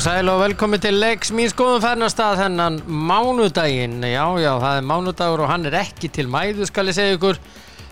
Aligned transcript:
Og 0.00 0.04
sæl 0.06 0.30
og 0.32 0.38
velkomin 0.40 0.80
til 0.80 0.96
leiks 0.96 1.28
mín 1.36 1.50
skoðum 1.52 1.82
færnastað 1.84 2.38
þennan 2.38 2.78
mánudaginn. 2.88 3.98
Já, 4.08 4.22
já, 4.40 4.54
það 4.62 4.78
er 4.78 4.86
mánudagur 4.88 5.42
og 5.44 5.50
hann 5.50 5.68
er 5.68 5.76
ekki 5.76 6.08
til 6.08 6.24
mæðu 6.32 6.64
skal 6.70 6.88
ég 6.88 6.96
segja 6.96 7.18
ykkur. 7.18 7.40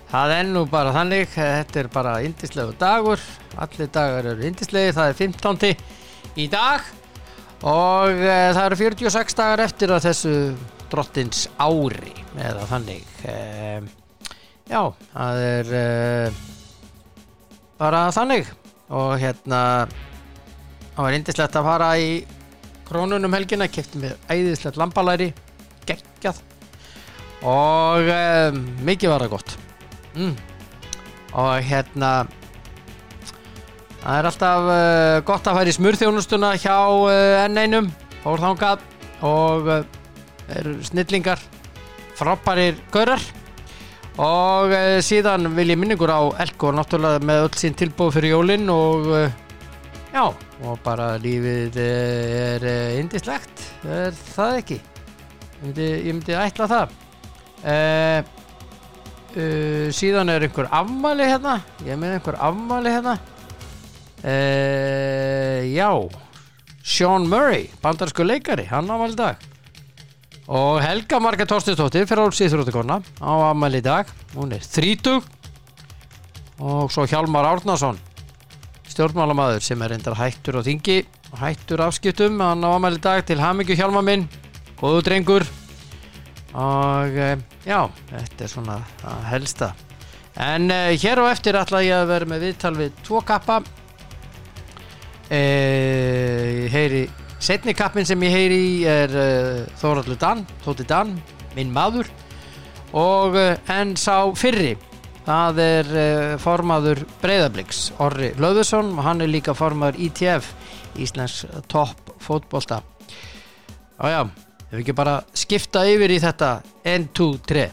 Það 0.09 0.33
er 0.39 0.49
nú 0.49 0.63
bara 0.73 0.95
þannig, 0.97 1.29
þetta 1.35 1.83
er 1.83 1.91
bara 1.93 2.15
indislegu 2.25 2.73
dagur. 2.81 3.21
Allir 3.61 3.93
dagar 3.93 4.31
eru 4.33 4.49
indislegi, 4.49 4.97
það 4.97 5.13
er 5.13 5.21
15. 5.21 5.85
í 6.33 6.49
dag 6.49 6.89
og 7.69 8.17
e, 8.17 8.41
það 8.57 8.65
eru 8.65 8.81
46 8.87 9.41
dagar 9.45 9.67
eftir 9.69 9.93
að 9.93 10.09
þessu 10.09 10.35
drottins 10.89 11.45
ári 11.61 12.17
eða 12.41 12.67
þannig. 12.73 13.17
E, 13.29 13.39
já, 14.65 14.83
það 15.13 15.47
er 15.53 15.77
e, 15.85 15.87
bara 17.77 18.07
þannig 18.17 18.49
og 18.89 19.19
hérna 19.21 19.65
það 20.99 21.07
var 21.07 21.15
indislegt 21.15 21.57
að 21.61 21.67
fara 21.69 21.89
í 22.03 22.07
krónunum 22.89 23.35
helgina, 23.37 23.69
kefti 23.71 24.01
með 24.03 24.17
æðislegt 24.35 24.79
lambalæri, 24.81 25.29
geggjað. 25.87 26.41
Og 27.47 28.09
um, 28.11 28.59
mikið 28.83 29.13
var 29.13 29.23
það 29.23 29.35
gott. 29.37 29.55
Mm. 30.19 30.35
og 31.39 31.63
hérna 31.63 32.11
það 34.01 34.17
er 34.17 34.29
alltaf 34.33 34.69
uh, 34.73 35.19
gott 35.29 35.47
að 35.47 35.59
fara 35.61 35.71
í 35.71 35.75
smurþjónustuna 35.77 36.53
hjá 36.59 36.75
uh, 36.75 37.45
N1 37.45 37.93
fór 38.25 38.43
þángað 38.43 38.83
og 39.29 39.69
uh, 39.71 39.83
eru 40.59 40.75
snillingar 40.89 41.45
frábærir 42.19 42.81
görar 42.91 43.23
og 44.19 44.73
síðan 45.07 45.53
vil 45.55 45.69
ég 45.71 45.79
minningur 45.79 46.11
á 46.11 46.27
Elko 46.43 46.73
náttúrulega 46.75 47.23
með 47.23 47.45
öll 47.45 47.61
sín 47.61 47.77
tilbúið 47.79 48.17
fyrir 48.17 48.35
jólinn 48.35 48.73
og 48.73 49.13
Já, 50.19 50.33
og 50.67 50.81
bara 50.83 51.13
lífið 51.23 51.77
er 51.79 52.65
indislegt, 52.99 53.61
er 53.87 54.17
það 54.33 54.57
ekki? 54.59 54.79
Ég 54.81 55.61
myndi, 55.63 55.85
ég 56.09 56.17
myndi 56.17 56.35
ætla 56.35 56.67
það. 56.73 56.97
Uh, 57.63 58.33
uh, 59.37 59.85
síðan 59.95 60.33
er 60.35 60.49
einhver 60.49 60.67
afmæli 60.75 61.29
hérna, 61.29 61.53
ég 61.87 62.01
með 62.03 62.17
einhver 62.17 62.39
afmæli 62.49 62.97
hérna. 62.97 63.15
Uh, 64.25 65.63
já, 65.71 65.87
Sean 66.83 67.31
Murray, 67.31 67.69
bandarsku 67.85 68.27
leikari, 68.27 68.67
hann 68.73 68.91
afmæli 68.91 69.15
í 69.15 69.21
dag. 69.23 69.47
Og 70.51 70.81
Helga 70.83 71.23
Marga 71.23 71.47
Tórstistóttir, 71.47 72.11
fyrir 72.11 72.27
álsið 72.27 72.57
þrjóttikonna, 72.57 72.99
á 73.23 73.33
afmæli 73.53 73.85
í 73.85 73.87
dag. 73.87 74.11
Hún 74.35 74.59
er 74.59 74.67
30. 74.67 75.23
Og 76.59 76.91
svo 76.91 77.07
Hjalmar 77.07 77.47
Árnason 77.55 78.03
stjórnmálamaður 78.99 79.63
sem 79.63 79.83
er 79.85 79.93
reyndar 79.95 80.17
hættur 80.19 80.57
á 80.59 80.63
þingi 80.67 80.97
og 81.31 81.39
hættur 81.39 81.85
afskiptum 81.85 82.41
hann 82.43 82.65
á 82.67 82.71
amæli 82.75 82.99
dag 82.99 83.21
til 83.23 83.39
Hamingju 83.39 83.77
Hjalmar 83.79 84.03
minn. 84.03 84.25
Góðu 84.81 85.05
drengur. 85.07 85.45
Og 86.59 87.19
já, 87.63 87.79
þetta 88.11 88.43
er 88.43 88.51
svona 88.51 88.81
að 89.07 89.21
helsta. 89.31 89.69
En 90.43 90.67
uh, 90.75 90.91
hér 90.99 91.23
á 91.23 91.31
eftir 91.31 91.59
ætla 91.61 91.85
ég 91.87 91.95
að 91.95 92.11
vera 92.11 92.31
með 92.33 92.47
viðtal 92.49 92.75
við 92.75 92.99
tvo 93.07 93.23
kappa. 93.29 93.61
Uh, 95.31 96.67
ég 96.67 96.75
heyri 96.75 97.05
setni 97.39 97.77
kappin 97.79 98.09
sem 98.09 98.27
ég 98.27 98.35
heyri 98.35 98.63
er 98.83 99.15
uh, 99.15 99.63
Þóraldur 99.79 100.19
Dan, 100.19 100.43
Tóti 100.67 100.89
Dan 100.91 101.15
minn 101.55 101.71
maður. 101.71 102.11
Og 102.99 103.39
en 103.39 103.95
sá 104.01 104.25
fyrri 104.35 104.75
það 105.29 105.59
er 105.63 105.91
uh, 105.93 106.35
formaður 106.41 107.03
Breiðabliks, 107.21 107.89
Orri 108.01 108.33
Löðursson 108.41 108.95
og 108.97 109.05
hann 109.05 109.21
er 109.25 109.31
líka 109.31 109.55
formaður 109.57 110.01
ITF 110.09 110.53
Íslands 110.99 111.43
topp 111.71 112.15
fótbolta. 112.25 112.81
Og 113.99 114.09
já, 114.09 114.23
hefur 114.71 114.81
ekki 114.81 114.97
bara 114.97 115.19
skipta 115.37 115.85
yfir 115.91 116.15
í 116.15 116.19
þetta 116.23 116.55
1, 116.87 117.11
2, 117.19 117.29
3 117.51 117.69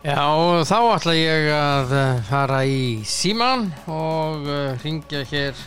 Já, 0.00 0.16
þá 0.64 0.76
ætla 0.94 1.12
ég 1.12 1.46
að 1.52 1.90
fara 2.24 2.62
í 2.64 3.02
síman 3.04 3.68
og 3.84 4.46
uh, 4.48 4.72
ringja 4.80 5.22
hér 5.28 5.64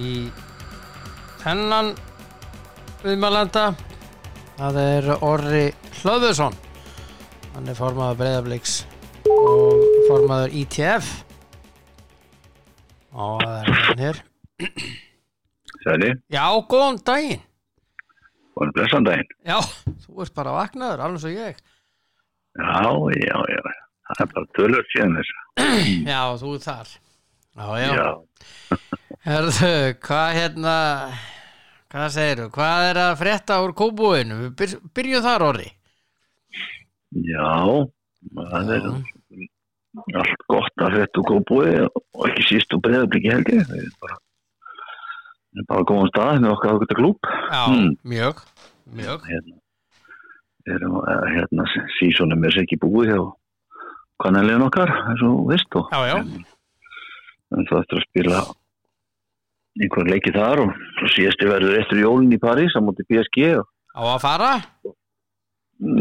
í 0.00 0.14
hennan 1.44 1.92
viðmælanda 3.04 3.66
það 4.56 4.80
er 4.80 5.10
Orri 5.20 5.66
Hlöðursson 6.00 6.56
hann 7.56 7.70
er 7.72 7.76
formaður 7.78 8.18
Breiðabliks 8.20 8.72
og 9.32 9.84
formaður 10.10 10.56
ITF 10.60 11.06
og 13.16 13.40
það 13.40 13.54
er 13.56 13.70
hann 13.86 14.02
hér. 14.02 14.18
Sæli, 15.86 16.10
Já, 16.32 16.44
góðan 16.68 16.98
daginn. 17.06 17.40
Góðan 18.52 18.74
blessan 18.76 19.06
daginn. 19.06 19.30
Já, 19.46 19.56
þú 20.04 20.26
ert 20.26 20.34
bara 20.36 20.52
vaknaður, 20.58 21.04
alveg 21.06 21.22
svo 21.22 21.32
ég. 21.32 21.62
Já, 22.60 22.82
já, 23.16 23.38
já, 23.54 23.62
það 24.10 24.22
er 24.26 24.30
bara 24.34 24.50
tölur 24.58 24.90
síðan 24.92 25.16
þess. 25.20 25.32
Já, 26.12 26.20
þú 26.40 26.52
ert 26.58 26.66
þar. 26.66 26.92
Já, 27.56 27.68
já, 27.80 28.06
Herðu, 29.26 29.72
hvað 30.04 30.28
hérna 30.36 30.76
hvað 31.92 32.12
segirðu, 32.12 32.50
hvað 32.52 32.90
er 32.90 33.00
að 33.00 33.16
frétta 33.22 33.58
úr 33.64 33.72
kóbúinu, 33.76 34.42
við 34.44 34.52
byr, 34.60 34.76
byrjum 34.96 35.24
þar 35.24 35.44
orði 35.48 35.70
já, 37.24 37.88
það 38.36 38.70
er 38.76 38.88
allt 40.20 40.42
gott 40.52 40.82
að 40.84 40.92
frétta 40.96 41.20
úr 41.22 41.28
góðbúi 41.30 41.70
og 41.88 42.26
ekki 42.28 42.44
síst 42.50 42.74
úr 42.76 42.82
breyðabliki 42.84 43.30
held 43.32 43.48
ég. 43.54 43.62
Það 43.68 43.78
er 43.80 43.92
bara, 44.02 44.18
bara 45.70 45.86
góðan 45.88 46.10
stað 46.12 46.42
með 46.44 46.52
okkar 46.56 46.74
ákveðta 46.74 46.98
klúb. 46.98 47.30
Já, 47.30 47.62
Hmm. 47.70 47.94
mjög, 48.04 48.42
mjög 48.92 49.24
Hérna, 49.30 49.56
erum, 50.66 50.96
eh, 51.08 51.26
hérna, 51.36 51.64
sísonum 51.98 52.44
er 52.44 52.50
sér 52.52 52.66
ekki 52.66 52.78
búið 52.82 53.14
hjá 53.14 53.22
kannanlegin 54.22 54.66
okkar, 54.66 54.90
eins 55.08 55.22
og 55.22 55.32
þú 55.32 55.48
veist 55.50 55.76
og 55.76 55.90
Já, 55.92 56.00
já, 56.12 56.16
en 57.56 57.66
það 57.70 57.80
eftir 57.82 57.98
að 57.98 58.06
spila 58.08 58.38
einhver 59.76 60.08
leiki 60.08 60.32
þar 60.32 60.62
og 60.64 60.70
síðasti 61.12 61.46
verður 61.50 61.78
eftir 61.80 62.00
jólinn 62.00 62.32
í 62.32 62.38
París 62.40 62.72
á 62.76 62.80
móti 62.80 63.04
PSG 63.08 63.58
og 63.60 63.66
á 63.96 64.02
að 64.16 64.20
fara 64.24 64.52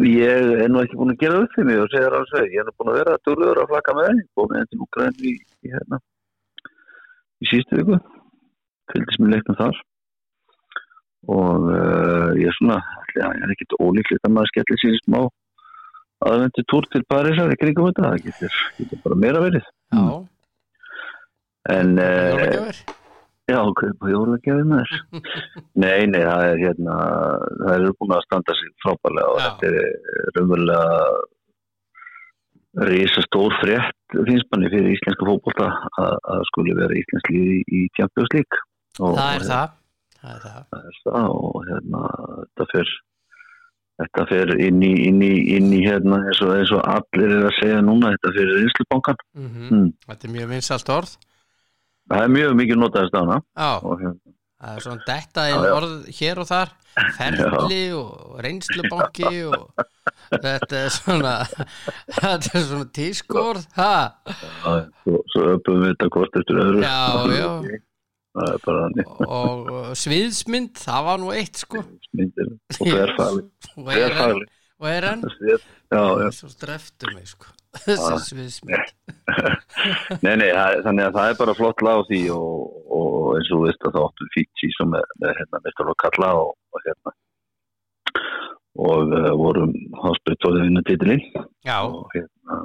ég 0.08 0.52
er 0.63 0.69
nú 0.72 0.81
ekki 0.81 1.00
búin 1.00 1.13
að 1.13 1.22
gera 1.24 1.41
upp 1.44 1.56
fyrir 1.56 1.68
mig 1.69 1.81
og 1.84 1.90
segja 1.91 2.12
það 2.12 2.19
alveg, 2.22 2.53
ég 2.53 2.62
er 2.62 2.68
nú 2.68 2.75
búin 2.80 2.91
að 2.91 3.00
vera 3.02 3.18
dörður 3.28 3.62
að 3.63 3.72
flaka 3.74 3.96
með 3.97 4.09
þeim. 4.09 4.22
Og 4.36 4.52
með 4.52 4.62
þetta 4.62 4.84
Úgræn 4.86 5.18
í, 5.19 5.34
í 5.36 5.74
hérna 5.74 6.02
í 7.44 7.50
síðustu 7.52 7.80
viku. 7.81 8.00
Fylgist 8.94 9.22
mér 9.22 9.34
leiknum 9.35 9.59
þar. 9.59 9.81
Og 11.35 11.72
uh, 11.74 12.30
ég 12.38 12.52
er 12.52 12.58
svona 12.59 12.80
ja, 13.16 13.31
ég 13.31 13.44
er 13.44 13.56
ekkert 13.56 13.80
ólíklegt 13.81 14.28
að 14.28 14.35
maður 14.35 14.52
skellir 14.53 14.81
síðan 14.81 15.02
smá 15.02 15.19
aðvendu 16.25 16.64
túr 16.72 16.88
til 16.94 17.02
Parísar 17.09 17.53
í 17.53 17.58
kringum 17.59 17.90
þetta, 17.90 18.12
það 18.12 18.28
getur, 18.28 18.59
getur 18.78 19.02
bara 19.03 19.18
meira 19.24 19.41
verið. 19.44 19.66
Já, 19.96 20.06
en 21.75 21.97
uh, 22.02 22.85
Já, 23.46 23.60
kaupa 23.78 24.10
jólagjafi 24.10 24.64
með 24.66 24.80
þess. 24.82 24.94
nei, 25.84 26.08
nei, 26.10 26.22
það 26.26 26.44
er 26.50 26.62
hérna, 26.64 26.98
það 27.62 27.74
eru 27.76 27.96
búin 28.00 28.16
að 28.16 28.26
standa 28.26 28.56
sig 28.58 28.72
frábælega 28.82 29.32
og 29.32 29.38
Já. 29.38 29.46
þetta 29.46 29.66
er 29.70 29.76
raunverulega 30.38 30.90
risa 32.90 33.22
stór 33.24 33.54
frétt 33.62 34.16
finnst 34.28 34.50
manni 34.52 34.72
fyrir 34.74 34.96
íslenska 34.96 35.28
fótbolta 35.28 35.68
að, 36.02 36.42
skuli 36.52 36.76
vera 36.76 36.97
íslensk 36.97 37.30
líði 37.32 37.58
í. 37.70 37.84
Og, 39.00 39.16
Það 39.16 39.36
er 39.36 39.46
það 39.50 39.76
Það 40.16 40.32
er 40.32 40.41
það 40.46 40.62
Það 40.72 40.90
er 40.90 40.98
það 41.03 41.30
og 41.36 41.59
hérna, 41.70 42.02
þetta 42.41 42.68
fer 42.72 42.96
þetta 43.96 44.26
fer 44.28 44.52
inn 44.59 44.82
í, 44.84 44.91
inn 45.08 45.22
í, 45.24 45.34
inn 45.56 45.70
í 45.72 45.84
hérna 45.86 46.20
eins 46.26 46.41
og, 46.44 46.52
eins 46.58 46.74
og 46.76 46.82
allir 46.84 47.32
er 47.38 47.46
að 47.48 47.56
segja 47.62 47.80
núna, 47.86 48.12
þetta 48.16 48.34
fer 48.36 48.52
einslubankan. 48.64 49.24
mm 49.38 49.70
Mm. 49.70 49.88
Þetta 50.09 50.28
er 50.28 50.36
mjög 50.36 50.52
vinsalt 50.56 50.91
orð 50.98 51.16
Það 52.05 52.23
er 52.23 52.34
mjög 52.35 52.55
mikið 52.59 52.81
notaðist 52.81 53.16
Já, 53.41 53.69
og 53.81 54.02
hérna, 54.02 54.34
það 54.61 54.75
er 54.75 54.84
svona 54.85 55.05
detta 55.07 55.46
inn 55.49 55.55
Já, 55.55 55.66
já. 55.66 55.75
orð 55.79 55.93
hér 56.19 56.41
og 56.41 56.49
þar. 56.52 56.73
Ferli 57.17 57.79
og 57.97 58.35
reynslubanki 58.46 59.31
og 59.49 59.85
þetta 60.31 60.78
er 60.79 60.93
svona 60.96 61.34
þetta 62.22 62.53
er 62.53 62.63
svona 62.69 62.85
Já, 63.75 64.75
svo, 65.03 65.49
öpum 65.57 65.81
við 65.81 65.91
þetta 65.91 66.11
hvort 66.16 66.40
eftir 66.40 66.61
öðru. 66.63 66.85
Já, 66.85 67.02
já. 67.35 67.52
og 69.40 69.91
sviðsmynd 69.96 70.79
það 70.79 71.05
var 71.09 71.22
nú 71.23 71.29
eitt 71.35 71.61
sko. 71.63 71.84
Myndir 72.16 72.53
og 72.53 72.79
þverfagli 72.79 74.47
og 74.75 74.90
er 74.91 75.05
já, 75.16 76.02
já. 76.19 76.28
svo 76.35 76.49
streftu 76.52 77.11
mig 77.16 77.29
sko 77.31 77.52
Nei, 80.26 80.36
nei, 80.40 80.50
það, 80.54 80.80
þannig 80.86 81.06
að 81.08 81.16
það 81.18 81.30
er 81.30 81.38
bara 81.42 81.58
flott 81.58 81.84
lag 81.86 82.02
á 82.02 82.08
því 82.10 82.22
og, 82.36 82.80
og 82.98 83.16
eins 83.36 83.50
og 83.52 83.60
þú 83.60 83.62
veist 83.66 83.86
að 83.88 83.96
það 83.96 84.08
áttu 84.08 84.30
fíkt 84.36 84.62
sísum 84.62 84.92
með, 84.94 85.06
með 85.24 85.38
hérna 85.40 85.62
mestar 85.66 85.92
og 85.92 86.00
kalla 86.04 86.32
og, 86.42 86.52
og 86.72 86.86
hérna. 86.86 87.16
Og 88.86 89.16
uh, 89.16 89.32
vorum 89.40 89.74
háspyrt 90.04 90.48
og 90.50 90.58
vinna 90.60 90.84
titilinn. 90.88 91.24
Já, 91.66 91.80
og 91.84 92.12
hérna 92.16 92.62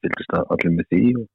fylgist 0.00 0.34
allir 0.40 0.74
með 0.74 0.90
því 0.92 1.02
og, 1.20 1.26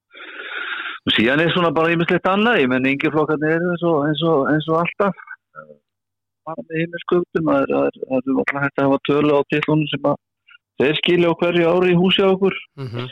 og 1.05 1.15
síðan 1.17 1.43
er 1.43 1.53
svona 1.53 1.73
bara 1.75 1.93
ímislegt 1.93 2.29
annað. 2.29 2.61
Ég 2.63 2.71
menn 2.71 2.89
yngir 2.91 3.13
flokkarnir 3.13 3.57
eru 3.57 3.73
eins 3.73 3.85
eins 3.85 4.23
eins 4.53 4.69
og 4.71 4.79
alltaf. 4.81 5.25
Eh, 5.59 5.73
bara 6.47 6.65
með 6.69 6.81
himmiskuptum 6.83 7.51
það 7.51 7.65
er, 7.65 7.75
er, 7.81 7.99
er 8.09 8.31
alltaf 8.35 8.63
hægt 8.63 8.81
að 8.81 8.89
hafa 8.89 9.03
tölu 9.09 9.37
á 9.37 9.41
tillunum 9.53 9.91
sem 9.91 10.09
að 10.11 10.17
þeir 10.81 10.95
skilja 10.99 11.31
á 11.31 11.37
hverju 11.39 11.69
ári 11.71 11.93
í 11.93 11.99
húsi 11.99 12.23
á 12.25 12.29
okkur. 12.33 12.55
Mm 12.79 13.07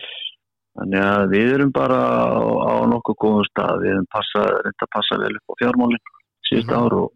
þannig 0.73 1.03
að 1.05 1.23
við 1.29 1.49
erum 1.53 1.69
bara 1.71 1.97
á, 2.01 2.41
á 2.41 2.73
nokkuð 2.89 3.15
góðum 3.21 3.43
stað. 3.45 3.75
Við 3.83 3.91
erum 3.93 4.07
passa, 4.09 4.41
reynda 4.65 4.85
að 4.87 4.89
passa 4.95 5.17
vel 5.21 5.35
upp 5.37 5.51
á 5.53 5.59
fjármálinn 5.61 6.01
síðust 6.49 6.71
Mhm. 6.71 6.79
ár 6.81 6.93
og 6.97 7.11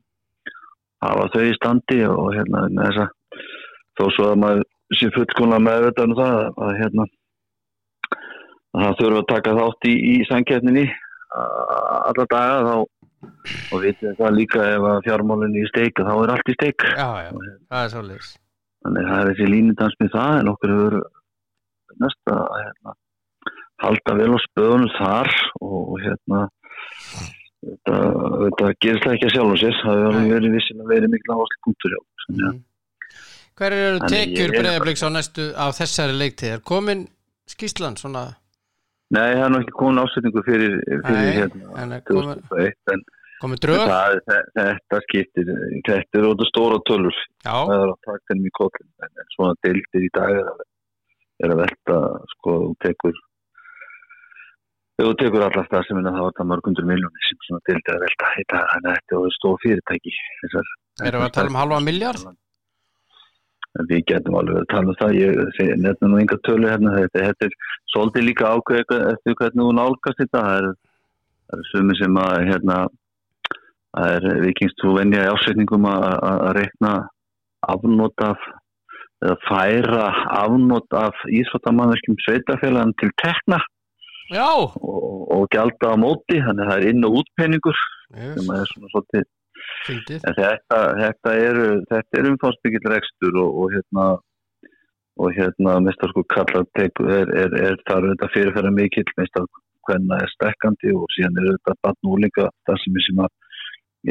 hafa 1.02 1.24
þau 1.34 1.42
í 1.42 1.56
standi 1.58 1.98
og 2.06 2.28
hérna 2.38 2.62
þess 2.70 3.00
að 3.02 3.10
þó 3.98 4.04
svo 4.14 4.28
að 4.30 4.38
maður 4.44 4.64
sé 4.94 5.10
fullkomlega 5.10 5.66
meðvitað 5.66 6.06
um 6.06 6.16
það 6.22 6.38
að 6.68 6.78
hérna 6.78 7.04
að 8.78 8.86
það 8.86 8.98
þurfa 9.02 9.20
að 9.24 9.28
taka 9.34 9.58
þátt 9.58 9.90
í, 9.90 9.94
í 10.14 10.16
sangjarninni 10.30 10.86
alla 11.34 12.26
daga 12.30 12.58
þá 12.68 12.76
og 13.74 13.82
vitið 13.82 14.18
það 14.22 14.38
líka 14.38 14.60
ef 14.78 14.86
að 14.94 15.02
fjármálinn 15.10 15.58
í 15.58 15.66
steik 15.74 15.98
þá 15.98 16.14
er 16.14 16.30
allt 16.36 16.50
í 16.54 16.54
steik. 16.62 16.86
Já, 16.94 17.10
já, 17.26 17.32
það 17.74 17.82
er 17.84 17.90
svolítið 17.90 18.36
þannig 18.86 19.04
að 19.04 19.10
það 19.12 19.22
er 19.24 19.30
þessi 19.32 19.50
línudans 19.54 19.98
með 20.02 20.12
það 20.18 20.40
en 20.42 20.52
okkur 20.54 20.74
hefur 20.76 20.98
næsta 22.04 22.36
að 22.38 22.62
hérna, 22.64 22.94
halda 23.84 24.16
vel 24.22 24.32
á 24.38 24.40
spöðunum 24.46 24.94
þar 24.98 25.32
og 25.66 25.92
hérna 26.04 26.40
þetta, 27.68 27.98
þetta 28.44 28.72
gerist 28.86 29.08
ekki 29.12 29.28
að 29.30 29.34
sjálfum 29.36 29.60
sér. 29.62 29.78
Það 29.84 30.02
hefur 30.04 30.32
verið 30.34 30.58
vissin 30.58 30.82
að 30.84 30.92
verið 30.94 31.14
mikil 31.16 31.36
áherslu 31.36 31.62
punktur 31.68 31.96
hjá 31.96 32.02
að- 32.02 32.64
Hver 33.58 33.74
eru 33.74 34.00
tekjur 34.06 34.52
ég 34.52 34.60
breyðabliks 34.62 35.02
á 35.02 35.10
næstu 35.10 35.46
á 35.58 35.66
þessari 35.74 36.14
leiktíð? 36.14 36.52
Er 36.54 36.60
komin 36.62 37.08
skýslan 37.50 37.96
svona? 37.98 38.36
Nei, 39.10 39.34
það 39.34 39.46
er 39.46 39.50
nú 39.50 39.60
ekki 39.64 39.74
komin 39.80 40.02
ásetningu 40.04 40.44
fyrir, 40.46 40.76
fyrir 40.86 41.18
Nei, 41.18 41.32
hérna 41.40 41.82
en 41.82 41.92
er 41.98 42.02
komin- 42.06 42.44
2001 42.52 42.94
en 42.94 43.02
komin 43.42 43.62
drög? 43.64 43.84
það, 43.92 44.18
þe- 44.30 44.48
þetta 44.58 45.02
skiptir 45.06 45.52
þetta 45.90 46.22
er 46.22 46.28
út 46.32 46.44
af 46.44 46.50
stóra 46.52 46.80
tölur 46.90 47.20
það 47.44 47.74
er 47.76 47.94
að 47.94 48.02
taka 48.08 48.32
þeim 48.32 48.50
í 48.50 48.54
kollin 48.60 48.90
en, 49.08 49.24
svona 49.36 49.60
deildir 49.68 50.08
í 50.08 50.12
dag 50.18 50.34
er 50.42 50.52
að, 50.54 50.66
að 51.50 51.56
velta 51.62 52.00
sko, 52.34 52.58
þú 52.66 52.74
tekur 52.88 53.22
þú 54.98 55.14
tekur 55.22 55.46
alla 55.48 55.68
starfseminna 55.70 56.16
þá 56.18 56.24
er 56.26 56.36
það 56.40 56.52
mörgundur 56.56 56.90
miljónir 56.90 57.30
sem 57.30 57.46
svona 57.46 57.66
deildir 57.70 57.96
að 57.96 58.04
velta 58.08 58.34
að 58.66 58.90
þetta 58.90 59.22
er 59.22 59.38
stóð 59.38 59.62
fyrirtæki 59.66 60.18
þessar, 60.42 60.76
erum 61.06 61.26
við 61.26 61.30
að 61.30 61.40
tala 61.40 61.54
um 61.54 61.62
halva 61.62 61.82
miljard? 61.86 62.28
við 63.86 64.04
getum 64.10 64.38
alveg 64.40 64.58
að 64.62 64.70
tala 64.72 64.90
um 64.90 64.98
það. 64.98 65.16
Ég 65.22 65.74
nefnum 65.84 66.14
nú 66.14 66.20
enga 66.22 66.38
tölu 66.48 66.70
hérna. 66.70 66.94
Þetta, 67.14 67.46
er 67.46 67.58
svolítið 67.94 68.26
líka 68.26 68.52
ákveð 68.56 68.94
eftir 69.14 69.38
hvernig 69.38 69.62
þú 69.68 69.74
nálgast 69.78 70.22
þetta. 70.24 70.42
Það 70.48 70.70
það 71.48 71.62
er 71.62 71.70
sumi 71.72 71.98
sem 72.00 72.18
að 72.22 72.38
hérna 72.50 72.78
það 73.96 74.16
er 74.16 74.42
vikingst 74.46 74.84
þú 74.84 74.96
venja 74.98 75.26
í 75.26 75.32
ásveitningum 75.34 75.88
að, 75.90 76.08
reikna 76.58 76.94
afnót 77.68 78.26
af 78.26 78.44
eða 79.26 79.38
færa 79.48 80.10
afnót 80.44 80.94
af 80.94 81.24
íþróttamannverkjum 81.40 82.20
sveitafélagan 82.26 82.94
til 83.02 83.10
tekna 83.24 83.58
og, 84.38 85.24
og 85.34 85.48
gjalda 85.56 85.96
á 85.96 85.98
móti 85.98 86.38
þannig 86.44 86.66
að 86.66 86.70
það 86.70 86.78
er 86.78 86.88
inn- 86.92 87.08
og 87.08 87.18
útpenningur 87.22 87.80
yes, 87.80 88.36
sem 88.38 88.54
er 88.54 88.70
svona 88.74 88.92
svolítið 88.94 89.26
þetta, 90.38 90.80
þetta 91.02 91.36
eru 91.48 91.68
þetta 91.90 92.20
er 92.20 92.30
umfáðsbyggill 92.34 92.92
rekstur 92.94 93.40
og, 93.42 93.62
og 93.64 93.76
hérna 93.76 94.08
og 95.18 95.34
hérna 95.34 95.80
mestar 95.82 96.12
sko 96.12 96.22
kalla 96.30 96.62
teku, 96.78 97.08
er, 97.10 97.32
er, 97.34 97.56
er 97.58 97.80
þar 97.90 98.12
þetta 98.12 98.30
fyrirferða 98.36 98.74
mikill 98.76 99.08
mestar 99.18 99.48
hvenna 99.88 100.20
er 100.22 100.34
stekkandi 100.36 100.94
og 100.94 101.08
síðan 101.16 101.40
er 101.42 101.54
þetta 101.56 101.78
batn 101.88 102.12
og 102.12 102.22
líka 102.22 102.50
það 102.68 102.82
sem 102.84 103.00
er 103.00 103.08
sem 103.08 103.24
að 103.26 103.34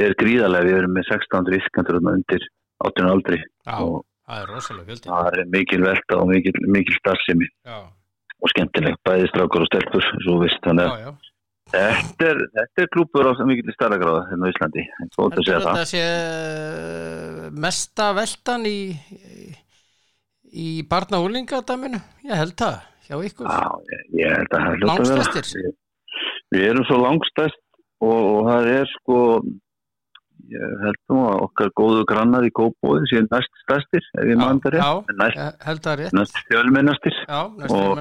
er 0.05 0.17
gríðarlega, 0.21 0.69
við 0.69 0.79
erum 0.81 0.97
með 0.97 1.11
1600 1.11 1.57
viskandur 1.57 2.01
undir 2.01 2.49
18 2.85 3.11
aldri. 3.11 3.39
Já, 3.65 3.77
og 3.81 4.03
það 4.27 4.43
er 4.43 4.51
rosalega 4.53 4.89
fjöldi. 4.91 5.13
það 5.13 5.29
er 5.33 5.53
mikil 5.55 5.83
velta 5.85 6.19
og 6.21 6.33
mikil, 6.33 6.57
mikil 6.77 6.99
starfsemi. 7.01 7.49
Og 8.37 8.53
skemmtileg, 8.53 8.99
bæði 9.07 9.31
strákar 9.31 9.65
og 9.65 9.71
stelpur 9.71 10.11
svo 10.25 10.41
vist, 10.43 10.61
þannig 10.67 10.91
að 10.93 11.23
þetta 11.73 12.27
er, 12.29 12.43
er 12.85 12.91
klúpur 12.95 13.27
á 13.27 13.33
mikil 13.49 13.73
starra 13.75 13.97
gráða 13.99 14.27
hérna 14.29 14.47
á 14.47 14.53
Íslandi, 14.53 14.85
en 14.87 15.09
þetta 15.11 15.41
það. 15.47 15.65
þetta 15.65 15.87
sé 15.91 16.03
eh, 16.05 17.47
mesta 17.65 18.11
veltan 18.15 18.69
í 18.71 18.77
í 20.57 20.69
barna 20.89 21.21
úlingadaminu? 21.25 22.01
Ég 22.27 22.41
held 22.41 22.55
það, 22.59 22.81
hjá 23.09 23.17
ykkur. 23.29 23.51
Já, 23.51 23.69
ég, 23.91 24.35
held 24.39 24.57
að 24.57 24.67
það 24.67 24.73
er 24.73 24.81
að? 25.27 25.53
Við, 25.57 25.73
við 26.55 26.67
erum 26.71 26.87
svo 26.89 26.99
langstæst 27.03 27.63
og, 28.05 28.17
og 28.17 28.51
það 28.51 28.71
er 28.73 28.93
sko 28.95 29.19
ég 30.53 30.75
held 30.83 30.99
nú 31.11 31.23
að 31.27 31.45
okkar 31.47 31.71
góðu 31.81 32.03
grannar 32.09 32.47
í 32.47 32.53
Kópóði 32.55 33.09
séu 33.11 33.23
næst 33.27 33.63
stærstir 33.63 34.05
ef 34.19 34.27
ég 34.31 34.39
mann 34.41 34.61
það 34.65 34.77
rétt, 34.77 35.15
næst, 35.21 35.39
rétt. 36.03 36.17
næst 36.17 36.43
fjölmennastir. 36.51 37.17
Og- 37.71 37.97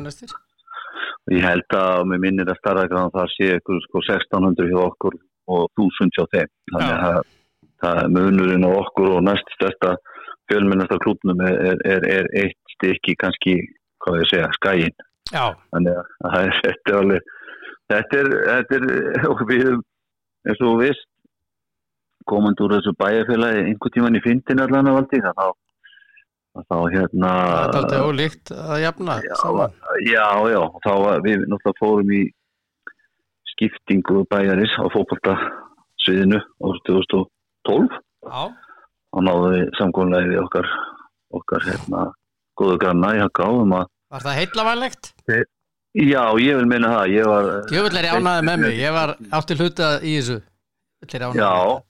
og 1.25 1.33
ég 1.33 1.45
held 1.45 1.77
að 1.77 2.03
með 2.11 2.21
minnir 2.25 2.51
að 2.51 2.59
starra 2.59 2.87
grann 2.91 3.13
það 3.15 3.31
sé 3.35 3.49
ykkur 3.59 3.81
sko 3.87 4.03
1600 4.07 4.69
hjá 4.69 4.81
okkur 4.85 5.17
og 5.47 5.69
1000 5.77 6.11
hjá 6.17 6.25
þeim. 6.33 6.51
Þannig 6.73 6.93
að 7.07 7.23
það, 7.81 8.03
er 8.03 8.13
munurinn 8.17 8.67
á 8.67 8.71
okkur 8.73 9.09
og 9.15 9.23
næst 9.25 9.49
stærsta 9.57 9.95
fjölmennasta 10.51 10.99
klúbnum 11.01 11.41
er, 11.41 11.57
er, 11.71 11.81
er, 11.85 12.05
er 12.19 12.29
eitt 12.43 12.75
stykki 12.75 13.15
kannski, 13.17 13.57
hvað 14.03 14.21
ég 14.21 14.31
segja, 14.31 14.51
skæin 14.59 14.95
Já, 15.33 15.55
þannig 15.73 15.97
að 15.97 16.37
er, 16.37 16.53
þetta 16.65 16.91
er 16.91 16.97
alveg 16.99 17.29
þetta 17.89 18.19
er, 18.19 18.31
þetta 18.51 18.77
er 18.77 19.45
við 19.49 19.69
eins 20.45 20.59
og 20.61 20.65
þú 20.67 20.75
veist 22.25 22.31
komandi 22.31 22.63
úr 22.63 22.73
þessu 22.75 22.93
bæjarfélagi 22.97 23.63
einhvern 23.69 23.93
tíman 23.93 24.17
í 24.17 24.21
fyndin 24.23 24.61
allan 24.61 24.87
af 24.87 24.95
valdi 24.97 25.21
þá, 25.21 25.53
þá 26.65 26.77
hérna 26.93 27.29
það 27.29 27.69
er 27.69 27.77
aldrei 27.79 28.01
ólíkt 28.09 28.51
að 28.51 28.81
jafna 28.81 29.19
já, 29.21 29.35
saman. 29.41 29.71
já, 30.05 30.27
já, 30.49 30.61
þá 30.85 30.93
við 31.25 31.45
náttúrulega 31.45 31.79
fórum 31.79 32.11
í 32.11 32.21
skiptingu 33.55 34.25
bæjaris 34.29 34.73
á 34.79 34.85
fótbolta 34.91 35.35
sviðinu 36.03 36.41
árið 36.61 36.81
2012 36.89 38.01
Já, 38.25 38.51
og 39.13 39.21
náðu 39.23 39.51
við 39.53 39.67
samkvæmlega 39.77 40.31
við 40.31 40.41
okkar 40.43 40.71
okkar 41.35 41.65
hérna 41.65 42.07
góðu 42.57 42.79
granna 42.81 43.15
í 43.15 43.21
Haka 43.21 43.49
um 43.51 43.75
að 43.77 43.85
var 44.11 44.23
það 44.25 44.39
heillavænlegt? 44.39 45.13
já, 45.95 46.23
ég 46.39 46.57
vil 46.59 46.67
meina 46.67 46.91
það 46.97 47.13
ég 47.13 47.29
var 47.29 47.47
Djöfull 47.69 47.97
er 47.99 48.09
ég 48.09 48.17
ánæði 48.19 48.45
með 48.49 48.59
mig, 48.65 48.77
ég 48.79 48.95
var 48.95 49.15
átti 49.31 49.57
hluta 49.59 49.95
í 50.01 50.17
þessu 50.19 50.41
Já, 51.35 51.81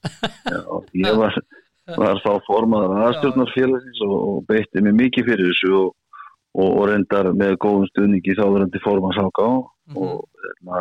já 0.49 0.61
ég 1.05 1.19
var, 1.21 1.37
var 2.01 2.23
þá 2.23 2.31
formaður 2.47 2.97
aðstjórnarfélagsins 3.09 4.01
og, 4.07 4.17
og 4.29 4.41
beitti 4.49 4.81
mig 4.81 4.97
mikið 5.03 5.29
fyrir 5.29 5.51
þessu 5.51 5.71
og, 5.83 5.93
og, 6.55 6.69
og 6.71 6.83
reyndar 6.89 7.31
með 7.37 7.57
góðum 7.63 7.87
stuðningi 7.93 8.37
þáverandi 8.39 8.81
formansáka 8.83 9.47
Mhm. 9.85 9.97
og 10.01 10.23
hérna, 10.41 10.79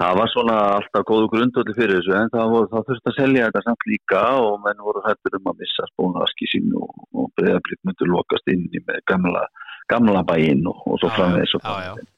það 0.00 0.14
var 0.16 0.30
svona 0.32 0.54
alltaf 0.78 1.02
góðu 1.04 1.26
grundvöldi 1.28 1.74
fyrir 1.76 1.98
þessu 1.98 2.14
en 2.16 2.30
það, 2.32 2.46
voru, 2.54 2.68
það 2.70 2.86
þurfti 2.88 3.10
að 3.10 3.18
selja 3.18 3.48
þetta 3.50 3.62
samt 3.66 3.84
líka 3.90 4.22
og 4.40 4.54
menn 4.64 4.80
voru 4.86 5.02
hættur 5.04 5.36
um 5.36 5.50
að 5.52 5.58
missa 5.60 5.84
spónaski 5.90 6.48
sín 6.48 6.72
og, 6.80 6.94
breyðablikt 7.36 7.84
myndur 7.84 8.08
lokast 8.12 8.48
inn 8.52 8.64
í 8.72 8.80
með 8.86 9.02
gamla, 9.12 9.44
gamla 9.92 10.22
bæinn 10.28 10.64
og, 10.68 10.80
svo 11.00 11.10
framvegis 11.18 11.52
og 11.58 11.62
framvegis. 11.64 12.08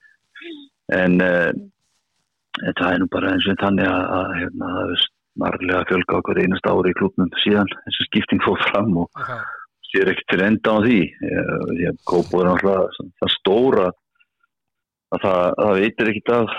En 0.94 1.18
uh, 1.22 1.50
það 2.62 2.86
er 2.88 3.02
nú 3.02 3.10
bara 3.12 3.34
eins 3.34 3.50
og 3.50 3.58
þannig 3.60 3.90
að, 3.90 4.06
að 4.18 4.32
hérna, 4.38 4.70
það 4.76 4.94
er 4.94 5.04
snarlega 5.04 5.82
fjölga 5.90 6.16
okkur 6.20 6.40
einast 6.44 6.70
ári 6.70 6.94
í 6.94 6.96
klubnum 7.00 7.36
síðan. 7.42 7.74
Þessi 7.86 8.08
skipting 8.08 8.42
fór 8.44 8.62
fram 8.68 8.96
og 9.02 9.20
Já, 9.20 9.36
sér 9.90 10.12
ekkert 10.12 10.30
til 10.32 10.46
enda 10.46 10.74
á 10.74 10.78
því. 10.84 11.00
Ég, 11.30 11.52
ég 11.82 12.00
kópa 12.08 12.40
er 12.40 12.50
náttúrulega 12.50 13.10
það 13.22 13.34
stóra 13.34 13.86
að 15.14 15.24
það, 15.26 15.44
það 15.60 15.80
veitir 15.82 16.12
ekkert 16.12 16.34
af 16.38 16.56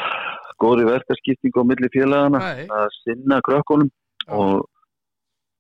góðri 0.64 0.88
verkarskipting 0.88 1.60
á 1.60 1.64
milli 1.68 1.92
félagana 1.92 2.44
Nei. 2.44 2.68
að 2.72 2.88
sinna 3.02 3.42
krökkunum. 3.46 3.92
Já. 4.26 4.34
og, 4.42 4.66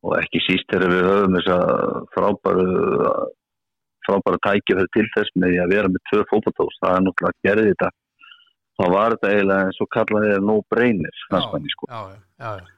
og 0.06 0.13
ekki 0.18 0.39
síst 0.42 0.65
þegar 0.72 0.89
við 0.89 1.04
höfum 1.06 1.36
þessa 1.38 1.58
frábæru 2.15 2.65
frábæra 4.06 4.39
tækifæri 4.46 4.92
til 4.94 5.06
þess 5.15 5.34
með 5.38 5.54
því 5.54 5.60
að 5.62 5.74
vera 5.74 5.92
með 5.92 6.04
tvö 6.10 6.24
fótballtós, 6.32 6.80
það 6.82 6.96
er 6.96 7.06
náttúrulega 7.06 7.48
gerði 7.48 7.72
þetta 7.72 7.89
þá 8.75 8.84
var 8.91 9.15
þetta 9.15 9.32
eiginlega 9.34 9.67
eins 9.70 9.82
og 9.84 9.89
kallaði 9.96 10.32
það 10.34 10.48
no 10.50 10.55
brainer 10.74 11.20
fannst 11.32 11.53
manni, 11.53 11.74
sko. 11.75 11.89
já, 11.91 12.00
já, 12.15 12.50
já, 12.60 12.72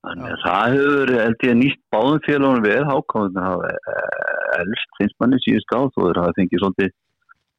Þannig 0.00 0.30
að 0.32 0.42
það 0.46 0.74
hefur, 0.74 1.10
held 1.20 1.42
ég, 1.44 1.56
nýtt 1.60 1.80
báðum 1.92 2.20
félagunum 2.24 2.62
við, 2.64 2.78
hákáðin 2.88 3.40
hafa 3.44 3.70
eh, 3.70 4.60
elst, 4.62 4.94
finnst 4.96 5.16
manni 5.20 5.40
síðust 5.44 5.74
á, 5.76 5.80
þú 5.92 6.06
er 6.08 6.20
að 6.22 6.30
fengið 6.38 6.62
svolítið, 6.62 6.94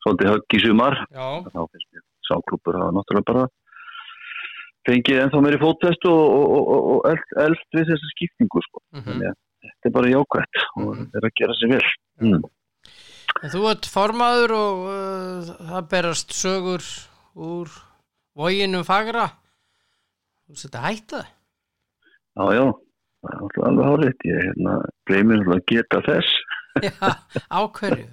svolítið 0.06 0.32
högg 0.32 0.56
í 0.58 0.62
sumar, 0.64 0.98
þá 1.14 1.60
finnst 1.70 1.90
mér 1.94 2.06
sáklúpur 2.32 2.80
hafa 2.82 2.96
náttúrulega 2.98 3.28
bara 3.30 3.44
fengið 4.90 5.20
ennþá 5.22 5.42
meiri 5.46 5.60
fótfest 5.62 6.08
og, 6.10 6.22
og, 6.40 6.56
og, 6.74 6.90
og 6.96 7.06
elst, 7.12 7.36
elst 7.46 7.78
við 7.78 7.92
þessa 7.92 8.10
skiptingu, 8.16 8.64
sko. 8.66 8.82
mhm. 8.98 9.06
Þannig 9.12 9.30
að 9.30 9.38
þetta 9.68 9.92
er 9.92 9.96
bara 10.00 10.12
jákvætt 10.16 10.62
og 10.66 10.90
Mhm. 10.90 11.06
þetta 11.12 11.22
er 11.22 11.30
að 11.30 11.38
gera 11.44 11.58
sér 11.60 11.74
vel. 11.76 11.92
Mm. 12.26 12.44
Þú 13.52 13.62
ert 13.70 13.86
formaður 13.88 14.52
og 14.58 14.82
uh, 14.90 15.52
það 15.70 15.86
berast 15.94 16.34
sögur 16.36 16.82
úr 17.36 17.72
voginum 18.38 18.86
fagra. 18.88 19.28
Þú 20.46 20.56
veist 20.56 20.68
þetta 20.68 20.88
hætta 20.88 21.22
Já, 22.32 22.46
já, 22.56 22.64
það 23.22 23.32
er 23.32 23.44
alltaf 23.44 23.66
alveg 23.68 23.88
hárið 23.90 24.26
ég 24.28 24.42
hérna, 24.48 24.74
gleymir 25.10 25.42
alltaf 25.42 25.56
að 25.58 25.66
geta 25.72 26.02
þess. 26.08 26.42
Já, 26.88 27.10
ákverju 27.52 28.08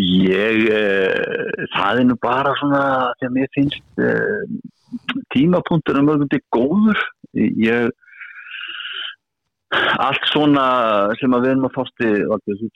Ég, 0.00 0.62
eh, 0.72 1.66
það 1.74 2.00
er 2.00 2.06
nú 2.08 2.16
bara 2.22 2.54
svona 2.58 2.82
þegar 3.20 3.34
mér 3.34 3.50
finnst 3.54 4.00
eh, 4.00 4.44
tímapunktur 5.34 5.98
mörgum 6.06 6.30
til 6.32 6.40
góður. 6.54 7.02
Ég, 7.36 7.90
allt 10.00 10.30
svona 10.32 10.64
sem 11.20 11.36
að 11.36 11.44
við 11.44 11.52
erum 11.52 11.68
að 11.68 11.76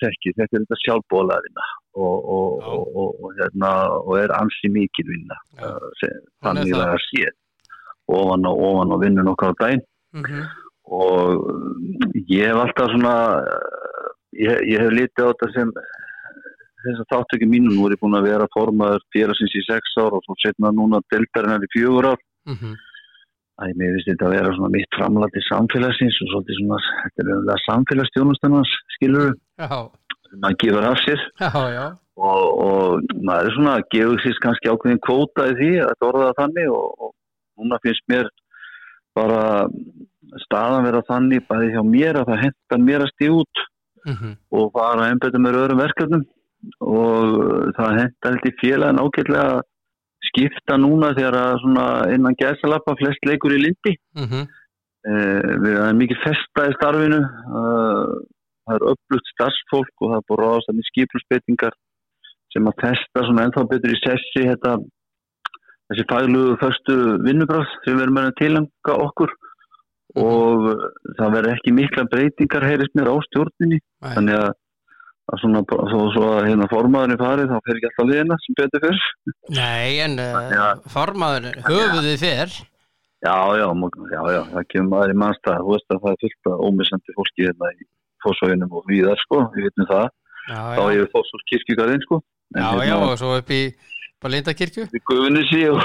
tekki, 0.04 0.34
þetta 0.36 0.58
er 0.58 0.66
þetta 0.66 0.80
sjálfbólaðina 0.84 1.70
og, 1.94 2.28
og, 2.34 2.58
og, 2.62 2.84
og, 2.96 3.22
og, 3.22 3.32
hérna, 3.38 3.70
og 4.02 4.18
er 4.18 4.34
ansi 4.36 4.70
mikil 4.72 5.08
vinna. 5.08 5.38
Er 5.60 6.20
Þannig 6.44 6.72
það. 6.72 6.80
að 6.80 6.92
það 6.92 7.02
sé 7.08 7.32
ofan 8.14 8.50
og 8.50 8.62
ofan 8.68 8.94
og 8.94 9.02
vinnur 9.04 9.26
nokkar 9.30 9.54
á 9.54 9.60
daginn. 9.62 9.86
Mm 10.14 10.44
og 10.84 11.44
mm, 11.48 12.24
ég 12.28 12.50
hef 12.50 12.60
alltaf 12.60 12.90
svona 12.92 13.14
eh, 13.40 14.08
ég, 14.44 14.64
ég 14.74 14.82
hef 14.82 14.92
litið 14.92 15.24
á 15.24 15.30
þetta 15.32 15.50
sem 15.54 15.70
þess 16.84 17.00
að 17.00 17.12
þáttöki 17.14 17.48
mínu 17.48 17.72
nú 17.72 17.86
er 17.86 17.94
ég 17.96 18.02
búin 18.02 18.18
að 18.18 18.28
vera 18.28 18.50
formaður 18.52 19.06
félagsins 19.14 19.54
í 19.56 19.62
sex 19.64 19.94
ár 19.96 20.18
og 20.18 20.26
svo 20.26 20.36
setna 20.42 20.72
núna 20.74 21.00
deltarinnar 21.12 21.64
í 21.64 21.70
fjögur 21.72 22.10
ár. 22.12 22.20
-hmm. 22.44 22.74
Æ, 23.54 23.64
mér 23.78 23.94
finnst 23.94 24.10
þetta 24.10 24.26
að 24.26 24.34
vera 24.34 24.54
svona 24.54 24.74
mitt 24.74 24.96
framlag 24.98 25.30
til 25.32 25.44
samfélagsins 25.48 26.16
og 26.20 26.28
svolítið 26.30 26.56
svona, 26.58 26.78
þetta 27.00 27.22
er 27.22 27.28
umlega 27.34 27.64
samfélagsstjónustannans, 27.68 28.72
skilur 28.96 29.28
já, 29.62 29.78
maður 30.42 30.58
gefur 30.62 30.88
af 30.88 31.02
sér. 31.04 31.26
Já, 31.40 31.50
já. 31.74 31.84
Og, 32.14 32.42
og 32.62 33.14
maður 33.26 33.48
er 33.48 33.56
svona 33.56 33.74
gefa 33.90 34.16
sér 34.22 34.40
kannski 34.42 34.70
ákveðin 34.70 35.02
kvóta 35.02 35.48
í 35.50 35.54
því 35.58 35.70
að 35.82 36.08
orða 36.08 36.32
þannig 36.38 36.70
og, 36.70 37.08
og 37.08 37.14
núna 37.58 37.80
finnst 37.82 38.04
mér 38.12 38.30
bara 39.14 39.66
staðan 40.44 40.86
vera 40.86 41.02
þannig 41.08 41.46
bæði 41.48 41.72
hjá 41.74 41.82
mér 41.86 42.20
að 42.20 42.30
það 42.30 42.42
hentar 42.44 42.82
mér 42.82 43.04
að 43.04 43.12
stíð 43.14 43.38
út 43.42 43.64
mm 44.06 44.32
og 44.54 44.70
fara 44.74 45.06
að 45.06 45.10
einbæta 45.10 45.38
með 45.40 45.56
öðrum 45.60 45.80
verkefnum. 45.82 46.24
Og 46.80 47.72
það 47.76 47.96
hentar 47.98 48.34
held 48.34 48.46
í 48.48 48.52
félagin 48.60 49.00
ágætlega 49.02 49.62
skipta 50.28 50.76
núna 50.80 51.12
þegar 51.16 51.36
að 51.40 51.56
svona 51.62 51.86
innan 52.14 52.36
gæsalappa 52.40 52.94
flest 53.00 53.26
leikur 53.28 53.54
í 53.56 53.60
lindi 53.60 53.94
-hmm. 54.16 54.46
eh, 55.08 55.50
við 55.64 55.74
erum 55.74 56.00
mikið 56.00 56.22
festa 56.24 56.68
í 56.70 56.76
starfinu 56.78 57.20
uh, 57.20 58.14
það 58.64 58.76
er 58.78 58.86
upplutt 58.92 59.30
starfsfólk 59.32 60.04
og 60.04 60.10
það 60.12 60.18
er 60.20 60.26
búið 60.30 60.42
ráðast 60.42 60.70
að 60.72 60.78
með 60.78 60.88
skiplusbeitingar 60.90 61.76
sem 62.54 62.68
að 62.70 62.76
testa 62.84 63.24
svona 63.26 63.46
ennþá 63.48 63.64
betur 63.70 63.94
í 63.94 64.00
sessi 64.00 64.44
þetta, 64.46 64.74
þessi 65.90 66.04
faglugu 66.12 66.58
förstu 66.62 66.98
vinnubráð 67.26 67.64
sem 67.84 67.96
við 67.98 68.04
erum 68.06 68.20
að 68.22 68.34
tilanga 68.40 68.98
okkur. 69.08 69.32
Og 70.14 70.68
uh, 70.70 70.84
það 71.18 71.32
verður 71.34 71.54
ekki 71.56 71.72
mikla 71.74 72.04
breytingar 72.12 72.66
heyrist 72.68 72.94
mér 72.94 73.10
á 73.10 73.16
stjórninni. 73.26 73.80
Þannig 74.04 74.36
að, 74.38 74.52
að 75.32 75.40
svona, 75.42 75.62
svo, 75.90 76.02
svo 76.14 76.28
að 76.36 76.46
hérna 76.52 76.68
formaðurinn 76.70 77.22
farið 77.24 77.50
þá 77.50 77.56
fer 77.66 77.80
ekki 77.80 77.88
alltaf 77.90 78.08
liðina 78.12 78.38
sem 78.44 78.58
betur 78.60 78.84
fyrr 78.84 79.02
Nei, 79.56 79.98
en 80.04 80.14
Þannig 80.20 80.60
uh, 80.60 80.68
að- 80.68 80.86
formaður 80.94 81.50
höfuðið 81.66 82.16
fyrr 82.22 82.54
Já, 83.24 83.36
já, 83.56 83.66
já, 84.12 84.20
já, 84.36 84.40
það 84.52 84.66
kemur 84.68 84.90
maður 84.92 85.12
í 85.14 85.18
mannstæð, 85.22 85.62
þú 85.64 85.70
veist 85.72 85.94
að 85.94 86.00
það 86.02 86.10
er 86.12 86.18
fullt 86.22 86.48
af 86.52 86.64
ómissandi 86.68 87.14
fólki 87.16 87.46
hérna 87.48 87.70
í 87.72 87.86
fósóinum 88.24 88.72
og 88.78 88.86
víðar, 88.90 89.18
sko, 89.24 89.44
við 89.54 89.68
veitum 89.70 89.90
það, 89.90 90.06
Já, 90.44 90.60
þá 90.76 90.82
já, 90.92 91.00
er 91.04 91.10
fósós 91.14 91.44
kirkjugarinn, 91.50 92.02
sko. 92.04 92.20
En 92.54 92.60
já, 92.62 92.68
hérna, 92.70 92.86
já, 92.90 92.96
og 93.08 93.18
svo 93.20 93.34
upp 93.40 93.50
í 93.54 93.62
Balindakirkju 94.24 94.88
Við 94.92 95.04
guðunni 95.10 95.44
sí 95.50 95.62
og... 95.72 95.80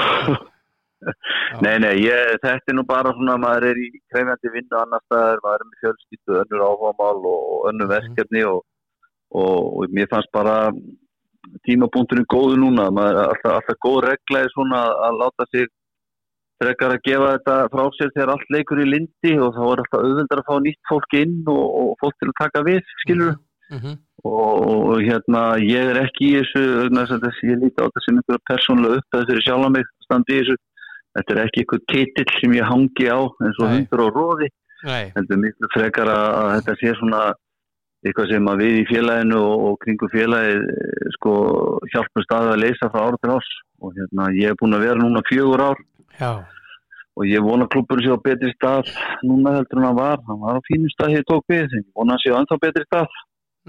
Já. 1.50 1.60
Nei, 1.64 1.78
nei, 1.80 1.94
ég, 2.04 2.34
þetta 2.42 2.68
er 2.68 2.74
nú 2.76 2.82
bara 2.84 3.10
svona, 3.16 3.38
maður 3.40 3.70
er 3.70 3.78
í 3.80 3.86
krefjandi 4.12 4.50
vinnu 4.52 4.76
annar 4.76 5.00
staðar, 5.06 5.38
maður 5.40 5.62
er 5.62 5.68
með 5.70 5.78
fjölskyldu, 5.84 6.34
önnur 6.42 6.64
áhugamál 6.66 7.22
og, 7.30 7.46
önnur 7.70 7.88
Mhm. 7.88 7.94
verkefni 7.94 8.42
og, 8.50 8.60
og, 9.32 9.56
og 9.80 9.94
mér 9.96 10.10
fannst 10.12 10.28
bara 10.36 10.58
tímapunkturinn 11.66 12.28
góðu 12.30 12.58
núna, 12.60 12.90
maður 12.92 13.22
alltaf, 13.30 13.54
alltaf 13.56 13.78
góð 13.86 13.98
regla 14.10 14.42
er 14.44 14.52
svona 14.52 14.82
að 15.08 15.18
láta 15.22 15.46
sig 15.50 15.66
frekar 16.60 16.94
að 16.94 17.02
gefa 17.08 17.32
þetta 17.34 17.56
frá 17.72 17.84
sér 17.96 18.12
þegar 18.14 18.32
allt 18.34 18.54
leikur 18.54 18.82
í 18.82 18.88
lindi 18.88 19.34
og 19.40 19.56
þá 19.56 19.62
er 19.66 19.82
alltaf 19.82 20.04
auðvöldar 20.04 20.42
að 20.42 20.48
fá 20.50 20.54
nýtt 20.66 20.90
fólk 20.90 21.18
inn 21.20 21.36
og, 21.48 21.64
og 21.80 21.90
fólk 22.02 22.16
til 22.20 22.30
að 22.30 22.38
taka 22.40 22.64
við, 22.68 22.94
skilur 23.04 23.34
mm 23.34 23.78
-hmm. 23.78 23.98
og, 24.24 24.54
og 24.70 24.96
hérna 25.06 25.44
ég 25.64 25.92
er 25.92 26.02
ekki 26.04 26.30
í 26.30 26.34
þessu 26.40 26.64
vegna 26.82 27.04
þess 27.04 27.16
að 27.16 27.26
þessi, 27.26 27.52
ég 27.52 27.62
líti 27.64 27.80
á 27.80 27.86
þetta 27.86 28.04
sem 28.06 28.20
einhverja 28.20 28.48
persónulega 28.52 29.00
upp 29.00 29.20
fyrir 29.30 29.46
sjálf 29.46 29.70
mig 29.76 29.92
standi 30.06 30.36
í 30.36 30.40
þessu. 30.42 30.56
Þetta 31.10 31.32
er 31.34 31.42
ekki 31.42 31.60
einhver 31.60 31.80
titill 31.90 32.32
sem 32.38 32.52
ég 32.54 32.68
hangi 32.70 33.06
á 33.10 33.18
eins 33.18 33.58
og 33.58 33.70
hundur 33.72 34.04
á 34.04 34.08
róði 34.14 34.48
þetta 35.14 35.34
er 35.34 35.40
miklu 35.40 35.68
frekar 35.74 36.08
að, 36.08 36.26
að 36.40 36.50
þetta 36.56 36.74
sé 36.80 36.92
svona 36.98 37.22
eitthvað 38.06 38.30
sem 38.32 38.46
að 38.48 38.62
við 38.64 38.78
í 38.80 38.86
félaginu 38.88 39.40
og, 39.40 39.64
og 39.70 39.74
kringum 39.84 40.10
félagið 40.14 40.62
eh, 40.72 41.10
sko 41.18 41.32
hjálpum 41.92 42.24
staðið 42.24 42.54
að 42.54 42.62
leysa 42.64 42.88
frá 42.92 43.02
ára 43.06 43.20
til 43.20 43.34
ás 43.36 43.50
og 43.80 43.92
hérna 43.96 44.30
ég 44.36 44.52
er 44.52 44.58
búin 44.60 44.76
að 44.76 44.84
vera 44.86 45.00
núna 45.02 45.22
fjögur 45.28 45.62
ár. 45.70 45.78
Já, 46.20 46.32
og 47.16 47.26
ég 47.28 47.42
vona 47.44 47.66
að 47.66 47.72
klubburinn 47.74 48.06
sé 48.06 48.12
á 48.16 48.24
betri 48.24 48.52
stað 48.54 48.90
núna 49.26 49.54
heldur 49.58 49.82
hann 49.84 49.96
var, 49.98 50.20
hann 50.28 50.40
var 50.40 50.60
á 50.60 50.66
fínum 50.68 50.92
stað 50.94 51.14
hér 51.16 51.24
tók 51.28 51.44
við, 51.52 51.66
ég 51.76 51.86
vona 51.96 52.14
að 52.14 52.16
hann 52.16 52.22
sé 52.24 52.32
á 52.32 52.38
ennþá 52.40 52.60
betri 52.64 52.84
stað. 52.88 53.16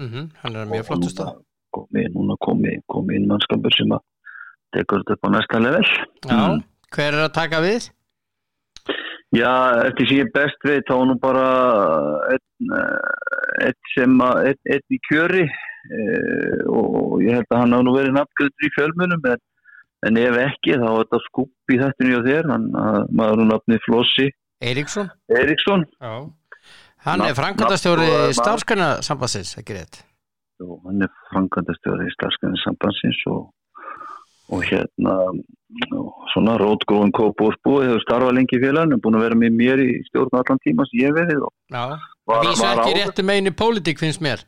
Mm 0.00 0.28
hann 0.42 0.56
er 0.56 0.70
mjög 0.72 0.86
flottu 0.88 1.10
stað. 1.12 1.32
komi, 1.72 2.04
núna 2.12 2.36
komi, 2.44 2.72
komi 2.88 3.16
inn 3.16 3.28
mannskapur 3.28 3.72
sem 3.76 3.92
að 3.96 4.00
tekur 4.76 5.00
þetta 5.02 5.14
upp 5.16 5.24
á 5.24 5.28
næsta 5.36 5.60
level. 5.60 5.84
Já, 6.28 6.36
Mm. 6.36 6.62
hver 6.92 7.12
er 7.12 7.24
að 7.28 7.32
taka 7.32 7.60
við? 7.64 7.90
Já, 9.32 9.52
eftir 9.88 10.08
sem 10.10 10.18
ég 10.20 10.32
best 10.34 10.66
veit 10.68 10.84
þá 10.88 10.94
er 10.98 11.06
nú 11.08 11.14
bara 11.22 11.46
einn 12.32 12.74
eh, 12.76 14.50
einn 14.74 14.92
í 14.92 14.98
kjöri 15.08 15.46
eh, 15.46 16.58
og 16.68 17.22
ég 17.24 17.38
held 17.38 17.48
að 17.48 17.62
hann 17.62 17.72
hafa 17.76 17.86
nú 17.86 17.94
verið 17.96 18.12
nafngöldur 18.18 18.68
í 18.68 18.70
fjölmunum 18.76 19.24
en, 19.32 19.40
en 20.08 20.20
ef 20.20 20.36
ekki 20.44 20.76
þá 20.76 20.84
er 20.90 21.00
þetta 21.00 21.22
skupp 21.30 21.72
í 21.72 21.80
þættinu 21.80 22.12
hjá 22.12 22.22
þér 22.28 22.50
hann, 22.52 22.68
að, 22.76 23.00
maður 23.22 23.44
er 23.46 23.50
nafni 23.54 23.80
Flossi 23.86 24.28
Eiríksson? 24.62 25.08
Eriksson 25.40 25.86
Já. 25.96 26.12
Hann 27.02 27.24
er 27.26 27.34
framkvæmdastjóri 27.34 28.04
nafn- 28.06 28.28
og- 28.28 28.36
starfskanarsambassins, 28.38 29.56
ekki 29.58 29.74
rétt? 29.80 30.02
Og 30.62 30.76
hann 30.86 31.02
er 31.02 31.10
framkvæmdastjóri 31.32 32.04
í 32.06 32.12
starfskanir 32.14 32.60
sambandsins 32.62 33.24
og, 33.32 33.48
og 34.52 34.64
hérna 34.68 35.14
svona 36.32 36.56
rótgróðum 36.60 37.12
kópúrsbúi 37.16 37.86
hefur 37.86 38.02
starfað 38.04 38.36
lengi 38.38 38.58
í 38.58 38.62
félaginu, 38.62 39.00
búin 39.02 39.16
að 39.18 39.24
vera 39.26 39.38
með 39.42 39.56
mér 39.60 39.84
í 39.84 39.92
stjórn 40.10 40.40
allan 40.40 40.60
tíma 40.64 40.86
sem 40.88 41.04
ég 41.06 41.16
var, 41.16 42.42
vísu 42.44 42.60
var 42.60 42.82
ekki 42.82 42.98
réttu 42.98 43.24
megin 43.26 43.50
í 43.50 43.54
pólitík 43.56 44.02
finnst 44.02 44.22
mér 44.24 44.44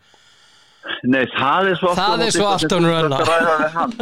Nei, 1.08 1.22
það 1.32 1.70
er 1.70 1.78
svo 1.80 1.92
Það 1.96 2.22
er 2.24 2.32
svo 2.34 2.48
að 2.48 2.58
við 2.84 3.70
hann. 3.72 3.94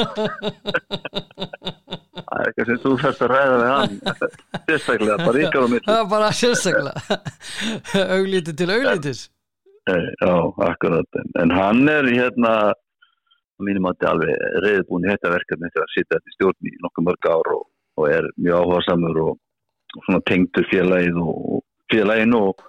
Það 2.22 2.38
er 2.38 2.48
eitthvað 2.48 2.70
sem 2.70 2.80
þú 2.82 2.94
þarfst 3.02 3.22
að 3.22 3.30
ræða 3.32 3.58
við 3.60 3.70
hann. 3.70 3.94
Sérstaklega, 4.66 5.18
bara 5.22 5.44
ykkar 5.46 5.62
á 5.62 5.68
mitt. 5.70 5.86
Það 5.86 6.00
er 6.00 6.08
bara 6.10 6.32
sérstaklega 6.40 6.92
Auglítið 8.18 8.58
til 8.58 8.68
auglítis 8.74 9.22
Já, 9.82 10.34
akkurat. 10.62 11.20
En 11.42 11.50
hann 11.50 11.88
er 11.90 12.06
hérna, 12.06 12.52
mínum 13.68 13.86
að 13.88 13.94
þetta 13.96 14.06
er 14.08 14.12
alveg 14.12 14.64
reyðbúin 14.66 15.06
í 15.06 15.10
þetta 15.12 15.32
verkefni 15.36 15.70
þegar 15.72 15.86
að 15.88 15.94
sitja 15.96 16.16
þetta 16.18 16.30
í 16.32 16.36
stjórn 16.36 16.68
í 16.70 16.74
nokkuð 16.84 17.06
mörg 17.08 17.28
ár 17.32 17.50
og, 17.56 17.62
og 17.98 18.08
er 18.10 18.28
mjög 18.36 18.58
áhugasamur 18.62 19.20
og, 19.26 19.32
og 19.96 20.04
svona 20.06 20.22
og, 21.22 21.40
og 21.56 21.64
félaginu 21.92 22.42
og, 22.48 22.66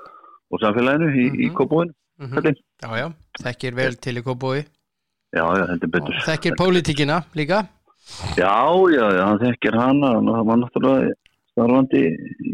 og 0.53 0.63
samfélaginu 0.63 1.11
í, 1.13 1.25
í 1.45 1.47
Mhm. 1.49 1.55
kópúinu. 1.57 1.93
Mhm. 2.19 2.33
Hvernig? 2.37 2.57
Já, 2.83 2.89
já, 3.01 3.07
þekkir 3.43 3.75
vel 3.75 3.95
til 3.97 4.17
í 4.19 4.23
kópói 4.23 4.59
Já, 5.33 5.41
já, 5.57 5.63
heldur 5.71 5.89
betur. 5.89 6.17
Þekkir 6.27 6.53
pólitíkina 6.59 7.23
líka 7.33 7.63
Já, 8.37 8.53
já, 8.93 9.05
já, 9.17 9.23
hann 9.25 9.39
þekkir 9.41 9.73
hana 9.79 10.09
og 10.19 10.27
hann 10.35 10.45
var 10.49 10.57
náttúrulega 10.61 11.13
starfandi 11.53 12.01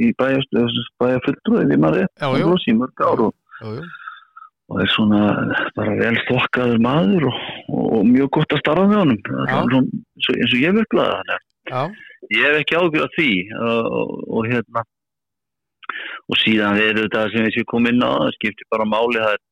í 0.05 0.11
bæjarfulltrúi 0.19 1.65
við 1.71 1.79
maður 1.81 2.05
jú. 2.67 2.71
í 2.71 2.75
mörg 2.79 3.03
ár 3.03 3.23
og, 3.27 3.33
og 4.69 4.83
er 4.83 4.91
svona 4.93 5.21
bara 5.77 5.95
vel 5.97 6.15
þokkaður 6.27 6.83
maður 6.85 7.27
og, 7.31 7.39
og 7.73 8.05
mjög 8.09 8.29
gott 8.37 8.53
að 8.53 8.61
starfa 8.63 8.85
með 8.89 9.01
honum. 9.03 9.19
Svona, 9.25 9.81
eins, 9.81 10.29
og, 10.29 10.43
og 10.45 10.55
ég 10.61 10.77
virklaði 10.77 11.17
hann 11.17 11.97
ég 12.33 12.45
hef 12.45 12.61
ekki 12.61 12.79
ágjörð 12.79 13.13
því 13.15 13.33
og, 13.57 13.91
og, 13.99 14.15
og 14.37 14.49
hérna 14.49 14.85
og 16.29 16.37
síðan 16.43 16.79
er 16.81 16.97
þetta 16.99 17.27
sem 17.33 17.45
við 17.47 17.55
séum 17.57 17.69
komið 17.71 17.95
inn 17.95 18.05
á 18.05 18.11
það 18.11 18.35
skiptir 18.37 18.69
bara 18.73 18.89
máli 18.89 19.21
það 19.21 19.35
er 19.35 19.45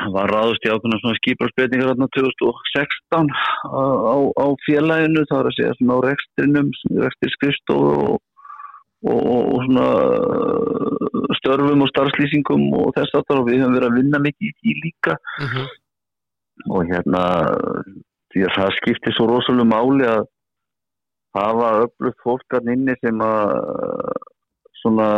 hann 0.00 0.14
var 0.14 0.32
ráðust 0.32 0.64
í 0.66 0.70
ákveðna 0.72 1.00
svona 1.00 1.18
skiparsbyrningar 1.20 1.90
þarna 1.92 2.08
2016 2.16 3.28
á, 3.30 3.84
á, 4.10 4.16
á 4.42 4.46
félaginu, 4.66 5.22
það 5.30 5.40
er 5.40 5.50
að 5.50 5.56
segja 5.58 5.74
svona 5.78 5.98
á 5.98 6.04
rekstrinum, 6.08 6.72
rekstir 7.04 7.34
skrifstofu 7.36 7.92
og, 7.92 8.16
og, 9.04 9.22
og 9.54 9.64
svona 9.66 9.86
uh, 10.00 11.32
störfum 11.40 11.84
og 11.84 11.90
starfslýsingum 11.92 12.68
og 12.80 12.92
þess 12.96 13.18
aftar 13.20 13.42
og 13.42 13.48
við 13.50 13.62
höfum 13.62 13.76
verið 13.78 13.90
að 13.90 13.98
vinna 14.00 14.22
mikið 14.26 14.70
í 14.70 14.76
líka. 14.84 15.16
Mhm, 15.44 15.66
og 16.70 16.86
hérna 16.90 17.24
því 18.32 18.46
að 18.46 18.56
það 18.58 18.76
skiptir 18.78 19.16
svo 19.16 19.26
rosalega 19.30 19.70
máli 19.70 20.06
að 20.08 20.24
hafa 21.34 21.70
öflugt 21.84 22.22
fólk 22.22 22.56
að 22.58 22.70
inni 22.74 22.94
sem 23.00 23.22
að 23.26 23.54
svona 24.82 25.08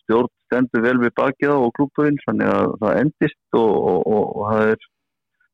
stjórn 0.00 0.32
stendur 0.46 0.84
vel 0.84 0.98
við 1.02 1.14
bakið 1.18 1.52
á 1.52 1.56
og 1.58 1.72
klúpurinn 1.76 2.20
þannig 2.24 2.52
að 2.52 2.74
það 2.82 3.00
endist 3.02 3.58
og, 3.58 3.72
og, 3.90 4.00
og, 4.16 4.42
það 4.50 4.72
er 4.72 4.86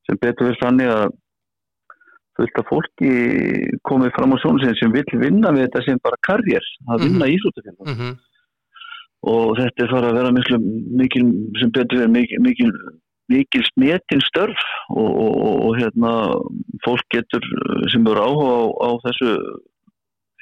sem 0.08 0.20
betur 0.22 0.50
við 0.50 0.60
þannig 0.62 0.92
að 0.92 1.04
fullt 2.38 2.58
af 2.60 2.68
fólki 2.70 3.12
komið 3.88 4.14
fram 4.16 4.34
á 4.34 4.36
sjónusinn 4.42 4.78
sem 4.78 4.92
vil 4.94 5.20
vinna 5.20 5.52
við 5.54 5.66
þetta 5.66 5.84
sem 5.86 6.02
bara 6.04 6.20
karriér, 6.28 6.68
að 6.92 7.06
vinna 7.06 7.28
í 7.28 7.36
Ísútafélagum 7.36 7.88
mm 7.88 7.96
-hmm. 7.98 8.14
og 9.32 9.56
þetta 9.60 9.84
er 9.84 9.92
farið 9.94 10.10
að 10.10 10.18
vera 10.20 10.34
mikil, 10.38 10.60
mikil 11.02 11.24
sem 11.60 11.74
betur 11.76 12.02
við 12.02 12.10
mikil, 12.16 12.40
mikil, 12.46 12.72
mikil 13.32 13.62
smetin 13.70 14.24
störf 14.28 14.64
og, 14.88 15.10
og, 15.24 15.34
og, 15.46 15.54
og 15.66 15.78
hérna 15.80 16.12
fólk 16.86 17.06
getur 17.14 17.44
sem 17.92 18.06
eru 18.06 18.26
áhuga 18.26 18.52
á, 18.56 18.62
á 18.86 18.90
þessu 19.06 19.30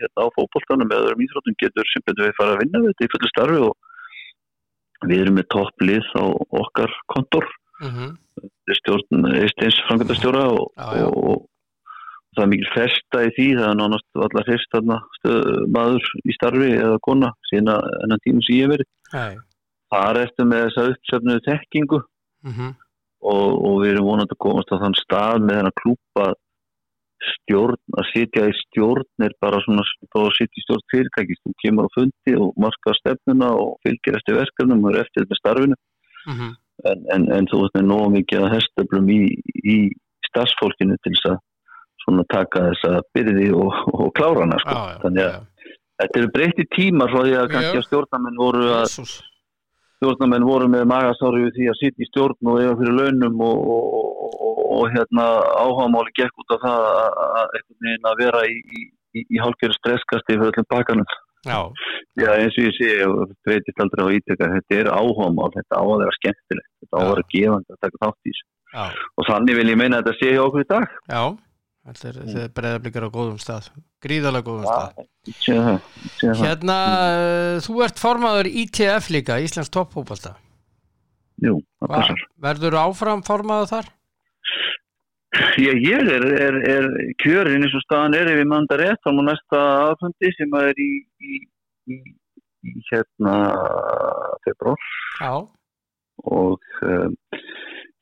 hérna 0.01 0.27
á 0.27 0.35
fókbóltanum 0.37 0.91
eða 0.91 1.07
öðrum 1.11 1.25
íþróttum 1.27 1.61
getur 1.61 1.87
sem 1.93 2.07
betur 2.07 2.29
við 2.29 2.39
farið 2.39 2.55
að 2.55 2.63
vinna 2.65 2.83
við 2.83 2.93
þetta 2.93 3.07
í 3.07 3.13
fullu 3.15 3.33
starfi 3.35 3.65
og 3.69 3.75
við 5.09 5.23
erum 5.25 5.37
með 5.41 5.51
topplið 5.57 6.07
á 6.15 6.25
okkar 6.63 6.93
kontor 7.09 7.49
Mm 7.81 7.91
-hmm. 7.97 8.11
stjórn 8.77 9.25
já. 11.01 11.05
og, 11.07 11.17
og 11.31 11.50
það 12.37 12.45
er 12.45 12.51
mikil 12.53 12.71
festa 12.75 13.23
í 13.27 13.31
því 13.37 13.49
það 13.59 13.69
er 13.71 13.79
nánast 13.81 14.23
allar 14.27 14.51
þarna 14.75 14.99
stöð, 15.19 15.49
maður 15.77 16.11
í 16.25 16.37
starfi 16.37 16.71
eða 16.77 16.99
kona 17.07 17.33
síðan 17.51 17.73
að 17.75 17.89
enn 18.05 18.21
tíma 18.25 18.45
sem 18.47 18.57
ég 18.57 18.67
hef 18.67 18.75
verið 18.75 19.41
það 19.91 20.07
er 20.11 20.21
eftir 20.25 20.51
með 20.51 20.65
þessa 20.67 20.89
uppsöfnuðu 20.95 21.47
tekkingu 21.49 22.01
Mm 22.41 22.53
-hmm. 22.57 22.71
og, 23.21 23.49
og 23.69 23.75
við 23.83 23.91
erum 23.93 24.07
vonandi 24.09 24.33
að 24.33 24.45
komast 24.45 24.71
á 24.73 24.81
þann 24.81 24.95
stað 24.97 25.43
með 25.45 25.59
þennan 25.59 25.81
klúpa 25.81 26.27
stjórn, 27.21 27.83
að 28.01 28.07
sitja 28.15 28.47
í 28.49 28.55
stjórn 28.63 29.27
er 29.27 29.35
bara 29.45 29.61
svona, 29.65 29.85
að 30.17 30.31
sitja 30.39 30.57
í 30.57 30.65
stjórn 30.65 30.87
fyrirtækist, 30.93 31.43
þú 31.45 31.53
kemur 31.61 31.85
á 31.85 31.95
fundi 31.97 32.37
og 32.41 32.55
marka 32.57 32.95
stefnuna 32.97 33.51
og 33.61 33.77
fylgir 33.85 34.17
eftir 34.17 34.39
verkefnum 34.41 34.87
og 34.87 34.95
er 34.95 35.03
eftir 35.05 35.29
með 35.29 35.41
starfinu 35.43 35.77
Mm 36.29 36.37
-hmm. 36.37 36.53
en, 36.91 36.99
en, 37.15 37.23
en 37.33 37.47
þú 37.51 37.61
veist 37.61 37.77
með 37.77 37.87
nóg 37.93 38.07
mikið 38.13 38.43
að 38.45 38.53
hestöflum 38.55 39.07
í, 39.09 39.21
í 39.75 39.77
starfsfólkinu 40.29 40.97
til 41.01 41.13
þess 41.15 41.31
að 41.33 41.39
svona 42.05 42.25
taka 42.33 42.67
þessa 42.71 43.01
byrði 43.17 43.49
og, 43.57 43.81
og 43.95 44.13
klára 44.17 44.45
hana 44.47 44.61
sko. 44.63 44.77
þannig 45.05 45.27
að 45.27 45.41
þetta 46.01 46.21
eru 46.23 46.31
breytti 46.37 46.67
tímar 46.77 47.13
frá 47.13 47.25
því 47.27 47.35
að 47.41 47.51
kannski 47.55 47.77
Já. 47.77 47.81
að 47.83 47.89
stjórnamenn 47.89 48.41
voru 48.41 48.69
að 48.77 48.93
stjórnamenn 50.01 50.47
voru 50.49 50.69
með 50.73 50.87
magasári 50.89 51.43
við 51.47 51.59
því 51.59 51.67
að 51.73 51.81
sitja 51.81 52.05
í 52.05 52.09
stjórn 52.09 52.53
og 52.53 52.61
eiga 52.61 52.77
fyrir 52.79 52.97
launum 53.01 53.43
og, 53.45 53.73
og, 53.75 54.39
og, 54.79 54.85
hérna 54.95 55.27
áhámáli 55.61 56.15
gekk 56.17 56.41
út 56.41 56.55
af 56.57 56.63
það 56.65 56.87
að, 56.91 57.27
að, 57.43 58.07
að 58.13 58.23
vera 58.23 58.47
í, 58.49 58.57
í, 58.57 58.87
í, 59.21 59.27
í 59.29 59.43
hálfgerðu 59.43 59.77
stresskasti 59.77 60.39
fyrir 60.39 60.49
öllum 60.55 60.71
bakanum 60.73 61.11
Já, 61.49 61.57
Já, 62.21 62.35
eins 62.37 62.57
og 62.61 62.67
ég 62.67 62.75
sé, 62.77 62.89
og 63.09 63.31
breytist 63.49 63.79
aldrei 63.81 64.03
á 64.05 64.09
íteka, 64.13 64.49
þetta 64.59 64.77
er 64.77 64.89
áhámál, 64.93 65.49
þetta 65.55 65.79
á 65.81 65.85
að 65.85 66.03
vera 66.03 66.17
skemmtilegt, 66.19 66.69
þetta 66.83 66.93
á 66.93 67.01
að 67.01 67.07
Já. 67.07 67.13
vera 67.13 67.25
gefandi 67.33 67.73
að 67.73 67.79
taka 67.87 68.01
þátt 68.03 68.19
í 68.21 68.33
þessu. 68.35 68.47
já, 68.75 68.83
Og 69.17 69.29
þannig 69.31 69.57
vil 69.57 69.71
ég 69.71 69.79
meina 69.81 70.01
að 70.01 70.11
þetta 70.11 70.19
sé 70.21 70.35
hjá 70.35 70.43
okkur 70.45 70.65
í 70.65 70.69
dag. 70.69 70.99
já 71.09 71.23
Þetta 71.91 72.09
er, 72.09 72.19
þetta 72.23 72.43
er 72.45 72.53
breyðablikar 72.55 73.07
á 73.07 73.11
góðum 73.11 73.39
stað 73.43 73.71
Gríðalega 74.05 74.47
góðum 74.47 74.69
stað 74.69 75.09
Sé 75.31 75.57
það, 75.57 75.89
sé 76.17 76.29
það. 76.31 76.45
Hérna, 76.45 76.77
uh, 76.97 77.57
þú 77.67 77.81
ert 77.85 78.01
formaður 78.01 78.49
ITF 78.63 79.11
líka, 79.13 79.41
Íslands 79.43 79.73
passar. 81.91 82.23
Verður 82.41 82.79
áfram 82.81 83.25
formaður 83.27 83.69
þar? 83.75 83.91
Já, 85.61 85.71
ég 85.71 86.09
er, 86.11 86.25
er, 86.43 86.57
er 86.67 86.89
kjörin 87.23 87.63
eins 87.63 87.77
og 87.79 87.85
staðan 87.85 88.17
er 88.19 88.33
ef 88.33 88.41
ég 88.41 88.49
manda 88.51 88.79
rétt 88.81 89.07
á 89.07 89.11
næsta 89.15 89.61
aðfundi 89.91 90.33
sem 90.35 90.57
er 90.59 90.81
í, 90.83 90.91
í, 91.23 91.37
í, 91.95 91.99
í 92.67 92.75
hérna 92.89 93.37
februar 94.47 94.89
Já, 95.21 95.33
og 96.35 96.67
um, 96.83 97.15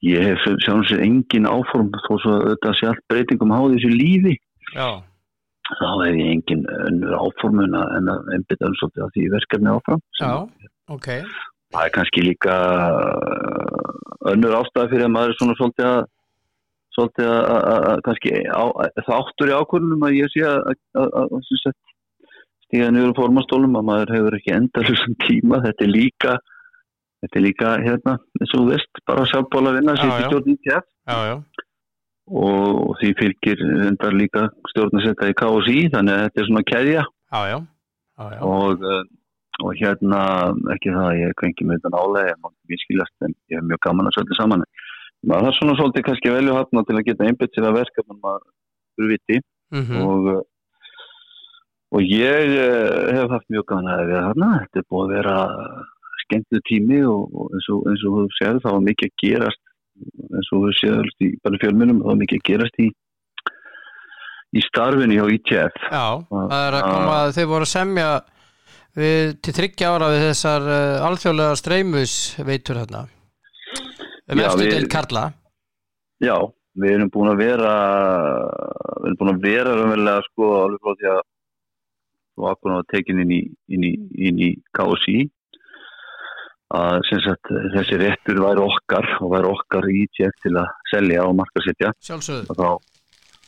ég 0.06 0.24
hef 0.24 0.46
sér 0.64 1.02
engin 1.02 1.48
áform 1.48 1.90
þó 2.06 2.16
svo 2.22 2.34
að 2.38 2.48
þetta 2.52 2.74
sé 2.78 2.90
allt 2.90 3.04
breytingum 3.11 3.54
á 3.54 3.61
þessu 3.66 3.92
lífi. 3.92 4.34
Já, 4.74 5.02
þá 5.76 5.88
hef 6.04 6.16
ég 6.16 6.32
engin 6.32 6.64
áformun 7.18 7.76
en 7.80 8.12
að 8.12 8.30
einbytta 8.37 8.68
um 8.68 8.76
svolítið 8.80 9.04
að 9.04 9.14
því 9.16 9.24
verkefni 9.34 9.72
áfram 9.72 10.04
já, 10.20 10.30
ok. 10.88 11.08
Það 11.68 11.82
er 11.84 11.92
kannski 11.92 12.24
líka 12.24 12.54
uh, 12.88 14.30
önnur 14.32 14.56
ástæði 14.62 14.94
fyrir 14.94 15.08
að 15.08 15.12
maður 15.16 15.34
er 15.34 15.38
svona 15.40 15.58
svolítið 15.58 15.88
að 15.88 15.98
svolítið 16.96 17.28
að, 17.30 18.00
kannski 18.06 18.32
á, 18.48 18.64
það 18.96 19.16
áttur 19.18 19.50
í 19.52 19.56
ákvörnum 19.58 20.06
að 20.08 20.16
ég 20.16 20.32
sé 20.32 20.46
að, 20.48 21.74
stíða 22.66 22.88
niður 22.92 23.12
um 23.12 23.18
formastólum 23.18 23.76
að 23.78 23.87
maður 23.90 24.14
hefur 24.16 24.37
ekki 24.38 24.54
endalusum 24.56 25.18
tíma. 25.26 25.61
Þetta 25.66 25.84
er 25.84 25.92
líka 25.92 26.34
þetta 27.22 27.38
er 27.40 27.44
líka 27.44 27.72
hérna 27.83 28.18
eins 28.40 28.54
og 28.59 28.68
veist 28.70 29.02
bara 29.09 29.26
sjálfbóla 29.28 29.74
vinna 29.76 29.96
sér 29.98 30.12
já. 30.12 30.18
í 30.18 30.28
stjórn 30.28 30.54
ITF 30.54 30.87
Já, 31.09 31.18
já, 31.24 31.37
og, 32.28 32.96
því 33.00 33.12
fylgir 33.16 33.62
endar 33.88 34.16
líka 34.16 34.48
stjórn 34.72 35.00
að 35.00 35.07
setja 35.07 35.31
í 35.33 35.37
KSI 35.38 35.78
þannig 35.94 36.14
að 36.14 36.24
þetta 36.26 36.42
er 36.42 36.48
svona 36.48 36.64
keðja. 36.68 37.04
Já, 37.33 37.40
já, 37.48 37.57
já, 38.18 38.42
og, 38.44 38.85
uh, 38.85 39.00
og 39.64 39.81
hérna 39.81 40.20
ekki 40.74 40.92
það 40.94 41.07
að 41.07 41.22
ég 41.22 41.38
kvenki 41.40 41.66
með 41.66 41.81
þetta 41.81 41.94
nálega 41.96 42.28
ég 42.28 42.38
má 42.42 42.50
ekki 42.52 42.81
skilast 42.85 43.26
en 43.26 43.35
ég 43.48 43.59
hef 43.59 43.66
mjög 43.70 43.83
gaman 43.88 44.11
að 44.11 44.18
svolítið 44.18 44.40
saman. 44.42 44.66
Maður 45.26 45.48
þarf 45.48 45.59
svona 45.59 45.78
svolítið 45.81 46.07
kannski 46.07 46.35
velju 46.37 46.59
hafna 46.59 46.85
til 46.87 46.98
að 46.98 47.07
geta 47.09 47.26
einbytt 47.26 47.57
sér 47.57 47.68
að 47.70 47.81
verkefnum 47.81 48.20
maður 48.22 48.46
fyrir 48.98 49.14
viti. 49.16 49.42
Mm 49.74 50.04
og, 50.04 50.28
uh, 50.33 50.42
og 51.96 52.04
ég 52.04 52.52
uh, 52.54 53.09
hef 53.16 53.33
haft 53.33 53.48
mjög 53.52 53.70
gaman 53.72 53.94
að 53.94 54.11
vera 54.12 54.26
þarna. 54.28 54.50
Þetta 54.66 54.83
er 54.83 54.90
búið 54.92 55.07
að 55.07 55.14
vera 55.16 55.38
skemmtu 56.29 56.62
tími 56.69 57.03
og, 57.09 57.35
og 57.35 57.57
eins 57.57 57.69
og 57.73 57.91
og 57.91 58.23
þú 58.23 58.31
séð 58.38 58.62
það 58.62 58.79
var 58.79 58.87
mikið 58.93 59.11
að 59.11 59.21
gerast 59.25 59.62
eins 60.38 60.55
og 60.55 60.67
þú 60.69 60.97
í 61.27 61.35
bara 61.43 61.61
fjölmunum 61.64 62.03
það 62.05 62.11
var 62.12 62.23
mikið 62.23 62.41
að 62.41 62.49
gerast 62.53 62.83
í 62.85 62.88
í 64.57 64.64
starfinu 64.64 65.19
hjá 65.19 65.27
ITF 65.35 65.79
Já, 65.91 66.07
það 66.31 66.59
er 66.62 66.77
að 66.79 66.88
koma 66.88 67.17
að 67.19 67.33
þeir 67.37 67.49
voru 67.51 67.67
að 67.67 67.73
semja 67.75 68.11
við, 68.99 69.35
til 69.45 69.55
þryggja 69.59 69.95
ára 69.95 70.11
við 70.14 70.25
þessar 70.29 70.69
uh, 70.69 71.07
alþjóðlega 71.09 71.59
streymus 71.61 72.14
veitur 72.47 72.81
hérna 72.81 73.05
um 74.29 74.41
eftir 74.45 74.73
til 74.75 74.88
Karla. 74.93 75.25
Já, 76.21 76.37
við 76.77 76.95
erum 76.99 77.11
búin 77.12 77.33
að 77.33 77.43
vera 77.45 77.73
við 78.99 79.09
erum 79.09 79.19
búin 79.21 79.33
að 79.33 79.43
vera 79.47 79.75
raunverulega 79.77 80.27
sko 80.29 80.51
alveg 80.62 80.85
frá 80.85 80.99
því 81.01 81.11
að 81.14 81.21
þú 82.38 82.49
akkur 82.53 82.75
að 82.77 82.88
tekin 82.93 83.23
inn 83.25 83.35
í, 83.35 83.41
í, 83.75 83.93
í 84.29 84.51
KSI 84.77 85.19
að 86.74 86.98
sagt 87.24 87.50
þessi 87.74 87.96
réttur 88.02 88.40
væri 88.44 88.61
okkar 88.61 89.07
og 89.24 89.31
væri 89.33 89.48
okkar 89.48 89.87
í 89.88 90.02
ITF 90.04 90.35
til 90.44 90.54
að 90.61 90.66
selja 90.90 91.24
og 91.24 91.37
markasetja 91.38 91.92
og 92.52 92.59
þá, 92.59 92.68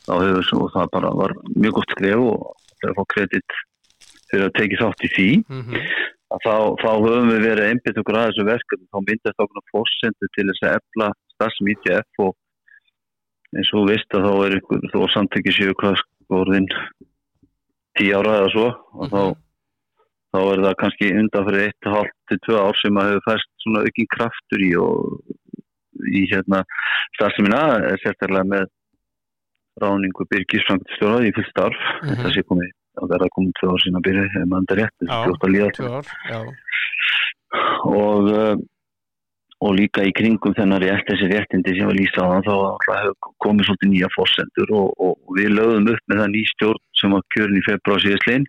þá 0.07 0.13
hefur 0.25 0.71
það 0.73 0.87
bara 0.95 1.11
var 1.19 1.35
mjög 1.55 1.75
gott 1.77 1.93
skref 1.93 2.23
og 2.31 2.47
það 2.81 2.87
er 2.87 2.93
að 2.93 2.97
fá 2.97 3.05
kredit 3.13 3.57
fyrir 4.31 4.47
að 4.47 4.55
teki 4.57 4.79
þátt 4.81 5.05
í 5.05 5.11
því. 5.15 5.29
Mm 5.49 5.61
að 6.31 6.39
þá, 6.45 6.53
þá 6.79 6.91
höfum 7.03 7.27
við 7.27 7.41
verið 7.43 7.65
einbytt 7.67 7.97
okkur 7.99 8.17
að 8.17 8.27
þessu 8.29 8.43
verkefni, 8.47 8.85
þá 8.87 8.99
myndast 9.03 9.41
okkur 9.43 9.63
fórsendu 9.71 10.29
til 10.31 10.45
þess 10.47 10.63
að 10.63 10.75
efla 10.79 11.07
starfsum 11.33 11.71
ITF 11.73 12.21
og 12.23 12.31
eins 13.51 13.71
og 13.73 13.81
þú 13.81 13.83
veist 13.89 14.15
að 14.15 14.27
þá 14.27 14.33
er 14.45 14.55
ykkur, 14.61 14.85
þó 14.93 14.99
samtökið 15.11 15.57
séu 15.57 15.73
hvað 15.81 15.97
sko 15.99 16.39
orðin 16.39 16.69
tíu 17.99 18.15
ára 18.15 18.37
eða 18.39 18.51
svo 18.53 18.67
og 18.71 19.11
þá, 19.11 19.21
Mhm. 19.27 19.35
þá 20.31 20.39
er 20.53 20.63
það 20.65 20.75
kannski 20.79 21.11
undan 21.19 21.47
fyrir 21.49 21.65
eitt 21.67 21.89
og 21.91 21.95
hálft 21.97 22.20
til 22.31 22.41
tvö 22.47 22.59
ár 22.63 22.77
sem 22.81 22.99
að 23.01 23.09
hefur 23.11 23.25
fæst 23.29 23.49
svona 23.63 23.83
aukin 23.85 24.11
kraftur 24.15 24.63
í 24.65 24.71
og 24.79 24.91
í 26.11 26.25
hérna 26.31 26.63
starfsemina, 27.17 27.61
eh, 27.85 27.97
sérstaklega 28.01 28.47
með 28.55 28.67
ráningu 29.81 30.25
Birgis 30.31 30.65
Frankstjóra 30.67 31.21
í 31.27 31.33
fullt 31.35 31.51
starf, 31.51 31.81
Mhm. 32.01 32.15
þetta 32.15 32.33
sé 32.35 32.43
komið 32.49 32.71
að 33.01 33.09
vera 33.13 33.31
komið 33.35 33.53
tvö 33.59 33.71
ár 33.71 33.81
sína 33.83 33.99
að 33.99 34.05
byrja, 34.07 34.25
ef 34.41 34.47
maður 34.51 34.71
er 34.71 34.79
rétt, 34.81 34.95
þessi 34.99 35.23
fljótt 35.25 35.45
að 35.45 35.53
líða. 35.55 35.67
og, 37.85 38.29
uh, 38.31 38.55
og 39.61 39.75
líka 39.77 40.03
í 40.07 40.13
kringum 40.15 40.55
þennan 40.57 40.81
rétt, 40.81 41.05
þessi 41.07 41.27
réttindi 41.31 41.75
sem 41.77 41.87
var 41.87 41.97
lýst 41.97 42.17
á 42.17 42.23
það, 42.23 42.41
þá 42.47 43.13
komið 43.43 43.67
svolítið 43.67 43.91
nýja 43.91 44.09
fórsendur 44.15 44.69
og, 44.71 44.87
og, 44.99 45.17
við 45.37 45.49
lögðum 45.57 45.91
upp 45.93 46.03
með 46.09 46.21
það 46.21 46.33
ný 46.35 46.43
stjórn 46.55 46.81
sem 46.99 47.11
var 47.11 47.23
kjörin 47.35 47.59
í 47.59 47.65
februar 47.67 48.03
síðastlegin 48.03 48.45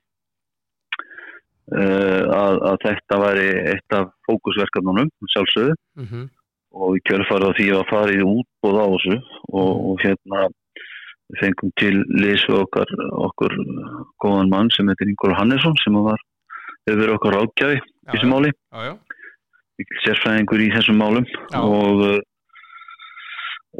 að, 1.70 2.56
að 2.72 2.78
þetta 2.86 3.18
væri 3.22 3.48
eitt 3.74 3.96
af 3.96 4.10
fókusverkefnunum, 4.28 5.12
sjálfsögðu. 5.34 5.76
Mm 6.00 6.30
og 6.72 6.96
við 6.96 7.04
kjörfarið 7.10 7.52
á 7.52 7.56
því 7.58 7.68
að 7.76 7.86
fara 7.90 8.16
í 8.16 8.24
útbóð 8.24 8.80
á 8.80 8.86
þessu 8.94 9.16
og, 9.52 9.72
og 9.90 10.02
hérna 10.02 10.42
fengum 11.40 11.72
til 11.80 11.94
lisu 12.20 12.56
okkar 12.58 12.90
okkur 13.28 13.54
góðan 14.22 14.52
mann 14.52 14.70
sem 14.74 14.88
heitir 14.90 15.12
Ingóla 15.12 15.38
Hannesson 15.38 15.76
sem 15.80 15.96
var 16.04 16.20
hefur 16.88 17.14
okkar 17.16 17.38
ágjafi 17.40 17.78
í 17.78 18.10
þessu 18.10 18.28
máli. 18.28 18.52
Já, 18.72 18.90
já, 18.90 18.94
sérfræðingur 20.04 20.62
í 20.62 20.68
þessum 20.74 21.00
málum 21.00 21.26
Já. 21.28 21.60
og, 21.60 22.02
uh, 22.04 22.18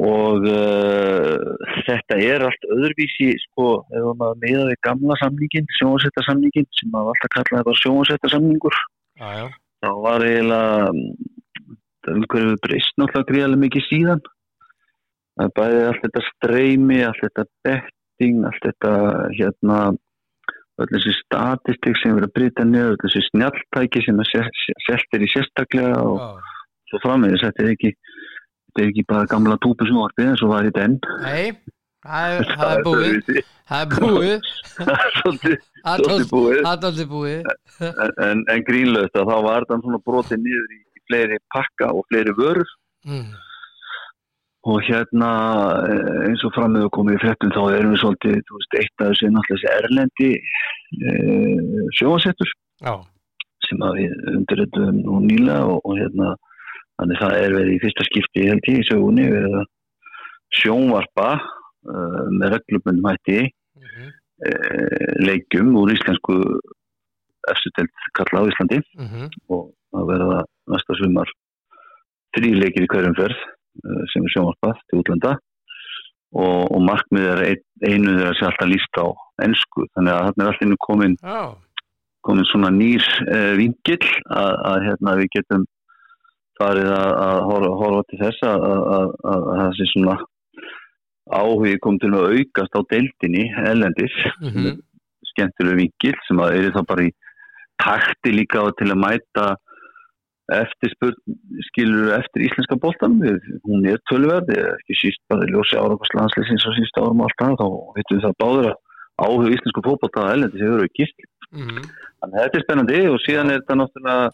og 0.03 0.45
uh, 0.49 1.69
þetta 1.87 2.17
er 2.19 2.43
allt 2.47 2.67
öðruvísi 2.75 3.31
sko, 3.45 3.67
ef 3.93 4.07
maður 4.19 4.39
miða 4.43 4.67
við 4.71 4.79
gamla 4.87 5.17
samningin, 5.21 5.69
sjónvarsættarsamningin 5.79 6.67
sem 6.79 6.91
maður 6.93 7.13
alltaf 7.13 7.33
kallaði 7.37 7.67
bara 7.69 7.81
sjónvarsættarsamningur 7.81 8.79
já, 9.21 9.29
já, 9.39 9.45
þá 9.83 9.89
var 10.03 10.25
eiginlega 10.27 10.93
umhverfið 12.13 12.57
breyst 12.65 12.97
náttúrulega 12.99 13.29
gríðarlega 13.31 13.63
mikið 13.63 13.85
síðan 13.87 14.23
það 15.33 15.45
er 15.45 15.53
bæðið 15.59 15.85
allt 15.89 16.01
þetta 16.05 16.23
streymi, 16.29 16.97
allt 17.07 17.21
þetta 17.23 17.45
betting, 17.67 18.41
allt 18.49 18.65
þetta 18.67 18.95
hérna 19.37 19.77
öll 20.81 20.89
þessi 20.89 21.13
statistik 21.19 21.99
sem 22.01 22.17
verið 22.17 22.29
að 22.29 22.35
breyta 22.37 22.65
niður, 22.65 22.95
öll 22.95 23.03
þessi 23.05 23.23
snjalltæki 23.29 24.03
sem 24.05 24.19
að 24.19 24.31
seltir 24.87 25.25
í 25.25 25.29
sérstaklega 25.31 26.01
og 26.01 26.19
já. 26.19 26.51
svo 26.91 27.01
framvegis, 27.05 27.45
þetta 27.45 27.63
er 27.63 27.73
ekki 27.75 27.93
þetta 28.73 28.83
er 28.83 28.91
ekki 28.91 29.05
bara 29.13 29.29
gamla 29.29 29.59
túpusnvarpið 29.61 30.31
eins 30.31 30.43
og 30.43 30.51
var 30.51 30.65
þetta 30.67 30.85
enn. 30.87 30.97
Nei, 31.21 31.77
það 32.03 32.33
er, 32.33 32.51
það 32.57 32.73
er 32.73 32.83
búið. 32.89 33.39
Það 33.69 33.85
er 33.85 33.93
búið. 33.93 34.51
Það 34.73 35.61
Það 35.83 36.03
svolítið 36.03 36.29
búið. 36.31 36.59
Það 36.63 36.85
aldrei 36.89 37.07
búið. 37.11 37.47
En, 37.83 38.13
en, 38.25 38.43
en 38.53 38.67
grínlaust 38.67 39.17
að 39.19 39.31
þá 39.31 39.37
var 39.45 39.65
þetta 39.65 39.79
svona 39.83 40.03
brotið 40.07 40.43
niður 40.43 40.75
í, 40.75 40.83
fleiri 41.09 41.39
pakka 41.51 41.89
og 41.91 42.05
fleiri 42.11 42.35
vörur. 42.37 42.69
Mm. 43.03 43.33
og 44.63 44.77
hérna 44.87 45.29
eh, 45.91 46.19
eins 46.29 46.43
og 46.47 46.53
framöðu 46.55 46.87
komið 46.95 47.17
í 47.17 47.19
frettum 47.19 47.49
þá 47.51 47.63
erum 47.75 47.89
við 47.91 47.99
svolítið, 47.99 48.37
veist, 48.47 48.77
eitt 48.79 49.01
af 49.03 49.09
þessu 49.09 49.25
er 49.27 49.33
náttúrulega 49.35 49.57
þessi 49.57 49.73
erlendi 49.73 50.29
e, 51.09 51.15
sjóasettur 51.97 52.53
Já, 52.79 52.93
sem 53.67 53.83
að 53.83 53.99
við 53.99 54.13
undirritum 54.31 55.01
nú 55.01 55.19
nýlega 55.25 55.65
og, 55.67 55.83
og 55.83 55.99
hérna 55.99 56.29
þannig 57.03 57.19
það 57.19 57.37
er 57.41 57.55
verið 57.57 57.75
í 57.75 57.79
fyrsta 57.83 58.07
skipti 58.07 58.47
held 58.47 58.67
ég 58.71 58.79
í 58.79 58.87
sögunni 58.87 59.25
við 59.27 59.55
sjónvarpa 60.53 61.29
uh, 61.35 62.25
með 62.31 62.57
reglumundum 62.57 63.09
hætti 63.11 63.39
mhm, 63.43 64.11
uh, 64.47 65.07
leikjum 65.27 65.73
úr 65.81 65.93
íslensku 65.95 66.37
eftir 67.51 67.73
telt 67.75 68.05
kalla 68.15 68.45
á 68.45 68.49
Íslandi. 68.51 68.79
Mhm, 68.95 69.31
og 69.51 69.73
það 69.91 70.11
verða 70.13 70.37
næsta 70.71 70.95
sumar 71.01 71.33
þrý 72.37 72.53
leikir 72.61 72.85
í 72.85 72.91
hverjum 72.93 73.17
ferð 73.17 73.41
uh, 73.41 74.05
sem 74.13 74.23
er 74.23 74.35
sjónvarpað 74.35 74.79
til 74.87 75.01
útlanda. 75.01 75.35
Og, 76.33 76.63
og 76.73 76.79
markmið 76.81 77.27
er 77.29 77.43
ein, 77.45 77.59
einu 77.85 78.15
þegar 78.15 78.37
sé 78.39 78.45
alltaf 78.47 78.69
líst 78.71 78.97
á 78.97 79.05
ennsku 79.43 79.83
þannig 79.93 80.13
að 80.15 80.23
þarna 80.27 80.45
er 80.45 80.49
alltaf 80.53 80.79
komin, 80.81 81.17
já, 81.21 81.41
komin 82.25 82.47
svona 82.49 82.71
nýr 82.73 83.05
vingill 83.59 84.07
að, 84.33 84.55
að 84.71 84.85
hérna 84.87 85.13
við 85.19 85.29
getum 85.35 85.67
farið 86.59 86.91
að, 86.93 87.41
horfa, 87.49 88.03
til 88.09 88.21
þess 88.21 88.45
að, 88.47 88.63
að, 88.69 88.85
að, 88.93 89.11
að 89.33 89.49
það 89.49 89.75
sé 89.79 89.89
svona 89.91 90.17
áhugi 91.33 91.79
kom 91.83 91.99
til 92.03 92.11
að 92.13 92.37
aukast 92.37 92.77
á 92.77 92.81
deildinni 92.91 93.45
ellendis 93.63 94.15
mhm, 94.43 94.79
skemmtilega 95.31 95.79
vingil 95.79 96.15
sem 96.27 96.41
að 96.43 96.57
er 96.59 96.73
það 96.75 96.89
bara 96.91 97.05
í 97.07 97.13
takti 97.83 98.33
líka 98.35 98.65
til 98.79 98.91
að 98.91 99.01
mæta 99.01 99.47
eftirspurn 100.53 101.37
skilur 101.69 102.11
eftir 102.17 102.43
íslenska 102.49 102.75
boltan 102.83 103.15
hún 103.63 103.85
er 103.87 104.01
tölverð, 104.11 104.51
ekki 104.51 104.97
síst 104.99 105.21
bara 105.31 105.47
ljósi 105.47 105.79
árafarslandsleysins 105.79 106.65
og 106.67 106.75
síst 106.77 106.99
árum 106.99 107.23
og 107.23 107.29
allt 107.29 107.39
það, 107.39 107.55
þá 107.61 107.67
veitum 107.95 108.17
við 108.17 108.25
það 108.25 108.39
báður 108.43 108.69
að 108.73 108.81
áhuga 109.23 109.53
íslensku 109.55 109.83
fótbolta 109.85 110.25
að 110.25 110.33
ellendis 110.35 110.65
hefur 110.65 110.83
aukist. 110.83 111.27
Mhm. 111.53 111.83
Þannig 112.19 112.37
að 112.37 112.43
þetta 112.43 112.59
er 112.59 112.65
spennandi 112.65 112.99
og 113.13 113.19
síðan 113.23 113.51
er 113.53 113.61
þetta 113.61 113.79
náttúrulega 113.79 114.27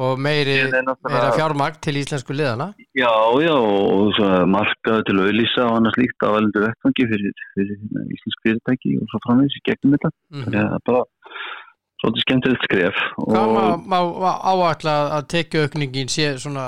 Og 0.00 0.20
meiri, 0.24 0.56
meira 0.72 1.32
fjármagn 1.36 1.80
til 1.84 1.98
íslensku 2.00 2.32
liðana 2.32 2.70
Já, 2.96 3.12
já, 3.44 3.52
og 3.52 4.20
markaðu 4.48 5.04
til 5.08 5.18
auðlýsa 5.20 5.66
og 5.66 5.80
annars 5.80 5.98
líkt 6.00 6.24
á 6.24 6.32
elendur 6.32 6.64
vettfangi 6.64 7.08
fyrir, 7.10 7.42
fyrir 7.56 7.76
hérna, 7.76 8.06
íslensk 8.16 8.46
fyrirtæki 8.46 8.94
og 9.00 9.10
svo 9.12 9.20
framvegis 9.26 9.58
í 9.58 9.64
gegnum 9.68 9.96
þetta. 9.96 10.12
Mhm. 10.32 10.46
Þannig 10.46 10.60
að 10.62 10.70
það 10.70 10.78
er 10.78 10.86
bara 10.88 11.04
svolítið 12.02 12.24
skemmtilegt 12.26 12.66
skref. 12.68 13.02
Hvað 13.20 13.52
má, 13.52 13.62
Og 13.68 13.86
má 13.92 14.00
áætla 14.52 14.96
að 15.18 15.28
tekja 15.36 15.66
aukningin 15.66 16.08
sé 16.08 16.32
svona, 16.40 16.66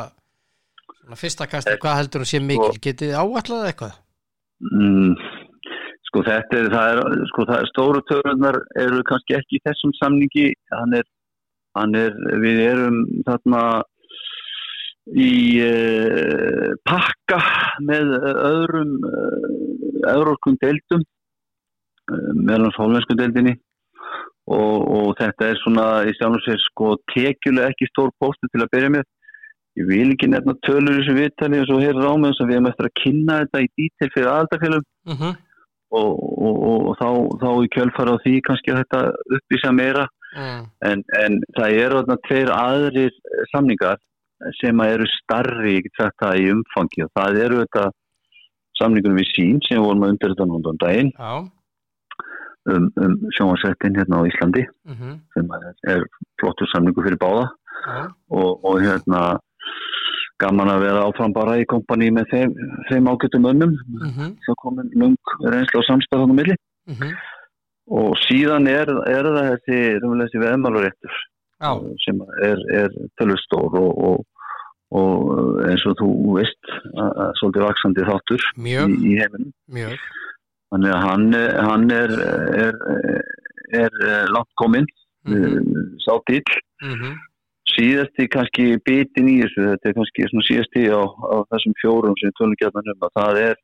svona 1.01 1.21
fyrsta 1.21 1.49
kasti, 1.49 1.79
hvað 1.81 2.01
heldur 2.03 2.25
þú 2.25 2.29
sé 2.29 2.43
mikil? 2.45 2.81
Getið 2.81 3.15
þið 3.15 3.21
áætlað 3.25 3.69
eitthvað? 3.71 4.01
mm, 4.73 5.15
sko 6.09 6.23
þetta 6.27 6.61
er, 6.61 6.69
er, 6.79 7.01
sko 7.33 7.47
er 7.51 7.69
stóru 7.73 8.03
törunar 8.11 8.61
eru 8.81 9.03
kannski 9.09 9.37
ekki 9.39 9.59
í 9.59 9.65
þessum 9.67 9.95
samningi, 9.99 10.53
hann 10.73 10.97
er, 11.01 11.07
er, 11.99 12.15
við 12.43 12.61
erum 12.65 13.01
þarna 13.27 13.63
í 15.11 15.33
uh, 15.61 16.71
pakka 16.89 17.41
með 17.85 18.15
öðrum 18.23 18.95
uh, 19.05 19.49
öðrorkum 20.15 20.57
deildum 20.63 21.03
uh, 21.05 22.31
meðan 22.35 22.73
sólvensku 22.77 23.17
deildinni. 23.19 23.59
Og, 24.45 24.81
og 24.93 25.13
þetta 25.17 25.47
er 25.49 25.61
svona 25.63 25.85
í 26.05 26.13
sjálf 26.19 26.37
og 26.37 26.43
sér 26.45 26.59
sko 26.61 26.95
tekjulega 27.15 27.73
ekki 27.73 27.89
stór 27.89 28.11
póstu 28.21 28.49
til 28.53 28.61
að 28.61 28.73
byrja 28.75 28.91
með. 28.99 29.07
Ég 29.81 29.89
vil 29.89 30.11
ekki 30.13 30.29
nefna 30.31 30.55
tölur 30.67 30.99
í 30.99 31.01
þessu 31.01 31.17
viðtali 31.17 31.63
og 31.63 31.71
svo 31.71 31.79
hér 31.81 31.97
rámið 31.97 32.31
þess 32.31 32.45
að 32.45 32.51
við 32.51 32.59
erum 32.59 32.69
eftir 32.71 32.89
að 32.89 32.99
kynna 33.01 33.39
þetta 33.41 33.63
í 33.65 33.71
dítil 33.73 34.11
fyrir 34.15 34.33
aðaldafélum 34.35 34.87
Mm 35.05 35.35
og, 35.95 36.13
og, 36.19 36.57
og, 36.69 36.87
og 36.91 36.99
þá, 36.99 37.09
þá 37.43 37.49
í 37.65 37.71
kjölfara 37.75 38.17
á 38.17 38.23
því 38.25 38.35
kannski 38.47 38.77
þetta 38.79 39.01
uppvísa 39.39 39.73
meira 39.75 40.07
mm. 40.35 40.63
en, 40.91 41.05
en 41.23 41.41
það 41.57 41.79
eru 41.85 42.01
þarna 42.01 42.19
tveir 42.29 42.53
aðrir 42.55 43.19
samningar 43.53 44.01
sem 44.61 44.81
eru 44.85 45.07
starri, 45.21 45.79
sagt 45.97 46.25
í 46.35 46.49
umfangi. 46.53 47.05
Og 47.07 47.13
það 47.17 47.41
eru 47.47 47.61
þetta 47.63 47.85
samningunum 48.81 49.21
við 49.23 49.31
sín 49.33 49.61
sem 49.67 49.83
vorum 49.83 50.05
að 50.05 50.15
undir 50.15 50.35
þetta 50.35 50.49
núndan 50.51 50.81
daginn. 50.83 51.13
Já, 51.15 51.45
um, 52.73 52.91
um 53.01 53.17
sjónvarsættin 53.37 53.99
hérna 53.99 54.23
á 54.23 54.29
Íslandi 54.29 54.65
mhm, 54.89 55.19
sem 55.35 55.51
er, 55.91 56.07
flottur 56.41 56.71
samningu 56.73 57.05
fyrir 57.05 57.21
báða. 57.21 57.49
Já, 57.85 58.07
og, 58.33 58.65
og 58.65 58.81
hérna 58.83 59.25
gaman 60.43 60.73
að 60.73 60.85
vera 60.89 61.05
áfram 61.07 61.35
bara 61.35 61.59
í 61.61 61.67
kompani 61.71 62.11
með 62.15 62.33
þeim, 62.33 62.55
þeim 62.91 63.11
ágættum 63.13 63.49
önnum 63.53 63.77
mhm, 64.01 64.35
þá 64.47 64.53
komin 64.63 64.91
lung 64.99 65.35
reynsla 65.45 65.83
og 65.83 65.89
samstæð 65.89 66.25
þannig 66.25 66.41
milli. 66.41 66.59
Mhm, 66.91 67.15
og 67.93 68.15
síðan 68.25 68.69
er, 68.71 68.91
er 69.11 69.27
það 69.29 69.51
þessi, 69.53 69.81
þessi 70.05 70.43
veðmálaréttur 70.43 71.19
já, 71.61 71.73
sem 72.05 72.23
er, 72.47 72.63
er 72.73 72.95
tölvustór 73.21 73.77
og, 73.81 73.91
og, 74.09 74.25
og 74.97 75.61
eins 75.69 75.85
og 75.91 75.99
þú 76.01 76.11
veist 76.39 76.73
svolítið 77.41 77.67
vaksandi 77.67 78.07
þáttur 78.09 78.47
í, 78.47 78.65
mjög, 78.69 78.97
í 79.05 79.19
heiminum. 79.21 79.53
Mjög, 79.77 80.09
þannig 80.73 80.97
að 80.97 81.05
hann, 81.09 81.29
hann 81.69 81.87
er, 81.99 82.17
er, 83.85 84.01
langt 84.33 84.53
kominn 84.61 84.89
mhm, 85.29 85.95
sá 86.07 86.17
dýl 86.31 86.43
mhm, 86.85 87.21
síðasti 87.75 88.29
kannski 88.33 88.67
bitin 88.87 89.31
í 89.31 89.39
þessu 89.45 89.71
þetta 89.75 89.91
er 89.91 89.97
kannski 90.01 90.29
síðasti 90.49 90.89
á, 90.89 91.03
á 91.05 91.37
þessum 91.53 91.79
fjórum 91.83 92.19
sem 92.21 92.35
tölum 92.39 92.57
gætna 92.61 92.85
um 92.97 93.09
að 93.09 93.17
það 93.21 93.41
er 93.45 93.63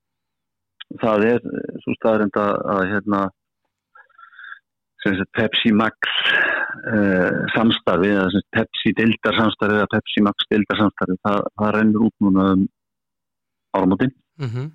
það 1.01 1.27
er 1.29 1.45
svo 1.85 1.95
staðrind 1.99 2.39
að, 2.41 2.81
hérna 2.91 3.27
Pepsi 5.37 5.73
Max 5.73 6.11
uh, 6.93 7.47
samstarfi 7.55 8.11
eða 8.13 8.43
Pepsi 8.57 8.93
dildar 8.99 9.39
samstarfi 9.39 9.79
eða 9.79 9.89
Pepsi 9.95 10.25
Max 10.27 10.49
dildar 10.53 10.81
samstarfi 10.83 11.17
það, 11.25 11.41
það 11.61 11.75
rennur 11.77 12.07
út 12.09 12.17
núna 12.27 12.47
um 12.57 12.69
áramótin. 13.77 14.15
Mhm, 14.41 14.71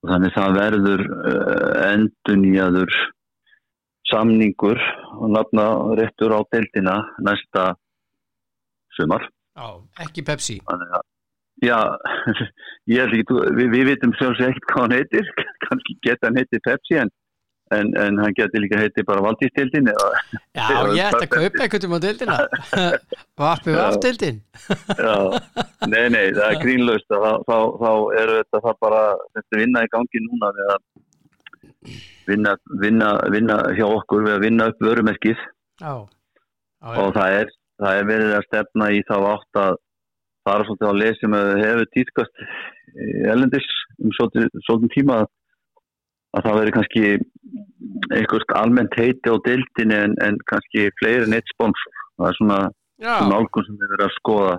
og 0.00 0.12
þannig 0.12 0.36
það 0.36 0.58
verður 0.60 1.06
uh, 1.10 1.72
endunýjaður 1.90 3.00
samningur 4.10 4.80
og 5.20 5.30
nafna 5.36 5.66
réttur 5.98 6.34
á 6.34 6.40
dildina 6.52 6.96
næsta 7.22 7.74
sumar. 8.96 9.28
Já, 9.56 9.68
ekki 10.04 10.24
Pepsi. 10.26 10.58
Þannig 10.66 10.94
að, 10.98 11.06
já, 11.66 11.78
ég 12.94 13.04
held 13.04 13.18
ekki, 13.18 13.40
við, 13.58 13.66
við 13.74 13.88
vitum 13.92 14.14
sjálfsög 14.18 14.52
ekkert 14.52 14.70
hvað 14.72 14.86
hann 14.86 14.96
heitir, 14.98 15.32
kannski 15.68 15.98
geta 16.06 16.30
hann 16.30 16.40
heitir 16.40 16.64
Pepsi 16.66 17.00
en, 17.02 17.12
en, 17.76 17.90
en 18.02 18.18
hann 18.22 18.34
geti 18.36 18.62
líka 18.62 18.78
heitir 18.80 19.06
bara 19.08 19.22
Valdístildin 19.24 19.90
eða, 19.92 20.08
Já, 20.58 20.64
ég 20.96 21.04
ætti 21.06 21.26
að 21.26 21.32
kaupa 21.34 21.64
einhvern 21.64 21.86
um 21.88 21.96
á 21.96 22.00
dildina. 22.04 22.38
Varpið 23.40 23.72
við 23.72 23.78
Já. 23.78 23.84
aftildin. 23.86 24.40
já, 25.00 25.14
nei, 25.92 26.04
nei, 26.14 26.24
það 26.36 26.46
er 26.48 26.58
grínlaust 26.64 27.14
að 27.16 27.26
þá, 27.26 27.32
þá, 27.48 27.58
þá 27.82 27.92
er 28.22 28.32
þetta 28.38 28.62
það 28.66 28.80
bara, 28.86 29.04
þetta 29.38 29.62
vinna 29.62 29.84
í 29.84 29.92
gangi 29.94 30.24
núna 30.26 30.50
við 30.56 30.72
að 30.74 30.82
vinna, 32.30 32.56
vinna, 32.82 33.12
vinna 33.32 33.60
hjá 33.78 33.86
okkur 33.88 34.26
við 34.26 34.36
að 34.36 34.44
vinna 34.46 34.68
upp 34.70 34.84
vörumerkið 34.84 35.46
og 35.90 36.08
já, 36.80 37.06
það 37.16 37.38
er, 37.38 37.54
það 37.80 38.00
er 38.00 38.10
verið 38.10 38.34
að 38.36 38.46
stefna 38.48 38.90
í 38.92 39.00
þá 39.08 39.16
átt 39.34 39.62
að 39.62 39.78
fara 40.48 40.66
svolítið 40.66 40.90
á 40.90 40.94
leið 41.00 41.18
sem 41.20 41.36
hefur 41.38 41.90
týrkast 41.94 42.44
elendis 43.30 43.68
um 44.00 44.14
svolítið, 44.16 44.48
svolítið 44.66 44.94
tíma 44.96 45.18
að, 45.22 45.28
að 46.36 46.46
það 46.48 46.58
veri 46.60 46.74
kannski 46.76 47.04
eitthvað 48.12 48.54
almennt 48.60 48.96
heiti 48.98 49.32
á 49.32 49.36
deildin 49.46 49.94
en, 49.96 50.14
en 50.24 50.38
kannski 50.50 50.88
fleiri 51.00 51.26
en 51.26 51.36
eitt 51.38 51.52
sponsor 51.54 52.00
það 52.20 52.30
er 52.30 52.38
svona 52.38 52.60
já, 53.00 53.14
nálgun 53.30 53.66
sem 53.66 53.78
við 53.80 53.92
verðum 53.94 54.08
að 54.08 54.16
skoða 54.18 54.54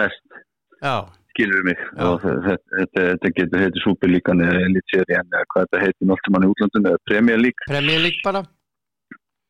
mest 0.00 0.40
já, 0.82 0.96
skilur 1.32 1.64
mig? 1.68 1.80
Já. 1.80 2.02
og 2.08 2.26
þetta, 2.26 2.58
þetta, 2.74 3.06
þetta 3.12 3.32
getur 3.38 3.64
heiti 3.64 3.84
Superlíkan 3.84 4.44
eða 4.46 4.66
Elitserien 4.68 5.32
eða 5.32 5.48
hvað 5.52 5.66
þetta 5.66 5.84
heiti 5.84 6.10
náttúrulega 6.10 6.46
í 6.50 6.52
útlandinu 6.54 6.92
eða 6.92 7.02
Premier 7.10 7.42
League. 7.42 8.22
Bara. 8.24 8.44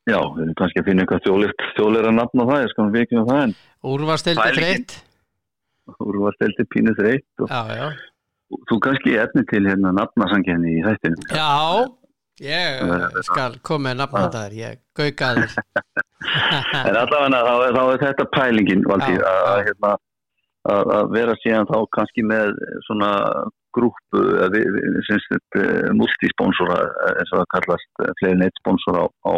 Já, 0.07 0.21
við 0.37 0.45
erum 0.45 0.57
kannski 0.61 0.81
að 0.81 0.89
finna 0.89 1.03
eitthvað 1.03 1.59
þjóðleira 1.75 2.15
nafn 2.15 2.43
á 2.43 2.45
það, 2.47 2.63
ég 2.63 2.73
skal 2.73 2.89
við 2.95 3.05
ekki 3.05 3.19
um 3.19 3.29
það 3.29 3.43
en 3.43 3.55
Úrvarstildi 3.91 4.43
Pælingin. 4.43 4.63
þreitt 4.63 4.99
þú 5.95 6.23
var 6.25 6.37
stelti 6.37 6.67
pínu 6.73 6.95
þreitt 6.99 7.45
og 7.45 7.53
Já, 7.53 7.63
já. 7.79 7.87
Þú 8.71 8.77
kannski 8.83 9.17
efni 9.19 9.43
til 9.51 9.65
hérna 9.67 9.91
nafnasangenni 9.95 10.77
í 10.79 10.83
þættinu 10.85 11.27
Já, 11.35 11.51
ég 12.43 13.21
skal 13.27 13.59
koma 13.67 13.91
með 13.91 14.01
nafn 14.03 14.19
þetta 14.21 14.43
þér, 14.47 14.57
ég 14.61 14.81
gaukaði 14.99 15.47
þér. 15.47 16.05
En 16.81 16.99
allavega 16.99 17.41
þá, 17.47 17.53
þá 17.77 17.83
er 17.85 18.03
þetta 18.03 18.27
pælingin 18.35 18.83
Valtýr, 18.89 19.21
Já, 19.21 19.29
að, 19.53 19.61
hérna, 19.69 19.93
að, 20.73 20.93
að 20.97 21.15
vera 21.15 21.37
síðan 21.43 21.69
þá 21.71 21.77
kannski 21.97 22.25
með 22.27 22.57
svona 22.89 23.13
grúpu 23.77 24.23
eh, 24.47 25.91
multisponsora 25.97 26.79
eh, 26.81 27.19
eins 27.21 27.33
og 27.33 27.43
það 27.43 27.51
kallast 27.55 28.05
eh, 28.05 28.13
fleiri 28.21 28.41
neitt 28.41 28.61
sponsora 28.63 29.05
á, 29.05 29.09
á, 29.29 29.35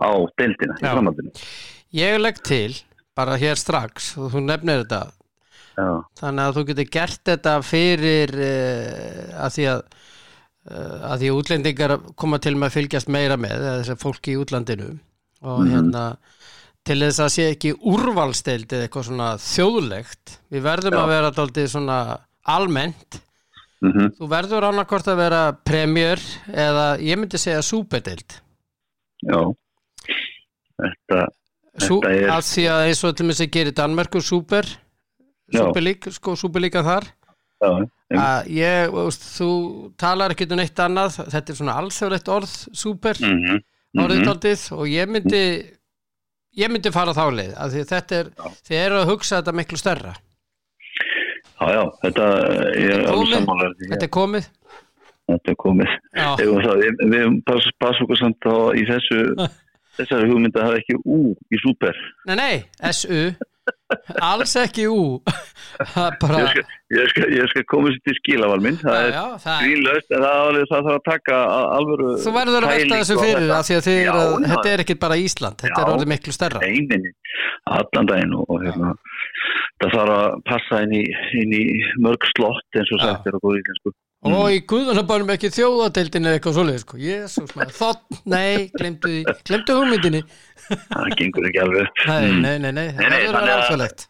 á 0.00 0.10
deildina 0.40 0.78
í 0.80 0.86
framhaldinu. 0.86 1.34
Ég 1.96 2.20
legg 2.20 2.40
til, 2.46 2.78
bara 3.16 3.36
hér 3.40 3.60
strax 3.60 4.14
og 4.20 4.32
þú 4.32 4.44
nefnir 4.46 4.84
þetta 4.84 5.02
já, 5.76 5.88
þannig 6.20 6.44
að 6.46 6.56
þú 6.56 6.64
getur 6.70 6.88
gert 6.96 7.22
þetta 7.28 7.56
fyrir 7.64 8.32
uh, 8.36 9.44
að 9.44 9.54
því 9.56 9.68
að 9.74 9.82
að 10.70 11.18
því 11.24 11.30
útlendingar 11.34 11.96
koma 12.16 12.38
til 12.38 12.54
með 12.54 12.68
að 12.70 12.76
fylgjast 12.76 13.08
meira 13.10 13.36
með 13.36 13.64
þess 13.66 13.90
að 13.96 14.02
fólki 14.04 14.32
í 14.34 14.38
útlandinu 14.44 14.98
og 15.42 15.58
Mhm. 15.64 15.72
hérna 15.72 16.16
til 16.84 16.98
þess 17.02 17.18
að 17.24 17.32
sé 17.34 17.48
ekki 17.54 17.72
úrvalsteild 17.78 18.66
eða 18.70 18.86
eitthvað 18.88 19.08
svona 19.08 19.28
þjóðlegt 19.38 20.38
við 20.52 20.62
verðum 20.62 20.94
Já. 20.94 21.02
að 21.02 21.08
vera 21.08 21.30
dálítið 21.30 21.68
svona 21.72 21.98
almennt 22.46 23.20
mm 23.82 24.12
þú 24.18 24.28
verður 24.30 24.62
annarkort 24.68 25.06
að 25.10 25.16
vera 25.16 25.52
premjör 25.66 26.20
eða 26.54 26.86
ég 27.02 27.18
myndi 27.18 27.38
segja 27.38 27.62
súperdeild 27.62 28.38
já. 29.26 29.40
Þetta, 30.82 31.26
Sú, 31.80 32.00
Þetta 32.02 32.10
er- 32.12 32.30
að 32.30 32.42
því 32.52 32.64
að 32.68 32.80
eins 32.86 33.02
og 33.08 33.16
til 33.16 33.26
þess 33.30 33.40
að 33.46 33.50
gera 33.50 33.70
Danmerkur 33.72 34.20
súper 34.20 34.66
súperlík, 35.52 36.04
sko 36.12 36.34
súperlíka 36.36 36.82
þar 36.84 37.06
að 37.62 38.50
ég, 38.52 38.90
veist, 38.92 39.28
þú 39.36 39.50
talar 40.00 40.34
ekki 40.34 40.48
um 40.50 40.58
neitt 40.60 40.82
annað, 40.84 41.20
þetta 41.32 41.52
er 41.52 41.58
svona 41.60 41.76
alþjóðlegt 41.80 42.32
orð, 42.32 42.56
súper, 42.76 43.20
mm 43.22 43.38
-hmm. 43.38 43.62
orðið 44.04 44.26
taldið 44.28 44.66
og 44.76 44.84
ég 44.90 45.08
myndi 45.08 45.44
ég 46.58 46.72
myndi 46.72 46.92
fara 46.92 47.14
þá 47.16 47.24
leið, 47.32 47.54
að 47.56 47.78
þetta 47.88 48.18
er 48.18 48.30
Já. 48.36 48.46
þið 48.68 48.78
eru 48.82 49.00
að 49.00 49.10
hugsa 49.12 49.38
þetta 49.40 49.56
miklu 49.56 49.80
stærra. 49.80 50.14
Já, 51.62 51.66
já, 51.70 51.82
þetta 52.02 52.28
er 52.74 53.04
Komið. 53.06 53.74
þetta 53.88 54.04
er 54.04 54.12
komið. 54.12 54.48
Þetta 55.30 55.52
er 55.52 55.58
komið. 55.62 55.92
Það, 56.16 56.80
við, 56.82 57.02
við 57.12 57.36
pass, 57.46 57.68
passum 57.78 58.08
okkur 58.08 58.18
samt 58.18 58.48
á 58.50 58.56
í 58.74 58.82
þessu 58.88 59.20
þessari 59.96 60.28
hugmynd 60.30 60.56
að 60.56 60.66
hafa 60.68 60.80
ekki 60.80 60.98
ú 61.04 61.20
í 61.52 61.60
súper. 61.62 61.98
Nei, 62.28 62.36
nei, 62.36 62.54
SU 62.90 63.20
alls 64.24 64.52
ekki 64.58 64.84
það 65.92 66.06
er 66.08 66.14
bara, 66.22 66.38
ég 66.42 66.48
skal, 66.50 66.64
ég 66.96 67.10
skal, 67.12 67.26
ég 67.36 67.50
skal 67.52 67.64
koma 67.70 67.92
sér 67.92 68.00
til 68.08 68.16
skilaval 68.18 68.58
minn 68.64 68.78
það 68.80 68.96
já, 68.96 69.02
er 69.02 69.12
já, 69.14 69.24
það 69.44 69.62
er 69.62 69.72
en 69.72 69.84
það, 69.86 70.16
er 70.18 70.26
alveg- 70.30 70.70
það 70.72 70.86
þarf 70.88 70.98
að 70.98 71.04
taka 71.10 71.40
alvöru 71.78 72.08
Þú 72.24 72.34
verður 72.38 72.66
að 72.66 72.72
velta 72.74 73.00
þessu 73.02 73.18
fyrir 73.22 73.42
þetta. 73.44 73.58
af 73.60 73.68
því 73.68 73.76
að 73.78 73.86
þið 73.88 73.98
Já, 73.98 74.12
eru, 74.12 74.24
já. 74.42 74.48
þetta 74.54 74.72
er 74.74 74.84
ekkit 74.86 75.02
bara 75.04 75.18
Ísland, 75.26 75.58
þetta 75.62 75.80
Já. 75.80 75.84
er 75.86 75.92
orðið 75.94 76.12
miklu 76.14 76.36
stærra. 76.38 76.62
eininni 76.66 77.12
allan 77.78 78.08
daginn 78.10 78.34
og, 78.40 78.44
og 78.52 78.64
hérna, 78.66 78.94
það 79.82 79.94
þarf 79.96 80.14
að 80.18 80.40
passa 80.50 80.82
inn 80.86 80.96
í, 80.98 81.04
inn 81.42 81.54
í 81.58 81.64
mörg 82.02 82.26
slott 82.34 82.80
eins 82.80 82.90
og 82.96 83.04
sagt 83.06 83.26
er 83.30 83.38
á 83.38 83.40
góð 83.44 83.60
íslensku 83.62 83.94
Og 84.22 84.52
í 84.54 84.60
guðunabænum 84.70 85.30
ekki 85.34 85.48
þjóðadeildin 85.50 86.28
eða 86.28 86.38
eitthvað 86.38 86.54
svoleið, 86.58 86.78
sko. 86.84 86.98
Jésús 87.02 87.54
maður, 87.58 87.72
þótt, 87.74 88.18
nei, 88.30 88.68
glemdu 88.78 89.08
því, 89.10 89.22
glemdu 89.48 89.74
hugmyndinni. 89.80 90.20
það 90.92 91.08
gengur 91.18 91.48
ekki 91.48 91.62
alveg. 91.64 91.88
Nei, 92.06 92.28
Mm. 92.30 92.40
nei, 92.44 92.58
nei, 92.62 92.70
nei, 92.76 92.84
það 92.92 93.16
vera 93.16 93.40
að- 93.42 93.54
alþjóðlegt. 93.56 94.04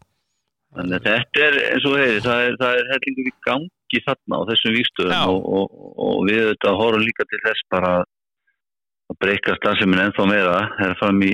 Þannig 0.77 0.98
að 0.98 1.07
þetta 1.09 1.46
er 1.46 1.57
eins 1.72 1.85
og 1.88 1.96
heiði, 2.01 2.20
það 2.27 2.42
er, 2.48 2.55
það 2.61 2.77
er 2.83 2.90
hellingur 2.92 3.31
í 3.31 3.33
gangi 3.48 4.03
þarna 4.07 4.37
á 4.37 4.42
þessum 4.51 4.72
Já. 4.72 4.77
víkstöðum 4.79 5.33
og, 5.33 5.48
og, 5.57 5.66
og 6.05 6.20
við 6.29 6.42
þetta 6.53 6.75
horfum 6.81 7.05
líka 7.07 7.27
til 7.33 7.40
þess 7.46 7.64
bara 7.72 7.90
að 8.03 9.18
breyka 9.20 9.57
stafsefmin 9.59 10.01
ennþá 10.07 10.29
meira 10.29 10.61
er 10.81 10.94
fram 11.01 11.20
í, 11.25 11.33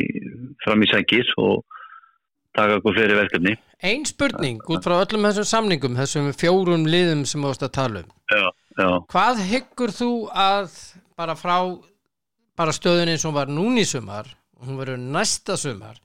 fram 0.65 0.83
í 0.83 0.89
sækir 0.91 1.27
og 1.39 1.65
taka 2.59 2.79
okkur 2.81 2.95
fleiri 2.97 3.15
verkefni. 3.19 3.57
Ein 3.83 4.05
spurning 4.11 4.59
út 4.67 4.83
frá 4.83 4.97
öllum 5.05 5.23
þessum 5.29 5.47
samningum, 5.47 5.95
þessum 5.99 6.33
fjórum 6.35 6.87
liðum 6.91 7.23
sem 7.27 7.43
ást 7.47 7.63
að 7.63 7.71
tala 7.79 8.03
um. 8.03 8.11
Já, 8.35 8.51
já. 8.79 8.89
Hvað 9.13 9.41
hyggur 9.51 9.93
þú 9.95 10.11
að 10.33 10.75
bara 11.19 11.35
frá 11.39 11.57
bara 12.59 12.73
stöðun 12.75 13.11
eins 13.13 13.25
og 13.25 13.33
hún 13.33 13.39
var 13.39 13.51
núni 13.53 13.85
sumar 13.87 14.27
og 14.59 14.67
hún 14.67 14.79
verður 14.81 14.99
næsta 15.15 15.57
sumar 15.59 15.99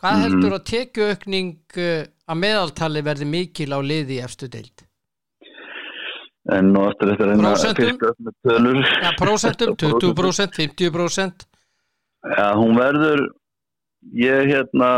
hvað 0.00 0.12
Mhm. 0.16 0.22
heldur 0.26 0.54
að 0.58 0.64
tekjuaukning 0.70 1.54
uh, 1.78 2.04
að 2.28 2.36
meðaltali 2.42 3.02
verði 3.06 3.26
mikil 3.30 3.70
á 3.72 3.80
liði 3.80 4.18
efstu 4.22 4.48
deild? 4.52 4.82
En 6.52 6.68
nú 6.72 6.84
eftir 6.86 7.10
þetta 7.10 7.26
reyna 7.26 7.50
Prósentum? 7.50 8.82
Ja, 9.02 9.10
prósentum, 9.18 9.72
20%, 9.80 10.54
50% 10.54 11.46
Já, 12.36 12.46
hún 12.58 12.74
verður, 12.78 13.24
ég 14.14 14.46
hérna 14.50 14.90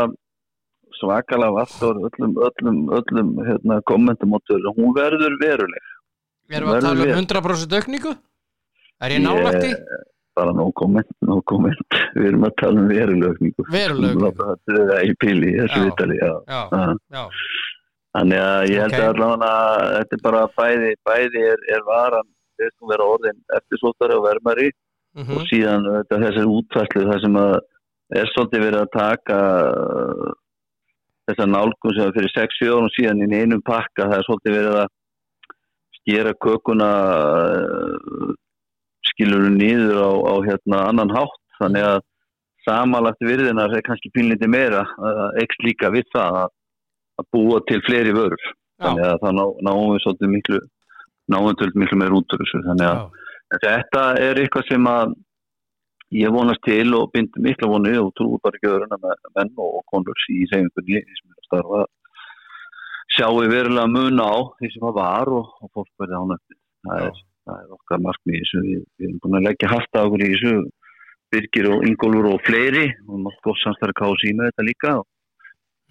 svakalega 0.99 1.53
vart 1.53 1.73
á 1.81 1.89
öllum, 1.89 2.35
öllum, 2.41 2.77
öllum 2.97 3.29
hérna, 3.45 3.79
kommentum 3.85 4.33
á 4.33 4.39
tölur. 4.49 4.73
Hún 4.77 4.93
verður 4.97 5.35
veruleg. 5.41 5.88
Við 6.49 6.59
erum 6.59 6.71
að 6.73 6.87
tala 6.87 7.05
um 7.05 7.19
100% 7.19 7.75
aukningu? 7.79 8.15
Er 8.99 9.13
ég 9.15 9.21
nálægt 9.23 9.67
í? 9.69 9.73
bara 10.39 10.53
no 10.55 10.71
comment, 10.79 11.07
no 11.25 11.39
comment 11.49 11.97
við 12.15 12.29
erum 12.31 12.45
að 12.47 12.55
tala 12.61 12.83
um 12.83 12.91
aukningu. 13.29 13.65
láta 14.23 14.49
það 14.49 14.59
duga 14.71 14.99
í 15.03 15.15
píli 15.21 15.55
þessu 15.57 15.85
vitali 15.87 16.19
já. 16.19 16.33
Já, 16.47 16.61
Já. 17.15 17.23
þannig 18.17 18.43
að 18.43 18.61
ég 18.71 18.83
held 18.83 18.93
Ok. 18.93 18.99
að 18.99 19.09
allavega 19.13 19.49
að 19.53 19.95
þetta 19.97 20.17
er 20.17 20.23
bara 20.27 20.43
bæði, 20.59 20.91
bæði 21.09 21.43
er, 21.53 21.65
er 21.75 21.87
varan 21.87 22.29
þess 22.59 22.83
að 22.83 22.93
vera 22.93 23.09
orðin 23.15 23.41
eftirsóttari 23.57 24.17
og 24.19 24.25
vermari 24.27 24.69
mhm, 25.17 25.35
og 25.37 25.49
síðan 25.51 25.89
þetta, 25.89 26.21
þessar 26.25 26.53
útfæslu 26.57 27.07
það 27.09 27.25
sem 27.25 27.41
að 27.43 27.57
er 28.19 28.31
svolítið 28.33 28.65
verið 28.65 28.83
að 28.83 28.93
taka 28.95 29.39
þessar 31.29 31.51
nálgun 31.53 31.95
sem 31.95 32.07
var 32.07 32.15
fyrir 32.17 32.33
6-7 32.37 32.71
árum 32.73 32.93
síðan 32.95 33.25
í 33.27 33.41
einum 33.43 33.61
pakka 33.65 34.07
það 34.09 34.17
er 34.17 34.27
svolítið 34.27 34.57
verið 34.59 34.79
að 34.83 34.95
skera 36.09 36.33
kökuna 36.41 36.89
uh, 37.53 38.31
skilur 39.13 39.49
niður 39.53 39.99
á, 40.01 40.11
á 40.25 40.35
hérna 40.47 40.81
annan 40.89 41.13
hátt. 41.13 41.37
Þannig 41.59 41.85
að 41.85 42.01
samanlagt 42.65 43.21
virðinar 43.23 43.73
er 43.75 43.85
kannski 43.85 44.11
pínliti 44.15 44.47
meira 44.47 44.85
ekst 45.41 45.61
líka 45.65 45.91
við 45.93 46.07
það 46.13 46.41
að, 46.43 46.51
að 47.19 47.29
búa 47.35 47.61
til 47.69 47.79
fleiri 47.87 48.15
vörur. 48.15 48.45
Þannig 48.79 49.03
já, 49.03 49.13
að 49.13 49.23
það 49.23 49.33
ná, 49.37 49.45
náum 49.67 49.87
við 49.93 50.03
svolítið 50.05 50.33
miklu 50.35 50.59
náum 51.29 51.49
við 51.49 51.57
til 51.61 51.71
miklu 51.83 51.99
meira 51.99 52.19
út 52.19 52.37
þannig 52.37 52.85
að 52.87 53.01
já, 53.01 53.25
Þetta 53.49 54.01
er 54.21 54.37
eitthvað 54.37 54.67
sem 54.69 54.87
að 54.89 55.13
ég 56.13 56.33
vonast 56.33 56.61
til 56.65 56.93
og 56.97 57.09
bind 57.13 57.33
mikla 57.41 57.69
vonu 57.69 57.95
og 58.01 58.11
trúi 58.17 58.37
bara 58.43 58.57
ekki 58.57 58.69
öðrun 58.69 58.93
að 58.97 59.07
menn 59.37 59.49
og 59.57 59.81
konur 59.89 60.25
í 60.29 60.43
reyfingunni 60.51 61.01
sem 61.01 61.31
er 61.33 61.39
að 61.39 61.47
starfa 61.47 61.81
sjáu 63.19 63.39
verulega 63.51 63.87
mun 63.91 64.19
á 64.23 64.31
því 64.57 64.71
sem 64.73 64.83
það 64.87 64.97
var 64.97 65.31
og, 65.37 65.53
og 65.61 65.71
fólk 65.75 65.91
verði 66.01 66.19
ánægt. 66.23 66.57
Það, 66.87 67.05
er- 67.09 67.21
það 67.49 67.61
er 67.63 67.77
okkar 67.77 68.03
markmið 68.07 68.35
í 68.35 68.41
þessu. 68.43 68.63
Við, 68.65 68.81
við 68.99 69.07
erum 69.09 69.21
búin 69.25 69.37
að 69.41 69.47
leggja 69.49 69.71
hafta 69.75 70.03
okkur 70.07 70.25
í 70.25 70.29
þessu 70.33 70.53
Birgir 71.29 71.67
og 71.69 71.83
Ingólfur 71.85 72.27
og 72.31 72.39
fleiri 72.47 72.87
og 73.05 73.19
mátt 73.27 73.41
gott 73.45 73.59
samstæður 73.61 73.93
kási 74.01 74.31
með 74.39 74.47
þetta 74.49 74.63
líka. 74.71 74.93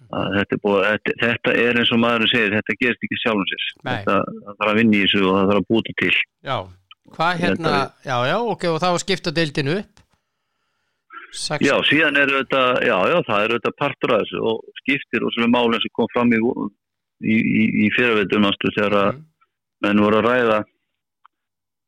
Að 0.09 0.33
Þetta 0.39 0.55
er, 0.55 0.59
búið, 0.63 0.81
þetta, 0.89 1.13
þetta 1.21 1.53
er 1.63 1.77
eins 1.79 1.89
og 1.93 1.99
maðurinn 2.01 2.31
segir, 2.31 2.53
þetta 2.57 2.75
gerist 2.81 3.03
ekki 3.05 3.17
sjálfum 3.21 3.47
sér. 3.51 3.63
Þetta, 3.87 4.13
þarf 4.49 4.71
að 4.73 4.77
vinna 4.79 4.97
í 4.97 5.01
þessu 5.05 5.21
og 5.27 5.33
það 5.37 5.49
þarf 5.51 5.61
að 5.63 5.67
búta 5.73 5.95
til. 6.01 6.13
já. 6.49 6.57
Hvað 7.09 7.39
hérna, 7.41 7.69
já, 8.05 8.15
já, 8.29 8.35
ok, 8.53 8.63
og 8.69 8.75
það 8.83 8.91
var 8.95 9.01
skipta 9.01 9.31
deildinu 9.33 9.71
upp? 9.79 10.01
Sex, 11.33 11.61
Já, 11.65 11.75
síðan 11.85 12.17
er 12.21 12.29
þetta, 12.33 12.61
já, 12.85 12.95
já, 13.09 13.15
það 13.27 13.43
er 13.45 13.53
þetta 13.55 13.71
partur 13.77 14.13
af 14.15 14.21
þessu 14.23 14.39
og 14.49 14.59
skiptir 14.81 15.25
og 15.25 15.33
svona 15.35 15.49
málinn 15.53 15.81
sem 15.83 15.93
kom 15.97 16.09
fram 16.13 16.33
í, 16.33 16.39
í, 17.21 17.35
í, 17.35 17.63
í 17.85 17.89
fyrirveitum 17.97 18.45
þegar 18.75 18.95
að 19.03 19.13
Mhm. 19.13 19.23
menn 19.81 20.01
voru 20.03 20.17
að 20.19 20.27
ræða 20.27 20.59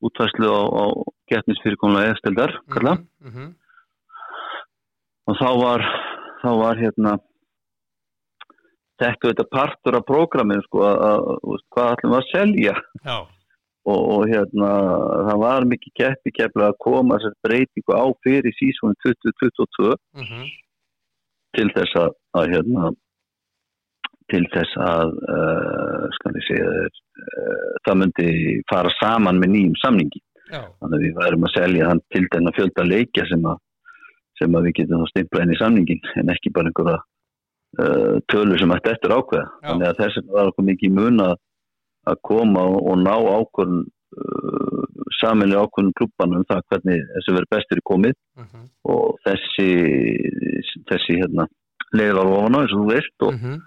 útvæslu 0.02 0.48
á, 0.50 0.62
á 0.66 0.84
getnisfyrirkomlega 1.32 2.14
eðstildar, 2.14 2.52
kalla, 2.72 2.94
Mhm, 3.22 3.30
mhm. 3.30 3.56
og 5.28 5.36
þá 5.38 5.50
var, 5.62 5.82
þá 6.42 6.50
var 6.58 6.76
hérna 6.78 7.20
þetta 9.02 9.32
þetta 9.32 9.50
partur 9.52 9.98
af 9.98 10.06
prógraminu 10.06 10.62
sko 10.66 10.80
hvað 11.74 11.94
ætlum 11.96 12.14
við 12.14 12.20
að 12.20 12.32
selja 12.32 12.76
og, 13.86 14.00
og 14.14 14.26
hérna 14.30 14.72
það 15.30 15.38
var 15.42 15.66
mikið 15.66 15.94
keppi 16.02 16.32
kepplega 16.38 16.70
að 16.70 16.78
koma 16.86 17.18
sér 17.24 17.34
breytingu 17.46 17.94
á 17.98 18.06
fyrir 18.24 18.54
sísónu 18.60 18.94
2022 19.06 19.96
mhm, 20.14 20.44
til 21.58 21.68
þess 21.76 21.96
að, 21.96 22.12
að 22.38 22.54
hérna, 22.56 22.92
til 24.32 24.44
þess 24.54 24.78
að 24.82 25.14
uh, 25.36 26.20
segja 26.48 26.70
uh, 26.72 27.70
það 27.86 28.00
myndi 28.02 28.30
fara 28.72 28.92
saman 29.00 29.40
með 29.42 29.54
nýjum 29.56 29.78
samningi. 29.84 30.24
Já, 30.52 30.64
þannig 30.82 30.98
að 30.98 31.06
við 31.06 31.20
værum 31.20 31.48
að 31.48 31.54
selja 31.56 31.92
hann 31.92 32.02
til 32.12 32.26
þennan 32.34 32.58
fjölda 32.58 32.88
leikja 32.88 33.28
sem 33.30 33.46
að, 33.48 33.62
sem 34.40 34.58
að 34.58 34.68
við 34.68 34.76
getum 34.82 35.04
þá 35.04 35.12
stimpla 35.14 35.46
inn 35.46 35.54
í 35.54 35.62
samningin 35.62 36.12
en 36.20 36.34
ekki 36.34 36.52
bara 36.56 36.72
einhverja 36.72 36.98
uh, 37.00 38.18
tölur 38.32 38.60
sem 38.60 38.76
ætti 38.76 38.92
eftir 38.96 39.16
ákveða. 39.16 39.48
Já. 39.48 39.70
þannig 39.70 39.88
að 39.88 40.02
þess 40.02 40.22
að 40.22 40.36
var 40.36 40.52
okkur 40.52 40.70
mikið 40.72 41.00
mun 41.00 41.26
að 41.30 41.40
að 42.10 42.22
koma 42.26 42.64
og, 42.66 42.80
og 42.90 43.02
ná 43.02 43.14
ákvörn 43.14 43.82
uh, 43.86 44.86
saminlega 45.20 45.66
ákvörn 45.66 45.92
klubbanum 45.98 46.42
um 46.42 46.48
það 46.50 46.64
hvernig 46.74 47.04
þessu 47.16 47.36
verður 47.36 47.52
bestur 47.56 47.82
í 47.82 47.88
komið. 47.92 48.16
Mhm, 48.42 48.70
og 48.94 49.20
þessi 49.28 49.70
þessi 50.90 51.20
hérna 51.22 51.48
leiðar 51.98 52.32
ofana 52.32 52.64
eins 52.64 52.74
og 52.74 52.82
þú 52.82 52.88
veist 52.90 53.28
og, 53.28 53.36
mhm, 53.36 53.60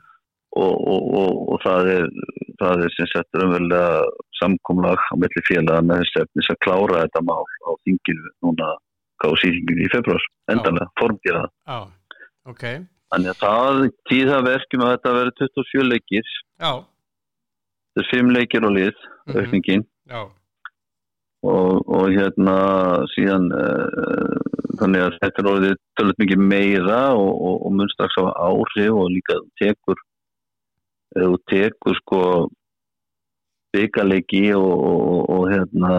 og, 0.55 0.75
og, 0.95 1.37
og, 1.53 1.59
það 1.65 1.89
er 1.95 2.09
það 2.61 2.85
er 2.87 2.93
sem 2.95 3.09
sagt 3.11 3.39
raunverulega 3.41 4.05
samkomlag 4.39 5.01
á 5.11 5.15
melli 5.19 5.43
félaga 5.49 5.83
með 5.83 6.03
þessi 6.05 6.23
efnis 6.23 6.51
að 6.53 6.61
klára 6.67 7.03
þetta 7.05 7.23
mál 7.27 7.45
á 7.67 7.71
þinginu 7.87 8.33
núna 8.47 8.69
gáðu 9.23 9.41
síðinginu 9.43 9.85
í 9.87 9.91
februar 9.93 10.27
endanlega, 10.53 10.91
formgera. 11.01 11.43
Það 11.67 11.83
já, 11.83 12.23
ok, 12.53 12.65
þannig 13.15 13.33
að 13.33 13.43
það 13.43 13.83
tíða 14.11 14.39
verkjum 14.49 14.85
að 14.87 14.95
þetta 14.95 15.17
verður 15.19 15.37
27 15.43 15.89
leikir. 15.91 16.33
Já, 16.63 16.73
þetta 17.95 18.05
er 18.05 18.11
5 18.15 18.33
leikir 18.39 18.69
og 18.69 18.75
lið, 18.79 19.05
Mhm. 19.25 19.37
aukningin. 19.41 19.85
Já, 20.11 20.23
og, 21.45 21.85
og 21.89 22.09
hérna 22.13 22.57
síðan 23.15 23.47
uh, 23.53 24.41
þannig 24.81 25.05
að 25.05 25.19
þetta 25.23 25.43
er 25.43 25.49
orðið 25.53 25.77
tölvöld 25.99 26.21
mikið 26.23 26.43
meira 26.53 27.01
og, 27.17 27.31
og, 27.31 27.57
og 27.67 27.73
mun 27.79 27.91
strax 27.93 28.17
á 28.21 28.25
áhrif 28.33 28.93
og 29.01 29.11
líka 29.13 29.39
tekur 29.61 29.97
þú 31.15 31.39
tekur 31.51 31.99
sko 32.03 32.21
byggarleiki 33.75 34.45
og, 34.55 34.75
og, 34.91 35.31
og 35.35 35.47
hérna 35.51 35.95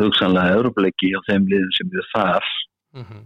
hugsanlega 0.00 0.56
europleiki 0.58 1.12
á 1.14 1.20
þeim 1.28 1.50
liðin 1.50 1.76
sem 1.76 1.92
er 1.94 2.08
þar 2.14 2.48
mhm, 2.98 3.20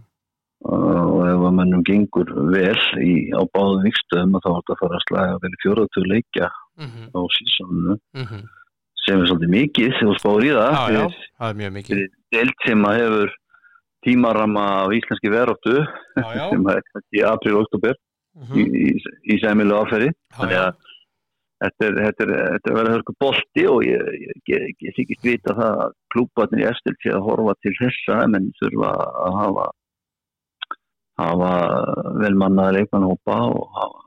og 0.65 1.21
ef 1.29 1.45
að 1.49 1.55
mannum 1.59 1.85
gengur 1.85 2.29
vel 2.53 2.83
í, 3.01 3.13
á 3.33 3.41
báðum 3.53 3.85
vikstöðum 3.85 4.37
þá 4.41 4.49
er 4.51 4.59
þetta 4.59 4.75
að 4.75 4.83
fara 4.83 4.99
að 4.99 5.07
slaga 5.07 5.39
vel 5.43 5.55
fjóraðtöð 5.63 6.07
leikja 6.11 6.51
mhm, 6.81 7.09
á 7.13 7.21
sísónu 7.37 7.97
mhm, 8.17 8.45
sem 9.05 9.21
er 9.21 9.29
svolítið 9.29 9.53
mikið 9.53 9.91
þegar 9.99 10.07
þú 10.09 10.15
spáir 10.21 10.45
í 10.45 10.53
það. 10.55 10.75
Já, 10.75 10.95
já, 10.95 11.25
það 11.37 11.51
er 11.51 11.59
mjög 11.59 11.75
mikið, 11.75 11.99
deild 12.33 12.63
sem 12.65 12.87
að 12.89 12.99
hefur 13.01 13.35
tímarama 14.05 14.65
af 14.83 14.95
íslenski 14.97 15.31
já, 15.33 16.45
sem 16.51 16.67
er 16.73 16.81
í 17.13 17.23
apríl-oktober 17.25 17.95
í, 17.95 18.43
mhm, 18.45 18.75
í, 18.81 18.89
í 19.33 19.39
sæmilu 19.41 19.79
áferði 19.81 20.11
þannig 20.37 20.61
að 20.61 20.91
þetta 21.65 21.87
er, 21.87 21.97
þetta 22.05 22.25
er, 22.25 22.33
þetta 22.55 22.71
er 22.71 22.77
verið 22.79 22.95
hörku 22.95 23.15
bolti 23.25 23.65
og 23.71 23.81
ég, 23.85 24.11
ég, 24.21 24.43
ég, 24.53 24.69
ég 24.85 24.95
þykist 24.99 25.27
vita 25.27 25.55
það 25.57 25.81
að 25.85 25.97
klúbatnir 26.15 26.63
í 26.63 26.69
eftir 26.69 26.97
til 27.03 27.15
að 27.17 27.25
horfa 27.27 27.57
til 27.65 27.73
þessa 27.81 28.21
menn 28.31 28.53
þurfa 28.61 28.93
að 29.25 29.39
hafa 29.41 29.67
hafa 31.19 31.51
velmannaða 32.19 32.75
leikmannhópa 32.79 33.37
og 33.51 33.69
hafa 33.75 34.01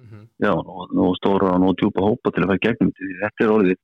mhm, 0.00 0.22
já, 0.40 0.52
nú, 0.54 0.86
nú 0.96 1.10
stóra 1.18 1.54
og 1.56 1.60
nú 1.64 1.74
djúpa 1.76 2.04
hópa 2.04 2.32
til 2.32 2.44
að 2.44 2.54
fara 2.54 2.64
gegnum. 2.64 2.94
Því 2.96 3.18
þetta 3.24 3.44
er 3.44 3.54
orðið 3.56 3.82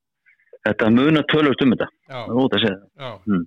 þetta 0.64 0.94
munar 0.94 1.28
tölvöld 1.32 1.66
um 1.66 1.74
þetta. 1.74 1.90
Það 2.08 2.32
er 2.32 2.40
út 2.44 2.56
að 2.56 2.64
segja. 2.64 3.10
Mm. 3.28 3.44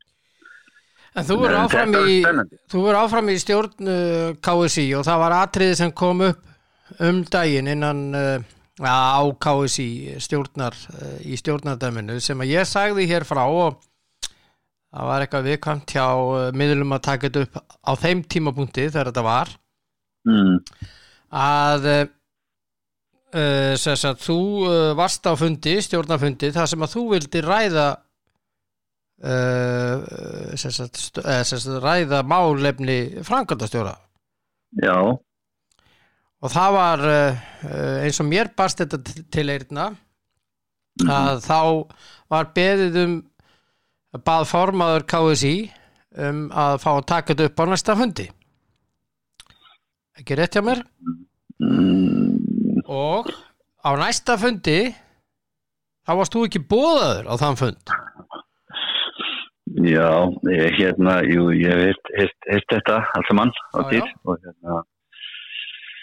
En 1.18 1.26
þú 1.26 1.38
verður 1.42 1.58
En 1.58 1.64
áfram 1.64 3.00
áfram 3.02 3.32
í 3.34 3.40
stjórn 3.42 3.90
uh, 3.90 4.36
KSI 4.44 4.86
og 5.00 5.08
það 5.08 5.24
var 5.24 5.38
atriði 5.40 5.80
sem 5.80 5.96
kom 5.98 6.22
upp 6.28 7.02
um 7.04 7.24
daginn 7.26 7.72
innan 7.74 8.04
uh, 8.16 8.46
á 8.86 9.22
KSI 9.42 10.18
stjórnar 10.22 10.76
uh, 10.94 11.18
í 11.26 11.38
stjórnardæminu 11.40 12.20
sem 12.22 12.42
að 12.44 12.54
ég 12.54 12.68
sagði 12.70 13.08
hér 13.10 13.26
frá 13.28 13.44
og 13.46 13.80
það 14.92 15.10
var 15.10 15.24
eitthvað 15.24 15.50
viðkvæmt 15.52 15.96
hjá 15.96 16.06
uh, 16.06 16.52
miðlum 16.54 16.94
að 16.98 17.06
taka 17.10 17.30
þetta 17.30 17.46
upp 17.48 17.58
á 17.64 17.92
þeim 18.04 18.24
tímapunkti 18.30 18.90
þegar 18.90 19.12
þetta 19.12 19.26
var. 19.26 19.56
Mm. 20.28 20.58
að 21.32 21.86
uh, 21.88 22.08
sem 23.80 23.96
sagt, 23.96 24.26
þú 24.26 24.40
varst 24.98 25.28
á 25.28 25.34
fundi, 25.40 25.78
stjórnarfundi 25.84 26.50
þar 26.56 26.68
sem 26.72 26.84
að 26.84 26.94
þú 26.96 27.04
vildi 27.14 27.42
ræða 27.46 27.88
eh, 29.24 30.56
sem 30.58 30.74
sagt, 30.74 31.00
ræða 31.84 32.24
málefni 32.28 33.24
framkvæmdastjóra. 33.26 33.96
Já, 34.84 35.18
og 36.44 36.54
það 36.54 36.76
var 36.78 37.06
uh, 37.08 37.40
uh, 37.66 37.96
eins 38.06 38.22
og 38.22 38.30
mér 38.30 38.52
barst 38.58 38.84
þetta 38.84 39.02
til, 39.06 39.26
til 39.34 39.48
eirna 39.54 39.90
að 41.08 41.44
þá 41.46 41.60
var 42.32 42.52
beðið 42.58 43.02
um 43.04 43.18
bað 44.26 44.48
formaður 44.50 45.06
KSI 45.12 45.56
um 46.18 46.48
að 46.50 46.80
fá 46.82 46.92
að 46.96 47.08
taka 47.12 47.34
þetta 47.34 47.52
upp 47.52 47.62
á 47.62 47.66
næsta 47.70 47.98
fundi 48.00 48.28
ekki 50.18 50.38
rétt 50.38 50.58
hjá 50.58 50.64
mér? 50.66 50.82
Og 52.88 53.30
á 53.86 53.90
næsta 54.00 54.38
fundi 54.42 54.80
þá 56.08 56.12
varst 56.20 56.36
þú 56.36 56.46
ekki 56.48 56.64
bóðaður 56.72 57.30
á 57.30 57.34
þann 57.42 57.60
fund. 57.60 57.96
Já, 59.88 60.10
ég, 60.50 60.78
hérna, 60.80 61.20
jú, 61.28 61.50
ég 61.54 61.84
hef 61.92 62.14
heilt 62.18 62.72
þetta 62.72 63.02
allt 63.14 63.28
saman 63.30 63.52
á 63.78 63.80
til 63.92 64.00
já. 64.02 64.08
og 64.26 64.40
hérna 64.42 64.80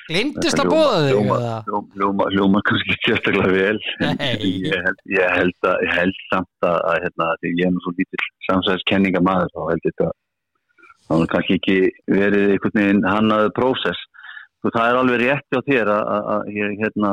glimtist 0.09 0.61
að 0.61 0.73
bóða 0.73 0.99
þig 1.05 1.15
hljóma, 1.15 1.39
hljóma, 1.69 1.95
hljóma, 1.97 2.27
hljóma 2.35 2.65
kannski 2.69 2.99
sérstaklega 3.05 3.53
vel 3.55 3.79
ég 3.79 4.75
held, 4.85 5.01
ég, 5.09 5.31
held 5.39 5.71
að, 5.71 5.79
ég 5.87 5.97
held 6.01 6.21
samt 6.33 6.69
að, 6.69 6.77
að 6.91 7.01
hérna, 7.07 7.31
ég 7.49 7.65
er 7.69 7.73
nú 7.73 7.85
svo 7.85 7.95
lítill 7.97 8.29
samsæðiskenninga 8.51 9.25
maður 9.25 9.55
þá 9.55 9.63
held 9.73 9.89
þetta 9.89 10.13
það 11.09 11.21
var 11.21 11.31
kannski 11.35 11.59
ekki 11.59 11.79
verið 12.11 12.51
einhvern 12.55 12.81
veginn 12.81 13.07
hannaðu 13.09 13.53
prósess. 13.57 14.03
Og 14.65 14.73
það 14.73 14.89
er 14.89 14.99
alveg 14.99 15.21
rétt 15.21 15.53
hjá 15.53 15.61
þér 15.67 15.93
að, 15.93 16.11
að, 16.35 16.51
ég 16.57 16.77
hérna 16.81 17.13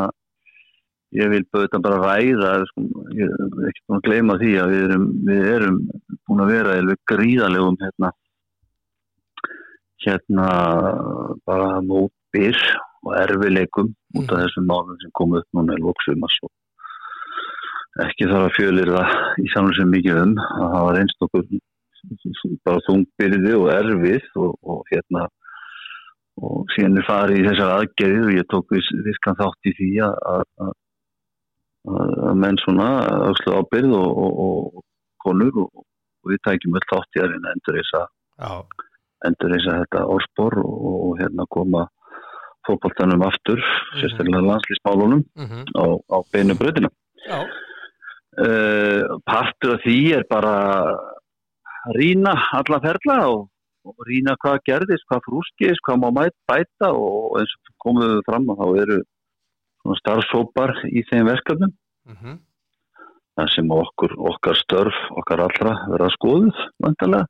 ég 1.11 1.31
vil 1.33 1.43
bauta 1.51 1.81
bara 1.83 1.99
ræða 1.99 2.51
sko, 2.69 2.85
ég 3.17 3.27
er 3.35 3.67
ekki 3.67 3.83
búin 3.83 3.97
að 3.97 4.05
gleyma 4.05 4.37
því 4.39 4.51
að 4.61 4.71
við 4.71 4.83
erum, 4.85 5.07
við 5.27 5.47
erum 5.57 5.79
búin 6.29 6.43
að 6.45 6.51
vera 6.53 6.75
alveg 6.79 7.01
gríðalegum 7.11 7.79
hérna 7.81 8.11
hérna 10.05 10.47
bara 11.45 11.73
mótbyr 12.31 12.55
og 13.03 13.13
erfileikum 13.17 13.93
út 14.15 14.31
af 14.31 14.45
þessum 14.45 14.67
málum 14.67 14.97
sem 15.01 15.11
kom 15.13 15.33
upp 15.35 15.47
núna 15.53 15.75
í 15.75 15.81
lóksumars 15.81 16.37
og 16.43 16.51
ekki 18.05 18.27
þarf 18.29 18.47
að 18.47 18.55
fjölir 18.55 18.91
það 18.95 19.43
í 19.43 19.47
samlega 19.53 19.77
sem 19.79 19.91
mikið 19.91 20.21
um 20.21 20.35
að 20.39 20.73
það 20.73 20.85
var 20.87 20.99
einst 20.99 21.25
okkur 21.25 21.45
bara 22.65 22.83
þungbyrði 22.87 23.53
og 23.57 23.69
erfið 23.73 24.29
og, 24.35 24.53
og 24.63 24.83
hérna 24.91 25.27
og 26.41 26.65
síðan 26.73 26.97
er 26.97 27.07
farið 27.07 27.41
í 27.41 27.47
þessar 27.49 27.73
aðgerðir 27.75 28.27
og 28.27 28.37
ég 28.37 28.47
tók 28.49 28.71
viskan 28.71 29.37
þátt 29.37 29.69
í 29.69 29.75
því 29.77 29.91
að, 30.05 30.15
að, 30.25 30.73
að, 31.91 32.35
menn 32.41 32.61
svona 32.63 32.87
aukslu 33.27 33.57
ábyrð 33.59 33.97
og, 33.97 34.11
og, 34.23 34.39
og 34.45 34.83
konur 35.25 35.65
og, 35.65 35.85
við 36.29 36.37
tækjum 36.45 36.77
öll 36.77 36.87
þátt 36.89 37.17
í 37.17 37.21
að 37.21 37.33
reyna 37.33 37.49
að 37.49 37.55
endur 37.57 37.77
þess 37.81 37.97
að 37.97 38.87
endur 39.25 39.53
þess 39.53 39.69
að 39.69 39.79
þetta 39.83 40.01
orspor 40.15 40.55
og 40.61 41.17
hérna 41.19 41.45
koma 41.49 41.87
fótballtanum 42.67 43.23
aftur, 43.25 43.61
sérstaklega 43.99 44.41
landslýsmálunum 44.45 45.23
mhm, 45.35 45.63
á, 45.77 45.85
á 45.97 46.17
beinu 46.33 46.55
bröðina. 46.59 46.89
Uh, 48.31 49.03
partur 49.27 49.75
af 49.75 49.81
því 49.83 49.95
er 50.15 50.23
bara 50.29 50.51
að 50.79 51.97
rýna 51.97 52.31
alla 52.55 52.77
ferla 52.83 53.17
og, 53.27 53.41
og 53.83 54.05
rýna 54.07 54.37
hvað 54.39 54.61
gerðist, 54.69 55.03
hvað 55.09 55.25
frúskist, 55.27 55.81
hvað 55.83 55.99
má 55.99 56.07
mæt, 56.15 56.35
bæta 56.47 56.93
og 56.95 57.39
eins 57.41 57.51
og 57.57 57.73
komum 57.83 58.05
við 58.07 58.21
fram 58.29 58.47
að 58.53 58.61
þá 58.61 58.67
eru 58.85 58.99
starfsópar 59.99 60.75
í 60.87 61.03
þeim 61.09 61.27
verkefnum. 61.27 61.73
Mhm, 62.07 62.39
þar 63.37 63.51
sem 63.55 63.71
okkur, 63.73 64.15
okkar 64.31 64.57
störf, 64.59 64.97
okkar 65.17 65.43
allra 65.47 65.75
verða 65.91 66.09
skoðuð, 66.15 66.63
vantarlega, 66.83 67.27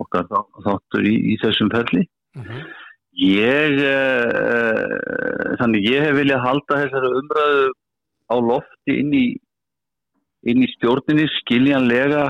okkar 0.00 0.26
þá- 0.30 0.64
þáttur 0.66 1.06
í, 1.10 1.14
í 1.32 1.38
þessum 1.42 1.70
ferli. 1.72 2.08
Mhm, 3.14 3.24
Ég, 3.24 3.78
uh, 3.78 5.56
þannig 5.60 5.86
ég 5.86 6.06
hef 6.06 6.16
viljað 6.18 6.44
halda 6.44 6.80
þessari 6.82 7.10
umræðu 7.20 7.66
á 8.26 8.36
lofti 8.40 8.96
inn 9.00 9.12
í, 9.14 9.26
inn 10.50 10.64
í 10.64 10.70
stjórninni 10.74 11.28
skiljanlega 11.40 12.28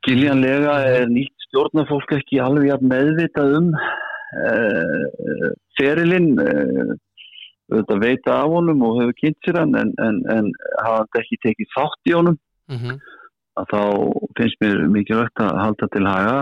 skiljanlega 0.00 0.74
er 0.90 1.08
nýtt 1.08 1.46
stjórnarfólk 1.48 2.12
ekki 2.18 2.42
alveg 2.42 2.72
jafn 2.72 2.90
meðvitað 2.90 3.56
um 3.60 3.72
uh, 3.78 5.50
ferilinn 5.78 6.34
uh, 6.42 6.94
auðvitað 7.72 8.02
veita 8.04 8.36
af 8.42 8.52
honum 8.52 8.84
og 8.84 9.00
hefur 9.00 9.18
kynnt 9.22 9.46
sér 9.46 9.60
hann 9.62 9.74
en, 9.80 9.92
en, 10.02 10.20
en 10.34 10.50
hafa 10.82 10.98
hann 11.00 11.20
ekki 11.22 11.40
tekið 11.46 11.72
þátt 11.72 12.10
í 12.10 12.16
honum. 12.18 12.38
Mhm, 12.72 12.98
að 13.60 13.70
þá 13.70 13.80
finnst 14.38 14.62
mér 14.64 14.80
mikilvægt 14.90 15.40
að 15.44 15.58
halda 15.62 15.88
til 15.94 16.06
haga 16.08 16.36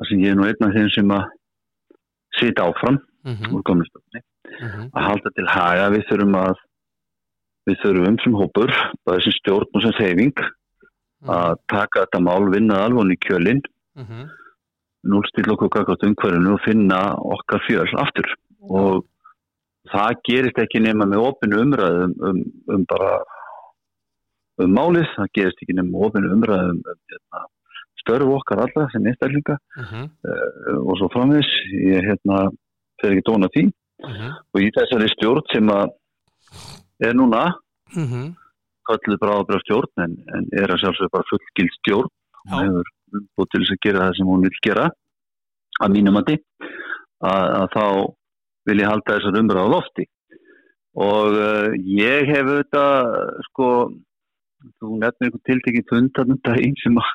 þar 0.00 0.08
sem 0.08 0.24
ég 0.24 0.32
er 0.32 0.38
nú 0.38 0.48
einn 0.48 0.66
af 0.66 0.72
þeim 0.72 0.90
sem 0.94 1.12
að 1.12 1.28
sita 2.38 2.66
áfram 2.70 2.96
mhm, 3.28 3.52
úr 3.52 3.64
gömlu 3.68 3.86
stofni. 3.90 4.24
Mhm, 4.50 4.88
að 4.96 5.06
halda 5.06 5.32
til 5.36 5.46
haga 5.52 5.90
við 5.92 6.06
þurfum 6.08 6.38
að 6.40 6.54
við 7.68 7.76
þurfum 7.82 8.16
sem 8.24 8.38
hópur, 8.40 8.72
bara 9.04 9.24
sem 9.24 9.36
stjórn 9.36 9.68
og 9.76 9.84
sem 9.84 9.96
seyfing 9.98 10.32
mhm, 10.40 11.34
að 11.36 11.60
taka 11.68 12.06
þetta 12.06 12.22
mál, 12.24 12.48
vinna 12.54 12.80
alvon 12.86 13.12
í 13.12 13.18
kjölinn. 13.20 13.60
Mhm, 14.00 14.30
núlstil 15.10 15.52
okkur 15.52 15.72
kakast 15.76 16.04
umhverfinu 16.08 16.56
og 16.56 16.64
finna 16.64 17.00
okkar 17.36 17.62
fjöl 17.68 17.88
aftur. 18.00 18.28
Og 18.60 19.04
það 19.92 20.18
gerist 20.28 20.60
ekki 20.60 20.82
nema 20.84 21.06
með 21.08 21.28
opinu 21.28 21.60
umræðum 21.64 22.16
um, 22.24 22.42
um 22.72 22.88
bara 22.88 23.14
um 24.60 24.74
málið, 24.76 25.08
það 25.16 25.32
gerist 25.38 25.62
ekki 25.64 25.76
nema 25.76 25.92
með 25.92 26.08
opinu 26.08 26.34
umræðum 26.36 26.82
um, 26.84 27.00
hérna, 27.12 27.44
störfu 28.00 28.34
okkar 28.38 28.64
alla 28.64 28.86
sem 28.92 29.06
einstaklinga 29.06 29.56
mhm, 29.78 30.10
uh, 30.26 30.78
og 30.84 30.98
svo 31.00 31.10
framvis 31.14 31.48
ég 31.76 32.06
hérna 32.08 32.48
fer 33.00 33.14
ekki 33.14 33.26
dóna 33.28 33.50
því. 33.54 33.66
Mhm, 34.00 34.30
og 34.54 34.62
í 34.64 34.70
þessari 34.76 35.08
stjórn 35.12 35.50
sem 35.52 35.72
að 35.72 35.90
er 37.04 37.16
núna 37.16 37.42
mhm, 37.96 38.30
kalluð 38.88 39.20
bráðabrá 39.22 39.60
stjórn 39.64 40.04
en, 40.04 40.16
en 40.36 40.48
er 40.56 40.72
að 40.72 40.84
sjálfsögðu 40.84 41.14
bara 41.16 41.28
fullgild 41.30 41.76
stjórn. 41.80 42.14
Hún 42.50 42.64
hefur 42.64 42.94
búið 43.36 43.50
til 43.52 43.60
þess 43.62 43.74
að 43.74 43.82
gera 43.84 44.06
það 44.06 44.16
sem 44.18 44.30
hún 44.32 44.46
vil 44.46 44.62
gera 44.64 44.86
að 45.80 45.94
mínum 45.96 46.16
mati. 46.16 46.38
Að, 47.20 47.44
að 47.60 47.66
þá 47.74 47.84
vil 48.70 48.80
ég 48.80 48.88
halda 48.88 49.16
þessar 49.16 49.40
umræða 49.40 49.66
á 49.68 49.72
lofti. 49.74 50.06
Og 51.00 51.36
uh, 51.38 51.68
ég 51.86 52.30
hef 52.30 52.48
auðvitað 52.48 53.10
sko 53.50 53.68
þú 54.80 54.96
nefnir 55.00 55.28
einhvern 55.28 55.44
tiltekinn 55.48 55.88
fundarnum 55.88 56.40
daginn 56.44 56.78
sem 56.82 56.98
að 57.00 57.12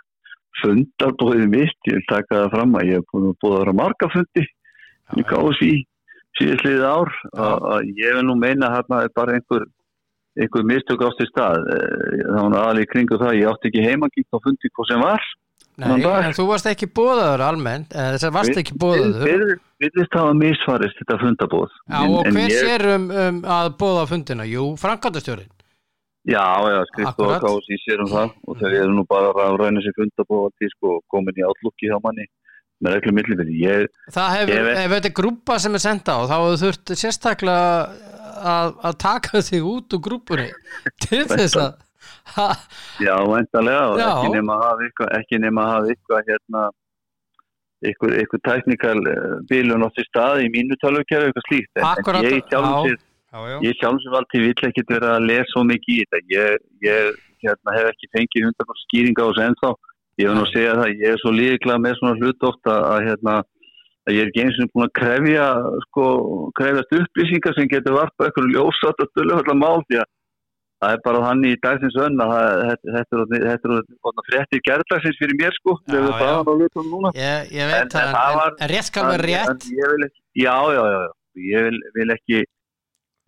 fundarbóðið 0.62 1.48
mitt, 1.52 1.78
ég 1.90 2.00
vil 2.00 2.08
taka 2.10 2.42
það 2.44 2.54
fram 2.56 2.78
að 2.80 2.90
ég 2.90 3.02
hef 3.02 3.12
búin 3.12 3.30
að 3.30 3.38
búið 3.44 3.56
að 3.56 3.64
vera 3.64 3.78
marga 3.82 4.12
fundi 4.14 4.46
í 5.16 5.26
KSI 5.32 5.72
síðastliðið 6.40 6.86
ár. 6.90 7.16
Að, 7.32 7.66
að 7.76 7.90
ég 8.02 8.20
vil 8.20 8.28
nú 8.28 8.36
meina 8.40 8.70
að 8.70 8.78
þarna 8.80 9.02
er 9.06 9.16
bara 9.16 9.40
einhver 9.40 9.66
einhver 10.36 10.66
mistök 10.68 11.04
ást 11.08 11.22
í 11.24 11.30
stað. 11.30 11.64
Eh, 11.72 12.22
það 12.28 12.40
var 12.42 12.50
nú 12.52 12.60
aðalegi 12.60 12.92
kringu 12.92 13.20
það, 13.22 13.38
ég 13.40 13.52
átti 13.52 13.72
ekki 13.72 13.84
heimangitt 13.86 14.36
á 14.36 14.38
fundi 14.44 14.72
hvað 14.72 14.90
sem 14.92 15.04
var 15.06 15.28
Nei, 15.76 16.00
en 16.00 16.36
þú 16.36 16.46
varst 16.48 16.68
ekki 16.70 16.88
bóðaður 16.96 17.42
almennt, 17.50 17.92
eða 17.92 18.14
þess 18.14 18.28
að 18.30 18.36
varst 18.38 18.60
ekki 18.62 18.78
bóðaður 18.80 19.42
Við 19.84 19.98
vist 20.00 20.14
hafa 20.16 20.36
misfarist 20.40 21.02
þetta 21.02 21.18
fundabóð 21.20 21.74
Já, 21.76 21.98
og 22.00 22.30
hver 22.30 22.54
sér 22.54 22.86
um, 22.94 23.10
um 23.12 23.42
að 23.58 23.72
bóða 23.82 24.06
fundina? 24.08 24.46
Jú, 24.48 24.70
Frankandastjórin 24.80 25.52
Já, 26.26 26.46
já, 26.74 26.80
skrifst 26.90 27.20
og 27.22 27.32
Akkurat. 27.36 27.44
KSI 27.46 27.78
sér 27.84 28.02
um 28.02 28.10
það 28.10 28.32
og 28.50 28.58
þau 28.62 28.72
eru 28.72 28.94
nú 28.98 29.04
bara 29.10 29.30
að 29.46 29.60
ræna 29.62 29.84
sér 29.86 29.94
fundabóð 30.00 30.50
til 30.58 30.72
sko 30.74 30.96
komin 31.14 31.38
í 31.38 31.46
átlukki 31.46 31.92
hjá 31.92 32.00
manni 32.02 32.26
með 32.82 32.98
reglum 32.98 33.18
millifili 33.20 33.58
Það 34.16 34.32
hefur, 34.36 34.54
Ég 34.56 34.66
veit- 34.68 34.80
ef 34.82 34.94
þetta 34.96 35.12
grúpa 35.22 35.60
sem 35.62 35.78
er 35.78 35.84
senda 35.86 36.18
á 36.18 36.22
þá 36.26 36.36
hefur 36.36 36.62
þurft 36.64 36.96
sérstaklega 37.02 37.70
að, 38.42 38.74
að 38.90 38.98
taka 39.06 39.44
þig 39.46 39.70
út 39.70 39.98
úr 39.98 40.04
grúpunni 40.10 40.50
til 41.06 41.24
þess 41.30 41.60
að 41.62 41.74
Já, 43.06 43.16
væntalega 43.22 43.86
og 43.94 44.02
Já. 44.02 44.10
ekki 44.10 44.34
nema 44.34 44.58
að 44.58 44.66
hafa 44.66 44.86
eitthvað 44.88 45.14
eitthvað 45.92 46.30
hérna 46.32 46.64
eitthvað, 47.86 48.42
tæknikal 48.46 49.00
uh, 49.02 49.34
bílun 49.50 49.86
átt 49.86 50.00
í 50.02 50.06
stað 50.08 50.42
í 50.46 50.50
mínu 50.54 50.78
tölvukjæru 50.82 51.30
eitthvað 51.30 51.48
slíkt 51.50 51.82
en, 51.82 51.86
ég 52.26 52.48
sjálfum 52.50 52.74
já. 52.74 52.96
sér 52.96 53.05
já, 53.36 53.50
já. 53.52 53.58
ég 53.68 53.84
alltaf 54.20 54.38
vill 54.46 54.70
ekkit 54.70 54.94
vera 54.96 55.16
að 55.18 55.28
lesa 55.30 55.52
svo 55.52 55.64
mikið 55.68 55.96
í 55.96 56.06
þetta. 56.06 56.22
Ég, 56.36 56.64
ég 56.88 57.20
hérna, 57.46 57.76
hef 57.78 57.90
ekki 57.92 58.12
fengið 58.16 58.48
hundar 58.48 58.80
skýringa 58.86 59.26
á 59.26 59.28
þessu 59.30 59.46
ennþá. 59.50 59.72
Ég 60.16 60.30
vil 60.32 60.38
nú 60.40 60.46
segja 60.48 60.76
það, 60.80 60.94
ég 61.04 61.12
er 61.12 61.20
svo 61.22 61.32
líkla 61.36 61.76
með 61.84 61.98
svona 62.00 62.18
hlut 62.22 62.48
ofta 62.50 62.76
að 62.96 63.00
hérna 63.10 63.34
að 64.06 64.14
ég 64.16 64.22
er 64.22 64.30
ekki 64.30 64.44
eins 64.46 64.60
og 64.62 64.70
búin 64.72 64.86
að 64.86 64.94
krefja 65.00 65.46
sko, 65.88 66.04
krefjast 66.60 66.94
upplýsingar 67.00 67.56
sem 67.58 67.70
getur 67.72 67.98
varpa 67.98 68.28
eitthvað 68.28 68.52
ljósat 68.54 69.02
og 69.02 69.10
stölu 69.12 69.34
allar 69.40 69.58
mál 69.58 69.82
því 69.90 69.98
að 70.04 70.10
það 70.84 70.94
er 70.96 71.02
bara 71.08 71.22
þannig 71.26 71.56
í 71.56 71.60
dagsins 71.66 71.98
önn 72.06 72.22
að 72.22 72.34
þetta 72.86 73.20
er 73.26 73.46
er 73.50 73.68
orðið 73.72 74.28
fréttir 74.30 74.64
gerðdagsins 74.70 75.20
fyrir 75.20 75.38
mér 75.42 75.56
sko. 75.58 75.76
Já, 75.90 75.96
Ég, 77.16 77.52
ég 77.56 77.64
En- 77.66 77.72
veit 77.72 77.84
en 77.84 77.94
það, 77.96 78.42
en, 78.46 78.58
en 78.62 78.72
rétt 78.76 78.90
skal 78.92 79.08
vera 79.10 79.16
En- 79.16 79.30
rétt. 79.32 79.50
en 79.50 79.80
ég 79.82 79.94
vil 79.96 80.08
ekki, 80.08 80.22
já, 80.46 80.58
já, 80.76 80.84
já, 80.94 81.00
já. 81.06 81.12
Ég 81.36 81.66
vil, 81.68 81.80
vil 81.98 82.16
ekki 82.16 82.44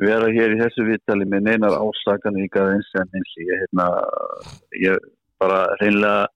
vera 0.01 0.27
hér 0.29 0.53
í 0.55 0.59
þessu 0.61 0.85
viðtali 0.87 1.25
með 1.29 1.45
neinar 1.47 1.75
ásakan 1.81 2.37
ykkar 2.43 2.73
eins 2.75 2.89
en 2.99 3.07
eins 3.17 3.31
ég, 3.41 3.53
hérna, 3.63 3.87
ég 4.83 4.97
bara 5.41 5.63
reynilega 5.81 6.27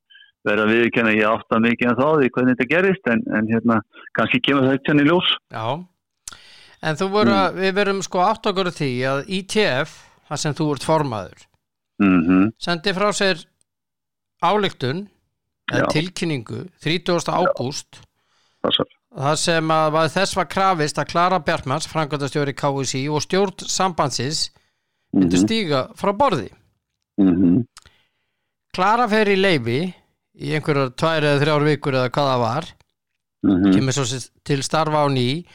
vera 0.47 0.64
að 0.66 0.72
viðkjanna 0.74 1.12
ég 1.14 1.28
átta 1.30 1.59
mikið 1.62 1.89
en 1.91 1.97
þá 1.99 2.05
því 2.18 2.30
hvernig 2.34 2.55
þetta 2.57 2.70
gerist 2.72 3.09
en, 3.14 3.22
en 3.38 3.49
hérna, 3.51 3.76
kannski 4.18 4.39
kemur 4.41 4.66
það 4.66 4.78
ekki 4.80 4.91
hann 4.93 5.03
í 5.03 5.07
ljós 5.12 5.30
Já, 5.53 5.68
en 6.89 6.97
þú 6.97 7.09
voru 7.14 7.30
Mm. 7.36 7.38
að, 7.43 7.59
við 7.62 7.74
verum 7.78 8.01
sko 8.01 8.24
átt 8.26 8.49
okkur 8.49 8.72
því 8.74 8.91
að 9.12 9.20
ITF, 9.38 9.93
það 10.32 10.41
sem 10.41 10.57
þú 10.57 10.68
ert 10.74 10.88
formaður, 10.89 11.43
mm 12.01 12.49
sendi 12.57 12.93
frá 12.97 13.09
sér 13.14 13.45
Já. 15.86 15.86
tilkynningu 15.93 16.64
30. 16.82 17.30
ágúst 17.30 18.01
það 19.12 19.38
sem 19.41 19.72
að 19.76 19.97
þess 20.16 20.38
var 20.38 20.49
krafist 20.51 20.99
að 21.01 21.09
Klara 21.12 21.39
Bjartmans, 21.43 21.88
framkvæmdastjóri 21.91 22.55
KSI 22.55 23.05
og 23.12 23.24
stjórn 23.26 23.68
sambandsins 23.68 24.49
myndu 25.12 25.38
mm 25.38 25.43
stíga 25.43 25.88
frá 25.99 26.14
borði. 26.16 26.49
-hmm. 27.20 27.66
Klara 28.74 29.07
fer 29.07 29.28
í 29.28 29.36
leifi 29.36 29.93
í 30.39 30.53
einhverjar 30.55 30.93
tvær 30.95 31.24
eða 31.24 31.41
þrjár 31.41 31.66
vikur 31.68 31.93
eða 31.93 32.09
hvað 32.09 32.32
það 32.32 32.39
var, 32.45 32.66
Mm 33.43 33.74
kemur 33.74 33.93
svo 33.93 34.20
til 34.43 34.64
starfa 34.64 35.01
á 35.01 35.07
ný. 35.09 35.45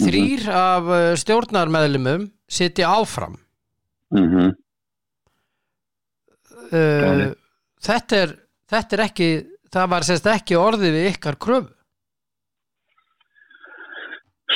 Þrýr 0.00 0.48
af 0.48 0.84
uh, 0.86 1.16
stjórnarmeðlumum 1.18 2.30
sitja 2.48 2.88
áfram. 2.88 3.36
-hmm. 4.14 4.56
Uh, 6.70 7.34
þetta, 7.82 8.16
er, 8.16 8.36
þetta 8.70 8.96
er 8.96 9.00
ekki, 9.00 9.46
það 9.72 9.90
var 9.90 10.02
sérst 10.02 10.26
ekki 10.26 10.56
orðið 10.56 10.92
við 10.94 11.08
ykkar 11.12 11.36
kröfu. 11.36 11.74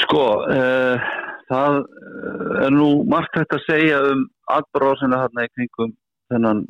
Sko, 0.03 0.25
uh, 0.51 1.05
það 1.51 1.77
uh, 1.83 2.55
er 2.67 2.73
nú 2.75 2.89
margt 3.11 3.37
hægt 3.39 3.55
að 3.55 3.67
segja 3.69 4.01
um 4.11 4.25
atbróðsina 4.55 5.21
hérna 5.23 5.47
í 5.47 5.53
kringum 5.55 5.93
þennan 6.33 6.65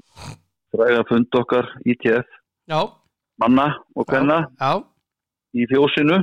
fræga 0.75 1.05
fund 1.09 1.39
okkar 1.41 1.70
ITF 1.89 2.29
Já, 2.68 2.81
manna 3.41 3.70
og 3.97 4.07
hvenna 4.11 4.43
í 5.55 5.66
fjósinu. 5.70 6.20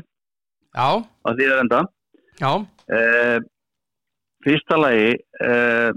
Já, 0.76 1.02
að 1.28 1.39
því 1.39 1.49
er 1.49 1.64
enda. 1.64 1.82
Uh, 2.91 3.38
fyrsta 4.45 4.78
lagi 4.80 5.12
uh, 5.45 5.91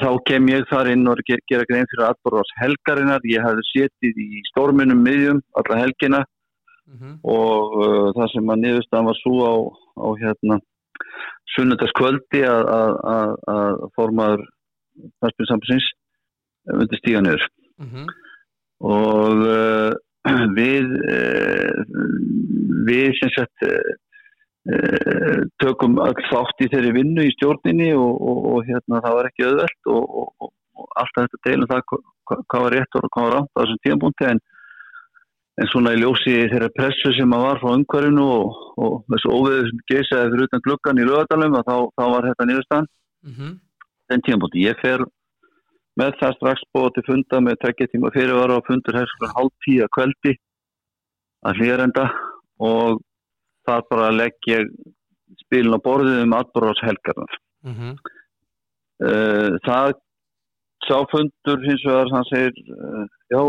þá 0.00 0.10
kem 0.28 0.48
ég 0.52 0.66
þar 0.70 0.90
inn 0.92 1.08
og 1.10 1.20
ger, 1.26 1.40
gera 1.50 1.66
grein 1.68 1.88
fyrir 1.92 2.08
atbróðs 2.10 2.52
helgarinnar. 2.60 3.24
Ég 3.28 3.44
hafði 3.44 3.66
setið 3.70 4.20
í 4.24 4.42
storminum 4.50 5.00
miðjum 5.04 5.40
alla 5.60 5.80
helgina 5.82 6.24
mhm, 6.92 7.14
og 7.24 7.78
uh, 7.80 8.10
það 8.18 8.32
sem 8.34 8.52
að 8.54 8.62
niðurstaðan 8.64 9.08
var 9.10 9.18
svo 9.20 9.36
á, 9.46 9.54
á 10.00 10.08
hérna 10.22 10.60
sunnudagskvöldi 11.54 12.42
að, 12.46 12.68
að, 12.74 12.92
að, 13.14 13.32
að 13.54 13.80
formaður 13.98 14.44
Narsbjörnsambansins 15.24 15.86
myndi 16.76 16.98
stíga 17.00 17.22
niður. 17.24 17.46
Mhm, 17.80 18.06
og 18.90 19.42
uh, 19.48 19.90
við 20.58 20.92
uh, 21.00 21.82
við 22.88 23.10
sem 23.18 23.32
sagt 23.34 23.64
uh, 23.66 23.90
uh, 24.74 25.40
tökum 25.62 25.98
öll 26.04 26.16
þátt 26.30 26.64
í 26.64 26.68
þeirri 26.72 26.92
vinnu 27.00 27.24
í 27.26 27.32
stjórninni 27.36 27.90
og, 27.96 28.12
og, 28.20 28.40
og 28.54 28.68
hérna 28.68 29.00
það 29.04 29.16
var 29.18 29.30
ekki 29.30 29.46
auðvelt 29.48 29.92
og, 29.94 30.16
og, 30.44 30.52
alltaf 31.00 31.26
þetta 31.26 31.42
deilum 31.48 31.68
það 31.70 31.82
hva- 31.92 32.02
hva- 32.30 32.42
hvað 32.50 32.62
var 32.66 32.74
rétt 32.76 32.96
og 33.00 33.08
hvað 33.08 33.26
var 33.26 33.34
rátt 33.38 33.50
á 33.52 33.58
þessum 33.62 33.80
tíðanbúndi 33.84 34.28
en 34.30 34.40
en 35.60 35.68
svona 35.68 35.92
í 35.94 36.00
ljósi 36.00 36.34
þeirra 36.50 36.70
pressu 36.76 37.12
sem 37.16 37.32
að 37.36 37.44
var 37.44 37.60
frá 37.60 37.72
umhverfinu 37.74 38.26
og, 38.34 38.60
og 38.80 38.94
þessu 39.12 39.32
óveðu 39.36 39.64
sem 39.68 39.82
geysaði 39.92 40.30
fyrir 40.34 40.46
utan 40.48 40.64
gluggan 40.66 41.00
í 41.00 41.08
lögadalum 41.08 41.58
þá, 41.58 41.74
þá 41.96 42.04
var 42.14 42.28
þetta 42.30 42.46
niðurstaðan 42.48 42.88
mhm, 43.28 43.56
þenn 44.10 44.24
tímabúti. 44.26 44.64
Ég 44.64 44.80
fer 44.80 45.04
með 46.00 46.16
það 46.22 46.36
strax 46.38 46.64
búið 46.72 46.94
til 46.96 47.06
funda 47.10 47.42
með 47.44 47.60
tveggja 47.64 47.90
tíma 47.92 48.12
fyrirvara 48.14 48.56
og 48.60 48.70
fundur 48.70 49.00
hefst 49.00 49.28
hálf 49.34 49.66
tíu 49.66 49.84
að 49.84 49.92
kvöldi 49.98 50.36
að 51.44 51.60
hlýjarenda 51.60 52.06
og 52.70 53.02
það 53.68 53.84
bara 53.92 54.14
legg 54.16 54.48
ég 54.48 54.72
spilin 55.44 55.76
á 55.76 55.80
borðið 55.84 56.24
um 56.24 56.38
atbúrás 56.40 56.80
helgarnar. 56.86 57.38
mhm, 57.68 58.00
Uh, 59.00 59.56
það 59.64 59.94
sá 60.84 60.98
fundur 61.08 61.62
hins 61.64 61.84
vegar 61.88 62.10
hann 62.12 62.26
segir 62.28 62.58
uh, 62.74 63.06
já, 63.32 63.40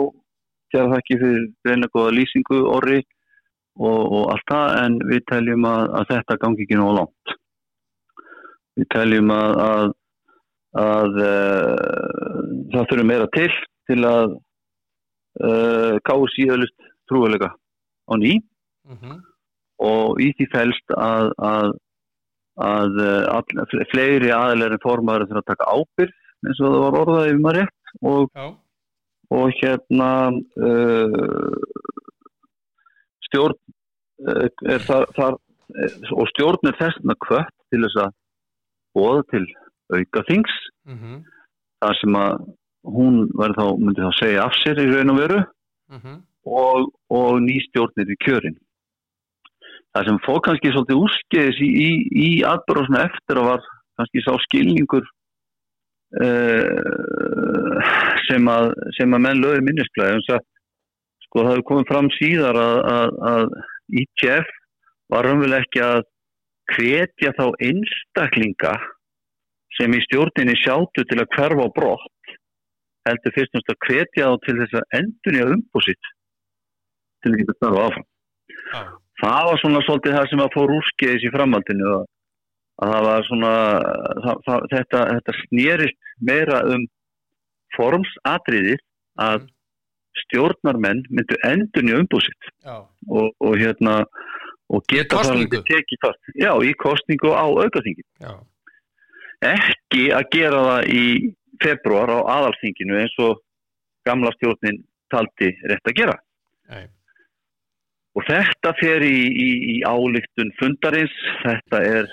gera 0.73 0.91
það 0.91 1.01
ekki 1.01 1.17
fyrir 1.21 1.47
reyna 1.67 1.89
góða 1.93 2.13
lýsingu 2.17 2.59
orri 2.71 2.99
og, 3.79 4.01
og 4.01 4.23
allt 4.33 4.47
það 4.51 4.75
en 4.83 4.99
við 5.09 5.25
teljum 5.31 5.67
að, 5.69 5.89
að 5.99 6.07
þetta 6.11 6.39
gangi 6.43 6.65
ekki 6.65 6.79
nóg 6.79 6.93
langt. 6.99 7.35
Við 8.79 8.87
teljum 8.95 9.33
að 9.35 9.57
að, 9.65 9.89
að 10.81 11.19
uh, 11.25 12.39
það 12.71 12.87
þurfum 12.91 13.11
meira 13.11 13.27
til 13.35 13.51
til 13.89 13.99
að 14.07 14.37
uh, 15.43 15.95
káu 16.07 16.23
síðalust 16.35 16.89
trúilega 17.11 17.51
á 17.51 18.13
ný. 18.19 18.39
Mhm, 18.91 19.19
og 19.81 20.19
í 20.21 20.31
því 20.37 20.47
fælst 20.51 20.93
að, 20.93 21.31
að, 21.41 21.71
all, 22.61 23.45
fleiri 23.91 24.31
aðeinar 24.35 24.75
en 24.75 24.83
formaður 24.83 25.29
þurfa 25.29 25.41
að 25.41 25.49
taka 25.51 25.69
ábyrg 25.71 26.17
eins 26.41 26.59
og 26.59 26.73
það 26.73 26.83
var 26.83 26.97
orðað 27.01 27.29
yfir 27.29 27.41
maður 27.41 27.59
rétt 27.61 27.93
og, 28.01 28.27
Já. 28.35 28.45
Og 29.31 29.53
hérna 29.61 30.09
uh, 30.59 31.59
stjórn 33.29 33.57
uh, 34.27 34.47
er 34.67 34.83
þar, 34.87 35.07
þar 35.17 35.37
uh, 35.37 36.15
og 36.17 36.27
stjórn 36.33 36.71
er 36.71 36.79
þessna 36.79 37.15
kvött 37.25 37.53
til 37.71 37.83
þess 37.85 38.01
að 38.05 38.15
bóða 38.97 39.21
til 39.31 39.45
auka 39.95 40.25
þings 40.29 40.57
Mhm. 40.87 41.21
þar 41.81 41.95
sem 41.99 42.15
að 42.17 42.39
hún 42.83 43.17
þá, 43.37 43.65
myndi 43.77 44.01
þá 44.01 44.11
segja 44.17 44.43
af 44.47 44.55
sér 44.63 44.79
í 44.81 44.87
raun 44.89 45.13
og 45.13 45.17
veru 45.21 45.39
Mhm. 45.91 46.15
og, 46.45 46.91
og 47.13 47.39
nýstjórnir 47.45 48.09
í 48.09 48.17
kjörin. 48.25 48.57
Það 49.93 50.05
sem 50.07 50.19
fór 50.25 50.39
kannski 50.41 50.71
svolítið 50.71 51.01
úrskeiðis 51.03 51.59
í, 51.61 51.69
í, 51.69 51.89
í 52.15 52.29
atbyrðarsna 52.47 53.03
eftir 53.09 53.37
að 53.37 53.49
var 53.51 53.61
kannski 53.99 54.23
sá 54.25 54.31
skilningur 54.47 55.05
uh, 56.19 57.91
sem, 58.27 58.47
að, 58.51 58.71
sem 58.97 59.09
að 59.15 59.23
menn 59.27 59.43
lögði 59.43 59.65
minnisplæði. 59.67 60.39
Sko 61.25 61.45
það 61.45 61.53
hefur 61.53 61.67
komið 61.69 61.91
fram 61.91 62.09
síðar 62.17 62.59
að, 62.59 62.77
að, 62.91 63.09
að 63.31 63.45
ITF 64.01 64.47
var 65.11 65.27
raunverulega 65.27 65.63
ekki 65.65 65.83
að 65.85 66.01
hvetja 66.71 67.31
þá 67.35 67.45
einstaklinga 67.67 68.73
sem 69.77 69.93
í 69.95 70.01
stjórninni 70.05 70.55
sjáttu 70.59 71.05
til 71.07 71.19
að 71.21 71.31
hverfa 71.35 71.67
á 71.67 71.75
brott 71.75 72.35
heldur 73.07 73.33
fyrst 73.35 73.55
og 73.55 73.61
náttúrulega 73.61 73.77
að 73.77 73.85
hvetja 73.87 74.29
þá 74.29 74.35
til 74.45 74.57
þess 74.59 74.77
að 74.77 74.97
endunja 74.99 75.47
umbúsitt 75.55 76.09
til 77.21 77.31
að 77.31 77.39
geta 77.41 77.55
starfa 77.57 77.85
áfram. 77.87 78.07
Já. 78.71 78.81
Það 79.21 79.47
var 79.47 79.61
svona 79.61 79.81
svolítið 79.85 80.15
það 80.17 80.29
sem 80.31 80.41
að 80.41 80.53
fór 80.55 80.73
úrskeiðis 80.77 81.25
í 81.27 81.31
framhaldinu 81.35 81.89
að, 81.91 82.05
að 82.81 82.93
það 82.93 83.07
var 83.07 83.25
svona 83.29 83.53
það, 84.25 84.43
það, 84.47 84.67
þetta, 84.73 85.01
þetta 85.15 85.37
snýrist 85.45 86.13
meira 86.31 86.61
um 86.73 86.85
formsatriðið 87.77 88.81
að 89.21 89.49
stjórnarmenn 90.25 91.05
myndu 91.09 91.37
endunja 91.47 91.99
umbúsitt 92.01 92.49
og, 92.67 93.31
og 93.39 93.53
hérna 93.59 94.01
og 94.71 94.83
geta 94.91 95.19
kosningu? 95.19 95.59
þar 95.59 95.67
tekið 95.67 96.01
fast. 96.05 96.31
Já, 96.39 96.51
í 96.63 96.71
kostningu 96.79 97.33
á 97.35 97.45
aukaþingi. 97.45 98.05
Já. 98.23 98.33
Ekki 99.51 100.07
að 100.15 100.27
gera 100.35 100.63
það 100.67 100.89
í 100.95 101.05
februar 101.61 102.11
á 102.13 102.19
aðalþinginu 102.37 102.99
eins 103.01 103.15
og 103.21 103.41
gamla 104.07 104.31
stjórnin 104.37 104.81
taldi 105.11 105.51
rétt 105.67 105.91
að 105.91 105.97
gera. 105.97 106.17
Nei. 106.71 106.85
Og 108.17 108.25
þetta 108.27 108.73
fer 108.79 109.03
í, 109.07 109.17
í, 109.29 109.49
í 109.75 109.75
álíktun 109.87 110.51
fundarins, 110.59 111.13
þetta 111.43 111.83
er, 111.87 112.09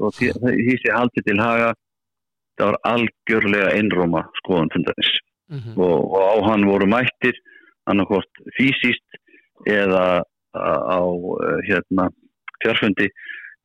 svo 0.00 0.10
því 0.16 0.76
sé 0.80 0.92
haldið 0.96 1.26
til 1.28 1.38
haga, 1.40 1.70
þetta 2.56 2.68
var 2.70 2.78
algjörlega 2.94 3.74
einróma 3.76 4.24
skoðan 4.42 4.72
fundarins 4.74 5.12
Mhm. 5.50 5.72
og, 5.82 6.12
og 6.14 6.22
á 6.30 6.36
hann 6.46 6.62
voru 6.64 6.86
mættir 6.86 7.34
annarkort 7.90 8.30
fysiskt 8.56 9.18
eða 9.66 10.22
á, 10.54 11.00
hérna, 11.66 12.06
fjárfundi 12.62 13.08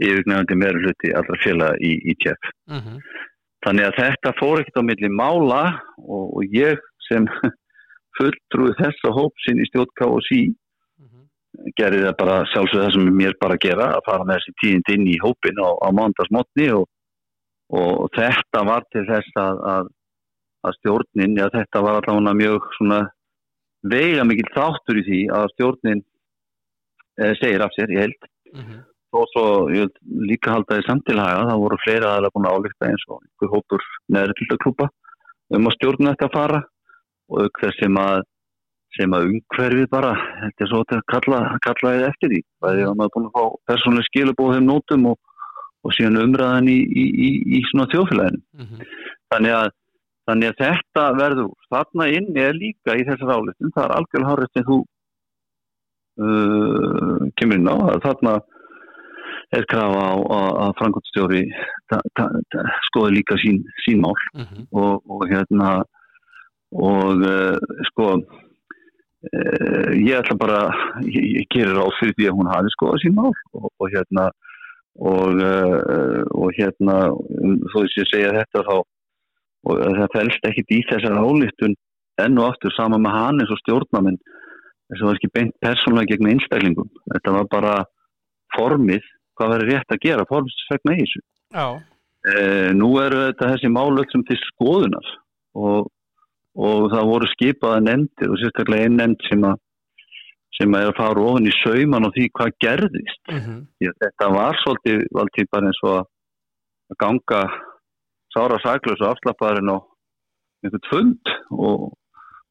yfirgnefandi 0.02 0.56
meira 0.58 0.82
hluti 0.82 1.14
allra 1.14 1.38
félaga 1.44 1.78
í, 1.78 1.92
í 2.10 2.16
tjepp. 2.24 2.42
Mhm. 2.70 2.98
Þannig 3.66 3.86
að 3.86 4.00
þetta 4.02 4.34
fór 4.40 4.60
ekkert 4.64 4.82
á 4.82 4.84
milli 4.86 5.10
mála 5.14 5.62
og, 6.02 6.26
og 6.38 6.44
ég 6.58 6.78
sem 7.08 7.26
fulltrúið 8.18 8.76
þessa 8.82 9.14
hópsinn 9.14 9.62
í 9.62 9.70
stjórn 9.70 9.94
KSI 10.02 10.42
Mhm. 10.50 10.56
Gerði 11.80 12.04
það 12.06 12.18
bara 12.22 12.38
sjálfsög 12.52 12.84
það 12.84 12.94
sem 12.96 13.12
mér 13.20 13.38
bara 13.42 13.58
að 13.58 13.66
gera 13.68 13.90
að 13.96 14.06
fara 14.08 14.28
með 14.28 14.40
þessi 14.40 14.56
tíðind 14.62 14.94
inn 14.96 15.08
í 15.12 15.18
hópin 15.24 15.62
á, 15.62 15.70
á 15.82 15.88
mándagsmotni 15.96 16.70
og, 16.78 16.88
og 17.76 18.08
þetta 18.18 18.64
var 18.68 18.88
til 18.94 19.06
þess 19.10 19.40
að, 19.42 19.62
að, 19.74 19.92
að 20.66 20.78
stjórnin, 20.80 21.38
já 21.40 21.48
þetta 21.54 21.84
var 21.86 22.00
allavega 22.02 22.38
mjög 22.42 22.70
svona 22.78 23.02
veiga 23.86 24.26
mikill 24.26 24.52
þáttur 24.56 25.02
í 25.02 25.06
því 25.10 25.22
að 25.38 25.52
stjórnin 25.56 26.06
eh, 27.22 27.34
segir 27.42 27.66
af 27.66 27.76
sér 27.78 27.94
í 27.94 28.02
held 28.02 28.32
Mhm. 28.56 28.84
og 29.16 29.26
svo 29.32 29.46
ég 29.72 29.92
líka 30.28 30.52
halda 30.52 30.78
því 30.78 30.86
samtilhaga 30.88 31.48
það 31.50 31.62
voru 31.64 31.78
fleira 31.84 32.12
aðalega 32.12 32.36
búin 32.36 32.48
að 32.48 32.56
álíkta 32.56 32.88
eins 32.90 33.04
og 33.08 33.20
einhver 33.24 33.52
hópur 33.52 33.84
neðri 34.12 34.36
tildaklúpa 34.40 34.88
um 35.56 35.68
að 35.70 35.76
stjórna 35.76 36.14
þetta 36.14 36.28
að 36.30 36.36
fara 36.36 36.62
og 37.30 37.42
auk 37.46 37.62
þess 37.64 37.80
sem 37.80 38.00
að 38.00 38.24
sem 38.96 39.14
að 39.18 39.26
umhverfið 39.30 39.88
bara 39.92 40.12
þetta 40.42 40.64
er 40.66 40.70
svo 40.72 40.82
að 40.86 41.02
kalla, 41.12 41.40
kalla 41.66 41.94
þið 41.96 42.06
eftir 42.10 42.30
því 42.34 42.42
bæði 42.66 42.86
að 42.88 42.96
maður 43.00 43.10
er 43.10 43.16
búin 43.16 43.30
að 43.30 43.36
fá 43.36 43.44
persónuleg 43.72 44.08
skilabóð 44.10 44.54
þeim 44.56 44.68
nótum 44.70 45.08
og, 45.12 45.18
og 45.86 45.96
síðan 45.98 46.22
umræðan 46.24 46.70
í, 46.72 46.78
í, 46.82 47.06
í, 47.28 47.30
í 47.60 47.64
svona 47.72 47.90
þjóðfélaginu 47.94 48.42
Mhm. 48.56 48.86
þannig 49.34 49.54
að, 49.60 49.70
þannig 50.30 50.50
að 50.54 50.60
þetta 50.64 51.04
verður 51.20 51.50
þarna 51.74 52.06
inn 52.18 52.30
er 52.38 52.54
líka 52.58 52.96
í 52.98 53.04
þessar 53.08 53.36
álistum 53.36 53.74
það 53.76 53.86
er 53.90 53.96
algjörlega 54.00 54.32
hárið 54.32 54.52
sem 54.56 54.68
þú 54.70 54.78
uh, 56.26 57.24
kemur 57.40 57.60
inn 57.60 57.70
á 57.72 57.76
þarna 58.06 58.36
er 59.56 59.66
krafa 59.70 60.06
að, 60.16 60.72
frangotstjóri 60.80 61.44
skoði 62.90 63.12
líka 63.20 63.38
sín, 63.44 63.62
sín 63.86 64.02
mál 64.04 64.16
Mhm. 64.34 64.66
og, 64.72 65.04
og 65.10 65.28
hérna 65.30 65.76
og 66.76 67.22
uh, 67.24 67.60
sko 67.92 68.08
ég 69.34 70.18
ætla 70.20 70.36
bara 70.38 70.60
ég, 71.06 71.24
ég 71.42 71.48
gerir 71.54 71.80
á 71.82 71.88
fyrir 72.00 72.16
því 72.18 72.28
að 72.30 72.38
hún 72.40 72.52
hafi 72.52 72.74
skoðað 72.76 73.02
sín 73.04 73.16
mál 73.18 73.32
og, 73.32 73.70
og 73.82 73.88
hérna 73.94 74.28
og, 74.96 75.40
uh, 75.42 76.22
og 76.36 76.54
hérna 76.56 77.00
þó 77.72 77.80
þess 77.82 78.04
að 78.04 78.12
segja 78.12 78.36
þetta 78.38 78.64
þá 78.68 78.76
og 79.66 79.82
það 79.82 80.14
fælst 80.14 80.48
ekkit 80.50 80.72
í 80.72 80.80
þessar 80.92 81.18
álítun 81.20 81.76
enn 82.22 82.40
og 82.40 82.54
aftur 82.54 82.74
sama 82.76 83.00
með 83.02 83.18
hann 83.18 83.42
eins 83.42 83.52
og 83.52 83.62
stjórnamenn 83.64 84.20
þess 84.22 85.00
að 85.00 85.02
það 85.02 85.10
var 85.10 85.20
ekki 85.20 85.34
beint 85.36 85.56
persónulega 85.66 86.12
gegn 86.14 86.32
einstaklingum 86.32 86.92
þetta 87.12 87.36
var 87.40 87.50
bara 87.52 87.76
formið 88.56 89.04
hvað 89.36 89.52
verður 89.56 89.72
rétt 89.74 89.92
að 89.92 90.04
gera, 90.06 90.30
formsvegna 90.30 90.96
í 90.96 91.04
þessu 91.04 91.24
Já. 91.56 91.68
Eh, 92.26 92.72
nú 92.74 92.94
eru 93.02 93.28
þetta 93.28 93.52
þessi 93.54 93.72
málöld 93.74 94.12
sem 94.14 94.24
til 94.26 94.38
skoðunar 94.52 95.10
og, 95.58 95.90
og 96.56 96.90
það 96.94 97.10
voru 97.12 97.30
skipaða 97.34 97.84
nefndir 97.84 98.32
og 98.32 98.42
sérstaklega 98.42 98.88
einn 98.88 99.00
nefnd 99.02 99.30
sem 99.30 99.48
að 99.48 99.62
sem 100.56 100.72
að 100.72 100.86
er 100.86 100.92
að 100.94 101.00
fara 101.02 101.24
ofan 101.28 101.50
í 101.50 101.54
sauman 101.60 102.08
og 102.08 102.14
því 102.16 102.26
hvað 102.32 102.54
gerðist. 102.64 103.22
Því 103.76 103.90
að 103.92 103.98
þetta 104.06 104.28
var 104.32 104.60
svolítið 104.62 105.02
valdið 105.18 105.50
bara 105.52 105.68
eins 105.68 105.82
og 105.84 105.98
að 106.00 107.00
ganga 107.04 107.42
sára 108.32 108.60
saklaus 108.64 109.02
og 109.04 109.10
afslappaðurinn 109.10 109.74
á 109.76 109.78
einhvern 110.64 110.88
fund 110.90 111.34
og 111.52 111.92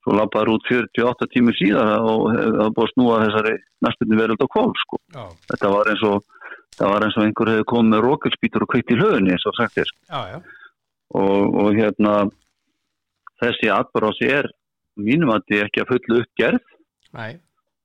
svo 0.04 0.18
lappaður 0.18 0.58
út 0.58 0.68
48 0.68 1.30
tímur 1.32 1.56
síðan 1.56 1.94
og 2.04 2.26
það 2.34 2.74
búið 2.76 2.84
að 2.84 2.92
snúa 2.92 3.20
þessari 3.24 3.54
næstunni 3.86 4.20
verið 4.20 4.44
á 4.44 4.48
kól 4.52 4.72
sko. 4.82 5.00
Já. 5.16 5.24
Þetta 5.48 5.72
var 5.72 5.92
eins 5.94 6.04
og 6.10 6.18
það 6.76 6.92
var 6.92 7.06
eins 7.06 7.16
og 7.16 7.24
einhver 7.24 7.52
hefði 7.54 7.68
komið 7.72 7.94
með 7.94 8.04
rókelspítur 8.04 8.66
og 8.66 8.72
kveikt 8.74 8.92
í 8.92 8.98
hlöðunni 9.00 9.32
eins 9.32 9.48
og 9.48 9.56
sagt 9.56 9.80
er 9.80 9.92
Já, 10.10 10.20
já. 10.34 10.38
og, 11.16 11.56
og 11.62 11.78
hérna 11.78 12.14
þessi 13.44 13.70
atbrási 13.74 14.30
er 14.40 14.48
mínum 14.96 15.32
að 15.34 15.42
þetta 15.48 15.66
ekki 15.68 15.82
að 15.82 15.90
fullu 15.92 16.20
uppgerð 16.22 16.60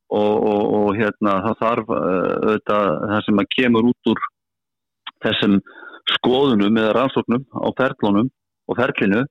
og, 0.10 0.36
og, 0.52 0.62
og 0.80 0.90
hérna 0.98 1.36
það 1.46 1.58
þarf 1.64 1.92
uh, 1.94 2.04
auðvitað 2.50 2.88
það 3.12 3.24
sem 3.28 3.42
að 3.44 3.50
kemur 3.56 3.90
út 3.92 4.12
úr 4.14 4.22
þessum 5.26 5.58
skoðunum 6.16 6.80
eða 6.82 6.96
rannsóknum 6.98 7.44
á 7.54 7.68
ferlunum 7.78 8.30
og 8.70 8.80
ferlinu 8.80 9.24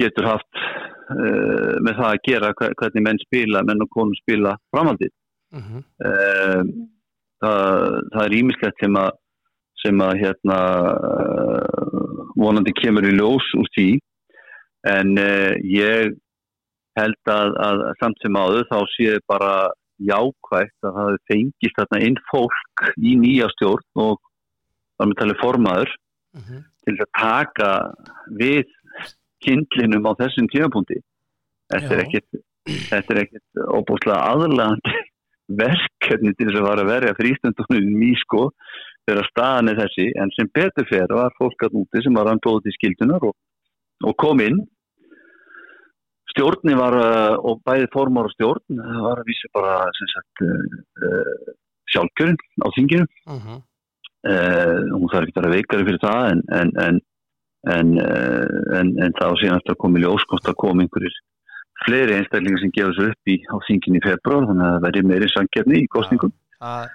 getur 0.00 0.28
haft 0.30 0.60
uh, 0.60 1.76
með 1.84 1.98
það 1.98 2.06
að 2.10 2.22
gera 2.28 2.52
hve- 2.60 2.72
hvernig 2.80 3.04
menn 3.04 3.20
spila, 3.26 3.64
menn 3.68 3.84
og 3.84 3.90
konum 3.92 4.16
spila 4.22 4.54
framhaldið. 4.72 5.12
Mhm. 5.56 5.82
Uh, 6.00 6.62
það, 7.42 7.98
það 8.14 8.22
er 8.26 8.36
ímislegt 8.38 8.84
sem 8.84 8.96
að 9.00 9.10
sem 9.80 10.00
að 10.04 10.18
hérna 10.20 10.56
uh, 10.92 12.24
vonandi 12.36 12.72
kemur 12.76 13.06
í 13.08 13.14
ljós 13.16 13.46
úr 13.56 13.68
því 13.76 13.88
en 14.88 15.16
uh, 15.20 15.52
ég 15.64 16.14
held 16.98 17.30
að, 17.32 17.52
að 17.60 17.82
samt 18.00 18.18
sem 18.22 18.36
áður 18.36 18.66
þá 18.70 18.78
sé 18.96 19.18
bara 19.30 19.52
jákvægt 20.00 20.86
að 20.88 20.96
það 20.96 21.16
fengist 21.28 21.76
þarna 21.76 22.00
inn 22.06 22.18
fólk 22.30 22.86
í 22.96 23.14
nýja 23.20 23.50
stjórn 23.52 24.04
og 24.06 24.18
þar 24.98 25.10
með 25.10 25.20
talið 25.22 25.42
formaður 25.44 25.96
Mhm. 26.30 26.60
til 26.86 26.94
að 26.94 27.08
taka 27.18 27.68
við 28.38 28.68
kindlinum 29.42 30.04
á 30.06 30.14
þessum 30.14 30.46
tímapunkti. 30.52 31.00
Þetta 31.72 31.94
er 31.96 32.02
ekkit 32.04 32.40
þetta 32.86 33.14
er 33.14 33.20
ekkit 33.24 33.62
óbúslega 33.66 34.20
aðlandi 34.30 34.94
verkefni 35.62 36.30
til 36.38 36.46
þess 36.46 36.60
að 36.60 36.68
vara 36.68 36.84
að 36.84 36.92
verja 36.92 37.16
frístundunum 37.18 38.04
í 38.06 38.12
sko 38.22 38.44
þegar 39.08 39.26
staðan 39.32 39.72
er 39.72 39.80
þessi. 39.82 40.06
En 40.22 40.30
sem 40.36 40.50
betur 40.54 40.86
fer 40.86 41.10
var 41.10 41.34
fólk 41.38 41.66
að 41.66 41.80
úti 41.82 42.04
sem 42.04 42.14
var 42.14 42.30
anbóðið 42.30 42.68
til 42.68 42.76
skildunar 42.78 43.26
og, 43.26 43.34
og 44.06 44.16
kom 44.20 44.42
inn. 44.44 44.60
Stjórni 46.30 46.76
var 46.78 46.94
uh, 46.94 47.34
og 47.42 47.62
bæði 47.66 47.88
formar 47.92 48.28
og 48.28 48.34
stjórn 48.36 48.78
var 49.02 49.18
að 49.18 49.26
vísa 49.28 49.50
bara 49.56 49.80
sagt 49.98 50.44
uh, 50.46 50.76
uh, 51.02 51.50
sjálfkjörn 51.90 52.38
á 52.38 52.68
þinginu. 52.76 53.08
Mhm. 53.26 53.62
uh, 54.30 54.78
hún 54.94 55.10
þarf 55.10 55.26
ekki 55.26 55.38
að 55.38 55.42
vera 55.42 55.56
veikari 55.56 55.88
fyrir 55.88 56.02
það 56.04 56.22
en 56.30 56.42
en, 56.60 56.70
en, 56.86 57.00
en, 57.74 57.92
uh, 58.04 58.78
en, 58.78 58.94
en 59.00 59.18
þá 59.18 59.26
síðan 59.40 59.58
eftir 59.58 59.74
að 59.74 59.82
koma 59.84 59.98
í 60.00 60.04
ljóskost 60.04 60.50
að 60.50 60.58
koma 60.62 60.84
einhverjir 60.84 61.16
fleiri 61.86 62.18
einstaklingar 62.18 62.60
sem 62.60 62.72
gefur 62.76 62.96
sér 62.96 63.14
upp 63.14 63.32
í 63.32 63.38
á 63.48 63.56
þingin 63.66 63.96
í 63.96 64.02
februar 64.04 64.48
þannig 64.48 64.66
að 64.66 64.74
það 64.74 64.84
verður 64.86 65.08
meiri 65.10 65.30
sangjarni 65.32 65.80
í 65.80 65.88
kostningum 65.94 66.34
að, 66.60 66.90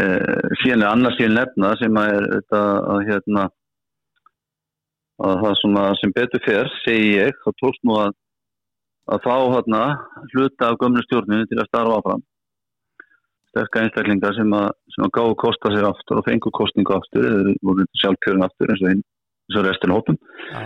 uh, 0.00 0.48
síðan 0.62 0.86
er 0.86 0.90
annars 0.90 1.18
síðan 1.20 1.38
nefna 1.42 1.74
sem 1.82 2.00
að 2.00 2.14
er 2.16 2.28
þetta 2.34 2.62
að 2.94 3.04
hérna 3.10 3.46
að 5.24 5.42
það 5.42 5.58
svona 5.62 5.84
sem 6.00 6.12
betur 6.16 6.42
fer 6.44 6.70
segi 6.84 7.12
ég, 7.16 7.36
þá 7.44 7.50
tókst 7.62 7.84
nú 7.88 7.96
að 8.00 8.14
að 9.06 9.22
fá 9.22 9.34
hérna 9.52 9.82
hluta 10.32 10.70
af 10.72 10.78
gömlu 10.80 11.02
stjórninu 11.06 11.46
til 11.46 11.60
að 11.62 11.68
starfa 11.70 11.98
áfram. 12.00 12.22
Sterka 13.52 13.82
einstaklingar 13.84 14.34
sem 14.36 14.54
að, 14.56 14.70
að 14.98 15.12
gáðu 15.16 15.36
kosta 15.40 15.72
sér 15.72 15.86
aftur 15.88 16.20
og 16.20 16.26
fengu 16.26 16.52
kostningu 16.54 16.96
aftur 16.96 17.28
eða 17.28 17.54
voru 17.64 17.86
sjálfkjörun 18.02 18.46
aftur 18.46 18.72
eins 18.72 18.82
og, 18.82 18.90
hinn- 18.92 19.04
eins 19.06 19.60
og 19.60 19.68
restin 19.68 19.94
hópum 19.94 20.18
já, 20.50 20.64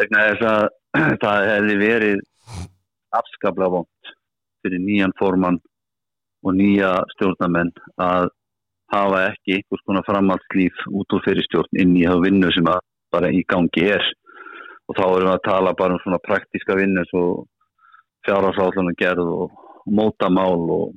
vegna 0.00 0.24
þess 0.30 0.46
að 0.52 0.62
það 1.24 1.48
hefði 1.50 1.76
verið 1.82 2.24
afskaplega 3.20 3.74
vond 3.76 4.12
fyrir 4.64 4.82
nýjan 4.82 5.14
formann 5.20 5.60
og 6.42 6.56
nýja 6.58 6.94
stjórnamenn 7.14 7.70
að 8.02 8.30
hafa 8.92 9.20
ekki 9.28 9.58
einhvers 9.58 9.84
konar 9.86 10.06
framhaldslíf 10.08 10.80
út 10.90 11.14
úr 11.14 11.22
fyrir 11.26 11.46
stjórn 11.46 11.80
inn 11.84 11.94
í 12.00 12.08
það 12.08 12.24
vinnu 12.26 12.50
sem 12.56 12.72
að 12.72 12.80
bara 13.12 13.30
í 13.32 13.42
gangi 13.48 13.86
er. 13.96 14.04
Og 14.90 14.98
þá 14.98 15.04
erum 15.06 15.28
við 15.28 15.34
að 15.34 15.44
tala 15.46 15.74
bara 15.78 15.96
um 15.96 16.02
svona 16.02 16.20
praktíska 16.24 16.76
vinnu 16.76 17.04
svo 17.10 17.24
fjárhásállunum 18.26 18.98
gerð 18.98 19.26
og 19.26 19.60
mótamál 19.86 20.62
og, 20.70 20.94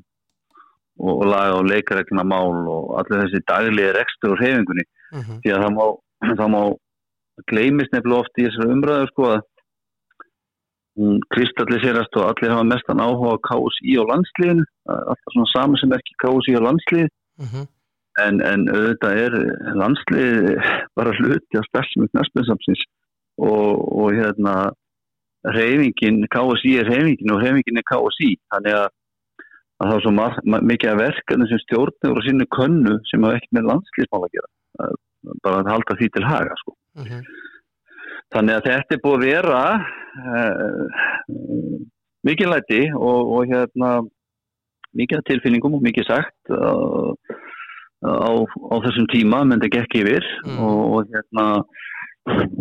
og, 0.99 1.11
og 1.11 1.25
laga 1.29 1.59
og 1.59 1.69
leikaregluna 1.69 2.25
mál 2.27 2.65
og 2.69 2.95
allir 2.99 3.25
þessi 3.25 3.43
daglegi 3.49 3.93
rekstur 3.97 4.35
og 4.35 4.43
hefingunni 4.43 4.85
mhm, 5.13 5.41
því 5.43 5.53
að 5.55 5.63
það 5.65 5.75
má, 5.77 5.85
það 6.41 6.49
má 6.55 6.61
gleymist 7.51 7.93
nefnilega 7.93 8.23
oft 8.23 8.39
í 8.39 8.47
þessari 8.47 8.75
umræðu 8.77 9.11
sko 9.11 9.29
að 9.33 9.43
hún 10.95 11.17
kristalliserast 11.33 12.17
og 12.19 12.29
allir 12.29 12.53
hafa 12.53 12.67
mestan 12.69 13.03
áhuga 13.03 13.35
á 13.35 13.43
KSI 13.49 13.97
og 13.99 14.11
landsliðinu. 14.13 14.63
Alltaf 14.87 15.33
svona 15.33 15.49
saman 15.51 15.81
sem 15.81 15.95
ekki 15.97 16.13
KSI 16.23 16.55
og 16.59 16.67
landslið 16.69 17.09
mhm, 17.43 17.65
en, 18.23 18.41
en 18.45 18.65
auðvitað 18.71 19.21
er 19.25 19.37
landslið 19.75 20.49
bara 20.97 21.13
hluti 21.19 21.59
á 21.59 21.63
starfsemi 21.67 22.09
knastbjörnsamsins 22.13 22.83
og, 23.43 23.81
og 23.91 24.13
hérna 24.15 24.55
reyfingin, 25.55 26.23
KSI 26.31 26.77
er 26.81 26.89
reyfingin 26.89 27.33
og 27.35 27.41
reyfingin 27.43 27.81
er 27.81 27.87
KSI 27.89 28.31
þannig 28.53 28.77
að, 28.79 28.87
að 29.81 29.89
það 29.91 29.97
er 29.97 30.05
svo 30.05 30.61
mikið 30.71 30.91
að 30.91 31.01
verkefni 31.03 31.49
sem 31.51 31.63
stjórnur 31.65 32.21
og 32.21 32.25
sinni 32.25 32.47
könnu 32.55 32.95
sem 33.09 33.27
hafa 33.27 33.41
ekki 33.41 33.57
með 33.57 33.69
landsliðsmál 33.71 34.23
að 34.23 34.37
gera. 34.37 34.51
Bara 35.45 35.61
að 35.61 35.71
halda 35.73 35.97
því 35.99 36.09
til 36.13 36.25
haga 36.25 36.57
sko. 36.61 36.75
mhm, 37.01 37.21
þannig 38.33 38.57
að 38.57 38.67
þetta 38.69 38.95
er 38.95 39.03
búið 39.03 39.15
að 39.15 39.25
vera 39.29 39.61
uh, 40.33 40.83
mikið 42.25 42.51
læti 42.51 42.81
og, 42.95 43.33
og 43.37 43.51
hérna 43.51 43.91
mikið 44.95 45.25
tilfinningum 45.29 45.77
og 45.77 45.83
mikið 45.85 46.07
sagt 46.07 46.53
uh, 46.55 47.13
á, 48.05 48.31
á 48.45 48.75
þessum 48.85 49.07
tíma 49.13 49.43
þetta 49.53 49.73
gekk 49.77 49.97
yfir 50.01 50.29
Mm. 50.45 50.59
og, 50.61 50.79
og 50.95 51.13
hérna 51.13 51.45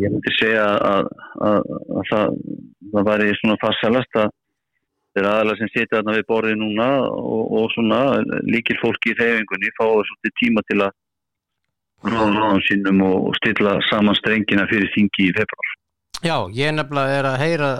ég 0.01 0.13
myndi 0.13 0.33
segja 0.39 0.65
að, 0.77 1.07
að, 1.49 1.61
að 1.99 2.09
það, 2.11 2.35
það 2.93 3.07
væri 3.09 3.37
svona 3.41 3.61
farsalast 3.63 4.19
að 4.21 4.33
þeir 5.15 5.29
aðalega 5.31 5.61
sem 5.61 5.71
sitja 5.73 5.95
þarna 5.95 6.17
við 6.19 6.27
borðið 6.33 6.59
núna 6.61 6.89
og, 7.07 7.43
og 7.61 7.73
svona 7.75 8.01
líkil 8.51 8.77
fólki 8.83 9.15
í 9.15 9.19
reyfingunni 9.21 9.73
fáið 9.79 10.03
svolítið 10.11 10.37
tíma 10.43 10.65
til 10.71 10.81
að 10.83 10.93
ráða 12.05 12.31
ráðum 12.35 12.63
sínum 12.67 13.03
og 13.07 13.31
stilla 13.39 13.79
saman 13.89 14.19
strengina 14.19 14.67
fyrir 14.69 14.91
þingi 14.97 15.29
í 15.31 15.35
februar. 15.37 15.71
já, 16.25 16.37
ég 16.53 16.75
nefnilega 16.75 17.21
er 17.21 17.29
að 17.31 17.41
heyra 17.45 17.71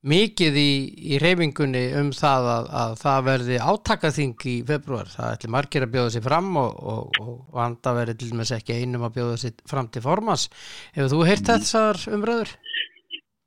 mikið 0.00 0.56
í, 0.56 0.70
í 1.12 1.18
reyfingunni 1.20 1.82
um 2.00 2.10
það 2.16 2.46
að, 2.54 2.68
að 2.82 2.92
það 3.02 3.24
verði 3.26 3.58
átakaþing 3.60 4.46
í 4.48 4.54
februar, 4.68 5.10
það 5.12 5.34
ætli 5.34 5.50
margir 5.52 5.84
að 5.84 5.92
bjóða 5.96 6.14
sér 6.14 6.24
fram 6.24 6.48
og, 6.60 6.78
og, 6.92 7.18
og 7.20 7.34
vanda 7.56 7.96
verði 7.98 8.16
til 8.20 8.30
dæmis 8.32 8.54
ekki 8.56 8.78
einum 8.80 9.04
að 9.08 9.18
bjóða 9.18 9.40
sér 9.42 9.58
fram 9.68 9.90
til 9.92 10.04
formas 10.04 10.46
hefur 10.94 11.12
þú 11.12 11.26
heyrt 11.28 11.50
þessar 11.50 12.00
umröður? 12.16 12.54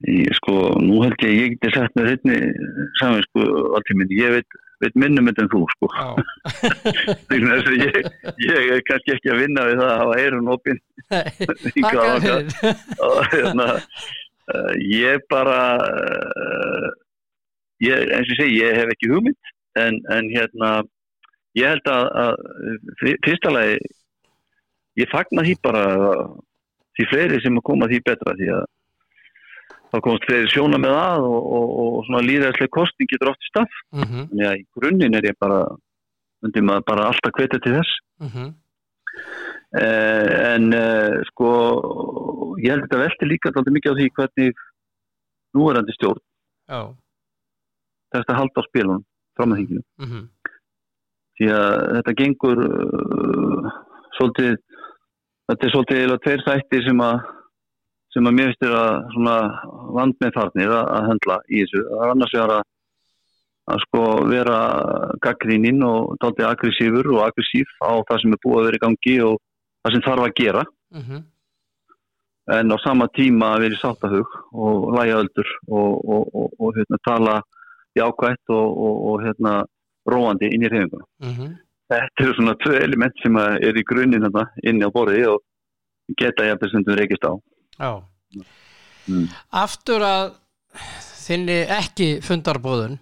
Ég, 0.03 0.29
sko, 0.35 0.53
nú 0.83 0.99
held 1.05 1.21
ég 1.23 1.37
ég 1.37 1.53
geti 1.55 1.71
sagt 1.73 1.95
með 1.95 2.09
hérna 2.11 2.39
saman, 2.99 3.23
sko, 3.29 3.45
alltaf 3.77 3.97
minn, 3.97 4.11
ég 4.17 4.33
veit, 4.35 4.57
veit 4.83 4.97
minnum 4.99 5.29
þetta 5.29 5.45
en 5.45 5.51
þú, 5.53 5.61
sko. 5.77 5.89
Ég, 7.33 8.09
ég 8.43 8.73
er 8.75 8.81
kannski 8.85 9.15
ekki 9.15 9.31
að 9.31 9.39
vinna 9.45 9.63
við 9.69 9.79
það 9.79 9.91
að 9.93 10.01
hafa 10.01 10.17
eirun 10.19 10.51
opinn 10.53 10.81
þangað. 11.07 12.27
fyrir 12.27 13.07
og 13.07 13.31
hérna, 13.31 13.67
uh, 14.51 14.73
ég 14.91 15.23
bara, 15.31 15.59
uh, 15.79 16.89
ég, 17.83 18.05
eins 18.17 18.29
og 18.33 18.39
segi, 18.41 18.59
ég 18.61 18.75
hef 18.81 18.91
ekki 18.95 19.11
hugmynd, 19.13 19.51
en, 19.79 19.99
en 20.13 20.29
hérna, 20.33 20.71
ég 21.57 21.69
held 21.73 21.87
að, 21.93 22.07
að 22.23 22.33
fyr- 23.01 23.19
fyrsta 23.25 23.53
lagi, 23.53 23.77
ég 25.01 25.09
fagna 25.13 25.45
því 25.47 25.55
bara 25.63 25.83
því 26.97 27.07
fleiri 27.09 27.39
sem 27.41 27.55
að 27.57 27.65
koma 27.65 27.87
því 27.89 27.99
betra 28.05 28.35
því 28.37 28.49
að 28.53 28.65
þá 29.93 29.97
komast 30.05 30.25
fleiri 30.27 30.49
sjóna 30.49 30.77
með 30.81 30.93
að 30.97 31.23
og, 31.29 31.39
og, 31.57 31.71
og 31.83 31.95
svona 32.07 32.21
líðæðslega 32.25 32.73
kosting 32.73 33.09
getur 33.09 33.29
oft 33.31 33.41
í 33.45 33.49
stað. 33.51 33.79
Mhm, 33.93 34.23
Þannig 34.29 34.47
að 34.49 34.57
í 34.59 34.63
grunninn 34.77 35.17
er 35.19 35.27
ég 35.29 35.37
bara, 35.41 35.59
myndi 36.41 36.63
maður 36.65 36.85
bara 36.91 37.07
alltaf 37.11 37.33
hvetja 37.37 37.59
til 37.63 37.75
þess. 37.79 37.95
mhm, 38.25 38.51
Eh, 39.13 39.62
en 39.73 40.73
eh, 40.77 41.21
sko, 41.31 41.49
ég 42.61 42.69
held 42.73 42.83
að 42.83 42.85
þetta 42.85 43.01
velti 43.01 43.29
líka 43.29 43.49
alltaf 43.49 43.73
mikið 43.73 43.95
á 43.95 43.97
því 43.97 44.09
hvernig 44.17 44.59
núverandi 45.57 45.95
stjórn 45.97 46.21
Já, 46.69 46.81
þess 48.13 48.29
að 48.29 48.39
halda 48.39 48.61
á 48.61 48.67
spilunum 48.69 49.05
fram 49.33 49.53
að 49.53 49.63
þinginu. 49.63 49.83
mhm, 50.03 50.27
Því 51.33 51.47
að 51.49 51.71
þetta 51.97 52.13
gengur 52.19 52.59
uh, 52.61 53.69
svolítið, 54.19 54.51
þetta 55.49 55.65
er 55.65 55.71
svolítið 55.73 56.01
eða 56.03 56.17
tveir 56.21 56.43
þættir 56.45 56.85
sem 56.85 57.01
að 57.01 57.23
sem 58.13 58.29
að 58.29 58.35
mér 58.37 58.51
finnst 58.51 58.67
er 58.67 58.75
að 58.77 59.23
vand 59.97 60.19
með 60.21 60.35
farnir 60.35 60.69
að, 60.69 60.83
að 60.93 61.07
höndla 61.09 61.37
í 61.49 61.63
þessu. 61.63 61.81
Er 61.97 62.11
annars 62.13 62.35
vegar 62.35 62.53
að, 62.59 62.67
að 63.73 63.81
sko 63.87 64.03
vera 64.29 64.59
gaggríninn 65.25 65.81
og 65.87 66.13
dálítið 66.21 66.49
aggressífur 66.51 67.09
og 67.15 67.23
aggressív 67.25 67.73
á 67.81 67.91
það 68.05 68.21
sem 68.21 68.37
er 68.37 68.41
búið 68.45 68.59
að 68.59 68.67
vera 68.69 68.79
í 68.79 68.83
gangi 68.83 69.15
og 69.25 69.41
það 69.83 69.95
sem 69.95 70.05
þarf 70.07 70.27
að 70.27 70.35
gera 70.39 70.63
mhm, 70.95 71.21
en 72.57 72.75
á 72.75 72.77
sama 72.83 73.09
tíma 73.17 73.53
að 73.55 73.65
vera 73.65 73.77
í 73.77 73.81
sáttahug 73.81 74.37
og 74.51 74.87
læja 74.97 75.19
öldur 75.21 75.51
og, 75.67 75.91
og, 76.15 76.33
og, 76.59 76.69
hérna, 76.77 76.99
tala 77.07 77.35
jákvætt 77.97 78.51
og, 78.55 79.13
hérna, 79.23 79.61
róandi 80.09 80.49
inn 80.51 80.65
í 80.65 80.71
reyfinguna. 80.71 81.07
mhm 81.23 81.59
Þetta 81.93 82.23
eru 82.23 82.33
svona 82.33 82.53
tvö 82.57 82.77
element 82.79 83.19
sem 83.21 83.35
er 83.37 83.75
í 83.77 83.83
grunninn 83.85 84.23
inni 84.63 84.87
á 84.87 84.89
borði 84.89 85.27
og 85.29 85.43
geta 86.17 86.45
ég 86.47 86.55
að 86.55 86.61
bestundum 86.63 86.95
reykist 86.97 87.27
á. 87.27 87.37
Já 87.77 87.91
Mm. 89.09 89.27
Aftur 89.51 90.03
að 90.05 90.35
þinni 91.23 91.57
ekki 91.75 92.07
fundarbóðun 92.23 92.97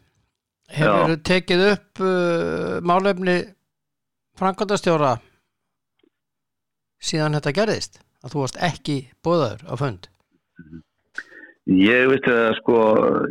hefur 0.72 1.12
þú 1.12 1.18
tekið 1.28 1.64
upp 1.68 2.02
uh, 2.02 2.80
málefni 2.86 3.36
framkvæmdastjóra 4.40 5.16
síðan 7.02 7.38
þetta 7.38 7.58
gerðist 7.58 8.02
að 8.22 8.34
þú 8.34 8.46
varst 8.46 8.64
ekki 8.70 8.98
bóðaður 9.26 9.68
á 9.68 9.74
fund 9.82 10.10
Ég 11.70 12.08
veit 12.10 12.26
að 12.28 12.56
sko, 12.58 12.76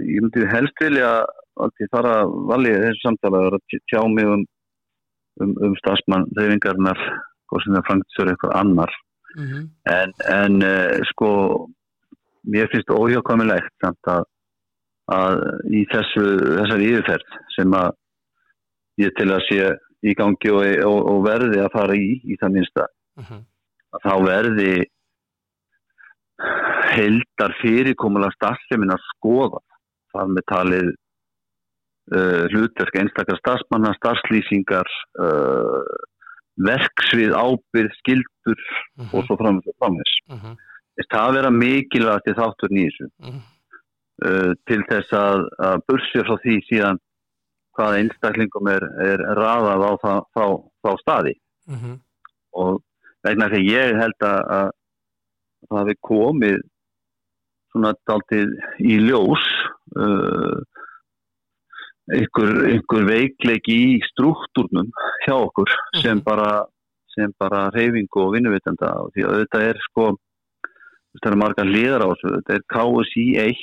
ég 0.07 0.23
myndi 0.23 0.47
helst 0.47 0.79
vilja 0.81 1.11
alltaf 1.61 1.91
fara 1.93 2.15
valið 2.51 2.85
þessu 2.85 3.03
samtala 3.03 3.41
að 3.49 3.57
tjá 3.91 4.01
mig 4.09 4.29
um, 4.31 4.45
um, 5.43 5.55
um 5.67 5.75
stafsmann 5.81 6.29
reyfingarnar, 6.39 7.01
hvort 7.51 7.65
sem 7.65 7.75
það 7.75 7.87
framkvæmstjóri 7.89 8.35
eitthvað 8.35 8.57
annar. 8.61 8.95
mm 9.37 9.47
-hmm. 9.47 9.65
En, 9.97 10.13
en 10.39 10.63
uh, 10.63 11.03
sko, 11.11 11.31
mér 12.47 12.71
finnst 12.73 12.91
óhjákvæmilegt 12.91 13.75
samt 13.83 14.13
að, 14.15 14.25
að 15.11 15.37
í 15.71 15.85
þessu, 15.93 16.25
þessari 16.59 16.91
yfirferð 16.93 17.39
sem 17.57 17.75
að 17.75 17.91
ég 19.03 19.15
til 19.19 19.31
að 19.33 19.47
sé 19.51 19.77
í 20.03 20.15
gangi 20.15 20.51
og, 20.51 20.65
og, 20.87 20.99
og 21.13 21.25
verði 21.27 21.61
að 21.61 21.73
fara 21.73 21.95
í, 21.95 22.21
í 22.25 22.37
það 22.41 22.53
minnsta, 22.55 22.87
að 23.95 24.07
þá 24.07 24.15
verði 24.27 24.75
heldar 26.95 27.55
fyrirkomulega 27.61 28.37
starfsemin 28.37 28.95
að 28.95 29.05
skoða 29.11 29.61
það 30.15 30.33
með 30.37 30.47
talið 30.51 30.89
uh, 30.91 32.45
hlutverk 32.53 32.97
einstakar 33.03 33.39
starfsmanna, 33.41 33.93
starfslýsingar 33.99 34.89
uh, 35.21 35.85
verksvið 36.61 37.37
ábyrð, 37.37 37.93
skildur 38.01 38.65
og 39.11 39.23
svo 39.27 39.37
framins 39.41 39.69
og 39.71 39.77
framins 39.79 40.17
mm 40.29 40.41
-hmm. 40.41 40.59
það 41.13 41.29
að 41.29 41.37
vera 41.39 41.51
mikilvægt 41.51 42.33
í 42.33 42.37
þáttur 42.41 42.75
nýsu 42.77 43.07
mm 43.07 43.31
-hmm. 43.31 43.43
uh, 44.27 44.53
til 44.67 44.83
þess 44.91 45.13
að, 45.13 45.47
að 45.69 45.87
bursja 45.87 46.27
frá 46.27 46.37
því 46.45 46.57
síðan 46.69 47.01
hvaða 47.77 47.99
einstaklingum 48.03 48.67
er, 48.69 48.85
er 49.09 49.19
raðað 49.39 49.83
á 49.89 49.93
þá, 50.03 50.13
þá, 50.35 50.45
þá 50.85 50.91
staði. 51.01 51.35
Og 52.61 52.83
vegna 53.27 53.49
því 53.53 53.61
ég 53.69 53.99
held 54.01 54.27
að, 54.27 54.41
að 54.59 54.71
það 55.69 55.79
hafi 55.81 55.97
komið 56.09 56.59
svona 57.71 57.93
daldið 58.09 58.55
í 58.83 58.97
ljós 59.07 59.45
uh, 60.01 60.59
ykkur, 62.17 62.55
ykkur 62.79 63.05
veikleiki 63.07 63.77
í 63.93 63.99
struktúrnum 64.11 64.89
hjá 65.27 65.37
okkur 65.37 65.71
sem 66.01 66.19
Mhm. 66.19 66.25
bara 66.27 66.51
sem 67.15 67.33
bara 67.39 67.69
reyfingu 67.75 68.21
og 68.23 68.35
vinnuvitenda 68.37 68.91
og 69.03 69.13
því 69.15 69.25
að 69.27 69.39
þetta 69.43 69.61
er 69.69 69.79
sko 69.89 70.05
þetta 71.15 71.31
er 71.31 71.37
margar 71.43 71.67
liðar 71.67 72.05
á 72.07 72.09
þessu 72.13 72.35
þetta 72.37 72.55
er 72.55 72.67
KSI 72.75 73.25
1 73.45 73.63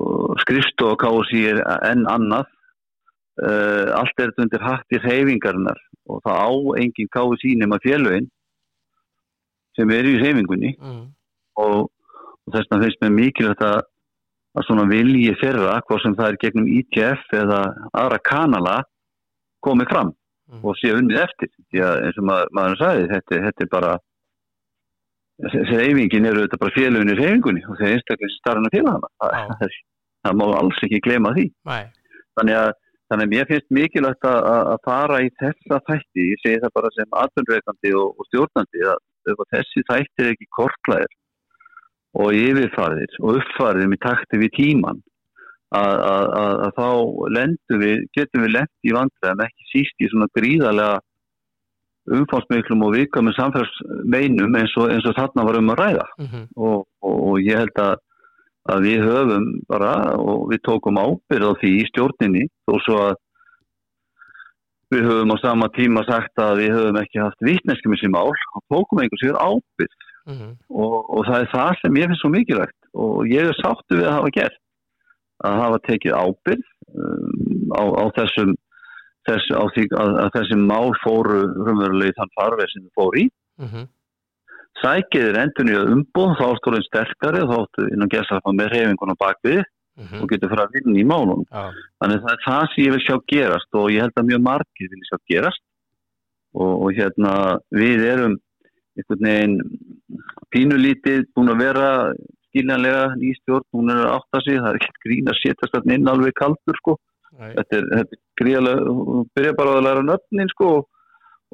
og 0.00 0.38
skrifstof 0.40 0.96
KSI 1.02 1.42
er 1.52 1.60
enn 1.90 2.06
annað 2.08 2.46
uh, 3.44 3.92
allt 4.00 4.16
er 4.18 4.32
þetta 4.32 4.46
undir 4.46 4.64
hatt 4.64 4.96
í 4.96 5.02
reyfingarinnar 5.04 5.80
og 6.10 6.22
það 6.24 6.40
á 6.42 6.50
engin 6.82 7.12
KSI 7.16 7.54
nema 7.60 7.80
félögin 7.84 8.30
sem 9.76 9.92
er 9.92 10.08
í 10.08 10.16
reyfingunni 10.22 10.72
mm. 10.76 11.02
og, 11.62 11.88
og 11.88 12.54
þess 12.54 12.70
vegna 12.70 12.82
finnst 12.84 13.02
mér 13.04 13.16
mikilvægt 13.16 13.64
að, 13.66 13.80
að 14.56 14.68
svona 14.68 14.86
vilji 14.90 15.34
þeirra, 15.42 15.80
hvað 15.88 16.04
sem 16.04 16.18
það 16.18 16.30
er 16.30 16.38
gegnum 16.44 16.70
ITF 16.78 17.34
eða 17.42 17.64
aðra 17.92 18.22
kanala 18.30 18.76
komið 19.66 19.92
fram 19.92 20.14
Mm. 20.46 20.62
og 20.62 20.76
sé 20.78 20.92
unnið 20.94 21.22
eftir. 21.24 21.50
Því 21.72 21.82
að 21.82 21.96
eins 22.06 22.18
og 22.20 22.26
maður, 22.28 22.50
maður 22.54 22.80
sagði 22.82 23.06
þetta, 23.12 23.38
þetta 23.46 23.64
er 23.64 23.70
bara 23.72 23.94
reyfingin 25.72 26.28
eru 26.30 26.44
þetta 26.44 26.58
bara 26.62 26.74
félagin 26.76 27.12
í 27.12 27.16
reyfingunni 27.18 27.64
og 27.66 27.80
þeir 27.80 27.96
einstaklega 27.96 28.34
starfna 28.36 28.70
félagana 28.72 29.10
það, 29.24 29.74
það 30.26 30.38
má 30.38 30.44
alls 30.60 30.84
ekki 30.86 31.02
glema 31.04 31.32
því. 31.36 31.46
Nei, 31.66 31.82
þannig 32.38 32.60
að 32.60 32.70
Þannig 33.06 33.26
að 33.26 33.32
mér 33.32 33.48
finnst 33.50 33.74
mikilvægt 33.76 34.26
að, 34.26 34.48
að 34.72 34.78
fara 34.86 35.18
í 35.22 35.28
þessa 35.40 35.78
þætti, 35.86 36.24
ég 36.32 36.40
segi 36.42 36.62
það 36.64 36.72
bara 36.78 36.92
sem 36.96 37.18
atvinnreikandi 37.22 37.92
og, 38.00 38.08
og 38.16 38.28
stjórnandi, 38.30 38.82
að 38.90 39.44
þessi 39.54 39.84
þætti 39.90 40.24
er 40.24 40.30
ekki 40.32 40.48
kortlæðir 40.58 41.14
og 42.16 42.38
yfirfarðir 42.38 43.18
og 43.20 43.38
uppfarðir 43.40 43.90
með 43.92 44.02
takti 44.06 44.40
við 44.40 44.52
tíman, 44.56 45.02
að, 45.76 45.94
að, 46.06 46.26
að, 46.40 46.78
þá 46.78 46.88
við, 47.82 48.06
getum 48.16 48.46
við 48.46 48.54
lend 48.54 48.88
í 48.88 48.94
vandræðum, 48.96 49.44
ekki 49.46 49.68
síst 49.72 50.02
í 50.02 50.10
svona 50.10 50.30
gríðarlega 50.38 50.98
umfánsmiklum 52.16 52.84
og 52.86 52.94
viðkvæmum 52.94 53.34
samfélagsmeinum 53.34 54.58
eins 54.60 54.74
og, 54.78 54.92
eins 54.94 55.06
og 55.10 55.16
þarna 55.18 55.46
var 55.48 55.58
um 55.58 55.72
að 55.74 55.80
ræða. 55.82 56.06
Mm 56.22 56.44
og, 56.56 56.84
og, 57.02 57.16
og 57.30 57.40
ég 57.42 57.58
held 57.58 57.82
að, 57.82 57.96
að 58.72 58.88
við 58.88 59.04
höfum 59.06 59.46
bara 59.70 59.92
og 60.18 60.48
við 60.50 60.62
tókum 60.68 60.98
ábyrð 60.98 61.50
á 61.50 61.58
því 61.60 61.70
í 61.80 61.86
stjórninni 61.90 62.44
þó 62.66 62.74
svo 62.84 62.98
að 63.04 63.14
við 64.94 65.08
höfum 65.10 65.34
á 65.34 65.36
sama 65.42 65.68
tíma 65.74 66.04
sagt 66.06 66.42
að 66.42 66.60
við 66.62 66.76
höfum 66.76 67.00
ekki 67.02 67.22
haft 67.22 67.46
vittneskjum 67.48 67.94
í 67.94 67.98
þessi 67.98 68.12
mál 68.14 68.30
og 68.30 68.62
tókum 68.72 69.02
einhvers 69.02 69.24
vegar 69.26 69.40
ábyrð 69.42 69.96
-hmm. 70.26 70.52
og, 70.70 70.94
og 71.10 71.26
það 71.28 71.40
er 71.40 71.50
það 71.54 71.72
sem 71.80 71.98
ég 72.00 72.10
finnst 72.10 72.24
svo 72.24 72.30
mikilvægt 72.34 72.92
og 72.94 73.26
ég 73.30 73.50
er 73.50 73.58
sáttu 73.62 73.98
við 73.98 74.06
að 74.10 74.16
hafa 74.18 74.34
gert 74.38 74.62
að 75.46 75.58
hafa 75.62 75.82
tekið 75.88 76.16
ábyrð 76.16 76.68
um, 76.96 77.74
á, 77.76 77.82
á 77.82 78.04
þessum 78.18 78.54
þess, 79.26 79.50
á 79.52 79.64
því 79.74 79.88
að, 80.00 80.14
að 80.22 80.30
þessi 80.38 80.60
mál 80.62 80.90
fóru 81.02 81.42
rumverulega 81.66 82.14
í 82.14 82.16
þann 82.20 82.36
farveg 82.38 82.72
sem 82.72 82.86
þau 82.86 83.02
fóru 83.02 83.26
í 83.26 83.28
Mm 83.56 83.68
-hmm. 83.72 83.84
Sækið 84.82 85.24
er 85.30 85.40
endur 85.44 85.66
nýja 85.68 85.84
umbúð 85.94 86.36
þá 86.38 86.44
áttu 86.50 86.70
orðin 86.72 86.86
sterkari 86.86 87.42
og 87.44 87.50
þá 87.50 87.56
áttu 87.62 87.86
innan 87.92 88.12
gerðsarfa 88.12 88.52
með 88.58 88.72
reyfingun 88.74 89.14
á 89.14 89.22
bakvið 89.24 89.64
Mhm. 89.96 90.18
og 90.20 90.28
getur 90.28 90.50
fyrir 90.52 90.60
að 90.66 90.74
vinna 90.76 90.98
í 91.00 91.04
málun 91.08 91.44
Já, 91.48 91.72
þannig 92.02 92.18
að 92.18 92.24
það 92.26 92.32
er 92.34 92.42
það 92.44 92.64
sem 92.68 92.84
ég 92.84 92.90
vil 92.92 93.04
sjá 93.06 93.16
gerast 93.32 93.78
og 93.80 93.86
ég 93.88 94.02
held 94.04 94.18
að 94.20 94.26
mjög 94.28 94.42
margir 94.44 94.90
vil 94.92 95.06
sjá 95.08 95.16
gerast. 95.32 95.62
Og, 96.52 96.72
og 96.84 96.90
hérna 96.92 97.32
við 97.72 98.04
erum 98.04 98.34
einhvern 98.96 99.24
veginn 99.24 99.56
pínulítið 100.52 101.24
búin 101.36 101.52
að 101.52 101.62
vera 101.64 101.88
skiljanlega 102.50 103.02
í 103.20 103.32
stjórn, 103.40 103.64
hún 103.76 103.92
er 103.92 104.02
að 104.04 104.14
átta 104.18 104.42
sig 104.44 104.60
það 104.60 104.68
er 104.70 104.78
ekki 104.80 105.02
grín 105.06 105.32
að 105.32 105.40
setjast 105.40 105.74
þarna 105.76 105.96
inn 105.98 106.12
alveg 106.12 106.36
kaldur 106.38 106.78
sko, 106.80 106.96
nei, 107.36 107.50
þetta 107.56 107.80
er, 107.80 107.88
er 107.98 108.20
gríðarlega, 108.40 108.94
hún 109.00 109.26
byrja 109.36 109.56
bara 109.58 109.74
að 109.76 109.84
læra 109.88 110.04
nöfnin 110.06 110.52
sko 110.54 110.70
og, 110.76 110.86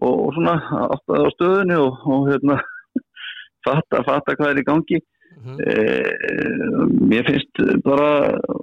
og, 0.03 0.29
svona 0.37 0.55
á 0.66 1.27
stöðunni 1.35 1.79
og, 1.79 1.99
og 2.07 2.29
hérna 2.31 2.59
fatta, 3.67 4.05
fatta 4.07 4.37
hvað 4.39 4.55
er 4.55 4.63
í 4.63 4.69
gangi. 4.69 5.03
Mm 5.03 5.23
Eh, 5.43 6.13
mér 7.01 7.25
finnst 7.27 7.61
bara, 7.85 8.09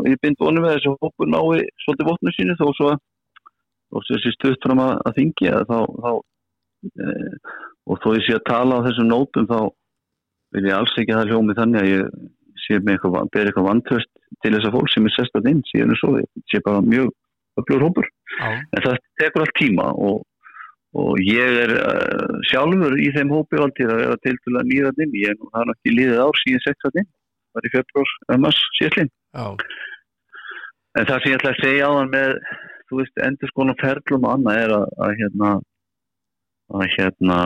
ég 0.07 0.19
bind 0.21 0.39
vonum 0.39 0.63
með 0.63 0.77
þessu 0.77 0.93
hópur 1.01 1.27
nái 1.27 1.65
svolítið 1.83 2.07
votnu 2.07 2.33
sínu 2.35 2.55
þó 2.59 2.67
svo 2.77 2.91
að 2.93 2.99
og 3.89 4.05
þessi 4.05 4.31
stutt 4.35 4.63
fram 4.63 4.81
að, 4.83 4.93
að 5.09 5.15
þingja 5.17 5.63
þá, 5.69 5.77
þá 6.05 6.11
eh, 7.03 7.53
og 7.89 8.01
þó 8.03 8.07
ég 8.15 8.25
sé 8.27 8.37
að 8.37 8.45
tala 8.51 8.79
á 8.79 8.85
þessum 8.85 9.09
nótum 9.09 9.49
þá 9.49 9.57
vil 10.55 10.65
ég 10.69 10.77
alls 10.77 10.93
ekki 10.93 11.15
að 11.15 11.19
það 11.19 11.33
hljómi 11.33 11.57
þannig 11.57 11.81
að 11.81 11.89
ég 11.89 12.13
sé 12.63 12.79
með 12.79 12.93
eitthvað, 12.95 13.31
ber 13.33 13.49
eitthvað 13.49 13.69
vantöst 13.69 14.11
til 14.43 14.53
þess 14.55 14.69
að 14.69 14.77
fólk 14.77 14.93
sem 14.93 15.09
er 15.09 15.15
sestað 15.17 15.51
inn 15.51 15.63
síðan 15.71 15.95
er 15.95 16.01
svo, 16.03 16.13
ég 16.21 16.47
sé 16.53 16.61
bara 16.65 16.85
mjög 16.85 17.11
öflugur 17.59 17.87
hópur, 17.89 18.11
en 18.45 18.85
það 18.85 18.99
tekur 19.19 19.43
allt 19.43 19.57
tíma 19.57 19.89
og, 19.97 20.21
og 20.97 21.19
ég 21.21 21.59
er 21.65 21.75
uh, 21.77 22.39
sjálfur 22.49 22.97
í 22.97 23.09
þeim 23.13 23.33
hópi 23.33 23.59
valdir 23.61 23.91
að 23.93 24.01
vera 24.03 24.17
til 24.23 24.35
til 24.41 24.55
að 24.57 24.69
nýða 24.71 24.93
inn, 25.05 25.15
ég 25.21 25.33
er 25.33 25.37
nú 25.37 25.51
það 25.53 25.73
ekki 25.75 25.95
líðið 25.95 26.23
ár 26.23 26.41
síðan 26.41 26.65
sextað 26.65 26.99
inn, 27.01 27.09
var 27.53 27.67
í 27.67 27.73
februar 27.75 28.13
ömmas 28.35 28.61
síðlinn 28.79 29.11
já, 29.11 29.45
En 30.97 31.05
það 31.05 31.21
sem 31.21 31.31
ég 31.31 31.37
ætla 31.37 31.51
að 31.53 31.59
segja 31.61 31.89
á 31.89 31.91
hann 31.93 32.13
með, 32.13 32.31
þú 32.89 32.99
veist, 32.99 33.19
endur 33.21 33.51
skona 33.51 33.75
ferlum 33.79 34.25
og 34.25 34.31
annað 34.33 34.61
er 34.63 34.71
að, 34.73 34.85
að 35.05 35.11
hérna, 35.19 35.51
að 36.73 36.85
hérna, 36.95 37.37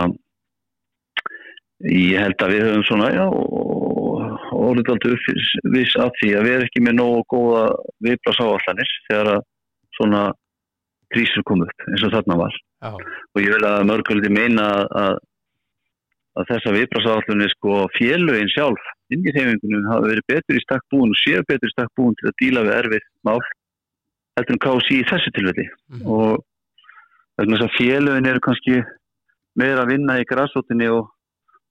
ég 1.92 2.24
held 2.24 2.46
að 2.46 2.54
við 2.54 2.64
höfum 2.70 2.86
svona, 2.88 3.10
já, 3.12 3.26
og 3.28 4.64
orðið 4.64 4.94
aldrei 4.94 5.18
uppvis 5.18 5.98
að 6.00 6.14
því 6.22 6.32
að 6.38 6.48
við 6.48 6.56
erum 6.56 6.70
ekki 6.70 6.84
með 6.86 6.96
nógu 7.02 7.26
góða 7.34 7.66
viðblas 8.06 8.40
áallanir 8.40 8.94
þegar 9.10 9.32
að 9.34 9.46
svona 9.98 10.24
krísur 11.14 11.44
kom 11.48 11.62
upp 11.66 11.86
eins 11.90 12.04
og 12.08 12.12
þarna 12.16 12.38
var. 12.44 12.56
já, 12.84 12.92
Og 13.34 13.42
ég 13.42 13.54
vil 13.54 13.66
að 13.70 13.86
mörguliti 13.90 14.30
meina 14.34 14.66
að, 15.04 15.18
að 16.40 16.48
þessa 16.52 16.74
viðblas 16.76 17.10
áallunni 17.14 17.50
sko 17.54 17.78
félögin 17.98 18.52
sjálf 18.54 18.84
inn 19.14 19.26
í 19.30 19.34
heimingunum 19.36 19.86
hafa 19.92 20.08
verið 20.10 20.26
betur 20.34 20.58
í 20.58 20.64
stakk 20.66 20.86
búin 20.92 21.14
og 21.14 21.20
séu 21.22 21.44
betur 21.48 21.70
í 21.70 21.74
stakk 21.76 21.92
búin 21.98 22.16
til 22.20 22.30
að 22.32 22.38
díla 22.42 22.64
við 22.66 22.78
erfið 22.82 23.06
mál 23.30 23.40
heldur 24.38 24.56
en 24.58 24.64
KSI 24.66 25.00
í 25.02 25.08
þessu 25.12 25.34
tilfelli 25.38 25.68
Mhm. 25.94 26.06
og 26.10 26.44
þess 27.38 27.66
að 27.68 27.76
félögin 27.78 28.28
eru 28.30 28.40
kannski 28.42 28.80
meira 29.56 29.84
að 29.84 29.92
vinna 29.94 30.20
í 30.22 30.26
grásótinni 30.26 30.88
og, 30.90 31.10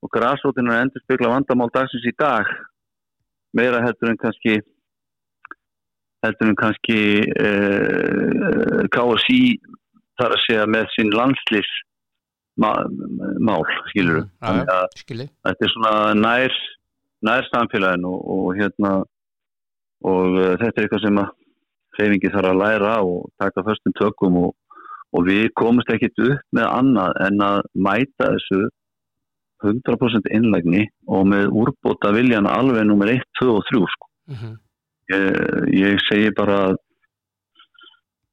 og 0.03 0.11
grásótinni 0.14 0.70
er 0.70 0.84
endur 0.86 1.03
spekla 1.03 1.32
vandamál 1.34 1.70
dagsins 1.74 2.07
í 2.07 2.14
dag 2.18 2.47
meira 3.55 3.82
heldur 3.82 4.11
en 4.12 4.16
kannski 4.22 4.61
heldur 6.23 6.51
en 6.51 6.59
kannski 6.59 6.99
uh, 7.47 8.83
KSI 8.95 9.43
þar 10.20 10.37
að 10.37 10.45
segja 10.47 10.66
með 10.70 10.93
sín 10.95 11.11
landslýs 11.14 11.70
mál, 12.61 13.64
skilur 13.91 14.27
Mhm. 14.43 14.66
Skilji 15.01 15.29
þetta 15.47 15.64
er 15.66 15.73
svona 15.73 16.14
nær 16.14 16.57
nær 17.23 17.47
samfélagin 17.49 18.05
og, 18.05 18.18
og 18.35 18.57
hérna 18.59 18.93
og 20.05 20.37
uh, 20.37 20.57
þetta 20.61 20.77
er 20.77 20.85
eitthvað 20.85 21.07
sem 21.07 21.23
að 21.23 21.31
hreyfingi 21.97 22.33
þarf 22.35 22.51
að 22.51 22.61
læra 22.61 22.93
og 23.05 23.31
taka 23.41 23.64
förstum 23.66 23.95
tökum 23.99 24.37
og, 24.45 24.55
og 25.12 25.27
við 25.29 25.51
komumst 25.59 25.91
ekkit 25.93 26.18
upp 26.25 26.45
með 26.57 26.68
annað 26.68 27.18
en 27.27 27.45
að 27.49 27.61
mæta 27.75 28.31
þessu 28.35 28.62
100% 29.62 30.31
innlægni 30.35 30.89
og 31.07 31.27
með 31.31 31.53
úrbóta 31.55 32.11
viljan 32.16 32.49
alveg 32.51 32.87
nummer 32.89 33.12
1, 33.12 33.23
2 33.41 33.51
og 33.55 33.64
3 33.70 33.85
sko. 33.95 34.09
mm 34.29 34.35
-hmm. 34.35 34.55
Ég, 35.12 35.70
ég 35.80 36.02
segi 36.08 36.32
bara 36.36 36.58
að 36.68 36.76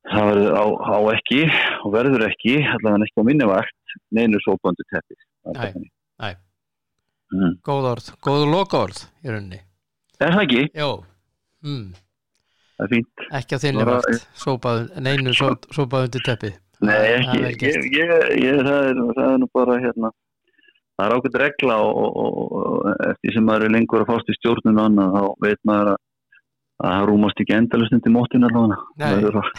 það 0.10 0.28
verður 0.32 0.58
á, 0.58 0.66
á 0.66 0.98
ekki 1.14 1.42
og 1.86 1.94
verður 1.94 2.26
ekki, 2.30 2.56
allavega 2.76 3.08
ekki 3.08 3.22
á 3.22 3.28
minni 3.30 3.50
vakt 3.50 3.98
neinu 4.16 4.42
sópöndu 4.46 4.86
teppi 4.90 5.18
Nei, 5.50 5.72
nei. 6.20 6.34
mm. 7.34 7.58
góð 7.66 7.90
orð, 7.94 8.12
góð 8.26 8.46
lokaorð 8.52 9.04
í 9.26 9.32
rauninni 9.34 9.62
Er 10.20 10.34
það 10.36 10.42
ekki? 10.46 10.64
Jó, 10.76 10.90
mm. 11.64 11.86
Það 12.80 12.86
er 12.86 12.92
fínt 12.94 13.28
ekki 13.40 13.60
á 13.60 13.64
þinni 13.64 13.86
Bara- 13.86 14.00
vakt 14.00 14.26
sópað, 14.40 14.82
neinu 15.04 15.36
só- 15.38 15.56
sópað 15.76 16.10
undir 16.10 16.26
teppi 16.28 16.52
Nei, 16.80 16.96
ekki, 17.20 17.40
vel 17.44 17.88
ég, 17.92 18.12
ég, 18.40 18.60
það, 18.64 18.90
er, 18.90 19.00
það 19.18 19.26
er 19.30 19.40
nú 19.42 19.48
bara 19.52 19.80
hérna, 19.84 20.12
það 20.96 21.06
er 21.06 21.16
ákveð 21.18 21.40
regla 21.42 21.76
og, 21.84 21.98
og, 22.24 22.54
og, 22.60 22.86
eftir 23.10 23.36
sem 23.36 23.44
maður 23.50 23.66
er 23.68 23.74
lengur 23.76 24.06
að 24.06 24.12
fást 24.14 24.32
í 24.32 24.36
stjórnunu 24.38 24.80
og 24.80 24.86
annað, 24.88 25.18
þá 25.18 25.44
veit 25.44 25.60
maður 25.68 25.92
að 25.94 26.00
að 26.80 26.94
það 26.94 27.08
rúmast 27.10 27.42
ekki 27.44 27.56
endalust 27.58 27.96
undir 27.96 28.14
móttin 28.16 28.48
allavega, 28.48 28.78
það 29.00 29.18
verður 29.18 29.40
að 29.44 29.58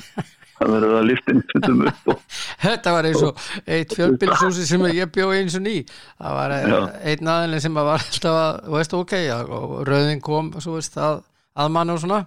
það 0.60 0.86
að 0.98 1.06
liftin 1.08 1.42
stundum 1.46 1.84
upp 1.88 2.10
og, 2.12 2.24
Þetta 2.64 2.94
var 2.96 3.08
eins 3.08 3.22
og 3.24 3.44
eitt 3.64 3.94
fjölbýlshúsi 3.96 4.66
sem 4.68 4.84
ég 4.92 5.12
bjó 5.14 5.30
eins 5.36 5.56
og 5.56 5.64
ný. 5.64 5.76
Það 6.20 6.36
var 6.36 6.56
eh, 6.56 6.74
einn 7.12 7.32
aðeins 7.32 7.64
sem 7.64 7.78
var 7.80 7.94
alltaf 7.94 8.40
að, 8.40 8.58
veist, 8.74 8.96
ok, 8.96 9.16
og 9.40 9.78
rauðin 9.88 10.20
kom 10.24 10.52
veist, 10.56 10.98
að, 11.00 11.22
að 11.56 11.72
mann 11.76 11.94
og 11.94 12.02
svona. 12.02 12.20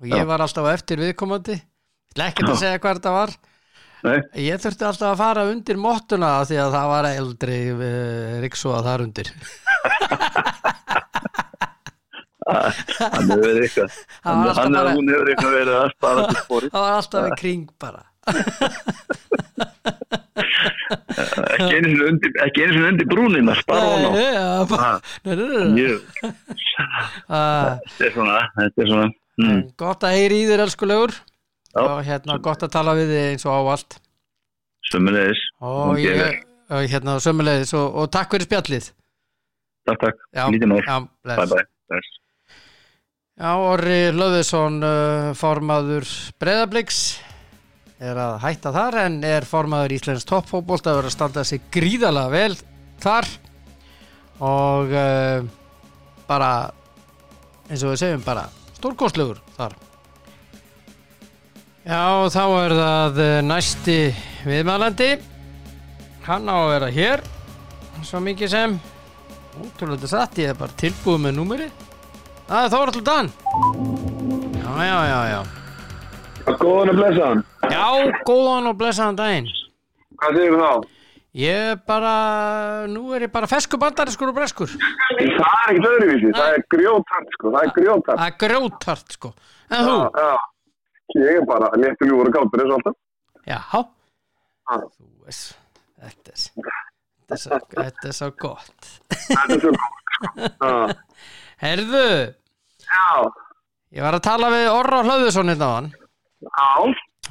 Og 0.00 0.10
ég 0.10 0.24
Já. 0.24 0.26
var 0.32 0.42
alltaf 0.42 0.66
eftir 0.72 1.02
viðkomandi. 1.04 1.60
Ekki 2.18 2.48
að 2.48 2.58
segja 2.58 2.82
hvað 2.82 2.98
þetta 2.98 3.14
var. 3.14 3.36
Nei, 4.00 4.16
Ég 4.46 4.60
þurfti 4.62 4.86
alltaf 4.88 5.10
að 5.10 5.18
fara 5.20 5.42
undir 5.50 5.76
mottuna 5.76 6.30
af 6.40 6.48
því 6.48 6.56
að 6.62 6.70
það 6.72 6.86
var 6.88 7.08
eldri 7.10 7.58
uh, 7.74 8.38
ríksóða 8.40 8.80
þar 8.86 9.04
undir 9.04 9.28
hann 13.14 13.32
hefur 13.34 13.60
eitthvað 13.64 13.98
hann, 14.26 14.44
hann 14.58 14.78
eða 14.82 14.94
hún 14.96 15.12
hefur 15.14 15.32
eitthvað 15.34 15.56
verið 15.58 15.78
að 15.80 15.88
spara 15.96 16.26
til 16.28 16.38
spori 16.44 16.72
Það 16.74 16.86
var 16.86 16.98
alltaf 16.98 17.28
í 17.30 17.38
kring 17.40 17.64
bara. 17.80 18.02
Ekki 20.90 21.72
einu 21.76 21.88
sinni 21.88 22.06
undir, 22.10 22.30
undir 22.90 23.08
brúnina 23.08 23.56
spara 23.60 23.86
hún 23.94 24.04
á. 24.06 24.10
þetta 27.86 28.06
er 28.06 28.14
svona 28.14 28.36
þetta 28.58 28.84
er 28.84 28.88
svona 28.92 29.08
mm, 29.40 29.60
Gott 29.80 30.06
að 30.06 30.16
heyri 30.18 30.36
í 30.42 30.46
þér 30.50 30.64
elskulegur 30.66 31.12
Já. 31.70 31.82
og 31.86 32.00
hérna 32.06 32.38
gott 32.42 32.64
að 32.66 32.72
tala 32.74 32.96
við 32.98 33.12
þig 33.14 33.26
eins 33.32 33.44
og 33.46 33.58
ávallt. 33.60 33.98
Sömulegis 34.90 35.42
og 35.62 36.00
ég, 36.02 36.40
og 36.70 36.88
hérna 36.90 37.18
sömulegis 37.22 37.74
og, 37.78 37.86
og 38.02 38.10
takk 38.14 38.34
fyrir 38.34 38.48
spjallið. 38.48 38.90
Takk 39.88 40.02
takk, 40.06 40.24
lítið 40.34 40.74
bless. 40.74 40.90
bye 41.24 41.46
bye. 41.46 41.68
Bless. 41.90 42.16
Já, 43.40 43.54
Orri 43.56 44.10
Löðesson 44.12 44.82
uh, 44.84 45.30
formaður 45.32 46.04
Breiðabliks 46.42 46.98
er 47.96 48.18
að 48.20 48.34
hætta 48.42 48.68
þar 48.74 48.98
en 49.06 49.16
er 49.24 49.46
formaður 49.48 49.94
Íslands 49.96 50.28
toppfótbolt 50.28 50.84
að 50.84 50.98
vera 50.98 51.08
að 51.08 51.14
standa 51.14 51.44
sig 51.48 51.62
gríðalega 51.72 52.34
vel 52.34 52.58
þar. 53.00 53.30
Og 54.44 54.92
uh, 54.92 55.48
bara 56.28 56.52
eins 57.70 57.80
og 57.80 57.94
við 57.94 58.02
segjum 58.04 58.28
bara 58.28 58.44
stórkostlegur 58.76 59.40
þar. 59.56 59.80
Já, 61.88 62.04
þá 62.36 62.44
er 62.44 62.78
það 62.84 63.24
uh, 63.24 63.34
næsti 63.48 64.00
viðmælandi. 64.44 65.12
Hann 66.28 66.52
á 66.52 66.56
að 66.60 66.72
vera 66.76 66.96
hér 67.00 67.28
svo 68.04 68.20
mikið 68.20 68.58
sem. 68.58 68.80
Útrúlega 69.64 70.18
satt, 70.18 70.44
ég 70.44 70.52
er 70.52 70.60
bara 70.60 70.76
tilbúið 70.84 71.24
með 71.24 71.40
númeri 71.40 71.76
Það 72.50 72.64
er 72.64 72.70
Þóraldur 72.72 73.04
Dan 73.06 73.28
Já, 74.58 74.72
já, 74.82 74.98
já, 75.06 75.18
já 75.30 75.40
Góðan 76.60 76.90
að 76.90 76.96
blessa 76.98 77.26
hann. 77.28 77.42
Já, 77.70 77.84
góðan 78.26 78.68
og 78.70 78.78
blessaðan 78.80 79.18
daginn 79.20 79.46
Hvað 80.20 80.38
segir 80.38 80.56
þú 80.56 80.62
þá? 80.64 80.88
Ég 81.40 81.68
er 81.70 81.76
bara, 81.86 82.12
nú 82.90 83.04
er 83.14 83.28
ég 83.28 83.30
bara 83.30 83.46
fesku 83.50 83.78
bandariskur 83.78 84.32
og 84.32 84.38
breskur 84.40 84.72
Það 84.74 85.20
er 85.20 85.76
ekkert 85.76 85.88
öðruvísi, 85.92 86.32
það 86.34 86.56
er 86.56 86.64
grjótart 86.74 87.36
sko, 87.36 87.52
það 87.54 87.60
er 87.62 87.72
grjótart. 87.76 88.18
Það 88.18 88.26
er 88.26 88.36
grjótart 88.42 89.14
sko 89.14 89.30
En 89.70 89.86
þú? 89.86 89.94
Já, 89.94 90.26
já. 90.26 90.34
Ég 91.20 91.38
er 91.38 91.46
bara 91.46 91.70
léttur 91.78 92.10
ljúfur 92.10 92.30
og 92.30 92.34
gátur 92.34 92.64
eins 92.64 92.70
og 92.70 92.76
alltaf. 92.80 92.98
Já. 93.46 93.60
Þú 94.70 95.06
veist, 95.28 95.54
þetta 96.02 96.34
er 96.34 96.40
Þetta 97.30 97.36
er 97.36 97.42
svo, 97.44 97.60
þetta 97.78 98.10
er 98.10 98.18
svo 98.18 98.28
gott 98.42 98.90
Þetta 99.14 99.54
er 99.54 99.62
svo 99.62 99.72
sko. 99.78 99.96
Já. 100.66 100.98
Herðu, 101.60 102.34
Já, 102.90 103.28
ég 103.94 104.04
var 104.04 104.16
að 104.16 104.24
tala 104.24 104.48
við 104.52 104.66
Orra 104.72 105.02
Hlöðusson 105.04 105.52
hérna 105.52 105.66
á 105.68 105.72
hann 105.76 105.90
já, 106.40 106.64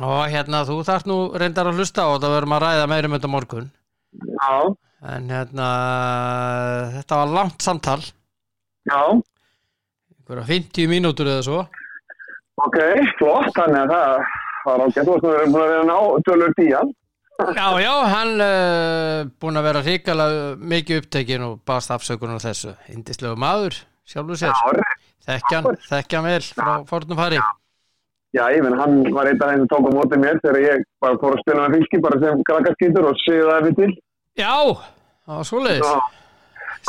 og 0.06 0.22
hérna 0.32 0.62
þú 0.68 0.78
þarft 0.88 1.10
nú 1.10 1.18
reyndar 1.34 1.70
að 1.72 1.82
hlusta 1.82 2.06
á 2.06 2.14
þetta 2.14 2.32
verðum 2.36 2.56
að 2.56 2.64
ræða 2.66 2.86
meira 2.92 3.10
um 3.10 3.16
þetta 3.18 3.32
á 3.32 3.36
morgun. 3.36 3.68
Já, 4.20 4.54
en 5.16 5.34
hérna 5.34 5.68
þetta 6.96 7.20
var 7.22 7.34
langt 7.40 7.66
samtal. 7.66 8.00
Já. 8.90 9.02
einhverja 10.20 10.48
50 10.54 10.94
mínútur 10.94 11.34
eða 11.34 11.44
svo. 11.50 11.66
Ok, 12.60 12.80
flott, 13.20 13.52
þannig 13.56 13.82
að 13.82 13.94
það 13.96 14.16
var 14.70 14.86
ágætt. 14.86 15.04
Þú 15.04 15.12
veist 15.12 15.26
að 15.26 15.30
við 15.30 15.42
erum 15.42 15.54
búin 15.54 15.66
að 15.66 15.74
vera 15.74 15.84
að 15.84 15.90
ná 15.90 16.24
tölur 16.30 16.58
díjan. 16.60 16.96
Já, 17.40 17.68
já, 17.80 17.94
hann 18.12 18.34
uh, 18.44 19.28
búin 19.40 19.60
að 19.60 19.70
vera 19.70 19.84
hrikalega 19.86 20.48
mikið 20.74 21.04
upptekinn 21.04 21.46
og 21.48 21.62
baðst 21.68 21.94
afsökunar 21.96 22.42
þessu. 22.44 22.74
Indislegu 22.92 23.40
maður, 23.40 23.78
sjálfur 24.10 24.40
sér. 24.42 24.84
Þekkjan, 25.30 25.72
þekkjan 25.90 26.28
vel 26.30 26.44
frá 26.46 26.72
fornum 26.90 27.20
fari. 27.20 27.42
Já, 28.36 28.44
ég 28.54 28.62
menn, 28.62 28.78
hann 28.78 29.02
var 29.14 29.26
einn 29.26 29.42
af 29.42 29.50
þeim 29.50 29.64
sem 29.64 29.70
tók 29.72 29.90
á 29.90 29.92
mótið 29.96 30.22
mér 30.22 30.40
þegar 30.44 30.62
ég 30.62 30.86
bara 31.02 31.18
fór 31.22 31.34
að 31.34 31.44
spila 31.44 31.66
með 31.66 31.80
fylki 31.80 32.02
bara 32.06 32.20
sem 32.22 32.44
krakkarskýtur 32.50 33.10
og 33.10 33.22
séu 33.24 33.48
það 33.48 33.66
við 33.66 33.80
til. 33.80 33.90
Já, 34.38 34.54
það 35.26 35.40
var. 35.56 35.72
Já, 35.80 35.94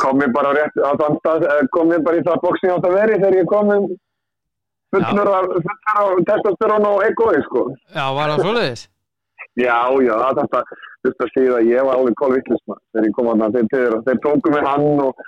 kom 0.01 0.21
mér 0.21 0.31
bara 0.35 0.53
rétt 0.57 0.77
á 0.77 0.91
þann 1.01 1.17
stað, 1.19 1.47
kom 1.73 1.89
mér 1.89 2.05
bara 2.05 2.21
í 2.21 2.23
það 2.27 2.41
bóks 2.45 2.61
sem 2.61 2.69
ég 2.69 2.77
átt 2.77 2.87
að 2.87 2.97
vera 2.99 3.15
í 3.17 3.21
þegar 3.23 3.37
ég 3.39 3.49
kom 3.49 3.73
um 3.75 3.89
fullur 4.91 5.33
af 5.33 5.51
testosterón 6.29 6.87
og 6.91 7.03
egoi, 7.07 7.41
sko. 7.47 7.65
Já, 7.95 8.05
var 8.15 8.33
það 8.35 8.45
svoleiðis? 8.45 8.87
Já, 9.59 9.77
já, 10.05 10.13
það 10.21 10.41
þetta, 10.41 10.63
þú 11.01 11.09
veist 11.09 11.25
að 11.25 11.33
síða, 11.35 11.61
ég 11.67 11.87
var 11.87 11.99
alveg 11.99 12.17
kólvillisma 12.21 12.77
þegar 12.93 13.07
ég 13.07 13.15
kom 13.17 13.31
að 13.31 13.41
það, 13.57 13.71
þeir, 14.07 14.19
tóku 14.25 14.53
mig 14.53 14.67
hann 14.67 15.05
og 15.07 15.25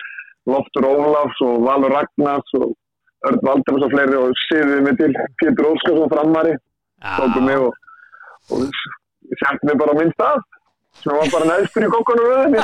Loftur 0.49 0.87
Ólafs 0.89 1.43
og 1.45 1.61
Valur 1.67 1.93
Ragnars 1.95 2.55
og 2.59 2.73
Örn 3.27 3.39
Valdemars 3.47 3.85
og 3.87 3.93
fleiri 3.93 4.17
og 4.19 4.33
síðuði 4.47 4.81
mig 4.87 4.97
til 4.99 5.13
Pétur 5.39 5.69
Óskarsson 5.71 6.11
framari, 6.11 6.57
tóku 7.19 7.43
mig 7.45 7.61
og, 7.61 7.71
og 8.51 8.65
sett 9.39 9.63
mig 9.63 9.77
bara 9.79 9.95
minn 9.99 10.11
stað 10.17 10.41
sem 11.01 11.15
var 11.15 11.31
bara 11.33 11.47
neðstur 11.49 11.85
í 11.87 11.89
kokkunum 11.93 12.27
röðinni. 12.29 12.59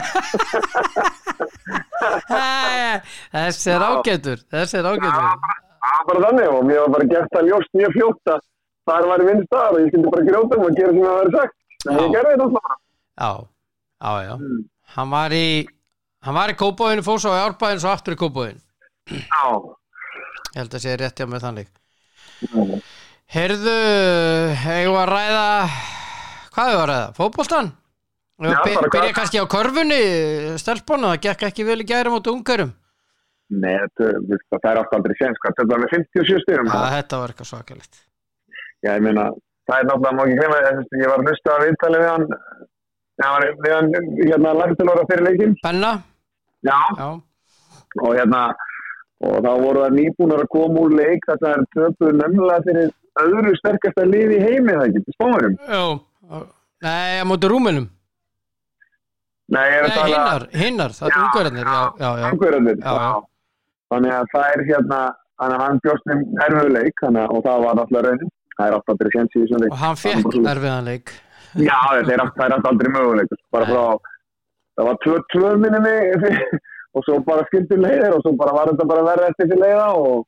Æ, 2.29 3.01
þessi 3.33 3.71
er 3.73 3.85
ágætur, 3.87 4.43
þessi 4.53 4.79
er 4.81 4.89
ágætur. 4.91 5.23
Það 5.79 5.95
var 5.95 6.05
bara 6.11 6.23
þannig 6.27 6.51
og 6.51 6.67
mér 6.67 6.83
var 6.83 6.93
bara 6.97 7.09
gert 7.13 7.39
að 7.39 7.49
ljóst 7.49 7.79
mjög 7.79 7.95
fljótt 7.95 8.33
að 8.35 8.43
þar 8.89 9.07
var 9.09 9.23
í 9.23 9.27
vinnstaðar 9.29 9.77
og 9.77 9.81
ég 9.81 9.89
skildi 9.93 10.13
bara 10.13 10.27
grjóta 10.27 10.59
um 10.59 10.67
að 10.67 10.77
gera 10.79 10.93
sem 10.93 11.07
það 11.07 11.19
verið 11.21 11.39
sagt. 11.39 11.57
En 11.87 11.99
ég 12.03 12.13
gerði 12.15 12.35
þetta 12.35 12.47
alltaf. 12.49 12.77
Já, 13.19 13.31
já, 14.03 14.13
já. 14.27 14.33
Mm. 14.39 14.61
Hann 14.95 15.11
var 15.13 15.35
í, 15.35 15.47
hann 16.25 16.35
var 16.35 16.51
í 16.53 16.57
kópóinu, 16.59 17.03
fór 17.05 17.19
svo 17.23 17.33
í 17.35 17.41
árbæðin, 17.43 17.81
svo 17.83 17.91
aftur 17.93 18.15
í 18.15 18.19
kópóinu. 18.19 18.59
Já. 19.09 19.43
Ég 20.49 20.61
held 20.63 20.73
að 20.79 20.83
sé 20.85 20.95
rétt 20.99 21.19
hjá 21.21 21.27
með 21.29 21.45
þannig. 21.45 21.69
Heyrðu, 23.29 23.75
eigum 24.65 24.95
við 24.95 25.01
að 25.03 25.11
ræða, 25.11 25.45
hvað 26.55 26.69
hefur 26.71 26.81
að 26.81 26.89
ræða? 26.89 27.09
Fótboltan? 27.19 27.71
Já, 28.39 28.49
bara 28.55 28.63
hvað- 28.63 28.91
Byrja 28.95 29.13
kannski 29.17 29.41
á 29.43 29.45
körfunni, 29.51 30.01
stelpuna, 30.57 31.11
það 31.13 31.21
gekk 31.27 31.43
ekki 31.49 31.65
vel 31.67 31.81
í 31.83 31.87
gærum 31.89 32.15
át 32.17 32.29
ungarum. 32.31 32.71
Nei, 33.49 33.73
þetta, 33.75 34.07
það, 34.29 34.59
það 34.61 34.71
er 34.71 34.77
alltaf 34.79 34.97
aldrei 34.99 35.15
séns, 35.19 35.37
hvað, 35.43 35.53
þetta 35.57 35.69
var 35.73 35.79
með 35.83 35.93
57 35.95 36.41
styrum. 36.45 36.67
Já, 36.69 36.81
þetta 36.95 37.19
var 37.19 37.29
eitthvað 37.33 37.49
svakalegt. 37.51 38.01
Já, 38.85 38.91
ég 38.95 39.01
meina, 39.03 39.23
það 39.69 39.79
er 39.79 39.87
náttúrulega, 39.89 40.15
má 40.15 40.23
ekki 40.25 40.37
glemma, 40.39 40.59
ég, 41.01 41.07
var 41.09 41.19
að 41.19 41.27
hlusta 41.29 41.55
að 41.55 41.63
viðtali 41.67 41.99
við 41.99 42.09
hann, 42.09 42.27
var 43.27 43.45
við 43.65 43.73
hann, 43.75 43.89
hérna, 44.23 44.53
lagtilóra 44.53 45.03
fyrir 45.11 45.23
leikinn. 45.27 45.55
Benna? 45.63 45.91
Já. 46.63 46.77
Já, 46.97 47.09
Og 47.99 48.11
hérna, 48.15 48.53
og 49.25 49.39
þá 49.43 49.49
voru 49.63 49.79
það 49.83 49.95
nýbúnar 49.97 50.43
að 50.43 50.49
koma 50.53 50.79
úr 50.85 50.91
leik, 50.93 51.23
þetta 51.27 51.47
er 51.55 51.63
töpuð 51.75 52.11
nefnilega 52.19 52.61
fyrir 52.67 52.89
öðru 53.23 53.53
sterkasta 53.57 54.05
lið 54.05 54.29
í 54.35 54.39
heimi, 54.43 54.73
það 54.77 54.85
ekki, 54.87 55.15
spáðurum. 55.17 55.55
já. 55.67 55.83
Nei, 56.79 57.19
á 57.19 57.23
móti 57.27 57.47
rúminum. 57.51 57.89
Nei, 59.49 59.65
ég 59.65 59.79
er 59.79 59.81
Nei, 59.81 59.89
að 59.89 59.95
tala... 59.97 60.05
hinnar, 60.13 60.43
hinnar, 60.53 60.91
það 60.93 61.07
er 61.09 61.13
Já, 61.15 61.21
ungarnir, 61.25 61.65
já, 61.65 61.81
já, 61.99 62.09
já. 62.19 62.27
Einhverjarnir, 62.29 62.77
Já, 62.79 62.91
já. 62.93 63.21
Þannig 63.89 64.11
að 64.13 64.25
það 64.33 64.45
er 64.53 64.61
hérna, 64.69 64.99
þannig 65.41 65.57
að 65.57 65.63
hann 65.65 65.79
bjóst 65.83 66.05
um 66.13 66.21
erfiðuleik, 66.45 66.95
þannig 67.01 67.21
að, 67.23 67.29
það 67.47 67.57
var 67.65 67.73
alltaf 67.73 68.03
raunin. 68.05 68.31
Það 68.59 68.65
er 68.67 68.73
alltaf 68.77 68.97
Já, 71.57 71.77
er, 71.97 72.05
það 72.05 72.13
er 72.45 72.55
alltaf 72.55 72.71
aldrei 72.71 72.91
Nei. 73.65 73.69
frá, 73.71 73.85
það 74.77 74.89
var 74.89 74.99
tvö, 75.05 75.21
tvö 75.33 75.53
minni 75.63 75.95
og 76.95 77.05
svo 77.05 77.19
bara 77.25 77.45
skildi 77.49 77.77
leiðir 77.79 78.17
og 78.17 78.25
svo 78.25 78.35
bara 78.37 78.55
var 78.55 78.71
þetta 78.71 78.89
bara 78.89 79.07
verið 79.07 79.31
eftir 79.31 79.49
þessi 79.49 79.61
leiða 79.63 79.87
og 79.97 80.25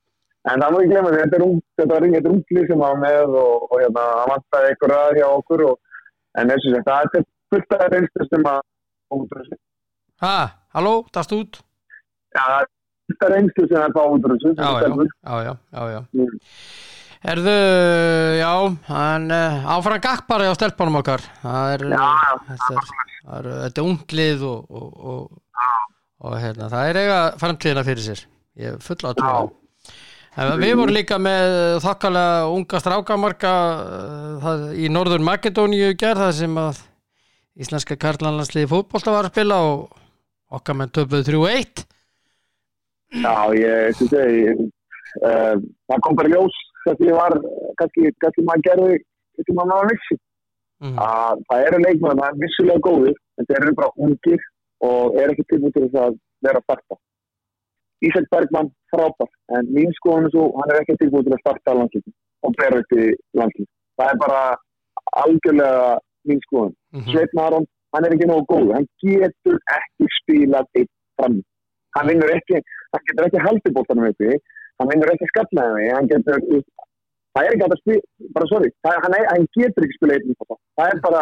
en 0.49 0.63
það 0.63 0.73
má 0.73 0.79
ekki 0.81 0.91
glemja 0.91 1.13
þetta 1.17 1.37
er 1.37 1.45
ung, 1.45 1.61
þetta 1.77 1.95
er 1.97 2.05
ringið 2.05 2.29
ungli 2.31 2.65
sem 2.67 2.83
var 2.83 2.99
með 3.01 3.37
og, 3.43 3.67
og 3.69 3.77
hérna, 3.77 4.05
hann 4.19 4.33
vantaði 4.33 4.71
einhver 4.71 4.93
ræð 4.95 5.19
hjá 5.19 5.27
okkur 5.29 5.65
og 5.69 5.79
en 6.41 6.53
og 6.55 6.65
þetta, 6.65 6.83
það 6.91 7.19
er 7.19 7.27
fullt 7.51 7.75
af 7.77 7.87
reynslu 7.93 8.27
sem 8.29 8.47
að 8.51 8.61
þessu. 9.11 9.59
Ha, 10.23 10.35
halló, 10.77 10.93
dast 11.13 11.35
út? 11.35 11.59
Já, 12.31 12.41
það 12.41 12.57
er 12.61 12.69
fullt 13.11 13.25
af 13.27 13.33
reynslu 13.35 13.67
sem 13.67 13.81
er 13.81 13.95
fá 13.97 14.01
út 14.05 14.27
úr 14.27 14.35
þessu. 14.37 14.53
Já, 14.55 14.69
já, 14.79 14.87
já, 14.87 15.37
já, 15.49 15.55
já, 15.75 15.83
já. 15.95 16.01
Mm. 16.15 16.39
Erðu, 17.21 17.51
já, 18.39 18.53
hann 18.87 19.29
uh, 19.29 19.65
áfram 19.75 19.99
gakk 20.01 20.23
bara 20.25 20.47
á 20.49 20.57
stelpunum 20.57 20.97
okkar. 21.03 21.21
Það 21.43 21.73
er, 21.75 21.83
þetta 22.47 22.77
er, 23.37 23.49
það 23.75 23.81
unglið 23.83 24.45
og, 24.49 24.63
og, 24.73 25.03
og, 25.11 25.67
og 26.25 26.37
hérna, 26.41 26.69
það 26.71 26.89
er 26.89 26.99
eiga 27.03 27.19
framtíðina 27.43 27.83
fyrir 27.85 28.07
sér. 28.07 28.23
Ég 28.57 28.73
er 28.73 28.81
full 28.81 28.97
að 29.05 29.19
trúa. 29.19 29.43
Við 30.63 30.73
vorum 30.79 30.95
líka 30.95 31.19
með 31.21 31.53
þokkalega 31.83 32.49
unga 32.55 32.81
strákamarka 32.81 33.53
uh, 34.41 34.57
í 34.73 34.89
Norður 34.89 35.21
Makedóníu 35.27 35.91
gerð 36.01 36.23
það 36.25 36.33
sem 36.39 36.57
að 36.57 36.81
íslenska 37.61 37.99
karlanlandsliði 38.01 38.71
fótbolta 38.71 39.13
var 39.13 39.29
að 39.29 39.35
spila 39.35 39.61
og 39.67 39.93
okkar 40.57 40.79
menn 40.79 40.95
töpuð 40.95 41.27
3-1 41.29 41.85
Já, 43.21 43.35
ég, 43.59 43.93
þú 43.99 44.09
segi, 44.09 44.67
uh, 45.21 45.55
það 45.85 46.05
kom 46.07 46.17
bara 46.17 46.33
ljós 46.33 46.61
hvernig 46.85 47.07
ég 47.11 47.17
var, 47.21 47.33
kannski, 47.81 48.11
kannski 48.23 48.43
maður 48.47 48.65
gerði, 48.67 48.97
hvernig 49.37 49.57
maður 49.59 49.77
var 49.81 49.89
vissi. 49.93 50.17
Mhm. 50.81 50.97
að 50.97 51.41
það 51.49 51.63
eru 51.67 51.77
leikmenn 51.85 52.19
það 52.19 52.29
er 52.31 52.37
vissulega 52.41 52.79
góðir 52.87 53.15
en 53.37 53.45
þeir 53.45 53.59
eru 53.61 53.73
bara 53.77 53.91
ungir 54.05 54.39
og 54.81 55.17
er 55.21 55.29
ekki 55.29 55.43
tilbúið 55.51 55.73
til 55.75 55.83
þess 55.85 55.99
að 56.03 56.15
vera 56.41 56.57
að 56.57 56.63
starta 56.65 56.95
Ísak 58.01 58.25
Bergmann 58.33 58.71
frábær 58.89 59.29
en 59.57 59.67
mín 59.75 59.91
skoðan 59.99 60.25
er 60.25 60.31
svo 60.33 60.47
hann 60.57 60.71
er 60.73 60.79
ekki 60.81 60.95
tilbúið 61.03 61.27
til 61.27 61.35
að 61.37 61.43
starta 61.43 61.75
landslíkin 61.77 62.15
og 62.47 62.55
bera 62.57 62.79
upp 62.81 62.95
í 62.97 63.05
landslík 63.37 63.69
það 64.01 64.09
er 64.15 64.17
bara 64.25 64.41
algjörlega 65.21 65.99
mín 66.29 66.41
skoðan 66.47 66.73
Mhm. 66.91 67.11
Sveit 67.13 67.33
Maron, 67.37 67.65
hann 67.93 68.05
er 68.05 68.11
ekki 68.17 68.27
nógu 68.31 68.45
góð 68.51 68.73
hann 68.75 68.87
getur 69.05 69.59
ekki 69.77 70.07
spilað 70.17 70.65
eitt 70.75 70.89
fram 71.19 71.37
hann 71.95 72.07
vinnur 72.09 72.33
ekki 72.35 72.57
hann 72.57 73.05
getur 73.11 73.27
ekki 73.29 73.45
haldið 73.45 73.73
bóttanum 73.77 74.09
uppi 74.09 74.33
hann 74.81 74.91
vinnur 74.91 75.13
ekki 75.13 75.29
skallaði 75.31 75.91
hann 75.95 76.09
getur 76.11 76.41
það 76.41 77.45
er 77.45 77.53
ekki 77.55 77.67
að 77.67 77.77
spila, 77.81 78.07
bara 78.37 78.49
sorry 78.51 78.71
það, 78.85 78.97
hann, 79.05 79.17
er, 79.19 79.27
hann 79.31 79.47
getur 79.57 79.87
ekki 79.87 79.99
spila 79.99 80.17
eitt 80.17 80.27
íþrótta. 80.31 80.59
það 80.79 80.95
er 80.95 81.03
bara, 81.05 81.21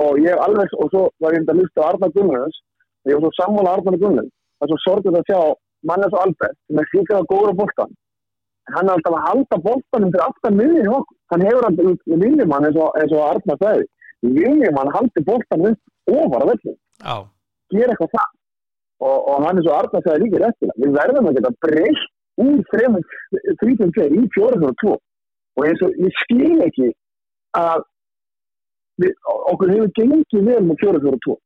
og 0.00 0.22
ég 0.22 0.32
hef 0.32 0.42
alveg 0.46 0.74
og 0.80 0.90
svo 0.94 1.04
var 1.22 1.36
ég 1.36 1.42
enda 1.42 1.54
að 1.54 1.62
lusta 1.62 1.84
á 1.84 1.88
Arnar 1.90 2.16
Gunnlaugs 2.16 2.58
og 3.04 3.12
ég 3.12 3.20
var 3.20 3.26
svo 3.26 3.36
sammála 3.38 3.76
Arnar 3.76 4.00
Gunnlaugs 4.02 4.34
það 4.34 4.66
er 4.66 4.72
svo 4.72 4.82
sorglega 4.86 5.22
að 5.22 5.30
sjá 5.30 5.40
mannes 5.86 6.16
og 6.16 6.24
Albert 6.24 6.58
sem 6.58 6.82
er 6.82 6.90
síkað 6.94 7.20
að 7.20 7.30
góður 7.32 7.54
á 7.54 7.60
bóttan 7.60 7.94
hann 8.74 8.88
er 8.88 8.96
alltaf 8.96 9.14
að 9.14 9.26
halda 9.26 9.58
bóttanum 9.66 10.12
til 10.14 10.22
aftan 10.24 10.58
miðin 10.58 10.90
okkur, 10.90 11.18
hann 11.32 11.44
hefur 11.46 11.68
alltaf 11.68 12.08
viljumann 12.22 12.66
eins 12.66 12.78
og, 12.80 12.96
eins 12.98 13.14
og 13.14 13.22
Arnar 13.26 13.60
sagði. 13.62 13.86
Viljumann 14.36 14.92
haldi 14.94 15.22
bóttanum 15.28 15.76
upp 15.76 16.16
ofar 16.16 16.44
að 16.44 16.52
vellu 16.52 16.74
Já, 16.74 17.16
gera 17.74 17.94
eitthvað 17.94 18.12
það. 18.16 18.30
Og, 19.06 19.16
og 19.30 19.46
hann 19.46 19.60
er 19.60 19.66
svo 19.66 19.76
Arnar 19.76 20.04
sagði 20.06 20.24
líka 20.24 20.42
réttilega 20.42 20.82
við 20.82 20.98
verðum 20.98 21.30
að 21.30 21.38
geta 21.38 21.54
breytt 21.66 22.06
úr 22.42 22.60
3-5-2 22.72 24.06
í 24.20 24.24
4-4-2 24.36 24.94
og 25.56 25.66
eins 25.66 25.82
og 25.86 26.00
ég 26.04 26.22
skil 26.22 26.62
ekki 26.66 26.90
að 27.56 27.84
við, 29.02 29.12
okkur 29.52 29.72
hefur 29.72 29.92
gengið 29.98 30.48
vel 30.50 30.62
með 30.68 30.82
4-4-2 30.84 31.36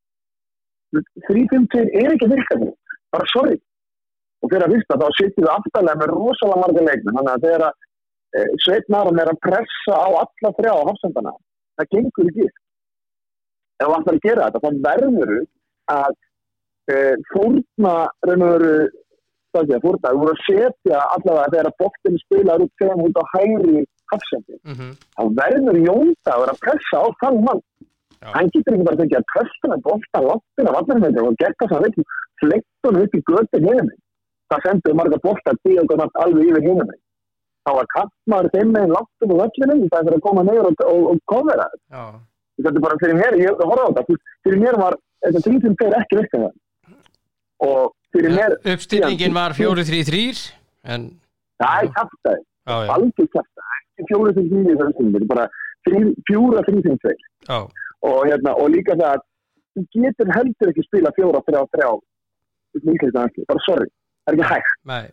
3-5-2 1.30 1.84
er 2.02 2.14
ekki 2.14 2.26
að 2.26 2.34
virka 2.34 2.58
nú 2.58 2.70
bara 3.14 3.26
sorry. 3.30 3.58
Og 4.40 4.50
fyrir 4.50 4.66
að 4.66 4.74
vista 4.76 4.98
þá 4.98 5.06
sittum 5.18 5.44
við 5.44 5.52
aftalega 5.52 6.00
með 6.00 6.12
rosalega 6.14 6.62
marga 6.62 6.84
leikmenn. 6.86 7.16
Þannig 7.18 7.32
að 7.32 7.44
þegar 7.46 7.64
e, 7.70 8.44
sveitnarum 8.64 9.20
er 9.20 9.32
að 9.32 9.40
pressa 9.46 9.98
á 10.00 10.08
alla 10.22 10.52
þrjá 10.58 10.72
á 10.72 10.88
hafsendana 10.88 11.34
það 11.80 11.90
gengur 11.94 12.30
ekki. 12.32 12.48
Ef 13.80 13.86
það 13.86 13.96
ætlar 13.98 14.18
að 14.18 14.24
gera 14.26 14.48
þetta 14.48 14.62
þá 14.64 14.70
verður 14.88 15.34
að 15.94 16.16
e, 16.90 16.96
fórna 17.32 17.94
veru 18.30 18.74
það 19.54 19.62
ekki 19.64 19.76
að 19.76 19.84
fórna, 19.86 20.12
við 20.12 20.20
vorum 20.22 20.36
að 20.36 20.44
setja 20.46 21.00
allavega 21.14 21.52
þegar 21.54 21.68
að 21.70 21.78
bóttinu 21.82 22.22
spilaður 22.24 22.64
út 22.66 22.74
þegar 22.80 23.02
út 23.06 23.20
á 23.20 23.24
hægri 23.34 23.84
hafsendi 24.12 24.56
mhm, 24.70 24.94
þá 25.16 25.22
verður 25.40 25.80
Jónda 25.86 26.34
að 26.34 26.42
vera 26.44 26.54
að 26.56 26.62
pressa 26.66 27.02
á 27.02 27.06
þann 27.22 27.42
mann. 27.48 27.62
Já. 28.20 28.28
hann 28.36 28.50
getur 28.52 28.74
ekki 28.76 28.84
bara 28.84 28.96
að 28.98 29.02
tekja 29.04 29.20
að 29.20 29.28
pressa 29.32 29.68
með 29.72 29.84
bóttan 29.86 30.26
loftina 30.28 30.74
vatnarmeitur 30.76 31.28
og 31.30 31.36
geta 31.40 31.68
það 31.70 31.84
veitum 31.86 32.08
fleiktunum 32.42 33.04
upp 33.06 33.14
í 33.16 33.20
götu 33.30 33.60
hinum 33.64 33.92
það 34.50 34.66
sendur 34.66 34.98
marga 34.98 35.20
díogonat 35.64 36.18
alveg 36.24 36.50
yfir 36.50 36.66
hinum 36.66 36.90
þá 37.64 37.70
var 37.78 37.88
kattmaður 37.94 38.50
þeim 38.56 38.74
meginn 38.74 38.92
loftum 38.96 39.32
og 39.32 39.40
völlinum 39.40 39.86
það 39.94 40.10
er 40.10 40.18
að 40.18 40.26
koma 40.26 40.44
neyður 40.44 40.68
og, 40.68 40.84
og, 40.84 41.06
og 41.14 41.22
kofera 41.32 41.70
þetta 42.60 42.76
er 42.76 42.84
bara 42.84 42.98
fyrir 43.00 43.18
mér, 43.18 43.38
ég 43.40 43.62
horfa 43.64 43.86
á 43.86 43.90
þetta. 43.90 44.04
Þú 44.08 44.16
fyrir 44.46 44.62
mér 44.64 44.78
var 44.80 44.96
þetta 45.24 45.42
3-5 48.14 48.20
ekki 48.20 48.34
virkað 48.34 48.50
það 48.50 48.50
og 48.50 48.66
fyrir 48.66 48.66
mér 48.66 48.74
Uppstillingin 48.74 49.34
var 49.36 49.52
4-3-3 49.58 50.22
en, 50.94 51.08
það 51.60 51.82
er 51.84 51.90
kæftæði, 51.96 52.42
algjör 52.96 53.28
kæftæði 53.36 53.80
ekki 54.00 54.08
fjóra 54.10 54.34
til 54.36 54.46
tíu 54.50 54.64
þetta 54.70 55.20
er 55.20 55.26
bara 55.32 55.46
þrír- 55.86 56.16
fjóra 56.30 56.64
3-5 56.68 57.14
já, 57.48 57.58
og, 58.02 58.18
hérna, 58.26 58.54
og 58.56 58.70
líka 58.74 58.96
það 58.98 59.14
að 59.14 59.24
þú 59.76 59.86
getur 59.94 60.34
heldur 60.36 60.72
ekki 60.72 60.86
spila 60.88 61.12
fjóra, 61.16 61.42
þrjá, 61.46 61.62
þrjá 61.76 61.90
bara 63.50 63.64
sorry, 63.66 63.88
það 64.26 64.32
er 64.32 64.38
ekki 64.38 64.50
hægt. 64.52 64.74
nei, 64.90 65.06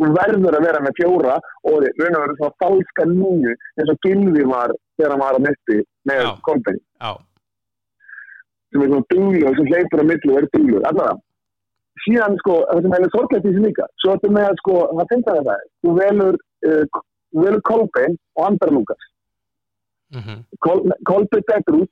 þú 0.00 0.08
verður 0.16 0.56
að 0.58 0.66
vera 0.66 0.80
með 0.84 0.96
fjóra 1.00 1.34
og 1.68 1.76
raun 2.00 2.16
og 2.18 2.22
veru 2.24 2.36
svona 2.38 2.56
falska 2.62 3.08
nýju 3.12 3.52
eins 3.78 3.92
og 3.92 3.98
Gilvi 4.06 4.44
var 4.52 4.72
þegar 4.98 5.14
hann 5.14 5.22
var 5.24 5.38
að 5.38 5.44
mitti 5.48 5.78
með 6.08 6.22
já, 7.00 7.12
sem 8.72 8.82
er 8.82 8.88
svona 8.92 9.08
duglu 9.12 9.52
sem 9.56 9.68
hleypur 9.72 10.02
á 10.02 10.04
millu 10.10 10.32
og 10.32 10.40
er 10.42 10.48
duglu 10.56 10.80
allavega 10.82 11.20
síðan 12.04 12.36
sko, 12.42 12.58
það 12.68 12.84
sem 12.84 12.94
hefur 12.96 13.14
sorgleitt 13.14 13.46
í 13.46 13.48
þessu 13.48 13.64
líka 13.66 13.88
svo 14.02 14.14
þetta 14.16 14.34
með 14.36 14.48
að 14.50 14.60
sko, 14.62 14.76
það 14.92 15.10
finnst 15.12 15.28
það 15.30 15.40
það 15.48 15.64
þú 15.82 15.96
velur, 15.98 16.38
uh, 16.68 17.02
velur 17.42 17.64
Kolbein 17.70 18.16
og 18.36 18.46
Andar 18.48 18.72
Lukas 18.76 19.08
mhm, 20.16 20.40
Kol, 20.66 20.82
Kolbein 21.08 21.46
Petrus 21.50 21.90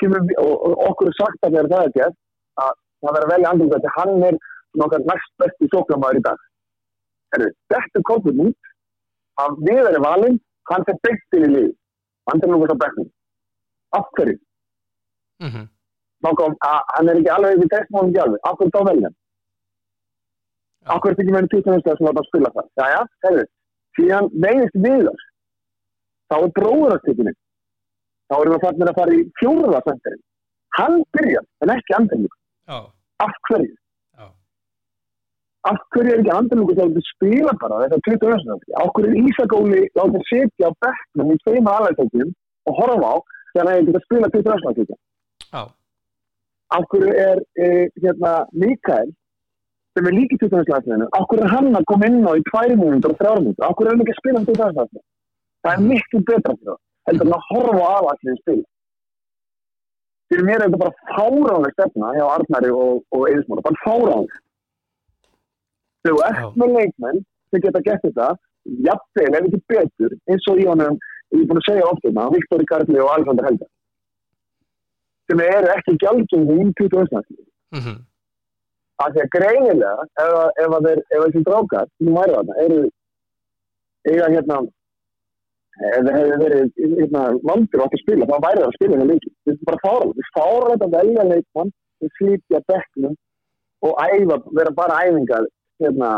kemur, 0.00 0.24
og, 0.42 0.54
og 0.68 0.86
okkur 0.90 1.10
er 1.12 1.18
sagt 1.18 1.46
að 1.46 1.60
það 1.60 1.78
er 1.82 1.94
gert 1.98 2.18
að 2.62 2.72
það 3.02 3.16
verður 3.18 3.32
velja 3.34 3.52
Andar 3.52 3.68
Lukas 3.68 3.84
því 3.84 3.94
hann 3.98 4.26
er 4.30 4.40
nokkað 4.80 5.08
næst 5.10 5.32
besti 5.42 5.68
sóknamaður 5.72 6.20
í 6.20 6.24
dag. 6.26 6.44
Þetta 7.36 7.80
er 7.82 8.06
Kolbein 8.08 8.42
út 8.46 8.72
að 9.42 9.58
við 9.66 9.82
erum 9.90 10.06
valinn, 10.06 10.38
hann 10.70 10.86
fer 10.88 10.98
beintinn 11.06 11.46
í 11.48 11.52
lið. 11.56 11.70
Andar 12.32 12.52
Lukas 12.52 12.72
á 12.72 12.82
bekknum. 12.84 13.08
Af 13.98 14.08
hverju? 14.16 14.38
Mhm, 15.42 15.66
þá 16.24 16.30
kom 16.38 16.54
að 16.64 16.78
hann 16.94 17.10
er 17.10 17.20
ekki 17.20 17.34
alveg 17.34 17.60
við 17.60 17.72
testum 17.72 17.98
hann 17.98 18.12
ekki 18.12 18.22
alveg, 18.24 18.40
af 18.48 18.58
hverju 18.58 18.74
þá 18.76 18.82
velja 18.90 19.10
Já. 19.10 19.21
Hverju 20.90 21.12
er 21.12 21.22
ekki 21.22 21.34
með 21.34 21.50
20 21.52 21.70
minnst 21.72 21.88
sem 21.88 22.06
var 22.06 22.16
bara 22.16 22.24
að 22.24 22.30
spila 22.30 22.52
það, 22.56 22.70
já 22.80 22.86
já, 22.92 23.00
hefur 23.26 23.46
síðan 23.98 24.28
vegist 24.44 24.78
við 24.86 25.08
oss 25.12 25.28
þá 26.32 26.36
er 26.38 26.54
bróðurastíkinni 26.58 27.34
þá 28.32 28.36
erum 28.38 28.54
við 28.54 28.64
fannir 28.64 28.90
að 28.90 28.98
fara 28.98 29.16
í 29.16 29.22
fjóruða 29.40 29.82
sendirinn 29.86 30.24
hann 30.78 30.98
byrjar, 31.16 31.46
en 31.62 31.74
ekki 31.76 31.96
andalúk 31.98 32.34
já, 32.34 32.78
af 33.26 33.34
hverju, 33.48 33.74
já, 34.18 34.26
af 35.70 35.80
hverju 35.94 36.14
er 36.14 36.22
ekki 36.24 36.34
andalúk 36.38 36.74
þá 36.78 36.84
er 36.86 37.06
spila 37.10 37.54
bara 37.62 37.82
þetta 37.84 38.00
20 38.08 38.32
minnst 38.32 38.76
af 38.82 38.92
hverju 38.96 39.12
er 39.12 39.30
Ísagóli 39.30 39.84
látið 40.00 40.26
setja 40.30 40.72
á 40.72 40.78
bekknum 40.86 41.34
í 41.34 41.38
tveima 41.44 41.76
aðlægtækjum 41.78 42.34
og 42.70 42.80
horfa 42.80 43.14
á 43.14 43.16
þegar 43.52 43.68
hann 43.68 43.74
er 43.74 43.82
ekki 43.84 43.98
að 44.00 44.06
spila 44.08 44.34
20 44.36 44.52
minnst 44.66 44.94
já, 45.52 45.62
af 46.78 46.88
hverju 46.90 47.16
er 47.28 47.44
e, 47.60 47.72
hérna 48.00 48.36
Mikael 48.56 49.12
sem 49.92 50.08
er 50.08 50.14
líki 50.16 50.38
20. 50.40 50.68
landsliðinu, 50.72 51.08
af 51.16 51.24
hverju 51.28 51.46
er 51.46 51.52
hann 51.52 51.78
að 51.78 51.88
koma 51.90 52.08
inn 52.08 52.22
á 52.24 52.32
í 52.32 52.44
2 52.48 52.76
minútur 52.80 53.12
og 53.12 53.18
3 53.20 53.32
minútur, 53.40 53.64
af 53.66 53.74
hverju 53.76 53.88
er 53.88 53.92
hann 53.92 54.04
ekki 54.04 54.14
að 54.14 54.20
spila 54.20 54.40
um 54.40 54.46
20. 54.48 54.62
landsliðinu? 54.62 55.04
Það 55.62 55.74
er 55.74 55.82
miklu 55.88 56.20
betra 56.28 56.54
fyrir 56.54 56.70
það, 56.70 56.78
heldur 57.08 57.28
en 57.28 57.36
að 57.36 57.48
horfa 57.50 57.82
á 57.82 57.92
aðalliðinu 57.96 58.42
spila. 58.42 58.68
Fyrir 60.32 60.46
mér 60.48 60.62
er 60.62 60.64
þetta 60.64 60.80
bara 60.80 61.10
fáránleg 61.16 61.74
stefna 61.76 62.14
hjá 62.16 62.24
Arnari 62.24 62.70
og, 62.72 63.02
og 63.12 63.26
Eðismóra, 63.28 63.66
bara 63.68 63.82
fáránleg. 63.84 64.38
Já. 66.02 66.14
ert 66.26 66.56
með 66.58 66.72
leikmenn 66.78 67.20
sem 67.52 67.62
geta 67.62 67.82
gert 67.84 68.02
þetta, 68.06 68.30
jafnvel 68.86 69.36
ef 69.38 69.44
ekki 69.46 69.60
betur, 69.70 70.16
eins 70.30 70.48
og 70.50 70.58
í 70.58 70.64
honum, 70.66 70.96
ég 71.34 71.44
er 71.44 71.50
búin 71.50 71.60
að 71.60 71.68
segja 71.68 71.90
ofta 71.90 72.08
hérna, 72.08 72.24
Viktor 72.32 72.64
Garli 72.70 72.98
og 73.02 73.10
Alexander 73.12 73.46
Helga, 73.46 73.68
sem 75.30 75.44
eru 75.44 75.70
ekki 75.76 75.98
gjaldgengi 76.02 76.56
í 76.64 76.72
20. 76.80 77.28
landsliðinu 79.02 79.08
mhm, 79.08 79.08
að 79.08 79.12
því 79.12 79.22
að 79.22 79.32
greinilega 79.36 79.94
ef, 80.02 80.30
að- 80.42 80.76
að 80.76 80.86
þeir, 80.86 81.02
ef 81.10 81.24
þessi 81.26 81.42
drákar 81.48 81.86
sem 81.98 82.14
væri 82.16 82.36
þarna 82.38 82.54
eru 82.64 82.80
eiga 84.08 84.30
hérna 84.34 84.56
ef 85.82 86.02
þeir 86.06 86.16
hefði 86.18 86.38
verið 86.42 86.72
hérna, 87.00 87.22
valdur 87.48 87.80
og 87.82 87.86
að 87.86 88.02
spila 88.02 88.26
þá 88.28 88.36
væri 88.46 88.60
það 88.60 88.68
að 88.68 88.76
spila 88.78 88.96
hérna 88.96 89.10
leiki 89.12 89.30
þetta 89.32 89.52
er 89.52 89.68
bara 89.70 89.82
fáralegt, 89.86 90.16
þetta 90.16 90.26
er 90.26 90.34
fáralegt 90.38 90.84
að 90.86 90.96
velja 90.98 91.24
leikmann 91.32 91.72
sem 92.02 92.12
flytja 92.18 92.60
bekknum 92.72 93.14
og 93.82 93.92
æfa, 94.04 94.36
vera 94.58 94.70
bara 94.70 94.98
æfingar 95.06 95.46
hérna 95.82 96.10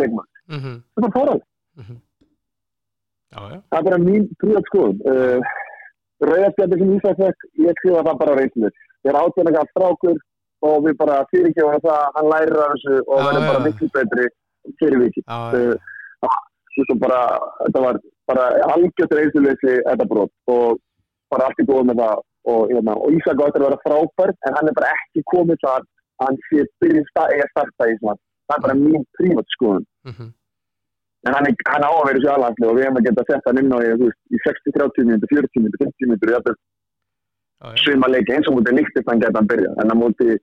leikmann, 0.00 0.28
mhm, 0.48 0.78
þetta 0.96 1.08
er 1.10 1.14
bara 1.18 1.34
mhm, 1.82 1.98
já, 3.32 3.40
já, 3.52 3.58
það 3.70 3.78
er 3.78 3.86
bara 3.90 3.98
mín 4.06 4.28
trúið 4.40 4.64
skoðum 4.70 4.98
uh, 5.12 5.52
rauðarspjandi 6.22 6.78
sem 6.78 6.94
Ísland 6.96 7.20
fekk 7.22 7.46
ég 7.66 7.78
skrifa 7.80 8.02
það 8.08 8.18
bara 8.22 8.32
á 8.34 8.38
reynslinu 8.40 8.70
ég 8.72 9.10
er 9.12 9.18
átjörnlega 9.20 9.64
strákur 9.70 10.18
og 10.68 10.86
við 10.86 10.96
bara 11.02 11.18
fyrirgefa 11.32 11.78
það 11.84 11.98
að 11.98 12.16
hann 12.16 12.30
lærir 12.32 12.58
af 12.62 12.72
þessu 12.74 12.96
og 13.02 13.20
Já, 13.20 13.24
verður 13.26 13.46
bara 13.50 13.64
miklu 13.66 13.90
betri 13.96 14.26
fyrir 14.80 14.98
viki 15.02 15.22
já, 15.22 15.38
já, 15.52 15.76
uh, 16.26 16.40
þetta 16.78 17.84
var 17.86 18.00
bara 18.30 18.44
algjört 18.74 19.16
reynsluleysi 19.18 19.78
þetta 19.88 20.08
brot 20.12 20.54
og 20.54 20.78
bara 21.32 21.48
allt 21.48 21.62
í 21.62 21.68
góð 21.68 21.88
með 21.90 22.04
það. 22.04 22.28
Og, 22.42 22.62
hérna, 22.72 22.94
og 22.98 23.14
Ísak 23.14 23.38
áttur 23.38 23.62
að 23.62 23.68
vera 23.68 23.82
frábær 23.84 24.30
en 24.48 24.54
hann 24.56 24.68
er 24.68 24.74
bara 24.74 24.88
ekki 24.96 25.20
komið 25.30 25.60
þar 25.62 25.84
að 25.84 26.24
hann 26.24 26.38
sé 26.48 26.64
byrjið 26.82 27.04
stað, 27.12 27.34
eiga 27.36 27.44
starta 27.52 27.86
í 27.86 27.92
Ísland 27.94 28.18
það 28.52 28.56
er 28.56 28.64
bara 28.64 28.78
mín 28.78 29.04
prívat 29.18 29.54
skoðun. 29.54 29.84
Mhm, 30.10 30.32
en 31.26 31.36
hann, 31.36 31.46
hann 31.70 31.86
á 31.86 31.90
að 31.90 32.06
vera 32.08 32.20
í 32.20 32.24
sjálansli 32.24 32.68
og 32.68 32.76
við 32.76 32.86
hefum 32.86 33.00
að 33.00 33.06
geta 33.08 33.24
sett 33.28 33.48
hann 33.48 33.60
inn 33.62 33.74
á 33.74 33.78
í, 33.78 34.08
í 34.10 34.40
60-30 34.42 35.06
minúti, 35.06 35.30
40 35.30 35.62
minúti, 35.62 35.80
50 35.84 36.10
minúti 36.10 36.32
jafnvel 36.34 36.56
já, 36.56 37.68
já, 37.68 37.76
svima 37.84 38.10
leiki 38.10 38.34
eins 38.34 38.50
og 38.50 38.56
mútið 38.58 38.78
líktist 38.80 39.10
hann 39.10 39.22
geta 39.22 39.38
hann 39.38 39.50
byrja 39.52 39.74
en 39.84 39.94
að 39.94 40.00
múti, 40.00 40.38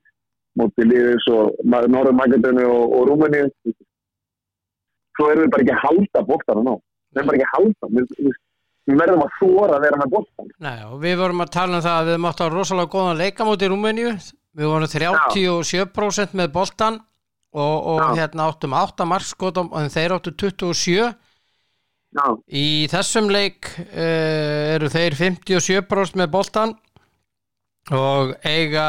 múti 0.60 0.86
liðis 0.88 1.26
og 1.34 1.57
Norður 1.66 2.16
Magadönu 2.18 2.68
og, 2.68 2.93
og 2.97 3.07
Rúmeni 3.10 3.45
svo 5.16 5.32
erum 5.32 5.45
við 5.45 5.53
bara 5.55 5.66
ekki 5.66 5.76
að 5.76 5.84
halda 5.86 6.24
bóttar 6.28 6.62
og 6.62 6.68
ná 6.68 6.74
við 6.76 7.22
erum 7.22 7.32
bara 7.32 7.39
ekki 7.39 7.47
að 7.47 7.55
halda. 7.57 7.91
Við, 7.95 8.14
við, 8.89 8.97
verðum 8.99 9.24
að 9.26 9.36
þóra 9.38 9.78
að 9.78 9.86
vera 9.86 10.01
með 10.01 10.12
boltan 10.16 10.51
Nei, 10.66 10.78
og 10.88 10.97
við 11.03 11.16
vorum 11.20 11.43
að 11.45 11.53
tala 11.55 11.78
um 11.78 11.86
það 11.86 11.99
að 12.01 12.10
við 12.10 12.20
mátt 12.26 12.41
á 12.41 12.45
rosalega 12.49 12.93
góðan 12.95 13.22
leikamóti 13.22 13.68
í 13.68 13.72
Rúmeníu. 13.74 14.14
Við 14.60 14.72
vorum 14.72 14.91
37% 14.91 16.38
með 16.39 16.51
boltan 16.55 16.99
og, 17.53 17.76
og 17.93 18.03
hérna 18.18 18.49
áttum 18.49 18.76
8 18.78 19.07
markskotum 19.10 19.72
og 19.74 19.89
þeir 19.93 20.16
áttu 20.18 20.34
27 20.34 20.93
já, 20.99 22.26
í 22.49 22.68
þessum 22.91 23.30
leik 23.34 23.70
uh, 23.89 24.76
eru 24.76 24.89
þeir 24.93 25.18
57% 25.18 26.20
með 26.20 26.32
boltan 26.34 26.76
og 27.93 28.36
eiga 28.45 28.88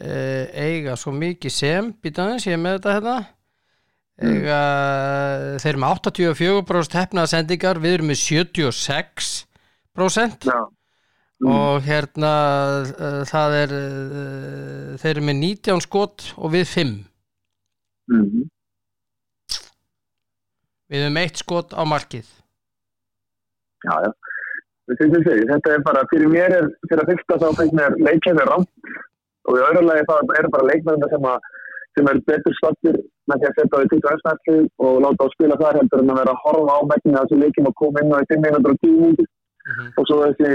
eiga 0.00 0.96
svo 0.96 1.12
mikið 1.12 1.52
sem 1.52 1.92
býtaðins, 2.02 2.46
ég 2.48 2.58
með 2.60 2.78
þetta 2.78 2.94
hérna. 2.96 3.18
Eiga, 4.20 4.60
þeir 5.62 5.70
eru 5.72 5.80
með 5.80 5.92
84% 5.96 6.96
hefnaða 6.98 7.30
sendingar 7.32 7.78
við 7.80 7.94
erum 7.96 8.10
með 8.12 8.18
76% 8.20 10.44
já, 10.44 10.60
og 11.48 11.80
hérna 11.86 12.32
uh, 12.84 13.24
það 13.30 13.50
er 13.62 13.70
uh, 13.78 14.90
þeir 15.00 15.14
eru 15.14 15.24
með 15.24 15.36
19 15.40 15.80
skot 15.86 16.18
og 16.36 16.52
við 16.52 16.64
5 16.68 16.92
mm 18.12 18.44
við 20.90 21.06
erum 21.06 21.20
eitt 21.20 21.38
skot 21.38 21.70
á 21.70 21.86
markið. 21.86 22.26
Já, 23.86 23.94
já. 24.04 24.10
Þetta, 24.90 25.70
er, 25.70 25.82
bara, 25.86 26.00
fyrir 26.10 26.26
mér 26.32 26.50
er, 26.50 26.66
fyrir 26.88 27.02
að 27.04 27.10
fyrsta 27.12 27.34
þá 27.38 27.48
finnst 27.60 27.76
mér 27.78 27.94
leikjæmi 28.02 28.42
rámt 28.48 28.70
og 29.50 29.58
í 29.58 29.64
öðru 29.68 29.86
lagi 29.86 30.06
það 30.10 30.34
eru 30.40 30.52
bara 30.54 30.68
leikmennir 30.70 31.12
sem, 31.12 31.28
sem 31.98 32.10
er 32.12 32.20
betur 32.30 32.56
svartir 32.58 32.98
með 33.30 33.42
því 33.42 33.48
að 33.50 33.56
setja 33.58 33.70
á 33.70 33.80
því 33.80 33.90
títu 33.92 34.10
öðsnætti 34.12 34.56
og 34.86 34.98
láta 35.04 35.26
á 35.26 35.34
spila 35.34 35.60
þar 35.62 35.80
heldur 35.80 36.02
en 36.04 36.12
að 36.14 36.20
vera 36.22 36.34
að 36.34 36.42
horfa 36.44 36.76
á 36.78 36.80
megni 36.92 37.16
að 37.16 37.24
þessi 37.24 37.40
leikjum 37.42 37.70
að 37.70 37.78
koma 37.82 38.04
inn 38.04 38.14
á 38.14 38.18
í 38.22 38.28
5 38.32 38.44
minútur 38.46 38.74
og 38.74 38.82
10 38.86 38.98
minútur 39.00 39.28
og 40.00 40.08
svo 40.08 40.20
þessi 40.24 40.52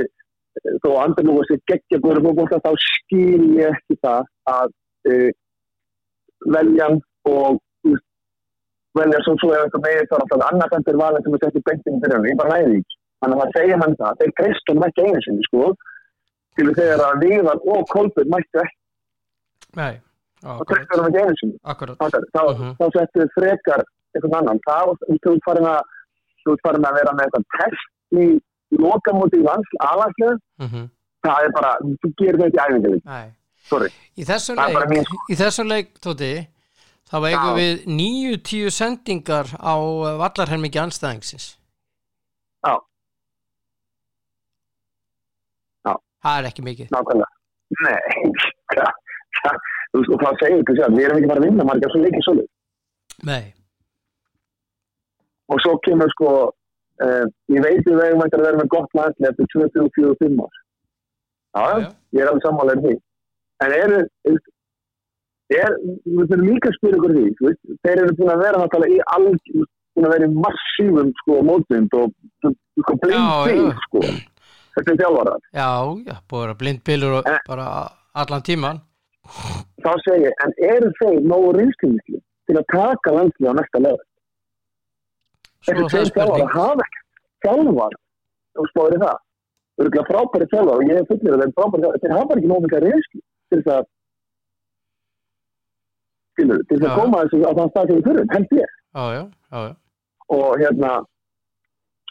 þó 0.83 0.89
andur 1.03 1.27
nú 1.27 1.37
þessi 1.41 1.61
geggja 1.71 2.01
góður 2.03 2.25
fókbólta 2.29 2.61
þá 2.63 2.71
skil 2.87 3.45
ég 3.59 3.75
ekki 3.75 3.99
það 4.05 4.29
að 4.55 4.75
uh, 5.11 5.31
veljan 6.55 7.01
og 7.29 7.61
velja 8.95 9.19
svo 9.25 9.35
svo 9.41 9.51
ef 9.51 9.65
eitthvað 9.65 9.85
megið 9.85 10.07
þá 10.09 10.15
er 10.15 10.23
alltaf 10.23 10.45
annars 10.49 10.77
endur 10.77 11.01
valin 11.01 11.25
sem 11.25 11.35
er 11.35 11.43
sett 11.43 11.59
í 11.59 11.65
beintingin 11.67 12.03
fyrir 12.03 12.15
hann, 12.15 12.29
ég 12.29 12.39
bara 12.39 12.55
næði 12.55 12.77
því 12.77 13.01
þannig 13.25 13.35
að 13.35 13.43
það 13.43 13.57
segja 13.57 13.81
mann 13.81 13.99
það, 13.99 14.17
þeir 14.21 14.33
kreistum 14.39 14.87
ekki 14.87 15.05
einu 15.05 15.21
sinni 15.25 15.45
sko. 15.49 15.69
Til 16.55 16.71
þegar 16.71 17.03
að 17.03 17.23
Viðar 17.23 17.61
og 17.73 17.87
Kolbjörn 17.91 18.31
mættu 18.31 18.61
ekki 18.61 18.77
Nei, 19.75 19.93
akkurat, 20.43 20.67
kreistum 20.71 21.05
ekki 21.09 21.21
einu 21.23 21.35
sinni 21.41 21.57
akkurat. 21.63 21.97
þá, 21.97 22.19
þá, 22.35 22.41
Mhm. 22.55 22.73
þá 22.79 22.85
settu 22.95 23.27
frekar 23.35 23.83
eitthvað 24.15 24.37
annan, 24.39 24.59
þá 24.67 24.77
þú 25.25 25.35
farin 25.45 25.69
að 25.71 25.81
að 26.89 26.97
vera 26.99 27.13
með 27.17 27.25
eitthvað 27.25 27.45
test 27.59 27.87
í 28.15 28.25
lokamóti 28.79 29.39
í 29.41 29.45
vans 29.45 29.69
alagslega, 29.79 30.37
Mm 30.59 30.89
það 31.25 31.43
er 31.45 31.51
bara 31.57 31.71
þú 31.81 32.09
gerir 32.21 32.37
þetta 32.37 32.57
í 32.57 32.63
æfingalík, 32.65 33.05
Nei 33.05 33.31
sorry 33.65 33.89
Í 34.17 34.23
þessum 34.23 34.55
Það 34.59 34.73
leik, 34.93 35.07
í 35.31 35.35
þessum 35.35 35.67
leik 35.67 35.87
Tóti, 35.99 36.47
þá 37.09 37.15
eigum 37.29 37.55
við 37.57 37.85
9-10 37.87 38.69
sendingar 38.71 39.47
á 39.57 39.73
uh, 39.77 40.17
vallarhelmingi 40.21 40.79
anstæðingsins. 40.79 41.57
Já. 42.65 42.77
Já. 45.85 45.93
Það 46.23 46.37
er 46.39 46.47
ekki 46.49 46.63
mikið. 46.65 46.89
nákvæmlega 46.93 47.31
nei, 47.81 47.97
það, 48.05 48.33
það, 48.69 48.77
veist, 48.77 48.91
og 49.95 50.19
það 50.23 50.39
segir 50.41 50.59
ekki 50.61 50.75
sér, 50.79 50.91
við 50.95 51.05
erum 51.07 51.19
ekki 51.21 51.29
bara 51.31 51.41
að 51.41 51.47
vinna 51.49 51.67
margir 51.69 51.91
svo 51.93 52.01
leikir 52.03 52.25
svolít 52.25 52.51
Nei. 53.29 53.43
og 55.51 55.61
svo 55.63 55.75
kemur 55.85 56.09
sko 56.15 56.29
uh, 57.05 57.25
ég 57.53 57.63
veit 57.63 57.85
við 57.85 57.99
vegum 58.01 58.23
að 58.25 58.37
vera 58.43 58.59
með 58.59 58.71
gott 58.73 58.97
landli 58.97 59.29
eftir 59.29 59.49
2, 59.53 59.69
3, 59.77 59.87
4, 59.99 60.15
5 60.23 60.43
ár. 60.45 60.59
Já, 61.55 61.87
ég 62.17 62.21
er 62.25 62.29
alveg 62.31 62.43
sammálega 62.43 62.81
um 62.81 62.85
því. 62.89 62.95
En 63.63 63.73
eru 63.77 63.99
er, 65.55 65.75
við 66.03 66.25
þurfum 66.25 66.45
líka 66.49 66.71
að 66.71 66.77
spyrja 66.79 66.97
ykkur 66.99 67.13
því 67.15 67.25
veist, 67.45 67.61
þeir 67.85 68.01
eru 68.01 68.15
búin 68.19 68.33
að 68.33 68.41
vera 68.43 68.61
náttúrulega 68.63 68.97
í 68.97 69.03
alg 69.15 69.51
búin 69.95 70.07
að 70.09 70.15
vera 70.17 70.27
í 70.27 70.39
massífum 70.45 71.13
sko 71.21 71.37
mótvind 71.47 71.95
og 72.01 72.49
sko 72.81 72.97
blind 73.05 73.29
þing 73.47 73.69
sko. 73.85 74.01
Þetta 74.75 74.91
er 74.91 74.97
þjálfarar. 74.99 75.45
Já, 75.55 75.69
já, 76.09 76.15
búið 76.27 76.41
að 76.41 76.45
vera 76.45 76.59
blindbilur 76.63 77.13
og 77.21 77.29
Eh. 77.31 77.39
bara 77.47 77.67
allan 78.13 78.43
tíman. 78.43 78.81
Þá 79.83 79.91
segir 80.05 80.27
ég, 80.27 80.35
en 80.45 80.55
eru 80.69 80.91
þeir 80.99 81.21
nógu 81.31 81.53
reynslumikli 81.57 82.19
til 82.45 82.57
að 82.59 82.67
taka 82.73 83.15
landslið 83.15 83.51
á 83.51 83.57
næsta 83.59 83.81
Svo 85.65 85.73
þessi 85.89 85.89
tveir 85.89 86.11
þjálfar 86.13 86.51
hafa 86.53 86.85
ekki 86.85 86.99
þjálfar 87.45 87.95
og 88.55 88.67
spáður 88.71 88.99
það. 89.01 89.21
Örgulega 89.81 90.09
frábæri 90.09 90.47
þjálfar 90.51 90.75
og 90.75 90.91
ég 90.91 90.99
er 91.01 91.07
fullir 91.09 91.39
þeir 91.41 92.13
hafa 92.15 92.37
ekki 92.37 92.51
nógu 92.51 92.65
mikla 92.65 92.83
reynslu 92.83 93.21
til 93.21 93.61
þess 93.61 93.73
að 93.75 93.87
skilur, 96.35 96.61
til 96.69 96.77
þess 96.77 96.91
að 96.91 97.01
koma 97.01 97.23
þessu 97.23 97.41
á 97.41 97.51
þann 97.57 97.73
stað 97.73 97.89
sem 97.89 97.97
við 97.97 98.07
þurfum, 98.09 98.31
held 98.35 98.55
ég. 98.59 98.77
Og 100.35 100.47
hérna 100.61 100.91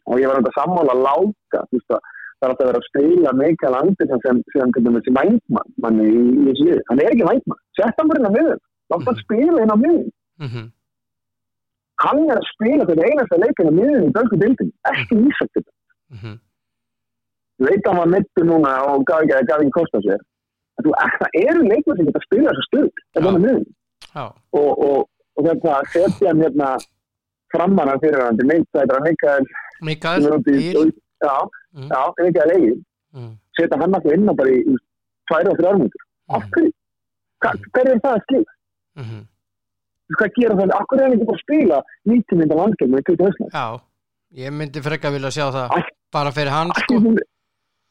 og 0.05 0.21
ég 0.21 0.29
var 0.29 0.41
þetta 0.41 0.59
sammála 0.59 0.97
láka 1.01 1.63
þú 1.71 1.79
veist 1.79 1.95
að 1.97 2.11
það 2.45 2.51
er 2.51 2.53
alltaf 2.53 2.67
að 2.67 2.71
vera 2.71 2.83
að 2.83 2.89
spila 2.91 3.35
Mikael 3.41 3.79
Andersen 3.81 4.23
sem, 4.27 4.45
sem 4.53 4.77
til 4.77 4.85
dæmis 4.85 5.11
vængmann 5.19 5.75
manni 5.83 6.07
í, 6.13 6.23
þessu 6.51 6.69
lið, 6.69 6.81
hann 6.91 7.03
er 7.03 7.11
ekki 7.15 7.29
vængmann. 7.31 7.61
Sett 7.81 8.01
hann 8.01 8.13
bara 8.13 8.21
inn 8.21 8.31
á 8.31 8.37
miðun, 8.37 8.63
láta 8.93 9.11
hann 9.11 9.21
spila 9.25 9.65
inn 9.65 9.75
á 9.75 9.79
miðun 9.81 10.13
Mm 10.35 10.65
hann 12.03 12.25
er 12.31 12.41
að 12.41 12.49
spila 12.51 12.87
fyrir 12.89 13.09
einasta 13.09 13.39
leikin 13.41 13.71
á 13.71 13.75
miðun 13.79 14.09
í 14.09 14.13
bölgu 14.15 14.39
dildin, 14.41 14.73
ekki 14.91 15.19
ísökt 15.29 15.59
þetta 15.59 15.73
-hmm. 16.19 16.37
ég 17.63 17.69
veit 17.69 17.85
að 17.85 17.91
hann 17.91 18.03
var 18.03 18.13
mittu 18.15 18.47
núna 18.49 18.73
og 18.91 19.05
gaf 19.09 19.23
ekki, 19.23 19.47
gaf 19.51 19.61
ekki 19.61 19.77
kost 19.79 19.99
á 19.99 20.01
sér. 20.07 20.21
Þú, 20.83 20.91
það 21.21 21.39
eru 21.41 21.63
leikmenn 21.71 21.97
sem 21.97 22.07
geta 22.09 22.21
að 22.21 22.27
spila 22.29 22.51
þessu 22.51 22.67
stöð 22.69 22.89
þetta 23.15 23.29
er 23.31 23.45
miðun 23.45 23.67
og, 24.59 24.73
og, 24.89 24.99
og 25.37 25.49
þetta 25.49 25.77
setja 25.95 26.33
hann 26.33 26.43
hérna 26.43 26.71
framann 27.55 28.03
fyrir 28.03 28.25
hann 28.25 28.39
til 28.39 28.49
meitt, 28.51 28.69
þetta 28.75 28.99
er 28.99 29.07
Mikael 29.09 29.45
Mikael, 29.91 30.27
sem 30.27 30.95
í- 31.25 31.29
já, 31.29 31.37
Mm. 31.75 31.89
já, 31.91 32.01
Mikael 32.25 32.51
Egil 32.57 32.79
Mm. 33.15 33.33
setja 33.57 33.79
hann 33.81 33.95
alltaf 33.95 34.13
inn 34.15 34.29
á 34.31 34.35
bara 34.37 34.51
í, 34.51 34.59
í 34.63 34.75
tvær 35.31 35.49
og 35.51 35.57
þrjár 35.59 35.77
mútur. 35.81 36.03
Af 36.31 36.43
hverju? 36.51 36.71
Hva- 37.43 37.59
Hver 37.75 37.89
er 37.93 37.99
það 38.05 38.15
að 38.17 38.23
skilja? 38.27 38.53
Mm 38.97 39.27
Hvað 40.19 40.31
gera 40.37 40.55
það? 40.55 40.71
Af 40.77 40.87
hverju 40.89 41.01
er 41.01 41.05
hann 41.05 41.15
ekki 41.17 41.27
bara 41.27 41.39
að 41.39 41.45
spila 41.45 41.79
90 42.07 42.37
mynda 42.39 42.55
landgjörnum 42.61 42.99
í 43.01 43.05
20 43.09 43.25
höstnum? 43.25 43.51
Já, 43.55 43.81
ég 44.37 44.53
myndi 44.53 44.83
frekka 44.85 45.11
vilja 45.15 45.31
sjá 45.37 45.47
það 45.55 45.69
Allt- 45.77 45.95
bara 46.13 46.31
fyrir 46.31 46.51
hann 46.53 46.71
sko. 46.77 46.95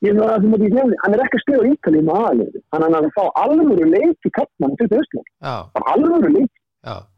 Ég 0.03 0.09
er 0.11 0.19
það 0.19 0.41
sem 0.41 0.53
ekki 0.53 0.69
glemni. 0.73 0.95
Hann 1.03 1.13
er 1.13 1.19
ekki 1.23 1.37
að 1.39 1.43
spila 1.45 1.63
í 1.63 1.71
Ítalíu 1.73 2.03
með 2.03 2.15
aðalegu. 2.19 2.59
Hann 2.73 2.83
er 2.83 2.89
að 2.99 3.11
fá 3.17 3.23
alvöru 3.43 3.85
leik 3.89 4.17
í 4.27 4.31
kappmann 4.37 4.71
í 4.73 4.77
20 4.83 4.97
höstnum. 4.99 5.23
Já, 5.41 5.55
Bara 5.73 5.85
alvöru 5.95 6.29
leik. 6.37 6.51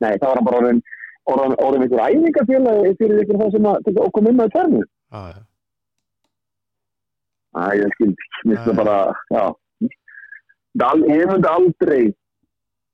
Nei, 0.01 0.13
það 0.21 0.29
var 0.35 0.41
bara 0.45 0.57
orðin 0.61 0.81
orðin, 1.25 1.81
einhver 1.81 2.03
æfingafélagi 2.05 2.97
fyrir 2.99 3.21
ykkur 3.25 3.39
það 3.41 3.51
sem 3.51 3.63
að, 3.65 3.77
til 3.83 3.93
að 3.93 4.05
inn 4.29 4.39
á 4.39 4.47
tvernu. 4.53 4.83
Æ, 7.55 7.63
ég 7.79 7.95
skildi 7.95 8.29
finnst 8.41 8.67
það 8.67 8.79
bara, 8.81 8.97
já. 9.31 9.43
Það 10.81 11.05
Ég 11.07 11.29
myndi 11.31 11.51
aldrei 11.51 12.01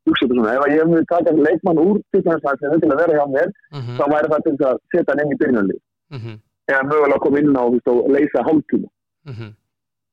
hugsa 0.05 0.25
þetta 0.25 0.35
svona. 0.35 0.53
Ef 0.57 0.75
ég 0.75 0.91
myndi 0.91 1.09
taka 1.09 1.33
leikmann 1.37 1.81
úr 1.81 2.01
til 2.13 2.21
þess 2.27 2.45
að 2.51 2.61
til 2.61 2.91
að 2.91 3.01
vera 3.03 3.17
hjá 3.17 3.25
mér 3.35 3.49
Mm 3.73 3.97
þá 3.97 4.05
væri 4.13 4.31
það 4.33 4.45
til 4.47 4.55
að 4.69 4.77
setja 4.93 5.09
hann 5.13 5.23
inn 5.23 5.33
í 5.33 5.39
byrjunarlið. 5.41 5.81
-hmm. 6.11 6.37
eða 6.71 6.83
mögulega 6.89 7.17
að 7.17 7.23
koma 7.25 7.39
inn 7.39 7.57
á 7.57 7.63
og 7.63 8.09
leysa 8.15 8.45
hálftíma. 8.47 8.89
Mm 9.25 9.51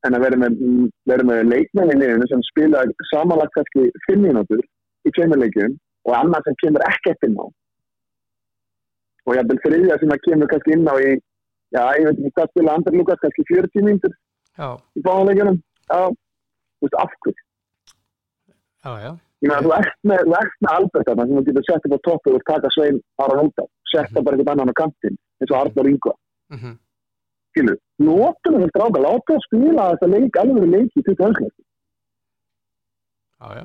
en 0.06 0.16
að 0.16 0.24
vera 0.24 0.38
með, 0.38 0.58
með 1.26 1.40
leikmenn 1.50 1.92
í 1.92 1.96
liðinu 1.98 2.26
sem 2.30 2.42
spila 2.52 2.84
samanlagt 3.10 3.54
kannski 3.56 3.88
fimm 4.06 4.26
mínútur 4.26 4.60
í 4.62 5.12
tveimur 5.16 5.40
leikjum 5.42 5.74
og 6.08 6.14
annað 6.20 6.48
sem 6.48 6.58
kemur 6.62 6.84
ekkert 6.86 7.26
inn 7.26 7.38
á. 7.38 7.46
Og 9.26 9.34
ég 9.34 9.42
hafði 9.42 9.58
þriðja 9.64 9.98
sem 10.00 10.14
að 10.14 10.22
kemur 10.28 10.50
kannski 10.52 10.76
inn 10.76 10.86
á 10.86 10.94
í 11.02 11.10
já, 11.74 11.82
ég 11.98 12.06
veit 12.06 12.14
ekki 12.14 12.34
hvað 12.38 12.52
spila 12.52 12.76
Andri 12.78 13.00
Lukas 13.00 13.22
kannski 13.24 13.46
40 13.50 13.88
mínútur 13.88 14.14
í 14.98 15.04
báðanleikjunum 15.06 15.58
já, 15.58 16.00
þú 16.10 16.86
veist, 16.86 16.98
af 17.04 17.16
hverju 17.22 17.42
já, 18.84 18.92
já. 19.06 19.12
ég 19.42 19.50
meina, 19.50 19.64
þú 19.66 19.74
ert 19.78 19.98
með, 20.02 20.24
með 20.34 20.70
Albert 20.74 21.10
þarna 21.10 21.26
sem 21.26 21.40
þú 21.40 21.44
getur 21.50 21.68
sett 21.68 21.88
upp 21.88 21.98
á 21.98 22.00
toppu 22.08 22.36
og 22.36 22.46
taka 22.50 22.72
Svein 22.74 23.02
út 23.18 23.64
af, 23.64 23.68
setta 23.92 24.22
bara 24.22 24.38
eitthvað 24.38 24.54
annan 24.56 24.74
á 24.74 24.80
kantinn 24.82 25.18
eins 25.38 25.52
og 25.52 25.60
Arnur 25.62 25.90
Ingo 25.90 26.14
Mm 26.48 26.58
-hmm. 26.58 26.74
skilu, 27.50 27.74
notum 27.98 28.54
við 28.60 28.70
stráka, 28.72 29.00
láta 29.06 29.34
að 29.34 29.44
spila 29.46 29.88
þessa 29.90 30.06
leik, 30.14 30.36
alveg 30.42 30.64
leik 30.74 30.92
í 30.96 31.02
20 31.02 31.24
hönslega. 31.24 31.62
Já, 33.40 33.48
já. 33.58 33.64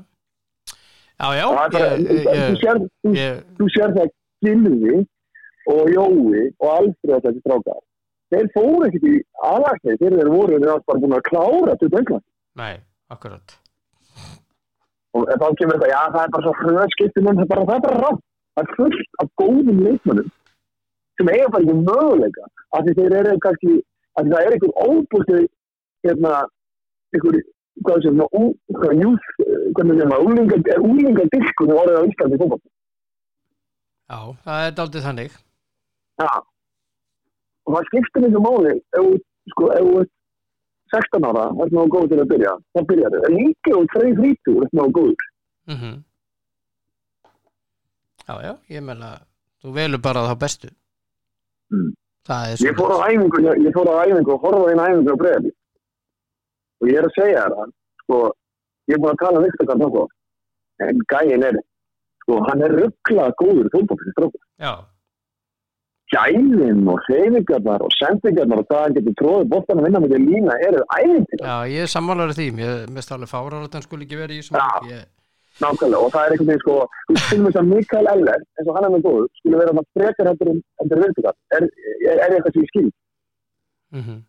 Já, 1.22 1.28
já, 1.40 1.46
Það 1.56 1.66
er 1.66 1.72
bara, 1.76 1.90
ég, 3.22 3.44
þú 3.58 3.66
sér, 3.74 3.90
það 3.98 4.08
Gilvi 4.44 4.96
og 5.74 5.84
Jói 5.96 6.42
og 6.60 6.70
Alfred 6.78 7.24
þessi 7.24 7.40
stráka. 7.40 7.74
Þeir 8.34 8.52
fóru 8.56 8.88
ekkert 8.88 9.10
í 9.10 9.16
aðlækni 9.50 9.98
þegar 10.02 10.20
þeir 10.20 10.32
voru 10.34 10.60
þeir 10.64 10.86
bara 10.90 11.02
búin 11.04 11.18
að 11.18 11.26
klára 11.30 11.76
20 11.84 11.98
hönslega. 11.98 12.22
nei, 12.62 12.76
akkurat. 13.14 13.58
Og 15.14 15.28
þá 15.30 15.48
kemur 15.60 15.78
þetta, 15.78 15.90
já 15.94 16.00
það 16.14 16.24
er 16.24 16.32
bara 16.36 16.46
svo 16.46 16.54
hröðskiptum 16.60 17.28
en 17.30 17.40
það 17.40 17.44
er 17.46 17.52
bara, 17.54 17.66
það 17.70 17.76
er 17.76 17.86
bara 17.88 18.04
rátt. 18.04 18.24
Það 18.54 18.64
er 18.64 18.78
fullt 18.78 19.20
af 19.22 19.30
góðum 19.42 19.84
leikmönnum 19.88 20.32
sem 21.18 21.30
eiga 21.30 21.50
bara 21.54 21.64
ekki 21.64 21.76
möguleika 21.80 22.46
af 22.74 22.86
því 22.86 22.94
þeir 22.98 23.16
eru 23.20 23.42
kannski 23.46 23.74
að 24.18 24.32
það 24.34 24.46
er 24.46 24.56
einhver 24.56 24.74
óbústu 24.88 25.40
hérna, 26.06 26.34
einhver 27.14 27.40
hvað 27.82 28.06
sem, 28.06 28.22
hvað 28.78 29.04
eh, 29.04 29.68
hvernig 29.78 30.02
sem 30.02 30.16
að 30.16 30.26
úlinga, 30.28 30.60
er 30.74 30.86
úlinga 30.86 31.26
diskur 31.34 31.70
sem 31.70 31.80
orðið 31.84 31.98
á 31.98 32.10
Íslandi 32.10 32.40
fótboll. 32.42 32.62
Já, 34.14 34.20
það 34.46 34.66
er 34.68 34.76
daldið 34.78 35.08
þannig 35.08 35.38
Já. 36.22 36.30
Og 37.64 37.76
það 37.76 37.88
skiptir 37.90 38.26
miklu 38.26 38.42
máli 38.44 38.74
ef 38.76 39.10
sko, 39.54 39.70
þú 39.74 39.94
ert 40.02 40.12
16 40.94 41.28
ára, 41.30 41.44
það 41.58 41.66
er 41.66 41.76
náðu 41.78 41.92
góð 41.94 42.10
til 42.12 42.22
að 42.22 42.32
byrja, 42.32 42.54
þá 42.74 42.80
byrjar 42.90 43.14
þau. 43.14 43.30
Líka 43.34 43.76
og 43.78 43.86
þrei 43.94 44.10
þrítur, 44.20 44.58
það 44.60 44.66
er 44.68 44.76
náðu 44.80 44.96
góður. 45.00 45.30
mm 45.74 45.96
Já, 48.24 48.36
já, 48.40 48.54
ég 48.72 48.84
meina 48.88 49.08
þú 49.60 49.74
velur 49.76 50.00
bara 50.00 50.28
þá 50.30 50.36
bestu 50.40 50.70
Mm. 51.74 51.94
Það 52.28 52.62
Ég 52.62 52.76
fór 52.78 52.92
á 52.94 52.98
æfingu, 53.10 53.40
ég, 53.44 53.62
ég 53.66 53.74
fór 53.74 53.90
á 53.90 54.06
æfingu 54.06 54.34
og 54.36 54.44
horfa 54.46 54.64
á 54.64 54.70
eina 54.72 54.88
æfingu 54.92 55.16
á 55.16 55.22
bregði. 55.22 55.52
Og 56.82 56.88
ég 56.92 57.00
er 57.00 57.08
að 57.08 57.16
segja 57.18 57.46
það, 57.50 57.72
sko, 58.04 58.20
ég 58.88 58.96
er 58.96 59.02
búin 59.02 59.14
að 59.14 59.22
tala 59.24 59.40
um 59.40 59.46
Viktor 59.48 59.70
Karnokko, 59.72 60.04
en 60.86 61.02
gæin 61.12 61.46
er, 61.50 61.58
sko, 62.22 62.40
hann 62.48 62.64
er 62.68 62.76
rugglað 62.78 63.36
góður 63.42 63.72
fólkbókið 63.74 64.14
strókur. 64.14 64.44
Já, 64.62 64.74
Gæin 66.14 66.88
og 66.94 67.00
hreyfingarnar 67.08 67.84
og 67.86 67.92
sendingarnar 67.98 68.62
og 68.62 68.68
það 68.70 68.96
getur 69.00 69.18
tróðið 69.22 69.50
bóttan 69.54 69.82
að 69.82 69.88
vinna 69.88 70.02
með 70.04 70.14
því 70.14 70.20
lína 70.28 70.58
eru 70.68 70.84
æfintir. 70.98 71.42
já, 71.42 71.56
ég 71.74 71.88
er 71.88 71.92
sammálar 71.96 72.34
því 72.38 72.48
Mér 72.60 72.88
mest 72.94 73.12
alveg 73.16 73.32
fárar 73.34 73.60
að 73.64 73.78
hann 73.78 73.86
skuli 73.88 74.06
ekki 74.08 74.20
verið 74.22 74.38
í 74.38 74.44
þessum 74.44 74.60
Já. 74.62 74.68
ég, 74.94 75.06
Nákvæmlega, 75.62 76.02
og 76.02 76.10
það 76.14 76.24
er 76.26 76.34
einhvern 76.34 76.50
veginn 76.50 76.62
sko, 76.64 76.76
þú 77.08 77.16
skilum 77.24 77.48
þess 77.48 77.60
að 77.62 77.68
Mikael 77.72 78.08
Eller, 78.14 78.46
eins 78.58 78.70
og 78.70 78.78
hann 78.78 78.88
er 78.88 78.94
með 78.96 79.04
góður, 79.06 79.28
skulle 79.38 79.60
vera 79.62 79.76
það 79.78 79.90
frekar 80.00 80.30
hættur 80.32 80.50
en 80.54 80.62
er 80.96 81.02
virkugat. 81.04 81.38
Er, 81.58 81.68
er, 82.10 82.22
er 82.24 82.34
eitthvað 82.38 82.56
sem 82.56 82.64
ég 82.64 82.72
skil? 82.74 82.88
mm 83.94 84.22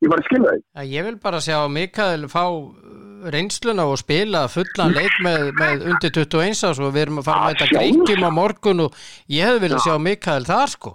Ég 0.00 0.08
bara 0.08 0.24
skil 0.24 0.40
það. 0.46 0.60
Já, 0.78 0.82
ég 0.88 1.04
vil 1.04 1.16
bara 1.20 1.40
sjá 1.44 1.56
Mikael 1.68 2.22
fá 2.32 2.44
uh, 2.48 3.26
reynsluna 3.34 3.84
og 3.90 3.98
spila 4.00 4.46
fullan 4.48 4.94
leik 4.96 5.18
með, 5.26 5.50
með 5.58 5.82
undir 5.90 6.14
21 6.22 6.54
ás 6.70 6.80
og 6.80 6.94
við 6.94 7.02
erum 7.02 7.20
að 7.20 7.26
fara 7.28 7.50
Já, 7.50 7.58
þetta 7.58 7.82
gríkjum 7.82 8.24
á 8.24 8.30
morgun 8.32 8.84
og 8.86 8.96
ég 9.28 9.44
hefði 9.50 9.64
viljað 9.66 9.84
sjá 9.84 9.98
Mikael 10.06 10.46
þar 10.48 10.72
sko 10.72 10.94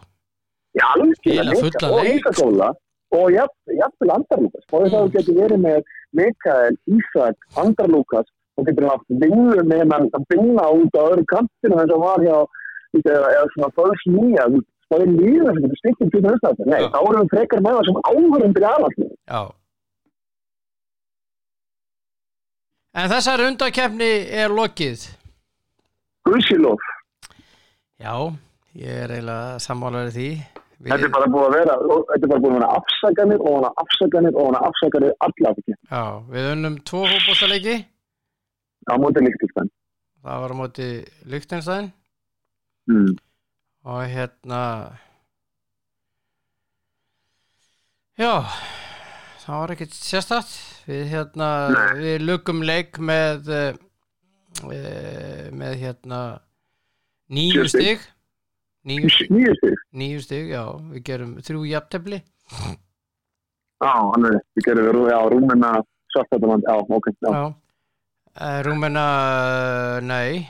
Já, 0.75 0.85
alveg 0.95 1.15
skilja 1.19 1.43
fullan 2.35 2.75
og 3.15 3.29
jafn- 3.31 3.75
jafnvel 3.79 4.11
Andarlúkas. 4.17 4.63
Og 4.73 4.87
það 4.91 5.03
Mm. 5.05 5.11
getur 5.15 5.35
verið 5.39 5.59
með 5.65 5.83
Mikael, 6.13 6.73
Ísak, 6.97 7.35
Andarlúkas 7.55 8.27
og 8.57 8.65
getur 8.67 8.89
haft 8.89 9.07
vinnu 9.09 9.63
með 9.71 9.83
hann 9.93 10.09
að 10.17 10.25
binna 10.29 10.65
út 10.79 10.93
á 10.99 11.01
öðru 11.11 11.25
kantinu 11.31 11.79
eins 11.79 11.93
og 11.95 12.01
var 12.01 12.19
hjá 12.25 12.37
eða, 12.95 13.45
svona 13.53 13.69
föls 13.77 14.03
nýja 14.07 14.45
það 14.89 15.01
er 15.05 15.11
líður 15.19 15.53
sem 15.53 15.63
getur 15.63 15.79
styrkjum 15.81 16.11
til 16.11 16.21
þess 16.25 16.65
Nei, 16.65 16.81
Já. 16.81 16.89
þá 16.93 16.99
erum 17.09 17.21
við 17.23 17.29
frekar 17.35 17.59
með 17.65 17.73
það 17.77 17.85
sem 17.85 18.01
áhörundir 18.11 18.63
í 18.65 18.69
aðallinu. 18.73 19.15
Já. 19.27 19.41
En 22.95 23.09
þessari 23.11 23.47
undakefni 23.51 24.11
er 24.43 24.49
lokið. 24.49 25.07
Guðsilof, 26.25 26.79
Já, 27.99 28.13
ég 28.75 29.03
er 29.05 29.11
eiginlega 29.15 29.59
sammálaður 29.63 30.11
því 30.15 30.29
Við- 30.75 30.91
þetta 30.91 31.05
er 31.07 31.13
bara 31.15 31.27
búið 31.33 31.45
að 31.47 31.53
vera 31.55 31.75
þetta 32.09 32.23
er 32.25 32.31
bara 32.31 32.41
búið 32.43 32.51
að 32.51 32.57
vera 32.59 32.71
afsakanir 32.79 33.39
og 33.45 33.53
hana 33.57 33.69
afsakanir 33.83 34.33
og 34.35 34.45
hana 34.49 34.59
afsakanir 34.69 35.13
alla 35.27 35.49
af 35.51 35.57
ekki 35.61 35.73
Já, 35.91 36.03
við 36.35 36.51
unnum 36.55 36.75
tvo 36.89 37.03
fótbólstaleiki 37.11 37.75
á 38.85 38.93
móti 39.01 39.19
líktistan. 39.25 39.69
Það 40.25 40.41
var 40.41 40.51
á 40.51 40.55
móti 40.61 40.87
Lichtenstein 41.25 41.91
Mm. 42.87 43.15
og 43.85 44.01
hérna 44.13 44.61
Já 48.17 48.31
það 49.45 49.59
var 49.61 49.73
ekkert 49.75 49.95
sérstætt 49.97 50.51
við 50.87 51.01
hérna 51.11 51.49
Nei. 51.73 51.95
við 51.99 52.23
lukum 52.29 52.61
leik 52.65 52.97
með 53.01 53.49
uh, 53.51 53.73
með 55.51 55.73
hérna 55.81 56.19
stig. 57.67 57.67
stig 57.73 58.05
níu, 58.85 59.09
stig- 59.09 59.83
níu 59.93 60.21
stig, 60.23 60.49
já. 60.53 60.63
Við 60.93 61.05
gerum 61.09 61.35
þrjú 61.45 61.63
jafntefli. 61.71 62.21
Já, 63.83 63.93
hann 63.93 64.27
er, 64.29 64.39
við 64.55 64.67
gerum 64.69 65.07
já, 65.09 65.17
rúmina 65.33 65.71
svartættuland, 66.13 66.67
já, 66.67 66.75
ok, 66.97 67.09
já. 67.19 67.31
já. 67.31 67.45
Uh, 68.35 68.59
Rúmena, 68.67 69.05
uh, 69.97 69.97
nei. 70.03 70.43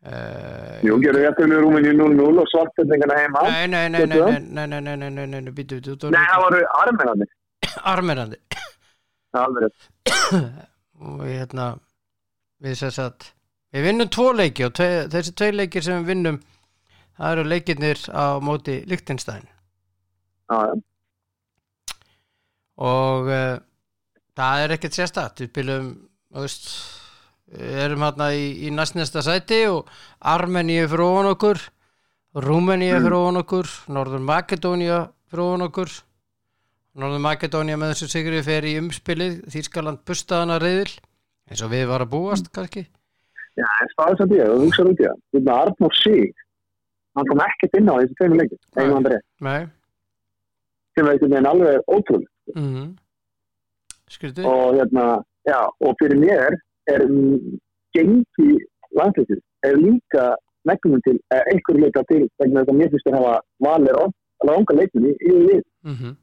Uh, 0.00 0.80
Jú, 0.84 0.96
gerum 1.00 1.20
við 1.22 1.28
eftir 1.30 1.52
rúminu 1.56 1.92
0-0 1.96 2.40
og 2.40 2.48
svartættingana 2.52 3.16
heima. 3.16 3.44
Nei, 3.48 3.66
nei, 3.68 3.88
nei, 3.88 4.06
nei, 4.06 4.20
nei, 4.20 4.66
nei, 4.66 4.66
nei, 4.66 4.96
nei, 4.96 5.10
nei, 5.10 5.26
nei, 5.26 5.40
nei, 5.40 5.52
býtu, 5.56 5.80
býtu, 5.80 6.12
Nei, 6.12 6.24
það 6.30 6.44
voru 6.46 6.62
armerandi 6.80 7.28
er 9.34 9.40
alveg 9.44 9.70
og 11.06 11.20
hérna 11.24 11.66
við 12.64 12.78
sess 12.80 13.00
að 13.02 13.28
við 13.74 13.86
vinnum 13.88 14.10
tvo 14.12 14.30
leiki 14.36 14.66
og 14.66 14.74
tve, 14.76 14.88
þessi 15.12 15.34
tvei 15.38 15.50
leikir 15.54 15.84
sem 15.86 16.00
við 16.00 16.14
vinnum 16.14 16.40
það 17.20 17.34
eru 17.36 17.44
leikirnir 17.52 18.00
á 18.16 18.24
móti 18.40 18.78
Lichtenstein 18.88 19.44
Já, 20.50 20.56
já. 20.70 20.74
og 22.80 23.28
uh, 23.28 23.58
það 24.38 24.62
er 24.64 24.74
ekkert 24.76 24.96
sérstætt 24.96 25.42
við 25.44 25.52
við 27.50 27.80
erum 27.84 28.04
hérna 28.06 28.30
í, 28.38 28.44
í 28.66 28.70
næstnesta 28.74 29.22
sæti 29.26 29.60
og 29.70 29.88
Armeníu 30.32 30.86
ofan 31.06 31.30
okkur 31.34 31.62
Rúmeníu 32.40 32.94
Mm. 32.94 33.02
fyrir 33.04 33.16
ofan 33.18 33.40
okkur 33.42 33.70
Norður 33.90 34.22
Makedónia 34.22 34.98
ofan 35.48 35.64
okkur 35.66 35.90
Norður 37.00 37.22
Makedónia 37.26 37.76
með 37.78 37.92
þessu 37.94 38.08
sigri 38.12 38.42
fer 38.46 38.66
í 38.70 38.76
umspilið 38.80 39.40
Þýskaland 39.50 40.00
bustaðana 40.06 40.60
reyðil 40.62 40.94
eins 41.50 41.62
og 41.66 41.72
við 41.74 41.84
var 41.90 42.04
að 42.06 42.12
búast 42.14 42.50
kannski 42.54 42.86
Já, 43.58 43.66
en 43.82 43.90
staðis 43.92 44.22
að 44.24 44.34
ég, 44.38 44.46
þú 44.46 44.60
hugsaður 44.62 44.90
út 44.92 45.00
í 45.02 45.04
það. 45.04 45.16
Þú 45.34 45.40
veist, 45.40 45.48
Arnór 45.56 45.96
Sig, 45.98 46.28
hann 47.16 47.26
kom 47.30 47.40
ekkert 47.46 47.76
inn 47.78 47.90
á 47.90 47.94
þessi 48.00 48.14
tveimur 48.18 48.40
leikir, 48.40 48.58
Nei. 48.58 48.82
eigin 48.84 48.96
andri, 48.96 49.18
sem 50.94 51.06
er 51.06 51.12
einhvern 51.12 51.30
veginn 51.34 51.50
alveg 51.52 51.82
ótrúlega. 51.96 52.30
mm 52.54 52.70
-hmm. 52.74 52.90
Og 54.46 54.74
hérna, 54.78 55.22
já, 55.46 55.60
og 55.80 55.96
fyrir 56.00 56.18
mér 56.18 56.52
er 56.86 57.00
gengi 57.94 58.50
landslýsir, 58.98 59.40
er 59.62 59.74
líka 59.76 60.34
megnum 60.64 61.00
til, 61.06 61.18
eh, 61.34 61.42
einhverju 61.52 61.80
leika 61.84 62.02
til, 62.10 62.28
vegna 62.38 62.60
þess 62.60 62.72
að 62.72 62.78
mér 62.78 62.90
finnst 62.90 63.06
að 63.06 63.18
hafa 63.18 63.40
valir 63.66 63.94
alveg 64.40 64.58
unga 64.58 64.74
leikinni 64.80 65.12
í 65.28 65.32
við. 65.48 65.62
mm 65.82 65.94
-hmm. 65.94 66.14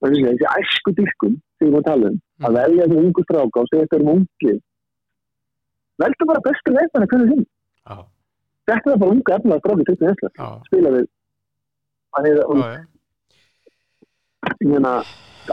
Og 0.00 0.10
þessi, 0.10 0.46
æsku 0.58 0.90
dyrkum, 0.96 1.34
sem 1.58 1.68
við 1.68 1.74
erum 1.74 1.82
að 1.84 2.08
um, 2.10 2.20
Mm. 2.38 2.54
velja 2.54 2.86
þessi 2.86 2.98
ungu 2.98 3.22
stráka 3.24 3.60
og 3.60 3.68
segja 3.70 3.84
þetta 3.86 4.00
um 4.00 4.08
ungli. 4.14 4.54
Veldu 6.02 6.26
bara 6.26 6.40
bestu 6.40 6.72
leikmanni 6.74 7.06
hvernig 7.06 7.30
þinn. 7.30 7.46
Já, 7.86 7.96
Þetta 8.70 8.92
er 8.94 8.98
bara 9.02 9.10
unga 9.14 9.34
efnaða 9.38 9.60
stráki 9.60 9.84
til 9.90 9.96
þess 10.00 10.24
að 10.28 10.38
já, 10.40 10.48
spila 10.68 10.90
við. 10.94 11.06
Er, 12.14 12.26
já, 12.30 12.68
já. 12.72 12.86
hérna, 14.62 14.92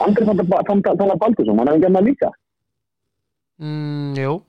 Andri 0.06 0.26
fann 0.26 0.40
að 0.40 0.48
að 0.94 1.00
tala 1.02 1.16
Baldursson, 1.20 1.58
hann 1.60 1.68
hefði 1.72 1.84
gæmað 1.88 2.06
líka. 2.08 2.30
Mm, 3.62 4.14
jú 4.18 4.42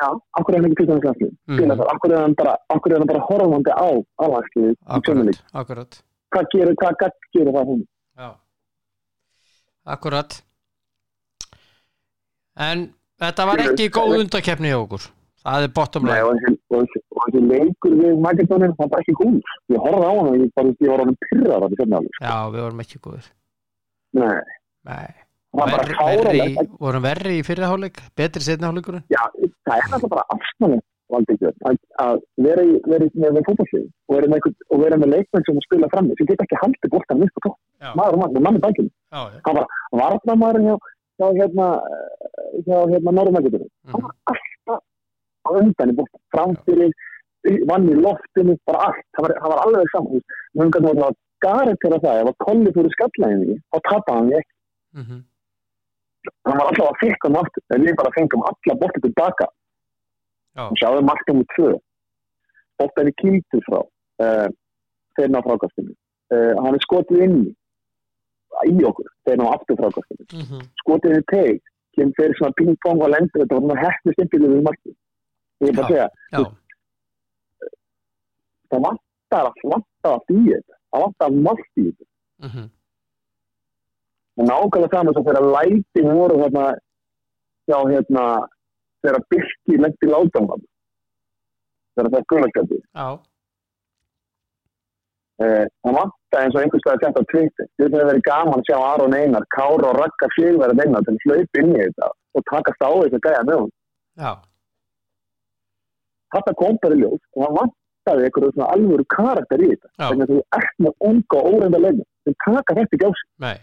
Já. 0.00 0.06
Akkur 0.38 0.54
er 0.54 0.62
hann 0.62 0.70
ekki 0.70 0.76
til 0.80 0.86
þess 0.88 1.04
að 1.10 1.18
Mhm. 1.46 1.56
spila 1.58 1.74
það? 1.76 1.88
Akkur 1.94 2.12
er 2.14 2.20
hann 2.22 2.34
bara, 2.34 2.54
akkur 2.70 2.92
er 2.92 2.98
hann 2.98 3.06
bara 3.10 3.20
horfandi 3.28 3.70
á 3.70 3.88
í 4.56 4.74
Akkurat, 4.86 5.42
akkurat 5.52 6.02
Hvað 6.32 6.44
gerir, 6.54 6.74
hvað 6.80 6.96
gætt 7.02 7.18
gerir 7.34 7.52
það 7.52 7.66
hún? 7.68 7.82
Já 8.16 8.30
Akkurat 9.86 10.42
En 12.56 12.94
þetta 13.20 13.46
var 13.46 13.58
ekki 13.58 13.90
góð 13.90 14.18
undakefni 14.24 14.68
hjá 14.72 14.78
okkur 14.80 15.10
Það 15.40 15.64
er 15.64 15.72
bottom 15.76 16.04
line. 16.04 16.16
Nei, 16.16 16.22
og 16.76 16.84
þessi 16.84 17.40
leikur 17.48 17.96
við 17.96 18.20
Magadónin, 18.24 18.74
það 18.76 18.92
var 18.92 19.04
ekki 19.04 19.14
góð. 19.20 19.38
Ég 19.72 19.80
horfði 19.86 20.10
á 20.10 20.12
hann 20.12 20.28
og 20.28 20.36
ég 20.36 20.52
bara, 20.58 20.74
ég 20.84 20.92
var 20.92 21.00
á 21.00 21.04
hann 21.06 21.18
pyrraðar 21.24 21.64
að 21.64 21.72
það 21.72 21.80
fenni 21.80 21.98
alveg. 21.98 22.12
Sko. 22.16 22.26
Já, 22.26 22.36
við 22.50 22.64
vorum 22.66 22.84
ekki 22.84 23.00
góður. 23.06 23.30
Nei. 24.20 24.38
Nei. 24.90 25.08
Verri, 25.50 25.96
verri, 25.98 26.68
vorum 26.78 27.02
verri 27.02 27.40
í 27.40 27.46
fyrirháleik, 27.46 27.96
betri 28.18 28.44
setnihálleikunum? 28.46 29.02
Já, 29.10 29.22
það 29.66 29.80
er 29.80 29.86
alltaf 29.88 30.12
bara 30.12 30.22
afsnæðið, 30.36 30.84
valdíkjör, 31.10 31.56
að 32.04 32.20
vera 32.44 32.66
með 32.68 33.40
fótballsvið 33.48 33.88
og 34.12 34.84
vera 34.84 35.00
með 35.00 35.10
leikmenn 35.16 35.46
sem 35.48 35.58
spila 35.66 35.90
fram 35.90 36.12
sem 36.12 36.28
geta 36.30 36.46
ekki 36.46 36.60
haldið 36.60 36.94
bort 36.94 37.10
að 37.10 37.24
mista 37.24 37.42
tó. 37.46 37.50
Maður 37.98 38.14
og 38.14 38.22
maður, 38.22 38.44
mann 38.46 38.60
er 38.60 38.64
bækjum. 38.68 38.92
Það 39.10 39.58
var 39.58 39.66
varna 40.04 40.38
maðurinn 40.44 40.70
hjá 40.70 41.26
hérna, 41.40 41.68
eh, 41.90 42.46
hérna, 42.54 42.80
hérna, 42.94 43.16
norðmækjum. 43.18 43.66
Mhm. 43.66 43.90
Það 43.90 44.06
var 44.06 44.14
allt 44.30 44.48
á 45.46 45.48
undan 45.60 45.94
framfyrir 46.34 46.92
vann 47.70 47.88
í 47.88 47.96
loftinu, 47.96 48.56
bara 48.68 48.78
allt. 48.90 49.04
Það 49.16 49.22
var, 49.26 49.34
það 49.40 49.52
var 49.52 49.60
alveg 49.64 49.92
saman, 49.94 50.12
veist, 50.12 50.26
við 50.52 50.60
höfum 50.60 50.72
kannski 50.76 51.04
að 51.08 51.18
garantera 51.40 51.98
það, 52.04 52.18
ef 52.20 52.30
að 52.30 52.40
kolli 52.46 52.72
fyrir 52.76 52.94
skallæðinni 52.96 53.56
þá 53.70 53.78
tapaði 53.88 54.18
hann 54.18 54.32
ekki, 54.40 54.54
Mhm. 55.00 55.18
hann 56.44 56.58
var 56.58 56.66
alltaf 56.66 56.90
að 56.90 57.00
fikka 57.00 57.28
hann 57.28 57.40
aftur, 57.40 57.62
en 57.74 57.84
við 57.86 57.96
bara 57.96 58.14
fengum 58.18 58.42
alla 58.50 58.74
bóttan 58.80 59.02
tilbaka. 59.06 59.46
Og 60.70 60.76
sjáum 60.76 61.04
margt 61.06 61.30
um 61.30 61.44
tvö. 61.56 61.78
Bóttan 62.78 63.06
er 63.06 63.14
kýldur 63.22 63.62
frá 63.68 63.80
uh, 64.24 64.48
þeirna 65.16 65.40
frákastinu. 65.46 65.94
Uh, 66.34 66.54
hann 66.62 66.74
er 66.74 66.82
skotið 66.84 67.22
inn 67.24 67.38
í 68.66 68.84
okkur 68.84 69.06
þegar 69.24 69.38
ná 69.40 69.46
aftur 69.54 69.76
frákastinu. 69.80 70.24
Mm 70.34 70.44
-hmm. 70.48 70.62
skotið 70.82 71.16
í 71.18 71.22
teg 71.32 71.62
kemur 71.96 72.14
fyrir 72.18 72.34
svona 72.36 72.52
ping-pong 72.58 73.00
og 73.02 73.10
lendur 73.14 73.40
þetta 73.42 73.54
var 73.54 73.62
svona 73.64 73.82
hefni 73.84 74.12
stimpilið 74.12 74.52
við 74.56 74.62
markið 74.68 74.94
ég 75.60 75.70
er 75.70 75.76
bara 75.76 75.86
að 75.86 75.92
segja, 75.92 76.08
Já, 76.32 76.40
það 78.70 78.84
vantar 78.86 79.48
að 79.50 79.64
vantar 79.72 80.12
að 80.16 80.22
því 80.28 80.42
þetta, 80.50 80.76
það 80.90 81.04
vantar 81.04 81.30
að 81.30 81.40
margt 81.46 81.72
í 81.74 81.86
þetta. 81.88 82.06
Mm 82.40 82.50
-hmm. 82.50 82.68
og 84.40 84.46
nákvæmlega 84.48 84.92
saman 84.94 85.14
svo 85.14 85.22
þegar 85.26 85.50
læti 85.56 86.02
voru 86.06 86.36
þarna 86.42 86.66
já 87.70 87.78
hérna 87.92 88.24
þegar 89.04 89.26
Birki 89.30 89.74
lendi 89.82 90.06
látum 90.08 90.48
hann 90.50 90.62
þegar 91.94 92.10
það 92.14 92.28
guðlarskjöndi 92.32 92.78
já, 92.80 93.08
eh, 95.44 95.66
það 95.82 95.98
vantar 95.98 96.40
eins 96.44 96.56
og 96.56 96.62
einhvers 96.62 96.84
stað 96.84 96.96
að 96.96 97.04
þetta 97.04 97.30
Twitter. 97.32 97.66
Þetta 97.76 97.96
hefur 97.96 98.10
verið 98.10 98.28
gaman 98.30 98.60
að 98.60 98.66
sjá 98.70 98.78
Aron 98.78 99.18
Einar 99.20 99.46
Kára 99.56 99.90
og 99.90 99.98
Einar 100.84 101.04
til 101.04 101.16
að 101.16 101.24
hlaupa 101.26 101.62
inn 101.62 101.74
í 101.74 101.82
þetta 101.84 102.10
og 102.34 102.46
takast 102.52 102.86
á 102.86 102.90
þess 102.90 103.18
að 103.18 103.24
gæja 103.26 103.46
með 103.48 103.60
hún 103.60 103.70
já, 104.24 104.32
þetta 106.34 106.54
kom 106.60 106.78
bara 106.82 106.96
í 106.96 107.00
ljós 107.02 107.22
og 107.34 107.42
það 107.44 107.56
vantaði 107.60 108.26
einhverju 108.28 108.52
svona 108.54 108.68
alvöru 108.74 109.06
karakter 109.16 109.64
í 109.64 109.68
þetta. 109.72 109.90
Þannig 110.00 110.24
að 110.26 110.32
þú 110.34 110.38
ert 110.60 110.78
með 110.86 110.94
unga 111.10 111.40
og 111.40 111.50
óreinda 111.54 111.82
leikmenn 111.84 112.08
sem 112.28 112.38
taka 112.46 112.76
þetta 112.78 112.96
ekki 112.98 113.08
á 113.08 113.10
sig. 113.20 113.28
Nei. 113.46 113.58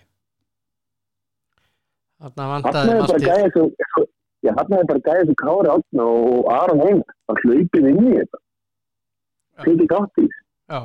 Þarna 2.18 2.46
vantaði 2.52 3.50
svo, 3.54 4.06
já, 4.46 4.52
þarna 4.58 4.80
er 4.82 4.88
bara 4.90 5.04
gæðið 5.08 5.28
svo 5.30 5.36
Kári 5.44 5.72
Átna 5.74 6.06
og 6.14 6.48
Aron 6.54 6.82
Einar, 6.88 7.16
bara 7.30 7.44
hlaupið 7.46 7.90
inn 7.92 8.00
í 8.08 8.16
þetta. 8.18 8.40
Já. 9.58 9.62
Tekið 9.68 9.92
gátt 9.92 10.22
í 10.22 10.26
þessu. 10.26 10.44
Já, 10.72 10.80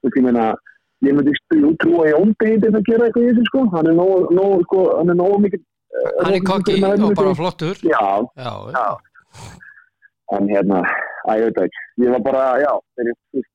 Þú 0.00 0.08
veist, 0.08 0.16
ég 0.16 0.24
meina, 0.24 0.44
ég 1.04 1.16
myndi 1.16 1.32
trúa 1.82 2.04
í 2.08 2.12
óndegið 2.16 2.70
að 2.78 2.86
gera 2.88 3.06
eitthvað 3.06 3.24
í 3.26 3.30
þessu, 3.30 3.46
sko. 3.50 3.64
Hann 3.74 3.90
er 3.90 3.96
nógu, 3.98 4.18
nógu, 4.32 4.60
sko, 4.66 4.84
hann 4.96 5.12
er 5.12 5.18
nógu 5.18 5.40
mikið... 5.44 5.60
eh, 5.62 6.10
hann 6.24 6.30
er 6.30 6.38
nógu 6.38 6.48
kokki 6.50 6.76
mikið 6.76 6.86
með 6.86 7.04
og 7.10 7.16
bara 7.20 7.34
flottur. 7.40 7.82
Já, 7.84 8.04
Já, 8.40 8.52
já. 8.74 8.86
En 10.36 10.46
hérna, 10.50 10.82
að 11.28 11.40
ég 11.40 11.48
veit 11.48 11.64
ekki. 11.64 11.80
Ég 12.04 12.12
var 12.14 12.22
bara, 12.26 12.44
já, 12.62 12.72
þegar 12.96 13.10
ég 13.38 13.48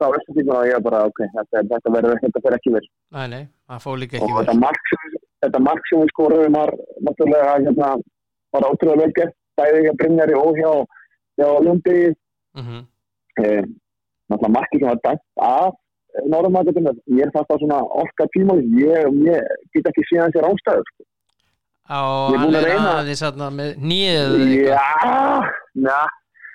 sá 0.00 0.06
þessu 0.14 0.36
tíma 0.38 0.54
og 0.58 0.68
ég 0.68 0.78
var 0.78 0.84
bara, 0.86 1.02
ok, 1.10 1.20
þetta, 1.34 1.62
þetta 1.72 1.92
verður, 1.96 2.22
þetta 2.22 2.42
fer 2.46 2.56
ekki 2.58 2.72
verið. 2.76 2.90
nei, 3.16 3.26
nei, 3.34 3.42
það 3.68 3.84
fór 3.84 4.00
líka 4.00 4.16
ekki 4.18 4.32
sem- 4.92 5.20
þetta 5.42 5.60
mark 5.68 5.90
sem 5.90 6.00
við 6.02 6.10
skoruðum 6.14 6.58
var 6.58 6.72
náttúrulega, 7.06 7.52
hérna, 7.66 7.90
bara 8.54 8.72
ótrúlega 8.72 9.02
vel 9.02 9.14
gert, 9.18 9.36
bæði 9.60 9.84
hjá 9.86 9.92
Brynjari 10.00 10.38
og 10.38 10.58
hjá, 10.60 10.72
hjá 11.40 11.48
Lundi, 11.66 12.00
mm 12.56 12.64
-hmm. 12.66 12.82
eh, 13.44 13.62
náttúrulega 14.30 14.56
markið 14.56 14.80
sem 14.80 14.88
var 14.88 15.00
dæmt 15.06 15.24
af 15.52 15.72
Norðurmarketum, 16.28 16.88
ég 17.16 17.24
er 17.24 17.30
fast 17.32 17.52
á 17.52 17.56
svona 17.56 17.78
orka 18.02 18.26
tíma, 18.36 18.54
ég, 18.60 19.08
ég 19.28 19.40
get 19.72 19.86
ekki 19.88 20.02
síðan 20.10 20.32
sér 20.34 20.44
ástæður. 20.44 20.84
Sko. 20.90 21.04
er 22.32 22.38
hann 22.38 22.54
að 22.54 22.66
er 22.68 22.78
aðeins 22.78 23.22
með 23.56 23.70
nýðið 23.80 24.52
Já, 24.68 24.90
na, 25.74 25.96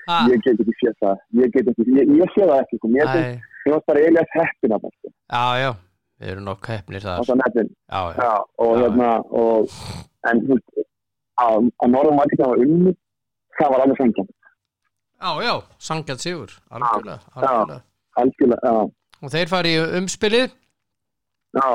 Ha, 0.08 0.18
ég 0.32 0.40
get 0.46 0.62
ekki 0.64 0.74
séð 0.80 0.94
það, 1.04 1.18
ég 1.42 1.52
get 1.52 1.70
ekki, 1.74 1.86
ég, 1.98 2.12
ég 2.22 2.30
sé 2.32 2.46
það 2.48 2.60
ekki, 2.62 2.78
sko. 2.80 2.90
Finnst, 2.94 3.50
ég 3.68 3.74
var 3.74 3.82
bara 3.90 4.04
Elias 4.08 4.30
heppin 4.38 4.76
að 4.78 4.86
það, 4.86 4.94
sko, 4.96 5.12
já, 5.36 5.42
já, 5.60 5.72
við 6.22 6.32
erum 6.34 6.46
nokk 6.48 6.70
hefnir 6.72 7.04
á 7.04 7.08
þar. 7.08 7.26
Það 7.28 7.40
nettin, 7.42 7.72
Já, 7.92 8.00
já, 8.00 8.22
já, 8.24 8.30
og 8.64 8.72
hérna, 8.82 9.10
og, 9.42 9.76
en, 10.32 10.42
þú 10.46 10.56
veist, 10.56 10.88
að, 11.44 11.68
að 11.84 11.92
Norðurmarketum 11.98 12.54
var 12.54 12.64
unni, 12.64 12.96
það 13.60 13.74
var 13.76 13.86
alveg 13.86 14.00
fengið, 14.04 14.32
já, 15.18 15.30
já, 15.50 15.54
sangjað 15.90 16.24
sigur. 16.24 16.56
Algjörlega, 16.72 17.20
Já. 17.28 17.44
algjörlega. 17.44 17.82
Algjörlega, 18.24 18.72
já, 18.72 18.88
og 19.28 19.36
þeir 19.36 19.52
fari 19.52 19.76
í 19.76 19.86
umspilið. 20.00 20.58
Já, 21.58 21.70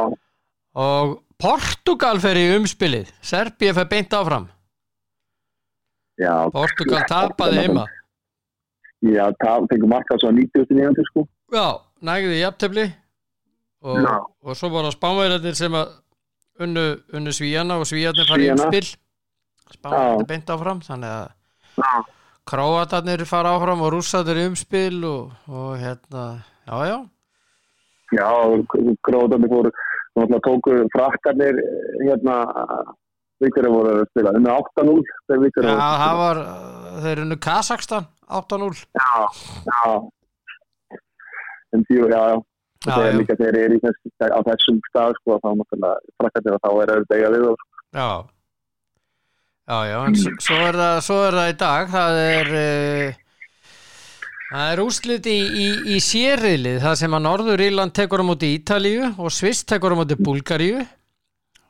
og 0.89 1.17
Portugal 1.43 2.17
fer 2.23 2.39
í 2.39 2.49
umspilið. 2.57 3.13
Serbía 3.21 3.75
fer 3.77 3.89
beint 3.91 4.15
áfram. 4.17 4.49
Já. 6.21 6.47
Portugal 6.55 7.03
tapaði 7.11 7.65
heima 7.67 7.85
Já, 9.03 9.25
það 9.43 9.65
fengið 9.73 9.91
markað 9.91 10.21
svo 10.23 10.31
90.900, 10.37 11.07
sko. 11.11 11.25
Já, 11.53 11.67
nægði 12.07 12.37
í 12.37 12.43
jafntefli 12.43 12.85
og, 13.83 14.07
og 14.47 14.57
svo 14.59 14.71
voru 14.71 14.93
spánverðarnir 14.95 15.57
sem 15.59 15.75
að 15.75 15.91
unnu, 16.63 16.85
unnu 17.19 17.33
svíjana 17.35 17.81
og 17.83 17.89
svíjarnir 17.91 18.29
fara 18.31 18.45
í 18.45 18.47
Svíana. 18.47 18.69
umspil 18.69 18.93
spánverðarnir 19.75 20.23
Já. 20.23 20.29
beint 20.31 20.53
áfram 20.55 20.83
þannig 20.87 21.15
að 21.17 21.83
Já. 21.83 21.93
króatarnir 22.53 23.25
fara 23.27 23.57
áfram 23.57 23.83
og 23.83 23.93
rússatir 23.97 24.39
í 24.39 24.47
umspil 24.53 25.01
og, 25.09 25.33
og 25.51 25.75
hérna, 25.83 26.27
já, 26.69 26.77
já 26.93 26.99
Já, 28.13 28.29
gróðarnir 29.09 29.49
fóru, 29.49 29.71
tóku 30.45 30.75
frakkarnir, 30.93 31.57
hérna, 32.05 32.35
vikar 33.47 33.69
voru 33.73 33.93
að 33.95 34.05
spila, 34.11 34.35
unna 34.39 34.57
8-0, 34.61 35.05
þegar 35.29 35.43
vikar 35.47 35.69
Já, 35.69 35.77
það 36.03 36.21
var, 36.23 36.41
þeir 37.07 37.23
unnu 37.25 37.39
Kazakstan 37.47 38.09
8-0 38.41 38.71
Já, 38.99 39.11
já. 39.69 39.95
En 41.73 41.87
því, 41.89 42.01
já, 42.13 42.23
já. 42.33 42.41
Það 42.83 43.07
er 43.07 43.17
líka 43.21 43.39
þegar 43.39 43.59
er 43.61 43.73
í 43.77 43.81
þess, 43.83 44.07
á 44.27 44.41
þessum 44.49 44.79
stað, 44.89 45.17
sko, 45.21 45.39
þá 45.39 45.51
náttúrulega 45.55 46.15
frakkarnir 46.19 46.57
og 46.57 46.63
þá 46.63 46.71
er 46.73 46.95
auðvitað 46.97 47.19
eiga 47.19 47.35
við 47.37 47.51
og 47.53 47.69
Já. 47.93 48.09
Já, 49.69 49.79
já, 49.87 49.99
en 50.09 50.17
svo 50.43 50.57
er 50.59 50.79
það, 50.81 50.97
svo 51.07 51.19
er 51.23 51.37
það 51.39 51.51
í 51.53 51.59
dag 51.61 51.93
það 51.93 52.17
er 52.23 52.49
uh, 52.59 53.21
það 54.53 54.73
er 54.73 54.83
úrslit 54.83 55.29
í, 55.31 55.37
í, 55.39 55.69
í 55.95 56.01
sérriðlið, 56.03 56.81
það 56.83 56.97
sem 56.99 57.15
að 57.17 57.25
Norður 57.29 57.63
Írland 57.69 57.95
tekur 57.97 58.25
á 58.25 58.27
móti 58.27 58.51
Ítalíu 58.57 59.13
og 59.15 59.31
Sviss 59.33 59.63
tekur 59.69 59.95
á 59.95 60.01
móti 60.01 60.19
Búlgaríu 60.19 60.83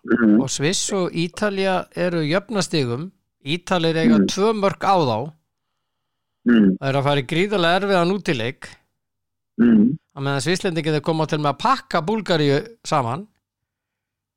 mm. 0.06 0.40
og 0.42 0.48
Sviss 0.50 0.92
og 0.92 1.10
Ítalía 1.12 1.86
eru 1.96 2.22
jöfnastigum 2.26 3.10
Ítalir 3.44 3.96
eiga 3.96 4.18
Mm. 4.18 4.26
tvö 4.30 4.52
mörg 4.54 4.82
á 4.86 4.94
þá 5.02 5.32
Mm. 6.46 6.76
það 6.80 6.88
er 6.88 6.96
að 6.98 7.04
fara 7.06 7.20
í 7.22 7.26
gríðarlega 7.30 7.80
erfiðan 7.80 8.14
útileik 8.16 8.68
Mm. 9.60 9.98
að 10.16 10.22
meðan 10.24 10.40
Svisslendingi 10.40 10.90
þeir 10.94 11.02
koma 11.04 11.26
til 11.26 11.38
með 11.38 11.52
að 11.54 11.58
pakka 11.58 12.00
Búlgaríu 12.02 12.58
saman 12.84 13.26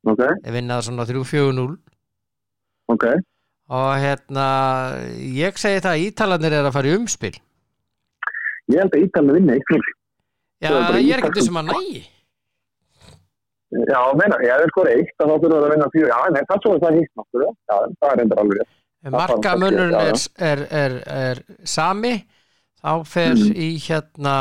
Ok, 0.06 0.20
þeir 0.44 0.54
vinna 0.54 0.78
það 0.78 0.86
svona 0.90 1.06
3-4-0 1.10 1.78
ok. 2.94 3.06
og 3.70 3.96
hérna 3.98 4.48
ég 5.18 5.58
segi 5.58 5.80
það 5.82 5.94
að 5.96 6.04
Ítalarnir 6.12 6.54
er 6.54 6.66
að 6.70 6.74
fara 6.74 6.88
í 6.92 6.98
umspil 7.00 7.34
Ég 8.70 8.80
held 8.82 8.92
að 8.98 9.04
Ítalið 9.06 9.34
vinna 9.38 9.54
fyrir. 9.70 9.92
Já, 10.62 10.70
ég 10.98 11.12
er 11.14 11.20
ekki 11.22 11.40
þessum 11.40 11.60
að 11.62 11.68
nægi 11.72 12.00
Já, 13.90 14.00
meina, 14.20 14.38
ég 14.46 14.54
er 14.56 14.70
sko 14.72 14.86
eitt 14.88 15.20
að 15.24 15.32
þá 15.32 15.36
þurfa 15.44 15.60
að 15.66 15.74
vinna 15.74 15.88
fjögur. 15.94 16.12
Já, 16.14 16.20
nei, 16.36 16.42
það 16.48 16.56
er 16.56 16.64
svo 16.64 16.74
að 16.76 16.82
það 16.84 16.90
er 16.92 16.98
hitt 17.02 17.14
náttúrulega. 17.20 17.54
Já, 17.70 17.78
það 18.00 18.14
er 18.16 18.24
endur 18.26 18.42
alveg 18.46 18.62
já, 18.62 18.70
er, 20.06 20.20
er, 20.50 20.62
er, 20.82 20.96
er 21.16 21.42
sami 21.68 22.14
þá 22.82 22.92
fer 23.06 23.36
Mm. 23.36 23.52
í 23.54 23.68
hérna 23.86 24.36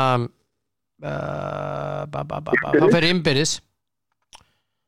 uh, 1.05 2.01
ba, 2.09 2.23
ba, 2.23 2.39
ba, 2.41 2.55
þá 2.73 2.87
fer 2.93 3.07
innbyrðis 3.11 3.59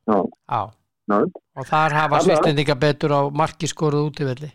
Já. 0.08 0.16
Já. 0.48 0.60
Já. 1.08 1.18
og 1.20 1.66
þar 1.68 1.94
hafa 1.96 2.16
Alla. 2.18 2.24
svistlendinga 2.24 2.76
betur 2.80 3.12
á 3.14 3.20
markiskoruð 3.30 4.08
útivelli 4.10 4.50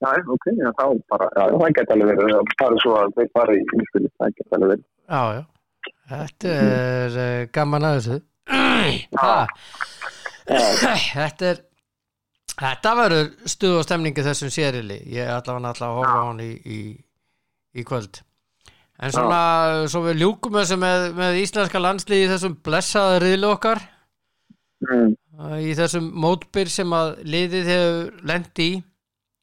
Já, 0.00 0.14
ok, 0.32 0.46
já, 0.56 0.70
þá 0.80 0.84
bara, 1.12 1.26
já, 1.36 1.44
það 1.60 1.72
geta 1.76 1.92
alveg 1.92 2.20
verið, 2.22 2.52
það 2.56 2.70
er 2.72 2.78
svo 2.80 2.92
að 2.96 3.10
þeir 3.18 3.26
fara 3.36 3.52
í 3.52 3.60
innspilið, 3.60 4.12
það 4.16 4.30
geta 4.38 4.56
alveg 4.56 4.70
verið. 4.70 4.84
Já, 5.10 5.22
já 5.36 5.42
Þetta 6.10 6.54
er 6.56 7.16
uh, 7.20 7.42
gaman 7.54 7.84
að 7.86 7.96
þessu. 7.98 8.16
Þetta 10.50 11.50
er 11.52 11.60
Þetta 12.60 12.90
verður 12.98 13.28
stuð 13.48 13.76
og 13.78 13.84
stemningi 13.86 14.22
þessum 14.26 14.50
sérili 14.52 14.98
ég 15.14 15.30
ætla 15.32 15.54
hann 15.56 15.68
alltaf 15.70 15.86
að 15.86 15.96
horfa 16.00 16.18
á 16.20 16.24
hann 16.28 16.40
í, 16.44 16.50
í, 16.60 16.80
í 17.80 17.84
kvöld 17.88 18.18
en 19.00 19.14
svona, 19.14 19.38
svo 19.88 20.02
við 20.04 20.18
ljúkum 20.20 20.58
þessu 20.58 20.76
með, 20.82 21.06
með 21.16 21.38
íslenska 21.40 21.80
landslið 21.80 22.24
í 22.26 22.28
þessum 22.34 22.58
blessaða 22.66 23.22
riðlu 23.24 23.54
okkar 23.56 23.80
Mm. 24.80 25.10
í 25.60 25.74
þessum 25.76 26.06
mótbyr 26.24 26.68
sem 26.72 26.88
að 26.96 27.10
liðið 27.28 27.66
hefur 27.68 28.06
lent 28.30 28.60
í 28.64 28.68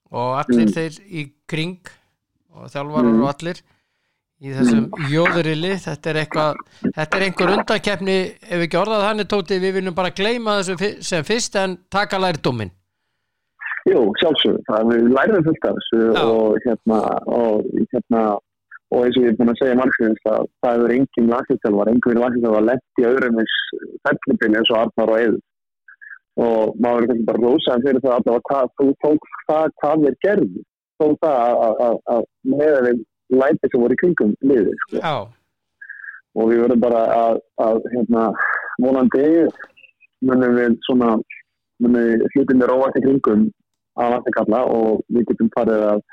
og 0.10 0.32
allir 0.40 0.64
Mm. 0.66 0.72
þeir 0.74 0.96
í 1.14 1.24
kring 1.50 1.92
og 2.58 2.72
þjálfarar 2.74 3.12
Mm. 3.14 3.22
og 3.22 3.28
allir 3.36 3.62
í 4.38 4.54
þessum 4.54 4.84
mm. 4.86 5.06
jóðurili 5.12 5.76
þetta 5.82 6.12
er 6.12 6.20
eitthvað, 6.24 6.60
þetta 6.86 7.18
er 7.18 7.28
einhver 7.28 7.54
undankeppni 7.56 8.18
ef 8.38 8.66
ekki 8.66 8.80
orðað 8.80 9.06
þannig 9.08 9.30
tóti 9.34 9.62
við 9.64 9.80
viljum 9.80 9.98
bara 9.98 10.14
gleyma 10.14 10.60
þessu 10.60 10.92
sem 11.06 11.26
fyrst 11.26 11.58
en 11.58 11.80
taka 11.94 12.20
lærdóminn 12.22 12.74
Jú, 13.88 14.02
sjálfsögur, 14.20 14.60
það 14.68 14.80
er 14.82 14.88
við 14.92 15.10
lærðum 15.16 15.46
fullt 15.48 15.66
af 15.68 15.78
þessu 15.78 16.00
og 16.20 16.58
hérna, 16.66 16.98
og 17.32 17.68
hérna, 17.94 18.24
og 18.92 19.06
eins 19.06 19.20
og 19.20 19.24
ég 19.24 19.32
er 19.32 19.38
búin 19.40 19.52
að 19.54 19.60
segja 19.62 19.78
margsins 19.80 20.26
að 20.28 20.48
það 20.64 20.74
hefur 20.76 20.94
engin 20.96 21.30
landslýstjálfar, 21.32 21.92
engin 21.94 22.20
landslýstjálfar 22.22 22.66
lett 22.68 23.02
í 23.02 23.06
öðrum 23.08 23.40
eins 23.44 23.56
fellibili 24.04 24.60
eins 24.60 24.72
og 24.74 24.80
Arnar 24.82 25.14
og 25.14 25.22
Eður. 25.22 25.40
Og 26.48 26.76
maður 26.84 27.06
er 27.06 27.10
kannski 27.12 27.28
bara 27.30 27.44
rósaðan 27.46 27.86
fyrir 27.86 28.04
það 28.04 28.18
allavega 28.18 28.50
hvað, 28.50 28.74
þú 28.78 28.90
tók 29.06 29.30
það 29.48 29.70
hvað 29.82 30.04
þeir 30.06 30.18
gerðu. 30.28 30.66
Tók 30.98 31.16
það 31.24 31.38
að- 31.88 32.28
meða 32.58 32.84
þeim 32.88 33.02
læti 33.34 33.70
sem 33.72 33.82
voru 33.82 33.94
í 33.98 34.02
kringum 34.02 34.34
liðið, 34.48 34.76
sko. 34.86 35.00
Og 36.38 36.52
við 36.52 36.62
verðum 36.64 36.82
bara 36.84 37.02
að, 37.18 37.40
að 37.66 37.80
hérna, 37.94 38.26
vonandi 38.84 39.24
munum 40.28 40.56
við 40.58 40.76
svona 40.86 41.16
munum 41.82 42.28
hlutinni 42.34 42.68
róast 42.70 43.00
í 43.00 43.04
kringum 43.06 43.48
að 43.98 44.12
vantikalla 44.16 44.60
og 44.70 45.02
við 45.14 45.26
getum 45.32 45.50
farið 45.56 45.84
að 45.92 46.04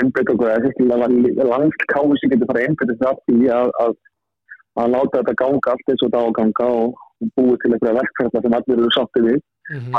einbyrja 0.00 0.34
okkur 0.34 0.50
eða 0.50 0.64
sérstaklega 0.64 1.46
langkáðu 1.52 2.18
sem 2.18 2.32
getur 2.32 2.50
farið 2.50 2.62
að 2.62 2.68
einbyrja 2.68 2.96
þessu 2.96 3.08
aftíð 3.12 3.46
að, 3.54 3.70
að, 3.84 3.94
að 4.82 4.92
láta 4.96 5.18
þetta 5.20 5.34
ganga 5.42 5.72
allt 5.74 5.90
eins 5.92 6.04
og 6.06 6.12
það 6.14 6.22
á 6.22 6.26
að 6.26 6.36
ganga 6.40 6.68
og 6.82 7.32
búið 7.36 7.58
til 7.62 7.72
einhverja 7.76 7.98
verkfæðla 8.00 8.42
sem 8.46 8.56
allir 8.58 8.78
eru 8.82 8.94
sáttið 8.98 9.28
við 9.30 9.40
Mhm. 9.72 9.92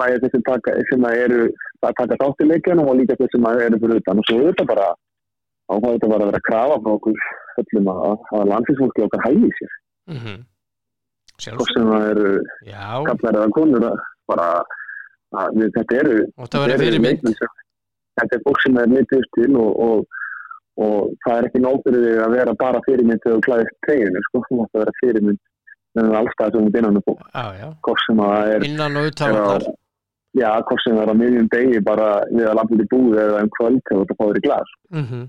Bæði 0.00 0.18
bæði 0.18 0.20
þessi 0.24 0.40
taka, 0.48 0.74
sem 0.90 1.04
eru 1.10 1.40
að 1.84 1.92
taka 2.00 2.18
þátt 2.22 2.42
í 2.44 2.48
leikjanum 2.50 2.88
og 2.90 2.96
líka 3.00 3.16
þessi 3.20 3.36
sem 3.36 3.48
eru 3.66 3.80
fyrir 3.82 4.00
utan. 4.02 4.18
Og 4.22 4.26
svo 4.28 4.38
er 4.40 4.48
þetta 4.52 4.66
bara 4.72 4.86
á 5.64 5.74
það 5.74 5.90
þetta 5.94 6.08
bara 6.12 6.22
að 6.24 6.30
vera 6.30 6.40
að 6.42 6.48
krafa 6.48 6.78
frá 6.84 6.92
okkur 6.98 7.20
öllum 7.62 7.90
að, 7.94 8.26
að 8.38 8.48
landsinsfólki 8.52 9.04
okkar 9.06 9.24
hægi 9.28 9.50
sér. 9.60 9.76
Mhm. 10.14 10.34
og 11.34 11.42
Sjálfsög, 11.42 11.70
sem 11.74 11.88
að 11.90 12.04
eru 12.12 12.32
já, 12.68 12.82
kallar 13.08 13.36
eða 13.40 13.52
konur 13.56 13.84
að 13.88 14.02
bara 14.30 14.48
að 15.34 15.56
við, 15.58 15.70
þetta 15.74 15.96
eru 16.02 16.18
og 16.38 16.46
það 16.46 16.60
þetta 16.60 16.84
sem- 17.40 17.56
þetta 18.20 18.36
er 18.36 18.42
fólk 18.44 18.60
sem 18.62 18.76
er 18.78 18.92
litið 18.92 19.24
til 19.34 19.56
og, 19.58 19.80
og, 19.86 20.20
og 20.84 21.08
það 21.24 21.38
er 21.40 21.48
ekki 21.48 21.62
þig 22.06 22.20
að 22.26 22.36
vera 22.38 22.54
bara 22.60 22.82
fyrirmynd 22.86 23.24
þegar 23.24 23.40
þú 23.40 23.46
klæðist 23.48 23.80
teginu 23.88 24.22
sko, 24.28 24.42
þú 24.46 24.60
mátt 24.60 24.74
að 24.78 24.84
vera 24.84 24.94
fyrirmynd 25.00 25.40
með 25.98 26.14
allstað 26.20 26.54
sem 26.54 26.68
upp 27.02 27.10
Já, 27.34 27.44
já, 27.58 27.66
hvort 27.88 28.04
sem 28.06 28.22
að 28.22 28.32
það 28.36 28.52
er 28.54 28.68
innan 28.70 28.96
og 29.02 29.08
allar 29.48 29.66
já, 30.38 30.50
hvort 30.66 30.84
sem 30.84 30.96
það 30.96 31.04
er 31.04 31.12
á 31.14 31.20
miðjum 31.20 31.48
degi 31.54 31.80
bara 31.86 32.08
við 32.30 32.50
að 32.50 32.58
lappa 32.58 32.76
út 32.76 32.84
í 32.84 32.90
búið 32.92 33.22
eða 33.24 33.42
um 33.44 33.54
kvöld 33.58 33.80
þegar 33.84 33.96
þú 33.96 34.04
ert 34.04 34.14
að 34.14 34.20
fá 34.20 34.24
þér 34.26 34.40
í 34.40 34.44
glas. 34.48 34.74
Mhm. 35.00 35.24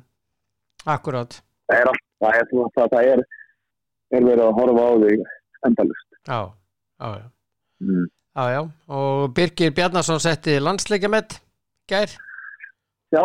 Akkurát, 0.96 1.40
það 1.70 1.80
er 1.82 1.92
allt, 1.92 2.06
það 2.22 2.40
er, 2.40 2.52
það, 2.76 2.92
það 2.94 3.12
er, 3.14 3.24
er 4.18 4.28
verið 4.30 4.46
að 4.46 4.58
horfa 4.60 4.86
á 4.86 4.92
þig 5.06 5.26
endalust 5.66 6.06
já, 6.28 6.40
já, 7.00 7.08
já. 7.22 7.28
Mm. 7.86 8.06
Já, 8.36 8.44
já, 8.52 8.62
og 8.92 9.34
Birgir 9.36 9.72
Bjarnason 9.72 10.20
setti 10.20 10.58
landsleikjamett 10.60 11.38
gær. 11.88 12.12
Já, 13.16 13.24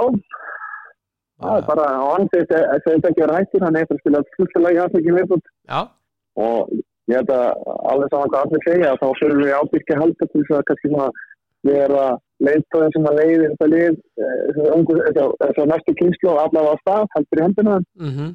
það 1.40 1.57
er 1.57 1.66
bara 1.66 1.86
á 1.98 2.05
hann 2.12 2.28
segist 2.31 2.52
þetta 2.52 3.11
ekki 3.11 3.24
vera 3.24 3.40
hættur 3.40 3.65
hann 3.65 3.78
er 3.81 3.89
eftir 3.89 4.15
að 4.15 4.28
spila 4.28 4.62
lagi 4.66 4.82
aðsækjum 4.85 5.19
viðbútt 5.19 5.51
og 6.44 6.70
ég 7.11 7.19
held 7.19 7.32
að 7.35 7.47
alveg 7.90 8.12
saman 8.12 8.32
hvað 8.32 8.44
allir 8.44 8.65
segja 8.69 8.94
þá 9.01 9.07
fyrir 9.19 9.40
við 9.40 9.57
ábyrgja 9.57 10.01
halda 10.02 10.28
til 10.31 10.44
þess 10.44 10.57
að 10.59 10.66
kannski 10.69 10.93
svona 10.93 11.09
vera 11.66 12.04
leiðtóðin 12.40 12.94
sem 12.94 13.08
að 13.10 13.18
leiði 13.20 13.48
þetta 13.48 13.66
lið 13.70 13.98
þess 14.56 15.58
að 15.60 15.72
næstu 15.72 15.96
kynslu 15.98 16.30
og 16.32 16.38
allavega 16.44 16.76
á 16.76 16.82
stað 16.82 17.10
heldur 17.16 17.40
í 17.40 17.44
hendina. 17.44 17.80
Mhm, 18.00 18.30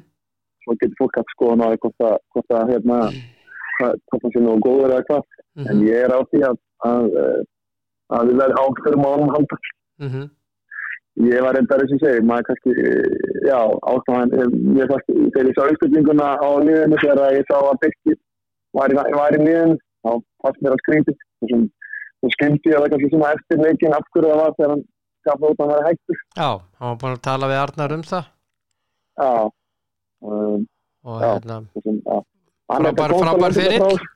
svo 0.64 0.76
getur 0.80 1.00
fólk 1.00 1.18
að 1.20 1.32
skoða 1.34 1.56
náði 1.62 1.80
hvort 1.82 2.06
að, 2.10 2.16
hvort 2.34 2.54
að 2.60 2.70
hérna 2.74 3.00
hvort 3.80 4.22
það 4.22 4.30
sé 4.32 4.44
nú 4.44 4.54
góður 4.64 4.94
eða 4.94 5.08
hvað. 5.10 5.26
En 5.56 5.74
mhm, 5.74 5.84
ég 5.88 6.06
er 6.06 6.14
á 6.14 6.20
því 6.30 6.42
að 6.46 6.56
að, 6.84 7.06
eh, 7.22 7.42
að 8.16 8.30
við 8.30 8.40
verðum 8.42 8.62
áfyrum 8.62 9.06
á 9.06 9.10
hann 9.16 9.34
halda. 9.34 9.56
Mhm. 10.00 10.24
Ég 11.26 11.40
var 11.40 11.54
reyndar 11.56 11.80
þess 11.80 11.94
að 11.96 12.02
segja, 12.04 12.24
maður 12.28 12.46
kannski 12.50 12.72
eh, 12.76 13.14
já, 13.48 13.60
ástæðan 13.92 14.32
ég 14.76 14.90
fannst 14.90 15.08
þegar 15.32 15.48
ég 15.48 15.56
sá 15.56 15.62
uppstöldinguna 15.64 16.28
á 16.36 16.48
liðinu 16.60 17.00
þegar 17.00 17.36
ég 17.38 17.48
sá 17.48 17.56
að 17.56 17.80
Birkir 17.80 18.18
var 18.76 18.92
í, 18.92 18.96
í 18.96 19.40
liðin 19.40 19.78
þá 20.04 20.10
fannst 20.44 20.60
mér 20.60 20.76
að 20.76 20.82
skrýndið 20.84 21.16
og 22.24 22.32
skemmti 22.36 22.70
ég 22.72 22.76
að 22.78 22.84
það 22.86 22.92
kannski 22.94 23.10
svona 23.12 23.32
eftir 23.36 23.60
leikin 23.64 23.96
af 23.98 24.06
hverju 24.12 24.30
það 24.32 24.40
var 24.42 24.54
þegar 24.56 24.72
hann 24.74 24.84
gaf 25.26 25.44
út 25.50 25.60
að 25.64 25.70
var 25.72 25.86
hægtur 25.88 26.18
Já, 26.40 26.48
hann 26.78 26.88
var 26.92 26.98
búin 27.02 27.16
að 27.16 27.22
tala 27.28 27.50
við 27.52 27.60
Arnar 27.64 27.94
um 27.96 28.02
það. 28.10 28.24
Já. 29.16 29.30
Um, 30.26 30.66
og 31.06 31.20
Já. 31.22 31.26
hérna, 31.32 31.56
já. 31.76 32.18
Er 32.66 32.82
Frábær- 32.82 33.12
frábær 33.22 33.52
frá- 33.54 34.06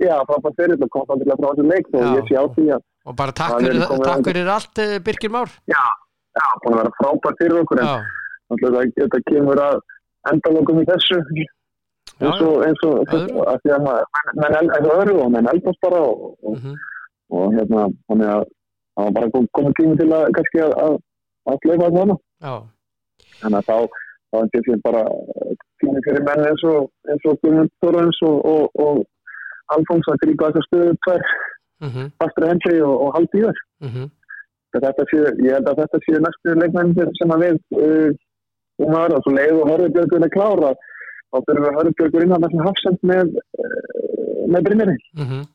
já, 0.00 0.14
frábær 0.28 0.54
fyrir 0.58 0.82
og 0.82 0.90
komst 0.94 1.10
alveg 1.12 1.24
til 1.26 1.32
að 1.34 1.40
frá 1.42 1.48
þessu 1.50 1.64
leik 1.70 1.86
og 1.94 2.00
Já. 2.00 2.12
ég 2.18 2.28
sé 2.30 2.34
á 2.40 2.44
því 2.54 2.64
að 2.76 2.82
og 3.04 3.16
bara 3.16 3.32
takk 3.36 3.50
er 3.60 4.24
fyrir, 4.24 4.48
allt 4.48 4.78
eh, 4.78 4.98
Birgir 5.04 5.30
Már. 5.30 5.50
Já, 5.68 5.82
búin 6.64 6.74
að 6.74 6.80
vera 6.80 6.92
frábær 7.00 7.36
fyrir 7.40 7.58
okkur 7.60 7.80
en 7.82 7.86
Já, 7.90 7.98
það, 8.62 8.94
þetta 8.96 9.20
kemur 9.30 9.60
að 9.66 9.76
endalokum 10.32 10.80
í 10.80 10.86
þessu. 10.88 11.18
Já, 12.20 12.30
eins 12.30 12.40
og, 12.46 12.56
eins 12.64 12.82
og, 12.86 12.94
Öðru. 13.04 13.44
að 13.44 13.58
því 13.64 13.70
að 13.74 13.86
eins 14.54 14.88
og 14.88 14.96
öðru 14.96 15.14
og 15.24 15.30
menn 15.34 15.48
eldast 15.52 15.80
bara 15.82 16.00
og, 16.00 16.36
og, 17.34 17.54
hérna, 17.56 17.84
þannig 18.10 18.30
að 18.34 18.44
það 18.94 19.04
var 19.08 19.14
bara 19.18 19.30
kom- 19.34 19.50
komið 19.58 19.76
tími 19.80 19.98
til 20.00 20.08
að 20.18 20.24
kannski 20.38 20.62
að, 20.64 20.74
að, 20.86 20.96
að 21.52 21.60
sleifa 21.64 21.88
þetta 21.90 22.02
hana. 22.04 22.16
Þannig 23.42 23.58
að 23.60 23.68
þá, 23.70 23.78
þá 24.30 24.36
er 24.40 24.50
þetta 24.54 24.78
bara 24.88 25.02
tími 25.82 26.04
fyrir 26.06 26.26
menn 26.28 26.44
eins 26.50 26.66
og, 26.72 26.90
eins 27.10 27.28
og 27.30 27.40
Guðmund 27.42 27.72
Þorrens 27.84 28.20
og, 28.28 28.36
og, 28.54 28.84
og 28.86 29.02
Alfons 29.74 30.10
að 30.12 30.20
grípa 30.24 30.50
þessar 30.52 30.68
stöðu 30.68 30.94
tvær 31.06 31.22
mhm, 31.86 32.10
fastri 32.20 32.50
hendri 32.50 32.76
og, 32.84 32.94
og 33.06 33.16
haldi 33.18 33.40
í 33.40 33.46
þær. 33.48 33.64
mhm 33.88 34.12
Þetta 34.74 35.04
sé, 35.06 35.18
ég 35.46 35.52
held 35.54 35.68
að 35.70 35.76
þetta 35.84 35.98
séu 36.02 36.18
næstu 36.18 36.54
leikmennir 36.58 37.10
sem 37.14 37.30
að 37.30 37.42
við 37.44 37.58
uh, 37.78 38.08
um 38.82 38.96
aðra, 38.98 39.20
svo 39.22 39.32
leið 39.36 39.60
og 39.60 39.68
Hörðubjörgur 39.70 40.24
er 40.26 40.32
klára 40.34 40.70
þá 40.74 41.36
þurfum 41.46 41.66
við 41.68 41.76
Hörðubjörgur 41.78 42.24
inn 42.24 42.34
að 42.34 42.46
þessi 42.46 42.64
hafsend 42.64 43.04
með, 43.10 43.30
uh, 43.62 44.40
með 44.50 44.66
Brynjari. 44.66 44.96
mhm 45.20 45.44
Já, 45.44 45.53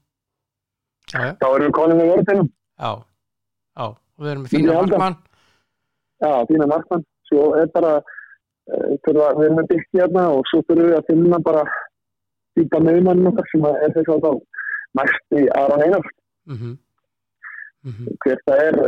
já, 1.13 1.33
Þá 1.41 1.45
erum 1.49 1.65
við 1.67 1.75
konið 1.79 1.99
með 2.01 2.09
vörðinum. 2.13 2.49
já, 2.79 2.91
já 3.79 3.83
og 3.89 4.23
við 4.25 4.31
erum 4.33 4.43
með 4.45 4.53
fína 4.55 4.77
markmann 4.79 5.17
Já, 6.19 6.31
fína 6.49 6.65
markmann. 6.67 7.03
Svo 7.29 7.43
er 7.55 7.67
bara, 7.71 7.91
uh, 8.73 8.95
við 9.39 9.45
erum 9.45 9.59
með 9.61 9.67
byggt 9.71 9.93
hérna 10.01 10.23
og 10.35 10.41
svo 10.51 10.59
þurfum 10.67 10.89
við 10.89 10.97
að 10.97 11.05
finna 11.07 11.39
bara 11.45 11.63
dýpa 12.59 12.81
meðmann 12.83 13.21
sem 13.51 13.67
er 13.69 13.93
þess 13.95 14.11
að 14.15 14.25
þá 14.25 14.31
næst 14.99 15.37
í 15.39 15.45
Aron 15.61 15.83
Einar. 15.85 16.09
mhm, 16.49 16.73
mhm, 17.87 18.09
Hver 18.25 18.41
það 18.49 18.63
er, 18.65 18.79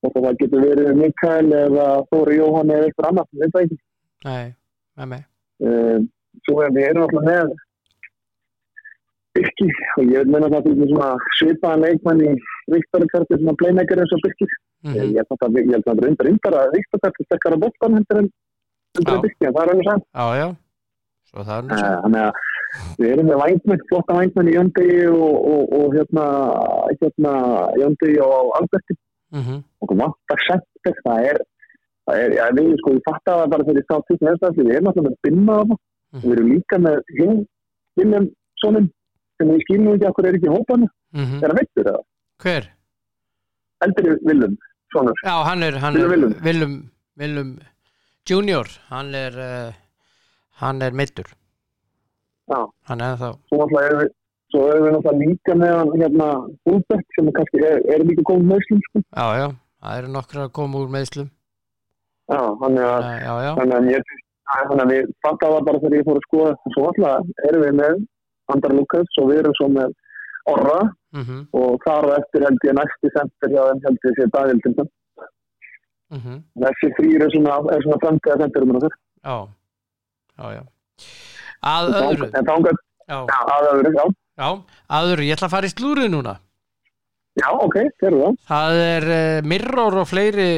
hvort 0.00 0.16
að 0.20 0.26
það 0.28 0.38
getur 0.44 0.64
verið 0.68 0.92
Mikael 1.00 1.52
eða 1.64 1.88
Þóri 2.12 2.36
Jóhann 2.38 2.70
eða 2.76 2.86
eitthvað 2.86 3.08
annað, 3.10 3.28
það 3.56 3.64
ekki. 3.64 3.80
nei, 4.24 4.54
með 4.96 5.12
mig 5.14 5.26
Uh, 5.60 5.98
svo 6.48 6.62
er 6.64 6.70
við 6.72 6.86
erum 6.88 7.02
alltaf 7.04 7.24
með 7.26 7.50
Birki. 9.36 9.68
Og 9.96 10.04
ég 10.10 10.24
vil 10.24 10.32
meina 10.34 10.50
það 10.50 10.66
fyrir 10.68 10.90
svona 10.90 11.10
svipaðan 11.38 11.84
leikmann 11.86 12.22
í 12.24 12.34
Viktorkarti 12.74 13.38
svona 13.38 13.56
playmaker 13.60 14.02
eins 14.02 14.14
og 14.16 14.22
Birki. 14.26 14.48
Ég 14.90 15.18
að 15.22 15.40
það 15.42 15.58
ég 15.60 15.74
held 15.74 15.84
að 15.84 15.90
það 15.90 16.02
er 16.04 16.10
undar 16.10 16.30
undar 16.32 16.58
að 16.60 16.74
Viktorkarti 16.76 17.26
stekkar 17.26 17.56
að 17.56 17.64
bóttan 17.66 17.98
hendur 17.98 18.22
en 18.22 18.30
Birki 18.98 19.46
það 19.46 19.62
er 19.62 19.72
alveg 19.74 19.86
sann 19.86 20.06
svo 21.30 21.44
þannig 21.46 22.24
að 22.24 22.40
við 22.98 23.12
erum 23.12 23.28
með 23.30 23.40
vængmenn 23.42 23.84
flotta 23.90 24.16
vængmenn 24.16 24.50
í 24.50 24.56
Jöndi 24.56 24.88
og, 25.10 25.36
og, 25.52 25.72
og 25.78 25.94
hérna 25.96 26.26
hérna 27.00 27.32
Jöndi 27.78 28.12
og 28.24 28.52
Alberti. 28.58 28.96
Mhm, 29.30 29.62
og 29.82 29.92
vantar 29.94 30.42
sentir 30.42 30.96
það 31.04 31.26
er 31.30 31.38
það 32.08 32.22
er, 32.24 32.32
já, 32.34 32.44
við 32.56 32.72
sko, 32.80 32.94
ég 32.96 33.04
fatt 33.06 33.30
að 33.30 33.40
það 33.40 33.52
bara 33.52 33.66
þegar 33.68 33.80
ég 33.80 33.86
sá 33.86 33.96
til 34.06 34.18
næsta 34.26 34.50
við 34.56 34.72
erum 34.74 34.90
alltaf 34.90 35.06
með 35.06 35.18
binna 35.26 35.54
á 35.54 35.62
það 35.62 36.24
við 36.24 36.32
erum 36.34 36.50
líka 36.50 36.78
með 36.82 36.98
hinn 37.18 37.36
William 38.00 38.26
Sonin 38.62 38.88
sem 39.40 39.50
við 39.54 39.64
skilum 39.64 39.94
ekki 39.96 40.10
okkur 40.12 40.28
er 40.30 40.38
ekki 40.38 40.52
hópanu. 40.52 40.90
Mhm. 41.16 41.40
Er 41.40 41.48
hann 41.48 41.60
veittur 41.62 41.90
eða? 41.94 42.04
Hver? 42.44 42.68
eldri 43.84 44.56
Sonur. 44.92 45.14
Já, 45.24 45.44
hann 45.46 45.62
er, 45.62 45.78
hann 45.78 45.96
er 45.96 46.08
Willum. 46.10 46.32
Willum, 46.42 46.72
Willum 47.16 47.58
Junior, 48.26 48.66
hann 48.90 49.14
er 49.14 49.36
uh, 49.38 49.72
hann 50.60 50.82
er 50.82 50.90
meittur 50.90 51.28
já. 52.50 52.58
Hann 52.88 53.00
er 53.06 53.14
þá 53.20 53.28
svo 53.48 53.60
náttúrulega 53.60 54.08
svo 54.50 54.64
erum 54.72 54.86
við 54.86 54.96
náttúrulega 54.96 55.28
líka 55.30 55.56
með 55.62 55.76
hann 55.78 55.92
hérna 56.02 56.28
Ulbert 56.72 57.16
sem 57.16 57.30
er 57.30 57.36
kannski 57.38 57.62
er, 57.62 57.84
er 57.94 58.04
líka 58.08 58.26
góð 58.32 58.42
meðslum 58.50 58.82
sko. 58.88 59.04
Já, 59.06 59.26
já, 59.38 59.46
það 59.84 60.00
eru 60.00 60.12
nokkra 60.16 60.46
að 60.48 60.54
koma 60.58 60.82
úr 60.82 60.90
meðslum 60.96 61.30
já 62.30 62.42
þannig 62.62 62.88
að 62.90 63.06
Já, 63.10 63.34
já, 63.46 63.52
þannig 63.60 63.76
að 63.78 63.90
ég 63.94 64.14
þannig 64.50 64.84
að 64.84 64.92
við 64.96 65.12
fattaði 65.22 65.54
það 65.54 65.68
bara 65.70 65.82
þegar 65.84 65.98
ég 66.00 66.08
fór 66.10 66.20
að 66.20 66.26
skoða 66.28 66.56
svo 66.74 66.88
náttúrulega 66.88 67.46
erum 67.50 67.66
við 67.68 67.78
með 67.84 68.02
Andar 68.54 68.74
Lukas 68.76 69.20
og 69.22 69.30
við 69.30 69.42
erum 69.42 69.56
svo 69.58 69.68
með 69.72 69.94
Orra. 70.50 70.80
Mhm, 71.10 71.38
og 71.58 71.80
þar 71.82 72.06
á 72.06 72.10
eftir 72.20 72.44
held 72.46 72.66
ég 72.68 72.76
næsti 72.78 73.10
sendir 73.10 73.50
hjá 73.50 73.62
þeim 73.66 73.80
held 73.86 74.04
ég 74.06 74.12
sé 74.18 74.26
Daniel 74.30 74.60
mhm. 76.14 76.36
Þessi 76.64 76.90
þrýr 76.98 77.24
er 77.26 77.32
svona, 77.34 77.56
svona 77.82 77.98
framtíða 78.04 78.38
sendirum 78.44 78.76
en 78.76 78.86
Já, 79.20 79.36
já, 80.38 80.46
já. 80.54 80.62
Að 81.60 81.90
öðru, 82.00 82.30
en 82.30 82.46
já, 83.10 83.18
að 83.36 83.66
öðru, 83.72 83.90
já. 83.98 84.04
Já, 84.40 84.48
að 84.88 85.10
öðru, 85.10 85.26
ég 85.26 85.36
ætla 85.36 85.48
að 85.50 85.54
fara 85.56 85.68
í 85.68 85.74
slúrið 85.74 86.08
núna. 86.14 86.38
Já, 87.38 87.48
ok, 87.52 87.76
gerðu 88.00 88.22
það. 88.22 88.38
Það 88.48 88.80
er 88.86 89.08
uh, 89.10 89.48
Mirror 89.50 89.98
og 90.00 90.08
fleiri 90.08 90.50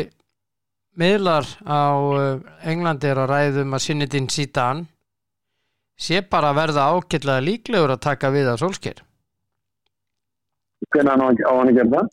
miðlar 1.00 1.48
á 1.64 1.82
uh, 1.96 2.38
Englandi 2.68 3.10
er 3.10 3.22
að 3.24 3.32
ræðum 3.32 3.76
að 3.76 3.84
Sinidin 3.86 4.28
Zidane 4.32 4.86
sé 6.02 6.20
bara 6.34 6.50
að 6.52 6.60
verða 6.60 6.90
ágætlega 6.92 7.46
líklegur 7.46 7.94
að 7.94 8.04
taka 8.10 8.32
við 8.34 8.50
að 8.52 8.62
solsker 8.64 9.02
hvernig 10.92 11.42
á 11.46 11.52
hann 11.52 11.70
að 11.70 11.78
gera 11.78 11.90
það? 11.94 12.12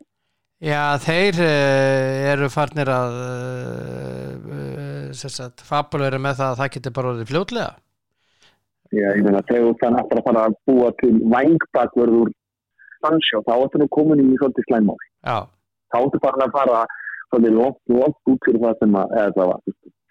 Já, 0.60 0.82
þeir 1.00 1.38
uh, 1.40 2.32
eru 2.34 2.50
farnir 2.52 2.90
að 2.92 3.14
uh, 3.24 5.12
sagt, 5.16 5.64
fabulera 5.66 6.20
með 6.20 6.42
það 6.42 6.50
að 6.52 6.60
það 6.60 6.74
getur 6.76 6.96
bara 6.98 7.14
orðið 7.14 7.30
fljótlega. 7.32 7.70
Já, 8.90 9.06
ég 9.16 9.24
meina, 9.24 9.44
þegar 9.48 9.68
þú 9.68 9.74
þannig 9.84 10.02
að 10.18 10.24
fara 10.28 10.44
að 10.50 10.58
búa 10.68 10.90
til 11.00 11.14
vangbakverður 11.32 12.34
Sancho, 13.00 13.40
þá 13.48 13.54
ættu 13.56 13.80
nú 13.80 13.88
komin 13.96 14.24
í 14.26 14.40
svolítið 14.42 14.66
slæmál. 14.68 14.98
já, 15.24 15.38
Þá 15.94 15.98
ættu 16.02 16.22
bara 16.26 16.48
að 16.48 16.56
fara 16.58 16.82
svolítið 17.30 17.56
lótt, 17.56 17.80
lótt 17.94 18.34
út 18.34 18.48
fyrir 18.48 18.66
það 18.66 18.82
sem 18.82 18.98
að, 19.00 19.16
það 19.38 19.54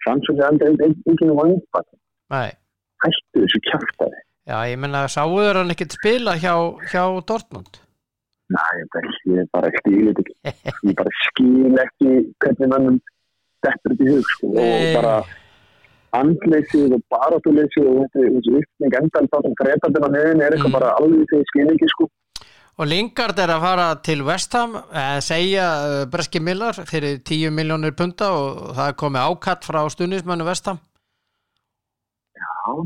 Sancho 0.07 0.35
er 0.39 0.47
andri 0.47 0.71
enginn 0.87 1.35
vangbak. 1.37 1.85
nei 2.33 2.49
Hættu 3.03 3.43
þessu 3.45 3.59
kjæftæði. 3.69 4.19
Já, 4.49 4.57
ég 4.71 4.79
menna, 4.81 5.03
sáuður 5.11 5.59
hann 5.61 5.71
ekkert 5.75 5.93
spila 5.95 6.33
hjá, 6.41 6.53
hjá 6.91 7.03
Dortmund 7.29 7.79
Næ, 8.49 8.63
ég 8.81 8.87
bara, 8.89 9.09
skil 9.19 9.35
þetta 9.37 9.59
ekki. 9.69 10.53
Ég 10.89 10.95
bara 10.97 11.11
skil 11.21 11.75
ekki 11.83 12.13
hvernig 12.41 12.71
mannum 12.71 12.95
þetta 13.61 13.91
er 13.91 13.93
í 13.93 14.07
hug, 14.09 14.23
sko. 14.33 14.49
Og 14.57 14.87
bara 14.97 15.11
andleysið 16.17 16.95
og 16.97 17.03
barátuleysið 17.13 17.89
og 17.91 17.99
þetta 18.01 18.23
þessu 18.39 18.55
uppning 18.63 18.95
endan 19.03 19.29
þá 19.29 19.37
sem 19.45 19.53
greipandina 19.61 20.09
meðin 20.15 20.41
er 20.41 20.55
eitthvað 20.55 20.71
Mm. 20.71 20.77
bara 20.79 20.95
alveg 20.97 21.29
þegar 21.29 21.45
skil 21.51 21.67
ekki, 21.75 21.89
sko. 21.93 22.09
Og 22.79 22.87
Lingard 22.87 23.39
er 23.43 23.51
að 23.53 23.61
fara 23.67 23.87
til 24.01 24.21
West 24.23 24.53
Ham 24.55 24.75
eh, 24.79 25.19
segja 25.21 25.65
uh, 25.85 26.05
Breski 26.09 26.39
Millar 26.39 26.73
fyrir 26.87 27.19
10 27.21 27.51
miljónir 27.51 27.91
punta 27.93 28.31
og 28.33 28.73
það 28.77 28.95
komið 28.95 29.25
ákatt 29.29 29.67
frá 29.67 29.81
stundismennu 29.91 30.47
West 30.47 30.65
Ham 30.71 30.79
Já, 30.79 30.88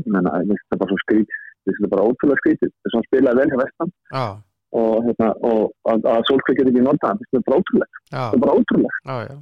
menna, 0.06 0.34
þetta 0.50 0.80
bara 0.80 0.90
svo 0.92 0.98
skrít, 1.04 1.38
þetta 1.68 1.92
bara 1.94 2.08
ótrúlega 2.08 2.42
skrítið. 2.42 2.74
Þess 2.74 2.92
að 2.92 2.98
hann 2.98 3.08
spilaði 3.08 3.40
vel 3.40 3.50
hjá 3.52 3.58
vestan 3.62 3.94
Já, 4.14 4.26
og, 4.80 4.94
hérna, 5.06 5.30
og 5.50 5.92
að, 5.92 6.08
að 6.14 6.28
Solskjaer 6.30 6.58
getur 6.60 6.72
ekki 6.72 6.84
finnst 6.84 7.34
þetta 7.34 7.48
bara 7.48 7.60
ótrúlega. 7.62 8.04
Það 8.12 8.38
er 8.38 8.44
bara 8.44 8.56
ótrúlega. 8.60 9.18
já 9.30 9.36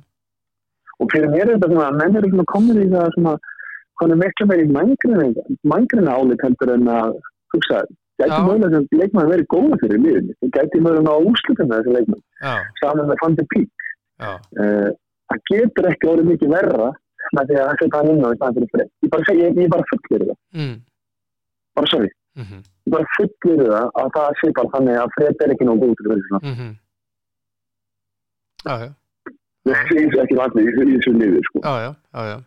Og 1.03 1.09
fyrir 1.11 1.33
mér 1.33 1.49
er 1.49 1.57
þetta 1.57 1.71
svona, 1.73 1.89
að 1.89 1.99
menn 1.99 2.19
eru 2.21 2.31
svona 2.31 2.49
komin 2.53 2.79
í 2.79 2.89
það 2.93 3.15
svona, 3.17 3.33
hann 4.01 4.15
er 4.15 4.19
miklu 4.21 4.47
meiri 4.51 4.67
mængrina 5.73 6.15
álit 6.15 6.45
heldur 6.47 6.75
en 6.77 6.91
að, 6.93 7.17
hugsa, 7.55 7.81
gæti 8.21 8.39
mögulega 8.47 8.77
sem 8.77 9.01
leikmann 9.01 9.31
verið 9.33 9.49
góða 9.51 9.79
fyrir. 9.83 10.29
Það 10.43 10.53
gæti 10.59 10.83
mögulega 10.85 11.07
ná 11.09 11.31
úslutum 11.33 11.73
þessi 11.73 11.97
leikmann, 11.97 12.23
saman 12.79 13.11
með 13.11 13.23
Fandi 13.23 13.47
Pík. 13.51 13.89
Uh, 14.23 14.93
það 15.33 15.43
getur 15.51 15.89
ekki 15.91 16.11
orðið 16.13 16.31
mikið 16.33 16.53
verra 16.53 16.91
að 18.23 18.25
það 18.25 18.35
í 18.35 18.39
staðan 18.39 18.57
fyrir 18.59 18.71
frið. 18.75 18.89
Ég 19.03 19.11
bara, 19.15 19.35
ég, 19.43 19.57
ég 19.63 19.71
bara 19.75 19.89
fullir 19.93 20.25
það. 20.29 20.39
mm, 20.59 20.75
Bara 21.77 21.87
sorry. 21.93 22.11
mhm, 22.43 22.59
Ég 22.87 22.93
bara 22.93 23.07
fullir 23.17 23.67
það 23.73 23.87
að 24.03 24.09
það 24.17 24.39
sé 24.41 24.53
bara 24.59 24.73
þannig 24.77 24.97
að 25.03 25.13
frið 25.17 25.45
er 25.47 25.53
ekki 25.55 25.69
nógu 25.69 25.87
góð 25.87 25.95
til 26.03 26.11
þessu. 26.13 26.41
mhm 26.43 26.71
Já, 28.63 28.75
já, 28.83 28.91
Það 29.67 29.87
finnst 29.89 30.19
ekki 30.23 30.37
allir 30.43 30.69
í, 30.69 30.97
þessu 30.97 31.13
liði, 31.19 31.41
sko. 31.49 31.61
já, 31.63 31.73
já, 31.83 31.91
já, 32.15 32.23
já 32.33 32.39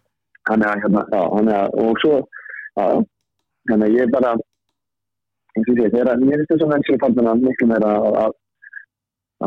Þannig 0.48 0.68
að, 0.70 0.82
hérna, 0.84 1.02
já, 1.16 1.22
þannig 1.36 1.56
að, 1.60 1.70
og 1.84 2.00
svo, 2.04 2.16
þannig 3.70 3.86
að 3.88 3.96
ég 3.98 4.12
bara, 4.14 4.32
eins 5.56 5.70
og 5.70 5.72
ég 5.72 5.80
segi, 5.80 5.92
þegar 5.96 6.20
mér 6.22 6.36
finnst 6.42 6.52
þess 6.54 6.66
að 6.66 6.72
menn 6.74 6.86
sér 6.88 7.00
fannina 7.04 7.34
miklu 7.40 7.68
meira 7.72 7.92
að, 7.96 8.18
að, 8.24 8.34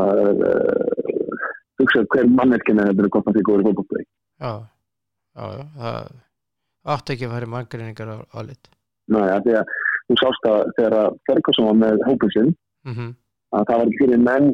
að, 0.02 0.42
uh, 0.48 1.46
hugsa 1.78 2.02
hver 2.14 2.26
manneskinn 2.38 2.80
er 2.82 2.90
þetta 2.90 3.04
er 3.06 3.12
gott 3.16 3.28
að 3.30 3.36
því 3.38 3.44
góður 3.48 3.66
fólkbúið. 3.68 4.06
Já, 4.42 4.52
já, 5.38 5.64
það 5.78 6.10
átti 6.94 7.12
ekki 7.14 7.26
að 7.28 7.32
fara 7.34 7.46
í 7.48 7.52
manngreiningar 7.54 8.08
á, 8.14 8.16
á 8.34 8.38
lit 8.48 8.68
Næ, 9.08 9.20
að 9.36 9.42
því 9.46 9.54
að 9.60 9.72
þú 10.08 10.16
sást 10.22 10.46
að 10.48 10.70
þegar 10.78 11.14
Ferguson 11.28 11.66
var 11.68 11.76
með 11.84 12.02
hópin 12.08 12.32
sinn, 12.34 12.50
mhm, 12.88 13.08
að 13.56 13.64
það 13.68 13.78
var 13.78 13.86
ekki 13.88 14.00
fyrir 14.04 14.22
menn 14.28 14.48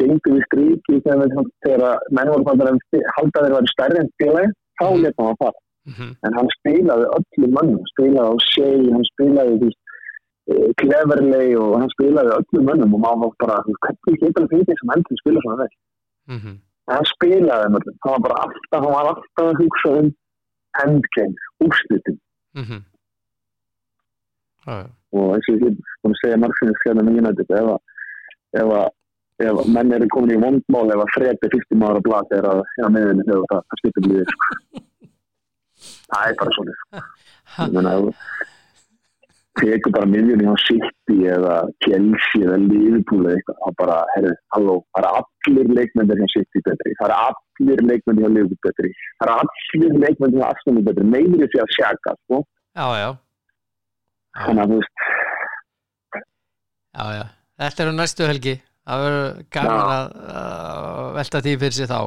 gengur 0.00 0.34
við 0.36 0.42
stríki 0.48 0.96
þegar, 1.04 1.20
við- 1.32 1.52
þegar 1.64 1.98
menn 2.18 2.30
voru 2.32 2.44
bara 2.48 2.72
að 2.74 3.04
halda 3.16 3.42
þeir 3.44 3.54
vera 3.56 3.70
stærri 3.72 4.00
en 4.02 4.10
félagi, 4.22 4.50
þá 4.80 4.84
Mhm. 4.90 5.02
leta 5.02 5.22
hann 5.22 5.32
að 5.34 5.38
fara. 5.42 5.58
mhm, 5.86 6.08
en 6.26 6.32
hann 6.38 6.48
spilaði 6.58 7.06
öllum 7.16 7.52
mönnum, 7.58 7.84
spilaði 7.92 8.28
á 8.30 8.34
Shea, 8.50 8.92
hann 8.94 9.06
spilaði 9.12 9.54
veist, 9.62 9.80
eh, 10.52 10.68
Cleverley 10.78 11.56
og 11.58 11.72
hann 11.80 11.88
spilaði 11.94 12.30
öllum 12.38 12.64
mönnum 12.68 12.94
og 12.94 13.00
maður 13.02 13.20
var 13.22 13.32
bara, 13.42 13.56
hvernig 13.82 14.20
getur 14.20 14.42
það 14.44 14.50
fyrir 14.52 14.64
því 14.68 14.74
sem 14.78 14.92
endur 14.94 15.16
spila 15.22 15.40
svona 15.42 15.58
vel? 15.62 15.72
mhm 16.28 16.52
En 16.52 16.60
hann 16.90 17.06
spilaði 17.12 17.66
þeim. 17.66 17.76
Öllum, 17.78 17.98
hann 18.04 18.14
var 18.16 18.24
bara 18.26 18.40
alltaf, 18.46 18.80
hann 18.80 18.96
var 18.96 19.10
alltaf 19.12 19.44
að 19.44 19.60
hugsa 19.60 19.92
um 20.00 20.10
endgame, 20.82 21.50
úrslitin. 21.64 22.18
Mhm. 22.58 22.82
Já, 24.66 24.72
já, 24.78 24.88
og 25.12 25.34
eins 25.34 25.48
og 25.50 25.62
ég 25.66 25.78
búin 26.02 26.14
að 26.14 26.20
segja 26.22 26.38
margsinni 26.38 26.74
skjörnum 26.80 27.08
í 27.10 27.18
United, 27.18 27.50
ef 27.50 28.62
ef 28.62 28.92
ef 29.42 29.66
menn 29.74 29.92
eru 29.96 30.06
komin 30.12 30.36
í 30.36 30.40
vondmál 30.42 30.92
ef 30.94 31.02
að 31.02 31.12
fredi 31.16 31.50
fyrstum 31.54 31.84
ára 31.86 32.02
blad 32.06 32.34
er 32.36 32.46
að 32.46 32.62
að 32.84 32.94
miðunni 32.96 33.26
þegar 33.26 33.46
það, 33.50 33.62
það 33.68 33.80
skiptir 33.80 34.08
lífið 34.08 34.32
sko. 34.32 34.46
það 36.12 36.26
er 36.28 36.36
bara 36.42 36.56
svona 36.56 36.74
ég 37.66 37.76
meina 37.76 37.94
ef 37.98 38.28
þú 39.52 39.68
tekur 39.68 39.92
bara 39.94 40.08
miðjunni 40.08 40.48
á 40.48 40.56
City 40.64 41.16
eða 41.28 41.56
Chelsea 41.84 42.44
eða 42.46 42.58
Liverpool 42.62 43.26
eða 43.26 43.34
eitthvað, 43.36 43.58
þá 43.62 43.70
bara, 43.82 43.98
herru, 44.14 44.32
halló 44.56 44.76
það 44.96 45.08
eru 45.08 45.20
allir 45.20 45.74
leikmendir 45.78 46.22
hjá 46.22 46.28
City 46.34 46.62
betri 46.68 46.94
það 47.00 47.06
eru 47.08 47.18
allir 47.26 47.84
leikmendir 47.90 48.24
hjá 48.24 48.32
Liverpool 48.32 48.62
betri 48.68 48.92
það 49.20 49.26
eru 49.28 49.36
allir 49.42 50.00
leikmendir 50.06 50.40
hjá 50.40 50.48
Arsenal 50.48 50.86
betri 50.88 51.06
meiri 51.14 51.48
því 51.52 51.62
að 51.62 51.76
sjaka, 51.76 52.16
sko. 52.24 52.42
Já, 52.72 52.86
já. 53.02 53.08
Þannig 54.42 54.62
að 54.62 54.72
þú 54.72 54.80
veist, 54.80 55.06
já, 56.96 57.04
já, 57.18 57.24
þetta 57.60 57.84
eru 57.84 57.96
næstu 57.96 58.28
helgi. 58.30 58.58
Það 58.82 59.02
verður 59.06 59.42
gaman 59.54 59.90
að, 59.94 60.06
að 60.42 61.10
velta 61.18 61.40
því 61.44 61.52
fyrir 61.60 61.76
sig 61.76 61.90
þá 61.90 61.98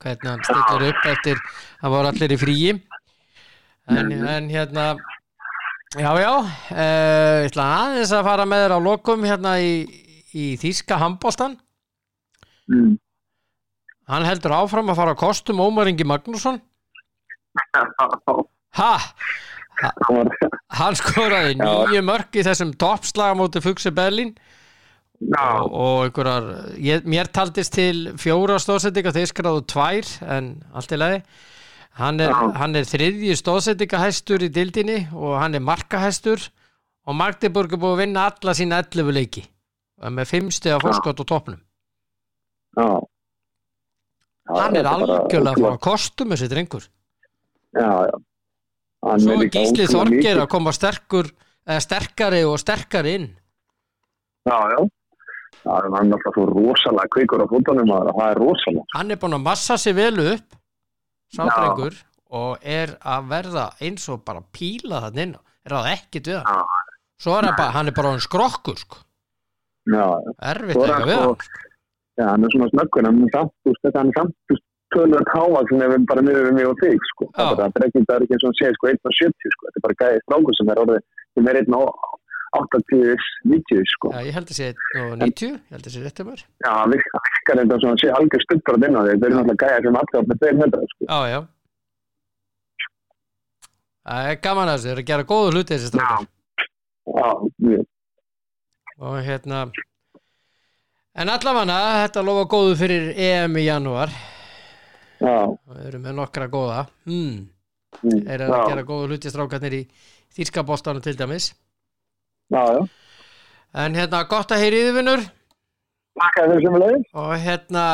hvernig 0.00 0.28
hann 0.30 0.42
stillir 0.44 0.90
upp 0.90 1.06
eftir 1.12 1.40
að 1.80 1.94
voru 1.94 2.10
allir 2.10 2.34
í 2.34 2.38
fríi. 2.40 2.74
En, 3.90 4.12
en 4.12 4.50
hérna 4.52 4.84
já, 5.98 6.10
já 6.22 6.32
uh, 6.38 6.46
ég 7.42 7.50
ætla 7.50 7.66
aðeins 7.80 8.12
að 8.14 8.26
fara 8.28 8.46
með 8.46 8.64
þér 8.64 8.74
á 8.76 8.80
lokum 8.84 9.24
hérna 9.26 9.56
í, 9.58 9.72
í 10.30 10.44
Þíska 10.60 11.00
handbóltan 11.00 11.56
mm, 12.70 12.92
hann 14.10 14.26
heldur 14.28 14.54
áfram 14.54 14.92
að 14.92 15.00
fara 15.00 15.14
á 15.18 15.22
kostum 15.22 15.62
Ómar 15.62 15.90
Ingi 15.90 16.06
Magnússon. 16.06 16.60
Ha, 18.78 18.92
var 20.06 20.28
hann 20.78 20.94
skoraði 20.94 21.56
nýju 21.58 22.02
mörg 22.06 22.36
í 22.38 22.44
þessum 22.46 22.70
toppslaga 22.78 23.34
móti 23.34 23.58
Fugsi 23.64 23.90
Berlín. 23.90 24.30
Já, 25.18 25.42
og, 25.58 25.72
og 25.74 26.04
einhverjar, 26.04 26.46
ég, 26.78 27.08
mér 27.10 27.28
taldist 27.34 27.74
til 27.74 28.12
fjóra 28.20 28.60
stóðsendinga, 28.62 29.10
þeir 29.16 29.32
skráðu 29.32 29.64
tvær 29.68 30.12
en 30.36 30.52
allt 30.70 30.94
í 30.94 31.00
lagi 31.00 31.18
hann 31.98 32.20
er, 32.20 32.32
hann 32.32 32.76
er 32.78 32.86
þriðji 32.88 33.34
stóðsendingahæstur 33.40 34.44
í 34.46 34.50
dildinni 34.54 34.98
og 35.14 35.38
hann 35.40 35.54
er 35.58 35.64
markahæstur 35.64 36.46
og 37.08 37.16
Magdeburg 37.16 37.72
er 37.74 37.80
búið 37.82 37.96
að 37.96 38.02
vinna 38.04 38.26
alla 38.30 38.54
sína 38.54 38.78
11 38.84 39.12
leiki 39.16 39.42
og 40.00 40.14
með 40.16 40.30
5 40.36 40.50
stiga 40.54 40.78
fórskot 40.82 41.20
á 41.20 41.24
toppnum 41.26 41.60
já. 42.78 42.88
Hann 44.50 44.76
er 44.76 44.86
algjörlega 44.90 45.52
að 45.52 45.60
fara 45.60 45.74
ótrúlegt. 45.74 45.82
á 45.82 45.86
kostum 45.86 46.32
þessi 46.34 46.48
drengur 46.52 46.86
Já, 47.70 47.90
já. 48.10 48.16
Hann 49.06 49.20
svo 49.22 49.36
er 49.40 49.50
Gísli 49.54 49.86
Þorger 49.88 50.40
að 50.42 50.48
koma 50.52 50.72
sterkur 50.74 51.28
sterkari 51.80 52.40
og 52.44 52.58
sterkari 52.60 53.14
inn 53.18 53.28
Já, 54.48 54.56
já. 54.74 54.80
Hann 55.66 55.92
er 55.92 56.16
alltaf 56.16 56.34
svo 56.34 56.46
rosalega 56.48 57.10
kvikur 57.14 57.44
á 57.44 57.46
fótunum 57.50 57.90
og 57.92 58.08
það 58.16 58.30
er 58.30 58.40
rosalega. 58.40 58.86
hann 58.96 59.10
er 59.10 59.20
búin 59.20 59.36
að 59.36 59.44
massa 59.44 59.76
sig 59.78 59.94
vel 59.98 60.16
upp 60.32 60.56
sá 61.30 61.44
Já. 61.46 61.50
drengur 61.56 61.98
og 62.30 62.58
er 62.62 62.96
að 63.02 63.28
verða 63.30 63.66
eins 63.82 64.08
og 64.12 64.24
bara 64.24 64.42
píla 64.54 65.00
þannig 65.06 65.22
inn 65.28 65.36
er 65.66 65.74
við 65.74 65.80
hann 65.80 65.92
Já, 66.46 66.62
svo 67.20 67.36
er 67.38 67.48
hann 67.48 67.56
bara, 67.58 67.74
hann 67.76 67.88
er 67.90 67.96
bara 67.96 68.12
hann 68.14 68.22
skrokkur 68.24 68.78
sko. 68.78 68.96
erfitt 70.52 70.76
Svo 70.76 70.84
er 70.84 70.90
eitthvað 70.90 71.00
hann 71.00 71.08
við 71.10 71.20
sko- 71.20 71.68
Já, 72.20 72.26
hann 72.30 72.44
er 72.44 72.50
svona 72.52 72.68
snöggur, 72.74 73.06
hann 73.08 73.22
er 73.24 73.30
samt, 73.32 73.52
þú 73.64 73.70
veist, 73.72 73.82
þetta 73.86 73.98
hann 74.02 74.10
er 74.12 74.16
samt, 74.18 74.34
þú 74.50 74.54
veist, 74.54 74.64
tölur 74.92 75.20
að 75.22 75.28
káa 75.30 75.60
sem 75.70 75.82
ef 75.86 75.92
við 75.94 76.06
bara 76.10 76.22
við 76.26 76.52
mig 76.52 76.66
og 76.68 76.76
þig, 76.82 77.04
sko. 77.14 77.28
Það 77.38 77.60
er 77.64 77.84
ekki, 77.86 78.02
ekki 78.26 78.34
eins 78.36 78.44
og 78.44 78.48
hann 78.50 78.58
segir, 78.60 78.74
sko, 78.76 78.88
1.70, 78.90 79.52
sko. 79.54 79.66
Þetta 79.70 79.80
er 79.80 79.84
bara 79.86 79.98
gæðið 80.02 80.24
strákur 80.26 80.56
sem 80.58 80.72
er 80.74 80.80
orðið, 80.82 81.04
sem 81.38 81.48
er 81.48 81.60
1.80, 82.58 83.86
sko. 83.94 84.10
Já, 84.10 84.24
ég 84.26 84.34
held 84.34 84.50
að 84.50 84.58
sé 84.58 84.68
90, 84.96 85.54
ég 85.54 85.76
held 85.76 85.86
að 85.86 85.94
sé 85.94 86.02
rétt 86.02 86.22
um 86.22 86.30
mér 86.30 86.40
Já, 86.42 86.70
hann 86.74 86.94
virkar 86.96 87.60
þetta 87.60 87.78
svona, 87.84 88.00
sé 88.02 88.10
algjör 88.16 88.44
stuttur 88.46 88.76
að 88.78 88.84
dinna 88.86 89.04
því. 89.04 89.12
Þetta 89.14 89.28
er 89.28 89.36
náttúrulega 89.36 89.70
gæðið 89.70 89.86
sem 89.86 89.98
allir 90.00 90.18
á 90.18 90.22
með 90.30 90.42
2 90.44 90.52
metra, 90.60 90.90
sko. 90.90 91.06
Já, 91.06 91.20
já 91.30 91.40
Það 94.10 94.30
er 94.30 94.38
gaman 94.48 94.70
að 94.70 94.76
þessu, 94.76 94.88
þeir 94.88 94.96
eru 94.96 95.04
að 95.04 95.10
gera 95.12 95.28
góðu 95.30 95.54
hluti 95.54 95.76
þessi 95.76 95.90
strákar 95.92 96.28
Já, 97.10 97.28
mjög. 97.58 97.86
og 99.00 99.16
hérna 99.24 99.60
en 101.20 101.32
allavega 101.32 101.78
þetta 102.04 102.24
lofa 102.26 102.44
góðu 102.50 102.76
fyrir 102.78 103.08
EM 103.16 103.56
í 103.58 103.64
janúar 103.66 104.12
Já, 105.20 105.34
við 105.68 105.86
erum 105.90 106.04
með 106.06 106.16
nokkra 106.16 106.48
góða 106.52 106.84
hmm. 107.08 107.48
mm, 108.02 108.20
þeir 108.26 108.36
eru 108.36 108.46
að 108.50 108.62
já, 108.62 108.68
gera 108.72 108.86
góðu 108.88 109.10
hluti 109.10 109.32
strákarnir 109.32 109.78
í 109.80 109.82
þýrskapoltanum 110.36 111.04
til 111.04 111.16
dæmis 111.18 111.50
já, 111.50 111.56
já. 112.50 112.88
en 113.84 113.94
hérna 113.94 114.24
gott 114.30 114.50
að 114.54 114.62
heyri 114.64 114.80
yfirvinnur 114.84 115.22
Takk 116.20 116.40
að 116.42 116.50
þeir 116.52 116.62
sem 116.64 116.74
er 116.76 116.82
leiðin. 116.84 117.04
og 117.14 117.30
hérna 117.44 117.84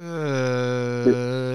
uh, 0.00 1.08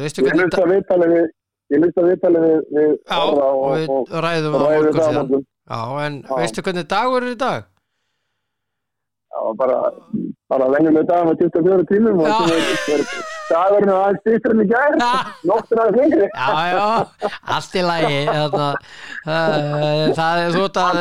veistu 0.03 0.21
Ég 0.21 0.27
hvernig 0.27 0.45
hlusta 0.49 0.67
viðtalið 0.71 1.13
við, 1.15 1.27
ég 1.75 1.83
líst 1.85 1.97
að 2.01 2.09
viðtalið 2.11 2.45
við, 2.47 2.61
við 2.77 2.89
Já, 2.91 3.17
Orra 3.21 3.47
og 3.49 3.63
og, 3.63 3.75
við 3.77 3.89
og, 3.95 4.15
ræðum 4.27 4.55
og 4.59 4.65
ræðum 4.67 4.97
það 4.99 5.07
á 5.07 5.13
morgun. 5.21 5.45
Já, 5.71 5.81
en 6.05 6.17
Já. 6.27 6.33
veistu 6.41 6.65
hvernig 6.65 6.87
dagur 6.91 7.23
er 7.27 7.31
í 7.31 7.37
dag? 7.45 7.67
Já, 9.31 9.41
bara, 9.61 9.77
bara 10.51 10.65
venjuleg 10.73 11.05
dag 11.07 11.23
með 11.29 11.39
24 11.45 11.85
tímum 11.93 12.19
og 12.19 12.27
Já. 12.27 12.33
það 12.35 12.51
er- 12.57 12.97
er 12.97 13.05
dagurinn 13.51 13.91
er 13.93 14.01
aðeins 14.01 14.21
stýttur 14.25 14.53
en 14.57 14.63
í 14.63 14.67
gær, 14.73 14.97
Já. 14.99 15.11
nóttin 15.47 15.81
aðeins 15.85 15.97
lengri. 16.01 16.27
Já, 16.35 16.49
já, 16.75 17.31
allt 17.55 17.73
í 17.79 17.83
lagi 17.87 18.19
þarna, 18.27 18.67
uh, 19.31 20.05
það 20.19 20.43
er 20.43 20.59
ert 20.65 20.81
að 20.83 20.99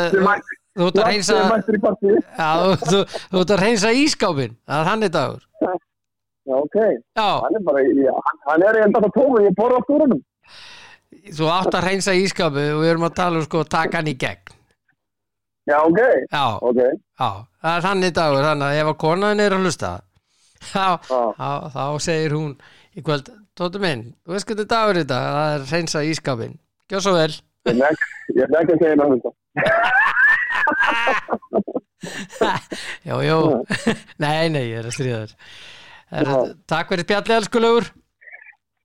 þú 0.79 0.87
ert 0.89 0.99
að 1.03 1.09
reynsa 1.11 1.37
já, 1.37 2.51
þú, 2.81 2.99
þú, 3.31 3.41
ert 3.43 3.53
að 3.57 3.63
reynsa 3.65 3.93
ískápin 4.05 4.57
það 4.69 4.81
er 4.85 4.91
hann 4.91 5.07
í 5.07 5.11
dagur 5.19 5.47
Já, 6.51 6.57
ok. 6.57 6.77
Já, 7.15 7.27
Hann 7.45 7.57
er 7.59 7.63
bara, 7.67 7.81
í- 7.85 8.07
hann- 8.27 8.63
er 8.67 8.79
enda 8.83 9.01
það 9.05 9.13
tómi, 9.15 9.43
ég 9.45 9.55
borða 9.59 9.77
á 9.79 9.83
stúrunum. 9.85 10.23
þú 11.37 11.51
átt 11.53 11.75
að 11.77 11.85
reynsa 11.85 12.15
ískápin 12.17 12.71
og 12.75 12.81
við 12.83 12.91
erum 12.95 13.05
að 13.07 13.15
tala 13.19 13.39
um 13.43 13.45
sko 13.47 13.65
taka 13.65 13.99
hann 14.01 14.09
í 14.11 14.17
gegn 14.19 14.57
Já, 15.69 15.77
ok, 15.85 16.01
Já, 16.33 16.45
ok. 16.65 16.81
já, 17.21 17.29
það 17.63 17.77
er 17.77 17.85
hann 17.87 18.03
í 18.09 18.11
dagur 18.17 18.47
þannig 18.49 18.67
að 18.71 18.81
ef 18.81 18.89
að 18.95 18.99
konan 19.05 19.41
er 19.45 19.53
að 19.55 19.63
hlusta 19.67 19.91
þá, 20.73 20.87
Já. 21.11 21.21
þá, 21.37 21.51
þá 21.77 21.85
segir 22.09 22.35
hún 22.39 22.57
í 22.97 23.03
kvöld, 23.07 23.31
Tóti 23.61 23.81
minn, 23.83 24.03
þú 24.25 24.33
veist 24.33 24.47
hvernig 24.49 24.69
dagur 24.71 24.97
er 24.97 25.03
þetta 25.05 25.21
það 25.37 25.55
er 25.59 25.65
reynsa 25.75 26.03
ískápin 26.09 26.57
Gjör 26.91 27.05
svo 27.05 27.13
vel 27.19 27.31
Ég 27.69 27.77
ég 28.41 28.49
nek 28.49 28.71
að 28.73 28.79
segja 28.81 28.97
náttúrulega. 28.97 29.35
Jó, 33.05 33.21
jó, 33.21 33.39
nei, 34.23 34.49
nei, 34.49 34.63
ég 34.71 34.79
er 34.81 34.87
að 34.89 34.95
stríða 34.97 35.19
þér. 35.25 35.33
Er, 36.21 36.31
Takk 36.71 36.89
fyrir 36.93 37.05
spjallið, 37.07 37.35
elskulegur 37.37 37.85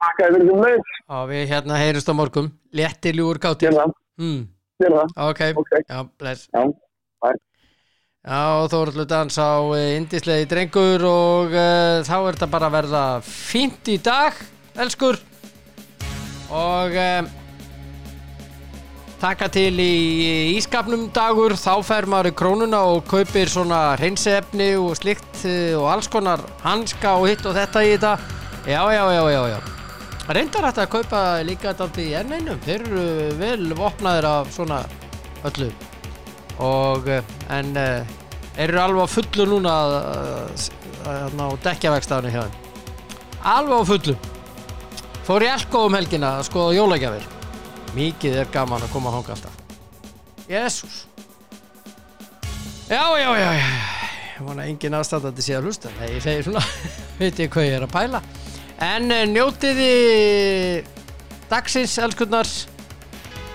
Takk 0.03 0.19
fyrir 0.19 0.43
sem 0.49 0.59
leið. 0.65 0.81
og 1.15 1.23
við 1.31 1.43
hérna 1.51 1.77
heyrumst 1.79 2.11
á 2.11 2.13
morgum 2.17 2.49
léttiljúur 2.75 3.39
kátir. 3.41 3.69
Gjör 3.71 3.79
það, 3.79 3.93
mm, 4.19 4.41
ok, 5.29 5.41
Ok. 5.63 5.71
já, 5.87 5.99
bless. 6.19 6.41
Já, 6.53 6.63
bæ. 7.23 7.29
Já, 8.25 8.41
Þóruldur 8.73 9.07
dans 9.09 9.37
á 9.37 9.51
indislegi 9.95 10.45
drengur 10.49 11.01
og 11.07 11.53
uh, 11.53 12.01
þá 12.05 12.15
er 12.19 12.33
þetta 12.39 12.51
bara 12.51 12.69
að 12.71 12.75
verða 12.79 13.03
fínt 13.25 13.85
í 13.93 13.97
dag, 14.01 14.33
elskur. 14.81 15.19
Og 16.51 16.89
uh, 16.93 17.23
taka 19.26 19.47
til 19.49 19.80
í 19.81 20.53
ískapnum 20.53 21.07
dagur, 21.14 21.56
þá 21.57 21.81
fer 21.85 22.06
maður 22.10 22.27
í 22.30 22.34
krónuna 22.38 22.81
og 22.91 23.07
kaupir 23.10 23.49
svona 23.49 23.95
hreinsefni 23.97 24.76
og 24.77 24.93
slikt 24.99 25.39
uh, 25.47 25.80
og 25.80 25.88
alls 25.95 26.10
konar 26.14 26.43
hanska 26.61 27.15
og 27.18 27.26
hitt 27.31 27.45
og 27.49 27.56
þetta 27.57 27.81
í 27.81 27.95
þetta. 27.95 28.11
Já, 28.69 28.84
já, 28.93 29.02
já, 29.15 29.23
já, 29.34 29.41
já. 29.56 29.57
Reyndar 30.35 30.68
hægt 30.68 30.84
að 30.84 30.91
kaupa 30.93 31.23
líka 31.47 31.73
þetta 31.73 32.03
í 32.03 32.07
enneinum 32.22 32.61
þeir 32.65 32.85
eru 32.85 33.07
vel 33.41 33.73
vopnaðir 33.77 34.30
af 34.30 34.53
svona 34.53 34.84
öllu. 35.49 35.72
Og 36.61 37.10
eh, 37.10 37.35
en 37.53 37.73
uh, 37.81 38.15
eru 38.61 38.81
alveg 38.84 39.10
á 39.10 39.15
fullu 39.15 39.52
núna 39.56 39.77
að, 39.89 40.68
ná 41.34 41.47
dekkjavegstafni 41.65 42.34
hjá 42.35 42.43
þeim. 42.45 42.60
Alveg 43.57 43.81
á 43.81 43.84
fullu. 43.89 44.19
Fór 45.26 45.47
í 45.47 45.56
Elko 45.56 45.88
um 45.89 45.97
helgina 45.97 46.38
að 46.38 46.52
skoða 46.52 46.77
jólagjafir 46.77 47.34
mikið 47.95 48.39
er 48.43 48.53
gaman 48.53 48.85
að 48.85 48.93
koma 48.93 49.11
að 49.11 49.19
hanga 49.19 49.35
alltaf. 49.38 49.61
Jésús 50.45 51.05
já, 52.85 53.01
já, 53.17 53.30
já, 53.34 53.49
já 53.57 53.95
ég 54.35 54.43
vona 54.43 54.65
engin 54.67 54.95
aðstæðandi 54.97 55.45
sé 55.45 55.55
að 55.55 55.69
hlusta. 55.69 55.91
Nei, 55.99 56.09
ég 56.17 56.23
segi 56.23 56.43
svona, 56.45 56.63
veit 57.22 57.39
ég 57.39 57.51
hvað 57.53 57.69
ég 57.69 57.77
er 57.77 57.88
að 57.88 57.93
pæla? 57.95 58.22
En 58.84 59.07
uh, 59.13 59.23
njótiði 59.31 59.91
dagsins, 61.49 61.95
elskurnar. 62.03 62.51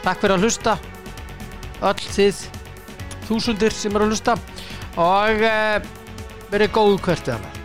Takk 0.01 0.23
fyrir 0.23 0.39
að 0.39 0.49
hlusta. 0.49 0.79
Öll 1.85 2.11
þið 2.17 2.43
þúsundir 3.29 3.77
sem 3.77 3.95
eru 3.95 4.09
að 4.09 4.15
hlusta. 4.15 4.39
Og 5.01 5.45
uh, 5.45 5.81
verið 6.51 6.77
góð 6.77 7.01
hvert 7.05 7.29
við 7.29 7.37
annað 7.37 7.60